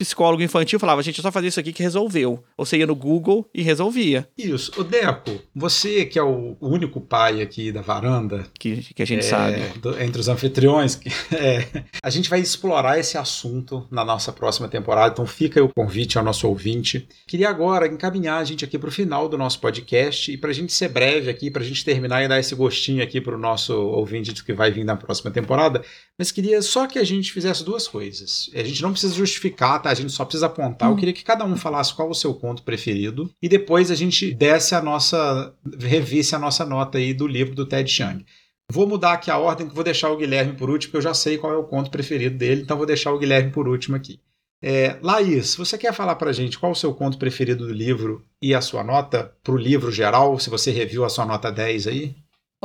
psicólogo 0.05 0.43
infantil 0.43 0.79
falava, 0.79 1.03
gente, 1.03 1.19
é 1.21 1.23
só 1.23 1.33
fazer 1.33 1.49
isso 1.49 1.59
aqui 1.61 1.73
que 1.73 1.83
resolveu. 1.83 2.43
Ou 2.57 2.65
você 2.65 2.77
ia 2.77 2.87
no 2.87 2.95
Google 2.95 3.49
e 3.55 3.63
resolvia, 3.63 4.29
Isso. 4.39 4.73
O 4.77 4.85
Deco, 4.85 5.41
você 5.55 6.05
que 6.05 6.19
é 6.19 6.23
o 6.23 6.57
único 6.61 7.01
pai 7.01 7.41
aqui 7.43 7.73
da 7.73 7.81
varanda, 7.81 8.47
que, 8.59 8.83
que 8.95 9.03
a 9.03 9.07
gente 9.07 9.21
é, 9.21 9.29
sabe. 9.29 9.63
do- 9.81 10.01
entre 10.01 10.21
os 10.21 10.29
anfitriões, 10.29 10.95
que- 10.97 11.09
é, 11.35 11.85
a 12.03 12.11
gente 12.11 12.29
vai 12.31 12.41
explorar 12.41 12.99
esse 12.99 13.17
assunto 13.19 13.87
na 13.91 14.05
nossa 14.05 14.33
próxima 14.33 14.69
temporada. 14.69 15.13
Então 15.13 15.27
fica 15.27 15.59
aí 15.61 15.65
o 15.65 15.69
convite 15.75 16.19
ao 16.19 16.25
nosso 16.25 16.47
ouvinte. 16.49 17.09
Queria 17.27 17.49
agora 17.49 17.87
encaminhar 17.87 18.41
a 18.41 18.45
gente 18.45 18.65
aqui 18.65 18.79
para 18.79 18.89
o 18.89 18.93
final 18.93 19.29
do 19.29 19.39
nosso 19.39 19.59
podcast 19.61 20.31
e 20.31 20.37
para 20.37 20.51
a 20.51 20.53
gente 20.55 20.73
ser 20.73 20.89
breve 20.89 21.31
aqui, 21.31 21.51
para 21.51 21.63
a 21.63 21.65
gente 21.67 21.85
terminar 21.85 22.23
e 22.23 22.29
dar 22.29 22.39
esse 22.39 22.55
gostinho 22.55 23.03
aqui 23.03 23.21
para 23.21 23.35
o 23.35 23.39
nosso 23.39 23.75
ouvinte 23.75 24.33
de 24.33 24.43
que 24.45 24.53
vai 24.53 24.71
vir 24.71 24.85
na 24.85 24.97
próxima 24.97 25.31
temporada. 25.31 25.83
Mas 26.19 26.31
queria 26.31 26.61
só 26.63 26.87
que 26.87 26.99
a 26.99 27.05
gente 27.05 27.33
fizesse 27.33 27.65
duas 27.65 27.89
coisas. 27.89 28.51
A 28.55 28.63
gente 28.63 28.83
não 28.83 28.91
precisa 28.93 29.15
justificar, 29.15 29.81
tá? 29.81 29.94
A 29.99 30.03
gente 30.03 30.13
só 30.13 30.25
precisa 30.25 30.47
apontar. 30.47 30.89
Eu 30.89 30.95
Hum. 30.95 30.97
queria 30.97 31.15
que 31.15 31.25
cada 31.25 31.45
um 31.45 31.57
falasse 31.57 31.95
qual 31.95 32.11
o 32.11 32.15
seu 32.15 32.35
conto 32.35 32.63
preferido 32.63 33.31
e 33.43 33.49
depois 33.49 33.91
a 33.91 33.95
gente 33.95 34.33
desse 34.35 34.75
a 34.75 34.83
nossa, 34.83 35.55
revisse 35.81 36.35
a 36.35 36.39
nossa 36.39 36.65
nota 36.65 36.99
aí 36.99 37.15
do 37.15 37.27
livro 37.27 37.55
do 37.55 37.67
Ted 37.67 37.91
Chiang. 37.91 38.25
Vou 38.73 38.87
mudar 38.87 39.13
aqui 39.13 39.31
a 39.31 39.39
ordem, 39.39 39.69
que 39.69 39.75
vou 39.75 39.85
deixar 39.85 40.11
o 40.11 40.17
Guilherme 40.17 40.55
por 40.55 40.71
último, 40.71 40.91
porque 40.91 40.97
eu 40.99 41.03
já 41.11 41.15
sei 41.15 41.37
qual 41.37 41.53
é 41.53 41.57
o 41.57 41.65
conto 41.65 41.91
preferido 41.91 42.37
dele, 42.39 42.63
então 42.63 42.77
vou 42.77 42.87
deixar 42.87 43.13
o 43.13 43.19
Guilherme 43.19 43.51
por 43.51 43.69
último 43.69 43.95
aqui. 43.97 44.19
É, 44.63 44.97
Laís, 45.03 45.55
você 45.57 45.77
quer 45.77 45.93
falar 45.93 46.15
pra 46.17 46.33
gente 46.33 46.59
qual 46.59 46.73
o 46.73 46.75
seu 46.75 46.95
conto 46.95 47.19
preferido 47.19 47.67
do 47.67 47.73
livro 47.73 48.25
e 48.41 48.55
a 48.55 48.63
sua 48.63 48.83
nota 48.83 49.35
pro 49.43 49.59
livro 49.59 49.93
geral, 49.93 50.39
se 50.39 50.49
você 50.49 50.71
reviu 50.71 51.05
a 51.05 51.11
sua 51.11 51.27
nota 51.27 51.53
10 51.53 51.87
aí? 51.87 52.17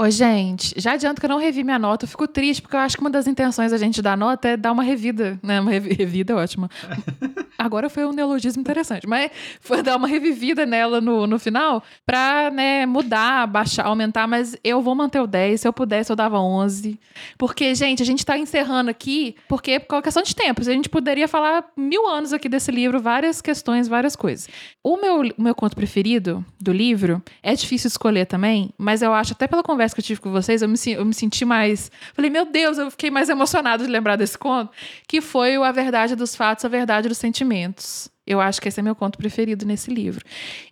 Ô, 0.02 0.10
gente, 0.10 0.74
já 0.78 0.94
adianto 0.94 1.20
que 1.20 1.26
eu 1.26 1.30
não 1.30 1.38
revi 1.38 1.62
minha 1.62 1.78
nota. 1.78 2.06
Eu 2.06 2.10
fico 2.10 2.26
triste, 2.26 2.62
porque 2.62 2.74
eu 2.74 2.80
acho 2.80 2.96
que 2.96 3.02
uma 3.02 3.10
das 3.10 3.28
intenções 3.28 3.72
da 3.72 3.78
gente 3.78 4.02
dar 4.02 4.16
nota 4.18 4.48
é 4.48 4.56
dar 4.56 4.72
uma 4.72 4.82
revida, 4.82 5.38
né? 5.44 5.60
Uma 5.60 5.72
revi- 5.72 5.94
revida 5.94 6.32
é 6.32 6.36
ótima. 6.38 6.70
Agora 7.60 7.90
foi 7.90 8.06
um 8.06 8.14
neologismo 8.14 8.62
interessante, 8.62 9.06
mas 9.06 9.30
foi 9.60 9.84
dar 9.84 9.98
uma 9.98 10.08
revivida 10.08 10.66
nela 10.66 11.02
no, 11.02 11.28
no 11.28 11.38
final 11.38 11.84
pra, 12.06 12.50
né, 12.50 12.86
mudar, 12.86 13.46
baixar, 13.48 13.86
aumentar, 13.88 14.26
mas 14.26 14.56
eu 14.64 14.82
vou 14.82 14.96
manter 14.96 15.20
o 15.20 15.28
10. 15.28 15.60
Se 15.60 15.68
eu 15.68 15.74
pudesse, 15.74 16.10
eu 16.10 16.16
dava 16.16 16.40
11. 16.40 16.98
Porque, 17.38 17.76
gente, 17.76 18.02
a 18.02 18.06
gente 18.06 18.26
tá 18.26 18.38
encerrando 18.38 18.90
aqui, 18.90 19.36
porque 19.50 19.78
por 19.82 20.02
questão 20.02 20.24
de 20.24 20.34
tempo. 20.34 20.62
A 20.62 20.64
gente 20.64 20.88
poderia 20.88 21.28
falar 21.28 21.66
mil 21.76 22.08
anos 22.08 22.32
aqui 22.32 22.48
desse 22.48 22.72
livro, 22.72 23.02
várias 23.02 23.42
questões, 23.42 23.90
várias 23.90 24.16
coisas. 24.16 24.48
O 24.82 24.96
meu, 24.96 25.20
o 25.38 25.42
meu 25.44 25.54
conto 25.54 25.76
preferido 25.76 26.46
do 26.62 26.72
livro 26.72 27.22
é 27.44 27.54
difícil 27.54 27.90
escolher 27.90 28.26
também, 28.26 28.70
mas 28.78 29.02
eu 29.02 29.14
acho, 29.14 29.34
até 29.34 29.46
pela 29.46 29.62
conversa 29.62 29.89
que 29.96 30.00
eu 30.02 30.06
tive 30.06 30.20
com 30.22 30.32
vocês, 30.32 30.62
eu 30.62 30.68
me, 30.70 30.76
eu 30.88 31.06
me 31.06 31.14
senti 31.14 31.44
mais. 31.46 31.92
Falei, 32.14 32.30
meu 32.30 32.46
Deus, 32.46 32.78
eu 32.78 32.90
fiquei 32.92 33.10
mais 33.12 33.30
emocionado 33.30 33.84
de 33.86 33.90
lembrar 33.92 34.16
desse 34.16 34.38
conto, 34.38 34.72
que 35.08 35.22
foi 35.22 35.58
o 35.58 35.64
A 35.64 35.72
Verdade 35.72 36.16
dos 36.16 36.36
Fatos, 36.36 36.66
A 36.66 36.68
Verdade 36.68 37.08
dos 37.08 37.18
Sentimentos. 37.18 38.10
Eu 38.26 38.40
acho 38.40 38.62
que 38.62 38.68
esse 38.68 38.80
é 38.80 38.84
meu 38.84 38.96
conto 38.96 39.18
preferido 39.18 39.66
nesse 39.66 39.90
livro. 39.92 40.24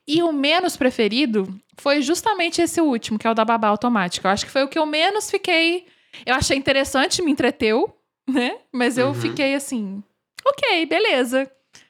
E 0.07 0.21
o 0.21 0.31
menos 0.31 0.77
preferido 0.77 1.47
foi 1.77 2.01
justamente 2.01 2.61
esse 2.61 2.79
último, 2.79 3.17
que 3.17 3.25
é 3.25 3.31
o 3.31 3.33
da 3.33 3.43
babá 3.43 3.67
automática. 3.69 4.27
Eu 4.27 4.31
acho 4.31 4.45
que 4.45 4.51
foi 4.51 4.63
o 4.63 4.67
que 4.67 4.77
eu 4.77 4.85
menos 4.85 5.29
fiquei. 5.31 5.85
Eu 6.25 6.35
achei 6.35 6.55
interessante, 6.57 7.21
me 7.23 7.31
entreteu, 7.31 7.91
né? 8.29 8.57
Mas 8.71 8.97
eu 8.97 9.07
Uhum. 9.07 9.13
fiquei 9.15 9.55
assim, 9.55 10.03
ok, 10.45 10.85
beleza. 10.85 11.49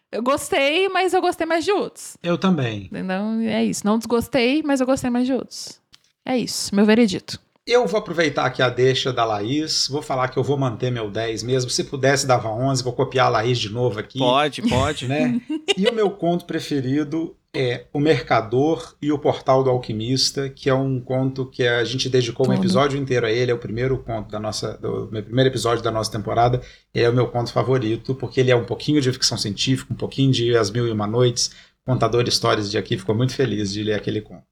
Eu 0.09 0.23
gostei, 0.23 0.87
mas 0.87 1.13
eu 1.13 1.19
gostei 1.21 1.45
mais 1.45 1.65
de 1.65 1.71
outros. 1.73 2.15
Eu 2.23 2.37
também. 2.37 2.85
Entendeu? 2.85 3.41
É 3.49 3.61
isso. 3.65 3.85
Não 3.85 3.97
desgostei, 3.97 4.63
mas 4.63 4.79
eu 4.79 4.85
gostei 4.87 5.09
mais 5.09 5.25
de 5.25 5.33
outros. 5.33 5.81
É 6.27 6.37
isso, 6.37 6.75
meu 6.75 6.85
veredito. 6.85 7.39
Eu 7.65 7.87
vou 7.87 7.99
aproveitar 7.99 8.45
aqui 8.45 8.61
a 8.61 8.69
deixa 8.69 9.13
da 9.13 9.23
Laís, 9.23 9.87
vou 9.89 10.01
falar 10.01 10.27
que 10.27 10.37
eu 10.37 10.43
vou 10.43 10.57
manter 10.57 10.91
meu 10.91 11.09
10 11.09 11.43
mesmo. 11.43 11.69
Se 11.69 11.85
pudesse, 11.85 12.27
dava 12.27 12.49
11, 12.49 12.83
vou 12.83 12.91
copiar 12.91 13.27
a 13.27 13.29
Laís 13.29 13.57
de 13.57 13.69
novo 13.69 13.99
aqui. 13.99 14.19
Pode, 14.19 14.61
pode. 14.63 15.07
né? 15.07 15.41
E 15.77 15.87
o 15.87 15.93
meu 15.93 16.09
conto 16.09 16.45
preferido 16.45 17.35
é 17.53 17.85
O 17.93 17.99
Mercador 17.99 18.95
e 19.01 19.11
o 19.11 19.17
Portal 19.17 19.63
do 19.63 19.69
Alquimista, 19.69 20.49
que 20.49 20.69
é 20.69 20.73
um 20.73 20.99
conto 20.99 21.45
que 21.45 21.65
a 21.65 21.83
gente 21.85 22.09
dedicou 22.09 22.45
um 22.45 22.49
Tudo. 22.49 22.61
episódio 22.61 22.99
inteiro 22.99 23.25
a 23.25 23.31
ele, 23.31 23.51
é 23.51 23.53
o 23.53 23.59
primeiro 23.59 23.97
conto 23.97 24.29
da 24.29 24.39
nossa, 24.39 24.77
do 24.77 25.09
meu 25.11 25.23
primeiro 25.23 25.49
episódio 25.49 25.83
da 25.83 25.91
nossa 25.91 26.11
temporada. 26.11 26.61
Ele 26.93 27.05
é 27.05 27.09
o 27.09 27.13
meu 27.13 27.27
conto 27.27 27.53
favorito, 27.53 28.15
porque 28.15 28.41
ele 28.41 28.51
é 28.51 28.55
um 28.55 28.65
pouquinho 28.65 29.01
de 29.01 29.11
ficção 29.11 29.37
científica, 29.37 29.93
um 29.93 29.97
pouquinho 29.97 30.31
de 30.31 30.55
As 30.57 30.69
Mil 30.69 30.87
e 30.87 30.91
Uma 30.91 31.07
Noites. 31.07 31.51
Contador 31.85 32.23
de 32.23 32.29
histórias 32.29 32.69
de 32.69 32.77
aqui 32.77 32.97
ficou 32.97 33.15
muito 33.15 33.33
feliz 33.33 33.71
de 33.71 33.81
ler 33.81 33.93
aquele 33.93 34.21
conto. 34.21 34.43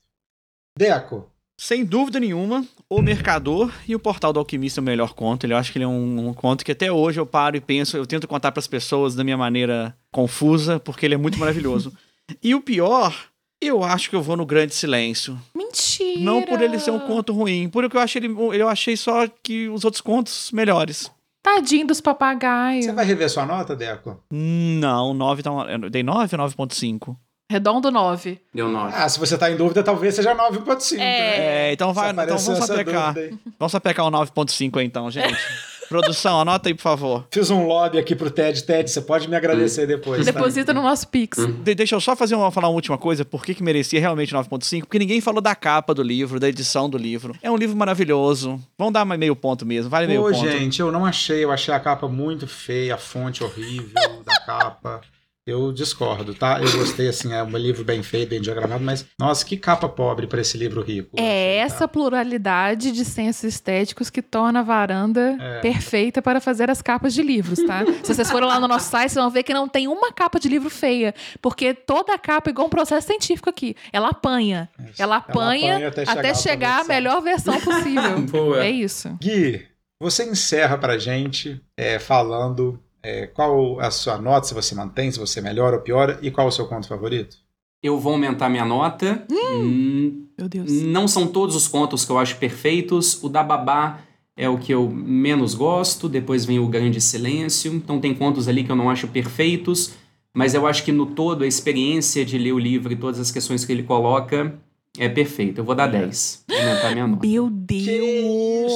Deco, 0.78 1.30
Sem 1.58 1.86
dúvida 1.86 2.20
nenhuma, 2.20 2.66
O 2.90 3.02
Mercador 3.02 3.74
e 3.88 3.96
o 3.96 4.00
Portal 4.00 4.32
do 4.32 4.40
Alquimista 4.40 4.80
é 4.80 4.82
o 4.82 4.84
melhor 4.84 5.14
conto. 5.14 5.46
Ele, 5.46 5.54
eu 5.54 5.58
acho 5.58 5.72
que 5.72 5.78
ele 5.78 5.86
é 5.86 5.88
um, 5.88 6.28
um 6.30 6.34
conto 6.34 6.64
que 6.64 6.72
até 6.72 6.92
hoje 6.92 7.20
eu 7.20 7.26
paro 7.26 7.56
e 7.56 7.62
penso, 7.62 7.98
eu 7.98 8.06
tento 8.06 8.28
contar 8.28 8.52
para 8.52 8.60
as 8.60 8.68
pessoas 8.68 9.16
da 9.16 9.24
minha 9.24 9.38
maneira 9.38 9.96
confusa, 10.12 10.80
porque 10.80 11.06
ele 11.06 11.16
é 11.16 11.18
muito 11.18 11.40
maravilhoso. 11.40 11.92
e 12.44 12.54
o 12.54 12.62
pior, 12.62 13.16
eu 13.62 13.84
acho 13.84 14.10
que 14.10 14.16
eu 14.16 14.22
vou 14.22 14.38
no 14.38 14.46
Grande 14.46 14.76
Silêncio. 14.76 15.40
Mentira! 15.56 16.20
Não 16.20 16.44
por 16.44 16.62
ele 16.62 16.80
ser 16.80 16.92
um 16.92 17.00
conto 17.00 17.34
ruim, 17.34 17.70
porque 17.70 17.98
eu 17.98 18.02
achei 18.02 18.22
ele, 18.22 18.36
eu 18.54 18.68
achei 18.68 18.96
só 18.96 19.28
que 19.42 19.68
os 19.70 19.84
outros 19.84 20.02
contos 20.02 20.52
melhores. 20.52 21.10
Tadinho 21.42 21.88
dos 21.88 22.02
papagaios. 22.02 22.86
você 22.86 22.92
vai 22.92 23.06
rever 23.06 23.30
sua 23.30 23.46
nota, 23.46 23.76
Deco? 23.76 24.20
Não, 24.32 25.14
9 25.14 25.44
tá 25.44 25.52
uma, 25.52 25.72
eu 25.72 25.90
dei 25.90 26.04
9 26.04 26.36
ou 26.36 26.48
9.5? 26.48 27.16
Redondo 27.50 27.92
9. 27.92 28.40
Deu 28.54 28.68
9. 28.70 28.94
Ah, 28.96 29.08
se 29.08 29.20
você 29.20 29.38
tá 29.38 29.52
em 29.52 29.56
dúvida, 29.56 29.84
talvez 29.84 30.16
seja 30.16 30.34
9.5. 30.36 30.96
É. 30.96 30.98
né? 30.98 31.38
É, 31.70 31.74
então 31.74 31.94
vai, 31.94 32.10
então 32.12 32.38
vamos 32.38 32.66
sapecar. 32.66 33.14
Vamos 33.60 33.72
sapecar 33.72 34.06
o 34.08 34.12
9.5 34.12 34.80
aí 34.80 34.86
então, 34.86 35.10
gente. 35.12 35.36
Produção, 35.88 36.40
anota 36.42 36.68
aí, 36.68 36.74
por 36.74 36.82
favor. 36.82 37.28
Fiz 37.32 37.52
um 37.52 37.68
lobby 37.68 38.00
aqui 38.00 38.16
pro 38.16 38.32
Ted. 38.32 38.64
Ted, 38.64 38.90
você 38.90 39.00
pode 39.02 39.30
me 39.30 39.36
agradecer 39.36 39.86
depois. 39.86 40.26
tá? 40.26 40.32
Deposita 40.32 40.74
no 40.74 40.82
nosso 40.82 41.08
Pix. 41.08 41.38
De- 41.38 41.76
deixa 41.76 41.94
eu 41.96 42.02
só 42.02 42.16
fazer 42.16 42.34
uma, 42.34 42.50
falar 42.50 42.70
uma 42.70 42.74
última 42.74 42.98
coisa. 42.98 43.24
Por 43.24 43.46
que, 43.46 43.54
que 43.54 43.62
merecia 43.62 44.00
realmente 44.00 44.34
9.5? 44.34 44.80
Porque 44.82 44.98
ninguém 44.98 45.22
falou 45.22 45.42
da 45.42 45.54
capa 45.54 45.94
do 45.94 46.02
livro, 46.02 46.40
da 46.40 46.50
edição 46.50 46.90
do 46.90 46.98
livro. 46.98 47.36
É 47.40 47.52
um 47.52 47.56
livro 47.56 47.78
maravilhoso. 47.78 48.60
Vamos 48.76 48.94
dar 48.94 49.06
mais 49.06 49.20
meio 49.20 49.36
ponto 49.36 49.64
mesmo. 49.64 49.88
Vale 49.92 50.08
meio 50.08 50.24
Pô, 50.24 50.32
ponto. 50.32 50.50
gente, 50.50 50.80
eu 50.80 50.92
não 50.92 51.06
achei. 51.06 51.44
Eu 51.44 51.52
achei 51.52 51.72
a 51.72 51.80
capa 51.80 52.08
muito 52.08 52.48
feia, 52.48 52.96
a 52.96 52.98
fonte 52.98 53.44
horrível 53.44 53.94
da 54.26 54.40
capa. 54.44 55.02
Eu 55.48 55.72
discordo, 55.72 56.34
tá? 56.34 56.60
Eu 56.60 56.72
gostei, 56.72 57.08
assim, 57.08 57.32
é 57.32 57.44
um 57.44 57.56
livro 57.56 57.84
bem 57.84 58.02
feito, 58.02 58.30
bem 58.30 58.42
diagramado, 58.42 58.84
mas, 58.84 59.06
nossa, 59.20 59.46
que 59.46 59.56
capa 59.56 59.88
pobre 59.88 60.26
pra 60.26 60.42
esse 60.42 60.58
livro 60.58 60.82
rico. 60.82 61.10
É 61.20 61.22
achei, 61.22 61.58
essa 61.60 61.80
tá? 61.80 61.88
pluralidade 61.88 62.92
de 62.92 63.06
sensos 63.06 63.44
estéticos 63.44 64.10
que 64.10 64.24
torna 64.24 64.62
a 64.62 64.64
varanda 64.64 65.38
É. 65.40 65.60
perfeita 65.60 66.20
para 66.20 66.42
fazer 66.42 66.72
as 66.72 66.82
capas 66.82 67.14
de 67.14 67.22
livros, 67.22 67.60
tá? 67.64 67.84
Se 68.04 68.16
vocês 68.16 68.32
forem 68.32 68.48
lá 68.48 68.60
no 68.60 68.68
nosso 68.68 68.90
site, 68.90 69.12
vocês 69.12 69.22
vão 69.24 69.30
ver 69.30 69.44
que 69.44 69.54
não 69.54 69.68
tem 69.68 69.88
uma 69.88 70.12
capa 70.12 70.40
de 70.40 70.50
livro 70.50 70.70
feia. 70.72 71.14
Porque 71.40 71.76
toda 71.76 72.18
capa 72.18 72.50
é 72.50 72.52
igual 72.52 72.66
um 72.66 72.70
processo 72.72 73.06
científico 73.06 73.48
aqui. 73.48 73.76
Ela 73.94 74.10
apanha. 74.10 74.68
Ela 74.98 75.18
apanha, 75.18 75.76
apanha 75.90 76.08
até, 76.08 76.34
chegar, 76.34 76.80
à 76.80 76.82
a 76.82 76.86
melhor 76.86 77.22
versão 77.22 77.62
possível. 77.62 78.20
Boa. 78.32 78.66
é 78.66 78.72
isso. 78.72 79.16
Gui, 79.22 79.64
você 80.02 80.24
encerra 80.24 80.76
pra 80.76 80.98
gente 80.98 81.62
é, 81.78 82.00
falando 82.00 82.80
é, 83.06 83.28
qual 83.28 83.80
a 83.80 83.92
sua 83.92 84.18
nota, 84.18 84.48
se 84.48 84.54
você 84.54 84.74
mantém, 84.74 85.12
se 85.12 85.20
você 85.20 85.40
melhora 85.40 85.76
ou 85.76 85.82
piora, 85.84 86.18
e 86.24 86.32
qual 86.32 86.48
o 86.48 86.52
seu 86.52 86.66
conto 86.66 86.88
favorito? 86.88 87.38
Eu 87.84 88.00
vou 88.00 88.14
aumentar 88.14 88.50
minha 88.50 88.66
nota. 88.66 89.24
Hum, 89.32 90.26
Meu 90.36 90.50
Deus. 90.50 90.72
não 90.72 91.08
são 91.08 91.28
todos 91.28 91.56
os 91.56 91.68
contos 91.68 92.04
que 92.04 92.12
eu 92.12 92.18
acho 92.18 92.38
perfeitos. 92.38 93.24
O 93.24 93.30
da 93.30 93.44
Babá 93.44 94.00
é 94.36 94.50
o 94.50 94.58
que 94.58 94.74
eu 94.74 94.90
menos 94.90 95.54
gosto. 95.54 96.10
Depois 96.10 96.46
vem 96.46 96.58
o 96.58 96.68
Grande 96.68 97.00
Silêncio. 97.00 97.72
Então 97.72 98.00
tem 98.00 98.16
contos 98.16 98.48
ali 98.48 98.64
que 98.64 98.72
eu 98.72 98.76
não 98.76 98.90
acho 98.90 99.08
perfeitos. 99.10 99.92
Mas 100.34 100.56
eu 100.56 100.66
acho 100.66 100.84
que 100.84 100.92
no 100.92 101.06
todo 101.06 101.44
a 101.44 101.48
experiência 101.48 102.26
de 102.26 102.40
ler 102.40 102.54
o 102.54 102.60
livro 102.60 102.92
e 102.92 102.96
todas 102.96 103.20
as 103.20 103.30
questões 103.30 103.64
que 103.64 103.72
ele 103.72 103.84
coloca 103.84 104.56
é 104.98 105.08
perfeita. 105.08 105.62
Eu 105.62 105.66
vou 105.66 105.76
dar 105.76 105.86
10. 105.88 106.44
Vou 106.48 106.58
aumentar 106.58 106.92
minha 106.92 107.06
nota. 107.08 107.28
Meu 107.28 107.46
isso? 107.46 107.56
Deus! 107.56 108.74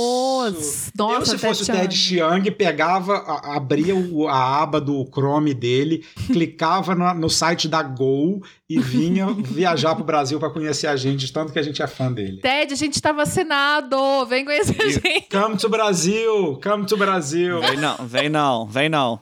Eu, 0.49 0.97
Nossa, 0.97 1.31
se 1.31 1.38
fosse 1.38 1.63
o 1.63 1.65
Ted 1.65 1.95
Chiang. 1.95 2.49
Pegava, 2.51 3.13
a- 3.17 3.55
abria 3.55 3.95
o- 3.95 4.27
a 4.27 4.61
aba 4.61 4.80
do 4.81 5.05
Chrome 5.13 5.53
dele, 5.53 6.03
clicava 6.27 6.93
no, 6.95 7.13
no 7.13 7.30
site 7.30 7.67
da 7.67 7.81
Gol 7.84 8.41
e 8.69 8.80
vinha 8.80 9.27
viajar 9.34 9.95
pro 9.95 10.03
Brasil 10.03 10.39
pra 10.39 10.49
conhecer 10.49 10.88
a 10.88 10.95
gente, 10.95 11.26
de 11.26 11.31
tanto 11.34 11.51
que 11.53 11.59
a 11.59 11.63
gente 11.63 11.81
é 11.81 11.88
fã 11.88 12.11
dele. 12.11 12.39
Ted, 12.41 12.73
a 12.73 12.77
gente 12.77 13.01
tá 13.01 13.11
vacinado! 13.11 13.97
Vem 14.27 14.45
conhecer 14.45 14.81
a 14.81 14.89
gente! 14.89 15.27
Come 15.31 15.57
to 15.57 15.69
Brasil! 15.69 16.59
Come 16.63 16.85
to 16.85 16.97
Brasil! 16.97 17.59
Vem 17.61 17.77
não, 17.77 17.95
vem 18.07 18.30
não, 18.30 18.65
vem 18.67 18.89
não. 18.89 19.19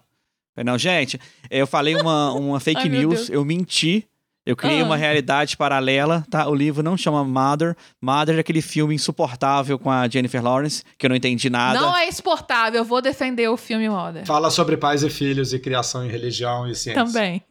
Vem 0.56 0.66
não. 0.66 0.78
Gente, 0.78 1.20
eu 1.52 1.68
falei 1.68 1.96
uma, 1.96 2.32
uma 2.34 2.60
fake 2.60 2.82
Ai, 2.82 2.90
news, 2.90 3.30
eu 3.30 3.46
menti. 3.46 4.06
Eu 4.48 4.56
criei 4.56 4.82
Ah. 4.82 4.86
uma 4.86 4.96
realidade 4.96 5.58
paralela, 5.58 6.26
tá? 6.30 6.48
O 6.48 6.56
livro 6.56 6.82
não 6.82 6.96
chama 6.96 7.24
Mother. 7.24 7.76
Mother 8.02 8.38
é 8.38 8.40
aquele 8.40 8.62
filme 8.62 8.96
insuportável 8.96 9.78
com 9.78 9.92
a 9.92 10.08
Jennifer 10.08 10.42
Lawrence, 10.42 10.84
que 10.98 11.06
eu 11.06 11.10
não 11.10 11.16
entendi 11.18 11.50
nada. 11.50 11.80
Não 11.82 11.96
é 11.98 12.08
exportável, 12.08 12.80
eu 12.80 12.86
vou 12.86 13.02
defender 13.02 13.48
o 13.50 13.58
filme 13.58 13.90
Moda. 13.90 14.24
Fala 14.26 14.50
sobre 14.50 14.78
pais 14.78 15.04
e 15.04 15.10
filhos 15.10 15.52
e 15.54 15.60
criação 15.60 16.06
em 16.06 16.10
religião 16.10 16.66
e 16.68 16.74
ciência. 16.74 17.04
Também. 17.04 17.44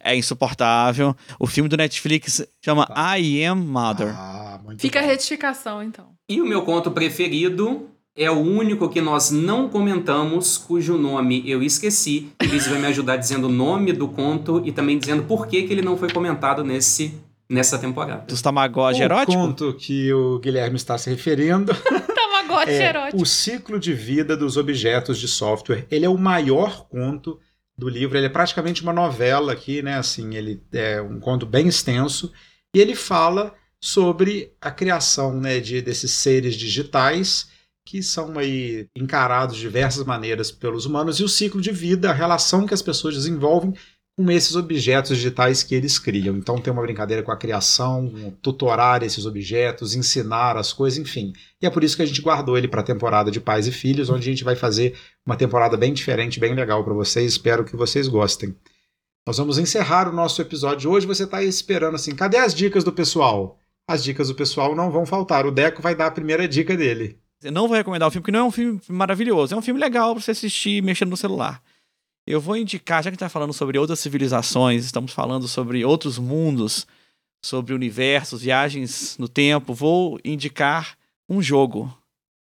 É 0.00 0.16
insuportável. 0.16 1.16
O 1.38 1.46
filme 1.46 1.68
do 1.68 1.76
Netflix 1.76 2.46
chama 2.64 2.86
Tá. 2.86 3.18
I 3.18 3.44
Am 3.44 3.60
Mother. 3.64 4.14
Ah, 4.16 4.60
muito 4.64 4.80
Fica 4.80 4.98
a 4.98 5.02
bom. 5.02 5.08
retificação, 5.08 5.82
então. 5.82 6.06
E 6.28 6.40
o 6.40 6.46
meu 6.46 6.62
conto 6.62 6.90
preferido 6.90 7.88
é 8.16 8.30
o 8.30 8.38
único 8.38 8.88
que 8.88 9.00
nós 9.00 9.30
não 9.30 9.68
comentamos, 9.68 10.56
cujo 10.56 10.96
nome 10.96 11.42
eu 11.48 11.62
esqueci. 11.62 12.28
Cris 12.38 12.66
vai 12.66 12.78
me 12.78 12.86
ajudar 12.86 13.16
dizendo 13.16 13.46
o 13.46 13.52
nome 13.52 13.92
do 13.92 14.08
conto 14.08 14.62
e 14.64 14.72
também 14.72 14.98
dizendo 14.98 15.24
por 15.24 15.46
que, 15.46 15.64
que 15.64 15.72
ele 15.72 15.82
não 15.82 15.98
foi 15.98 16.10
comentado 16.10 16.64
nesse, 16.64 17.14
nessa 17.48 17.78
temporada. 17.78 18.24
Dos 18.26 18.40
Tamagotchi 18.40 19.00
O 19.00 19.04
erótico? 19.04 19.32
conto 19.32 19.74
que 19.74 20.10
o 20.14 20.38
Guilherme 20.38 20.76
está 20.76 20.96
se 20.96 21.10
referindo 21.10 21.74
Tamagotchi 22.16 22.70
é 22.70 22.88
erótico. 22.88 23.22
O 23.22 23.26
ciclo 23.26 23.78
de 23.78 23.92
vida 23.92 24.34
dos 24.34 24.56
objetos 24.56 25.18
de 25.18 25.28
software. 25.28 25.86
Ele 25.90 26.06
é 26.06 26.08
o 26.08 26.16
maior 26.16 26.86
conto 26.88 27.38
do 27.76 27.86
livro. 27.86 28.16
Ele 28.16 28.26
é 28.26 28.30
praticamente 28.30 28.82
uma 28.82 28.94
novela 28.94 29.52
aqui, 29.52 29.82
né? 29.82 29.98
Assim, 29.98 30.34
ele 30.34 30.62
é 30.72 31.02
um 31.02 31.20
conto 31.20 31.44
bem 31.44 31.68
extenso 31.68 32.32
e 32.74 32.80
ele 32.80 32.94
fala 32.94 33.52
sobre 33.78 34.52
a 34.58 34.70
criação, 34.70 35.38
né, 35.38 35.60
de 35.60 35.82
desses 35.82 36.10
seres 36.10 36.54
digitais 36.54 37.54
que 37.86 38.02
são 38.02 38.36
aí 38.36 38.88
encarados 38.96 39.54
de 39.54 39.62
diversas 39.62 40.04
maneiras 40.04 40.50
pelos 40.50 40.84
humanos 40.86 41.20
e 41.20 41.24
o 41.24 41.28
ciclo 41.28 41.60
de 41.60 41.70
vida, 41.70 42.10
a 42.10 42.12
relação 42.12 42.66
que 42.66 42.74
as 42.74 42.82
pessoas 42.82 43.14
desenvolvem 43.14 43.72
com 44.18 44.30
esses 44.30 44.56
objetos 44.56 45.16
digitais 45.16 45.62
que 45.62 45.74
eles 45.74 45.98
criam. 45.98 46.36
Então 46.36 46.60
tem 46.60 46.72
uma 46.72 46.82
brincadeira 46.82 47.22
com 47.22 47.30
a 47.30 47.36
criação, 47.36 48.12
tutorar 48.42 49.04
esses 49.04 49.24
objetos, 49.24 49.94
ensinar 49.94 50.56
as 50.56 50.72
coisas, 50.72 50.98
enfim. 50.98 51.32
E 51.62 51.66
é 51.66 51.70
por 51.70 51.84
isso 51.84 51.96
que 51.96 52.02
a 52.02 52.06
gente 52.06 52.22
guardou 52.22 52.58
ele 52.58 52.66
para 52.66 52.80
a 52.80 52.84
temporada 52.84 53.30
de 53.30 53.40
Pais 53.40 53.68
e 53.68 53.72
Filhos, 53.72 54.10
onde 54.10 54.28
a 54.28 54.32
gente 54.32 54.42
vai 54.42 54.56
fazer 54.56 54.98
uma 55.24 55.36
temporada 55.36 55.76
bem 55.76 55.92
diferente, 55.92 56.40
bem 56.40 56.54
legal 56.54 56.82
para 56.82 56.94
vocês. 56.94 57.32
Espero 57.32 57.64
que 57.64 57.76
vocês 57.76 58.08
gostem. 58.08 58.56
Nós 59.24 59.38
vamos 59.38 59.58
encerrar 59.58 60.08
o 60.08 60.12
nosso 60.12 60.42
episódio 60.42 60.78
de 60.78 60.88
hoje. 60.88 61.06
Você 61.06 61.24
está 61.24 61.42
esperando 61.42 61.94
assim, 61.94 62.16
cadê 62.16 62.38
as 62.38 62.54
dicas 62.54 62.82
do 62.82 62.92
pessoal? 62.92 63.58
As 63.88 64.02
dicas 64.02 64.28
do 64.28 64.34
pessoal 64.34 64.74
não 64.74 64.90
vão 64.90 65.06
faltar. 65.06 65.46
O 65.46 65.52
Deco 65.52 65.82
vai 65.82 65.94
dar 65.94 66.06
a 66.06 66.10
primeira 66.10 66.48
dica 66.48 66.76
dele. 66.76 67.20
Eu 67.42 67.52
não 67.52 67.68
vou 67.68 67.76
recomendar 67.76 68.08
o 68.08 68.10
filme, 68.10 68.22
porque 68.22 68.32
não 68.32 68.40
é 68.40 68.44
um 68.44 68.50
filme 68.50 68.80
maravilhoso. 68.88 69.54
É 69.54 69.56
um 69.56 69.62
filme 69.62 69.80
legal 69.80 70.14
pra 70.14 70.22
você 70.22 70.30
assistir 70.30 70.82
mexendo 70.82 71.10
no 71.10 71.16
celular. 71.16 71.62
Eu 72.26 72.40
vou 72.40 72.56
indicar, 72.56 73.02
já 73.02 73.04
que 73.04 73.08
a 73.08 73.12
gente 73.12 73.20
tá 73.20 73.28
falando 73.28 73.52
sobre 73.52 73.78
outras 73.78 74.00
civilizações, 74.00 74.84
estamos 74.84 75.12
falando 75.12 75.46
sobre 75.46 75.84
outros 75.84 76.18
mundos, 76.18 76.86
sobre 77.44 77.72
universos, 77.72 78.42
viagens 78.42 79.16
no 79.18 79.28
tempo, 79.28 79.72
vou 79.72 80.18
indicar 80.24 80.96
um 81.28 81.40
jogo. 81.40 81.96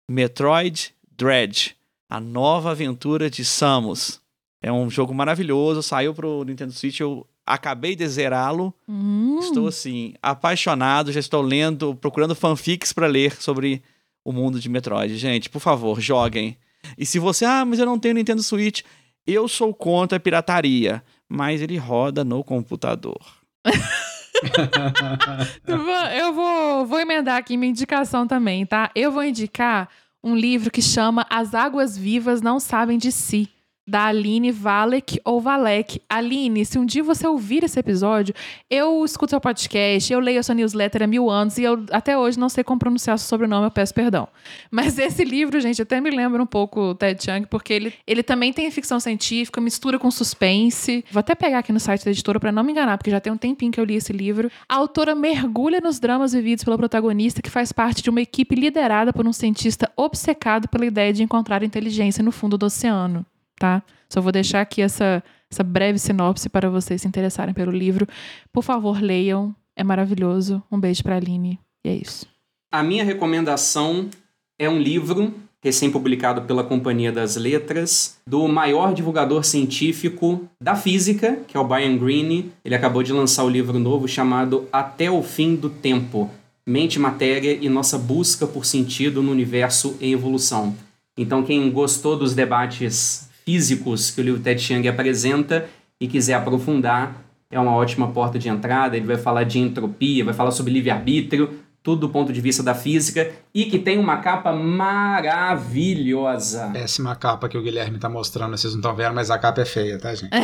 Metroid 0.09 0.95
Dread. 1.17 1.77
A 2.09 2.21
nova 2.21 2.71
aventura 2.71 3.31
de 3.31 3.45
Samus. 3.45 4.21
É 4.63 4.71
um 4.71 4.89
jogo 4.89 5.13
maravilhoso, 5.13 5.83
saiu 5.83 6.15
pro 6.15 6.45
Nintendo 6.45 6.73
Switch, 6.73 7.01
eu 7.01 7.27
acabei 7.45 7.97
de 7.97 8.07
zerá-lo. 8.07 8.73
Hum. 8.89 9.41
Estou 9.41 9.67
assim, 9.67 10.15
apaixonado, 10.23 11.11
já 11.11 11.19
estou 11.19 11.43
lendo, 11.43 11.97
procurando 11.97 12.35
fanfics 12.35 12.93
pra 12.93 13.09
ler 13.09 13.35
sobre 13.41 13.83
o 14.25 14.33
mundo 14.33 14.59
de 14.61 14.69
Metroid. 14.69 15.17
Gente, 15.17 15.49
por 15.51 15.61
favor, 15.61 16.01
joguem. 16.01 16.57
E 16.99 17.05
se 17.07 17.19
você, 17.19 17.45
ah, 17.45 17.65
mas 17.65 17.79
eu 17.79 17.87
não 17.87 17.99
tenho 17.99 18.15
Nintendo 18.15 18.43
Switch, 18.43 18.83
eu 19.27 19.47
sou 19.49 19.73
contra 19.73 20.17
a 20.17 20.21
pirataria, 20.21 21.03
mas 21.29 21.63
ele 21.63 21.77
roda 21.77 22.25
no 22.25 22.43
computador. 22.43 23.19
Eu 25.67 26.33
vou- 26.33 26.87
vou 26.87 26.99
emendar 27.01 27.37
aqui 27.37 27.57
minha 27.57 27.71
indicação 27.71 28.27
também, 28.27 28.67
tá? 28.67 28.91
Eu 28.95 29.13
vou 29.13 29.23
indicar 29.23 29.89
um 30.23 30.35
livro 30.35 30.71
que 30.71 30.83
chama 30.83 31.27
As 31.31 31.55
Águas 31.55 31.97
Vivas 31.97 32.41
Não 32.43 32.59
Sabem 32.59 32.99
de 32.99 33.13
Si, 33.13 33.49
da 33.87 34.07
Aline 34.07 34.53
Valek 34.53 35.21
ou 35.25 35.41
Valek. 35.41 36.01
Aline, 36.09 36.65
se 36.65 36.79
um 36.79 36.87
dia 36.87 37.03
você 37.03 37.27
ouvir 37.27 37.65
esse 37.65 37.79
episódio, 37.79 38.35
eu 38.71 39.05
escuto 39.05 39.31
seu 39.31 39.41
podcast, 39.41 40.13
eu 40.13 40.21
leio 40.21 40.41
a 40.41 40.43
sua 40.43 40.55
newsletter 40.55 41.03
há 41.03 41.07
mil 41.07 41.29
anos 41.29 41.59
e 41.59 41.65
eu 41.65 41.85
até 41.91 42.17
hoje 42.17 42.39
não 42.39 42.49
sei 42.49 42.63
como 42.63 42.79
pronunciar 42.79 43.19
seu 43.19 43.29
sobrenome, 43.29 43.67
eu 43.67 43.71
peço 43.71 43.93
perdão. 43.93 44.29
Mas 44.71 44.99
esse 44.99 45.25
livro, 45.25 45.61
gente, 45.61 45.83
até 45.83 46.01
me 46.01 46.11
lembra 46.11 46.43
um 46.43 46.47
pouco 46.47 46.81
o 46.81 46.95
Ted 46.95 47.23
Chiang, 47.23 47.47
porque 47.47 47.73
ele, 47.73 47.95
ele 48.07 48.23
também 48.23 48.53
tem 48.53 48.71
ficção 48.71 49.01
científica, 49.01 49.61
mistura 49.61 49.99
com 49.99 50.11
suspense. 50.11 51.05
Vou 51.11 51.21
até 51.21 51.35
pegar 51.35 51.59
aqui 51.59 51.73
no 51.73 51.81
site 51.81 52.05
da 52.05 52.11
editora 52.11 52.39
para 52.39 52.53
não 52.53 52.63
me 52.63 52.73
enganar, 52.73 52.99
porque 52.99 53.11
já 53.11 53.21
tem 53.21 53.33
um 53.33 53.37
tempinho 53.37 53.73
que 53.73 53.81
eu 53.81 53.85
li 53.85 53.97
esse 53.97 54.13
livro. 54.13 54.51
A 54.69 54.77
autora 54.77 55.15
mergulha 55.15 55.81
nos 55.81 55.99
dramas 55.99 56.33
vividos 56.33 56.65
pela 56.65 56.79
protagonista, 56.79 57.43
que 57.43 57.51
faz 57.51 57.73
parte 57.73 58.03
de 58.03 58.11
uma 58.11 58.21
equipe 58.21 58.55
liderada 58.55 59.13
por 59.13 59.27
um 59.27 59.33
cientista 59.33 59.91
obcecado 59.97 60.69
pela 60.69 60.87
ideia 60.87 61.13
de 61.13 61.23
encontrar 61.23 61.63
inteligência 61.63 62.23
no 62.23 62.33
fundo 62.33 62.57
do 62.57 62.67
oceano, 62.67 63.25
tá? 63.63 63.81
Só 64.09 64.21
vou 64.21 64.33
deixar 64.33 64.61
aqui 64.61 64.83
essa, 64.83 65.23
essa 65.49 65.63
breve 65.63 65.97
sinopse 65.97 66.49
para 66.49 66.69
vocês 66.69 67.01
se 67.01 67.07
interessarem 67.07 67.55
pelo 67.55 67.71
livro. 67.71 68.09
Por 68.53 68.65
favor, 68.65 69.01
leiam. 69.01 69.55
É 69.77 69.85
maravilhoso. 69.85 70.61
Um 70.71 70.81
beijo 70.81 71.05
pra 71.05 71.17
Aline. 71.17 71.61
E 71.85 71.89
é 71.89 71.95
isso. 71.95 72.27
A 72.73 72.83
minha 72.83 73.05
recomendação 73.05 74.11
é 74.59 74.69
um 74.69 74.81
livro 74.81 75.33
recém-publicado 75.63 76.43
pela 76.43 76.65
Companhia 76.65 77.13
das 77.13 77.37
Letras, 77.37 78.19
do 78.27 78.49
maior 78.49 78.93
divulgador 78.93 79.45
científico 79.45 80.49
da 80.61 80.75
física, 80.75 81.39
que 81.47 81.57
é 81.57 81.61
o 81.61 81.65
Brian 81.65 81.97
Greene. 81.97 82.51
Ele 82.65 82.75
acabou 82.75 83.05
de 83.05 83.13
lançar 83.13 83.45
o 83.45 83.49
livro 83.49 83.79
novo 83.79 84.09
chamado 84.09 84.69
Até 84.73 85.09
o 85.09 85.23
Fim 85.23 85.55
do 85.55 85.71
Tempo: 85.71 86.29
Mente, 86.67 86.99
Matéria 86.99 87.57
e 87.61 87.69
Nossa 87.69 87.97
Busca 87.97 88.45
por 88.45 88.67
Sentido 88.67 89.23
no 89.23 89.31
Universo 89.31 89.97
em 90.01 90.13
Evolução. 90.13 90.75
Então, 91.17 91.45
quem 91.45 91.71
gostou 91.71 92.17
dos 92.17 92.35
debates 92.35 93.31
físicos 93.45 94.11
que 94.11 94.21
o 94.21 94.25
livro 94.25 94.41
Ted 94.41 94.61
Chiang 94.61 94.89
apresenta 94.89 95.69
e 96.01 96.09
quiser 96.09 96.35
aprofundar, 96.35 97.23
é 97.51 97.61
uma 97.61 97.75
ótima 97.75 98.11
porta 98.11 98.39
de 98.39 98.49
entrada. 98.49 98.97
Ele 98.97 99.07
vai 99.07 99.19
falar 99.19 99.45
de 99.45 99.59
entropia, 99.59 100.25
vai 100.25 100.35
falar 100.35 100.51
sobre 100.51 100.73
livre-arbítrio, 100.73 101.61
tudo 101.83 102.07
do 102.07 102.09
ponto 102.09 102.33
de 102.33 102.41
vista 102.41 102.63
da 102.63 102.75
física 102.75 103.31
e 103.55 103.67
que 103.67 103.79
tem 103.79 103.99
uma 103.99 104.17
capa 104.19 104.53
maravilhosa. 104.53 106.71
Péssima 106.73 107.15
capa 107.17 107.49
que 107.49 107.59
o 107.59 107.63
Guilherme 107.63 107.99
tá 107.99 108.09
mostrando, 108.09 108.57
vocês 108.57 108.73
não 108.73 108.81
estão 108.81 108.95
vendo, 108.95 109.15
mas 109.15 109.31
a 109.31 109.39
capa 109.39 109.61
é 109.61 109.65
feia, 109.65 109.99
tá, 109.99 110.15
gente? 110.15 110.31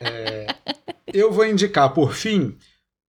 É, 0.00 0.46
eu 1.12 1.32
vou 1.32 1.44
indicar, 1.44 1.92
por 1.92 2.14
fim, 2.14 2.56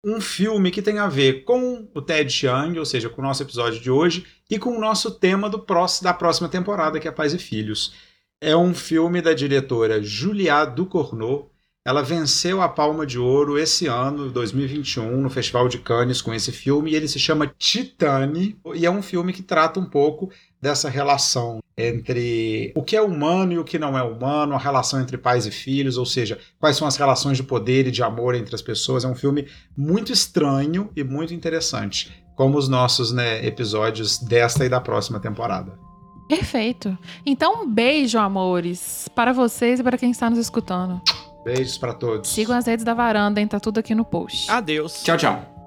um 0.03 0.19
filme 0.19 0.71
que 0.71 0.81
tem 0.81 0.97
a 0.97 1.07
ver 1.07 1.43
com 1.43 1.87
o 1.93 2.01
Ted 2.01 2.31
Chiang, 2.31 2.79
ou 2.79 2.85
seja, 2.85 3.09
com 3.09 3.21
o 3.21 3.23
nosso 3.23 3.43
episódio 3.43 3.79
de 3.79 3.91
hoje, 3.91 4.25
e 4.49 4.57
com 4.57 4.75
o 4.75 4.79
nosso 4.79 5.11
tema 5.11 5.47
do 5.47 5.59
próximo, 5.59 6.05
da 6.05 6.15
próxima 6.15 6.49
temporada, 6.49 6.99
que 6.99 7.07
é 7.07 7.11
Pais 7.11 7.31
e 7.33 7.37
Filhos. 7.37 7.93
É 8.41 8.55
um 8.55 8.73
filme 8.73 9.21
da 9.21 9.33
diretora 9.33 10.01
Julia 10.01 10.63
Ducournau. 10.63 11.51
Ela 11.85 12.01
venceu 12.01 12.61
a 12.61 12.69
Palma 12.69 13.05
de 13.05 13.19
Ouro 13.19 13.59
esse 13.59 13.85
ano, 13.85 14.29
2021, 14.29 15.19
no 15.19 15.29
Festival 15.29 15.67
de 15.67 15.77
Cannes 15.79 16.21
com 16.21 16.33
esse 16.33 16.51
filme, 16.51 16.91
e 16.91 16.95
ele 16.95 17.07
se 17.07 17.19
chama 17.19 17.53
Titane, 17.57 18.57
e 18.75 18.85
é 18.85 18.91
um 18.91 19.01
filme 19.01 19.33
que 19.33 19.41
trata 19.41 19.77
um 19.79 19.85
pouco 19.85 20.31
dessa 20.61 20.87
relação 20.87 21.59
entre 21.77 22.71
o 22.75 22.83
que 22.83 22.95
é 22.95 23.01
humano 23.01 23.53
e 23.53 23.57
o 23.57 23.63
que 23.65 23.79
não 23.79 23.97
é 23.97 24.03
humano, 24.03 24.55
a 24.55 24.57
relação 24.57 25.01
entre 25.01 25.17
pais 25.17 25.45
e 25.45 25.51
filhos, 25.51 25.97
ou 25.97 26.05
seja, 26.05 26.37
quais 26.59 26.77
são 26.77 26.87
as 26.87 26.95
relações 26.95 27.35
de 27.35 27.43
poder 27.43 27.87
e 27.87 27.91
de 27.91 28.03
amor 28.03 28.35
entre 28.35 28.55
as 28.55 28.61
pessoas. 28.61 29.03
É 29.03 29.07
um 29.07 29.15
filme 29.15 29.47
muito 29.75 30.13
estranho 30.13 30.89
e 30.95 31.03
muito 31.03 31.33
interessante, 31.33 32.23
como 32.37 32.57
os 32.57 32.69
nossos 32.69 33.11
né, 33.11 33.45
episódios 33.45 34.17
desta 34.17 34.63
e 34.63 34.69
da 34.69 34.79
próxima 34.79 35.19
temporada. 35.19 35.88
Perfeito. 36.29 36.95
Então, 37.25 37.63
um 37.63 37.67
beijo, 37.67 38.19
amores, 38.19 39.09
para 39.15 39.33
vocês 39.33 39.79
e 39.79 39.83
para 39.83 39.97
quem 39.97 40.11
está 40.11 40.29
nos 40.29 40.37
escutando. 40.37 41.01
Beijos 41.43 41.77
para 41.77 41.93
todos. 41.93 42.29
Sigam 42.29 42.55
as 42.55 42.67
redes 42.67 42.85
da 42.85 42.93
varanda, 42.93 43.41
hein? 43.41 43.47
Tá 43.47 43.59
tudo 43.59 43.79
aqui 43.79 43.95
no 43.95 44.05
post. 44.05 44.49
Adeus. 44.51 45.01
Tchau, 45.03 45.17
tchau. 45.17 45.58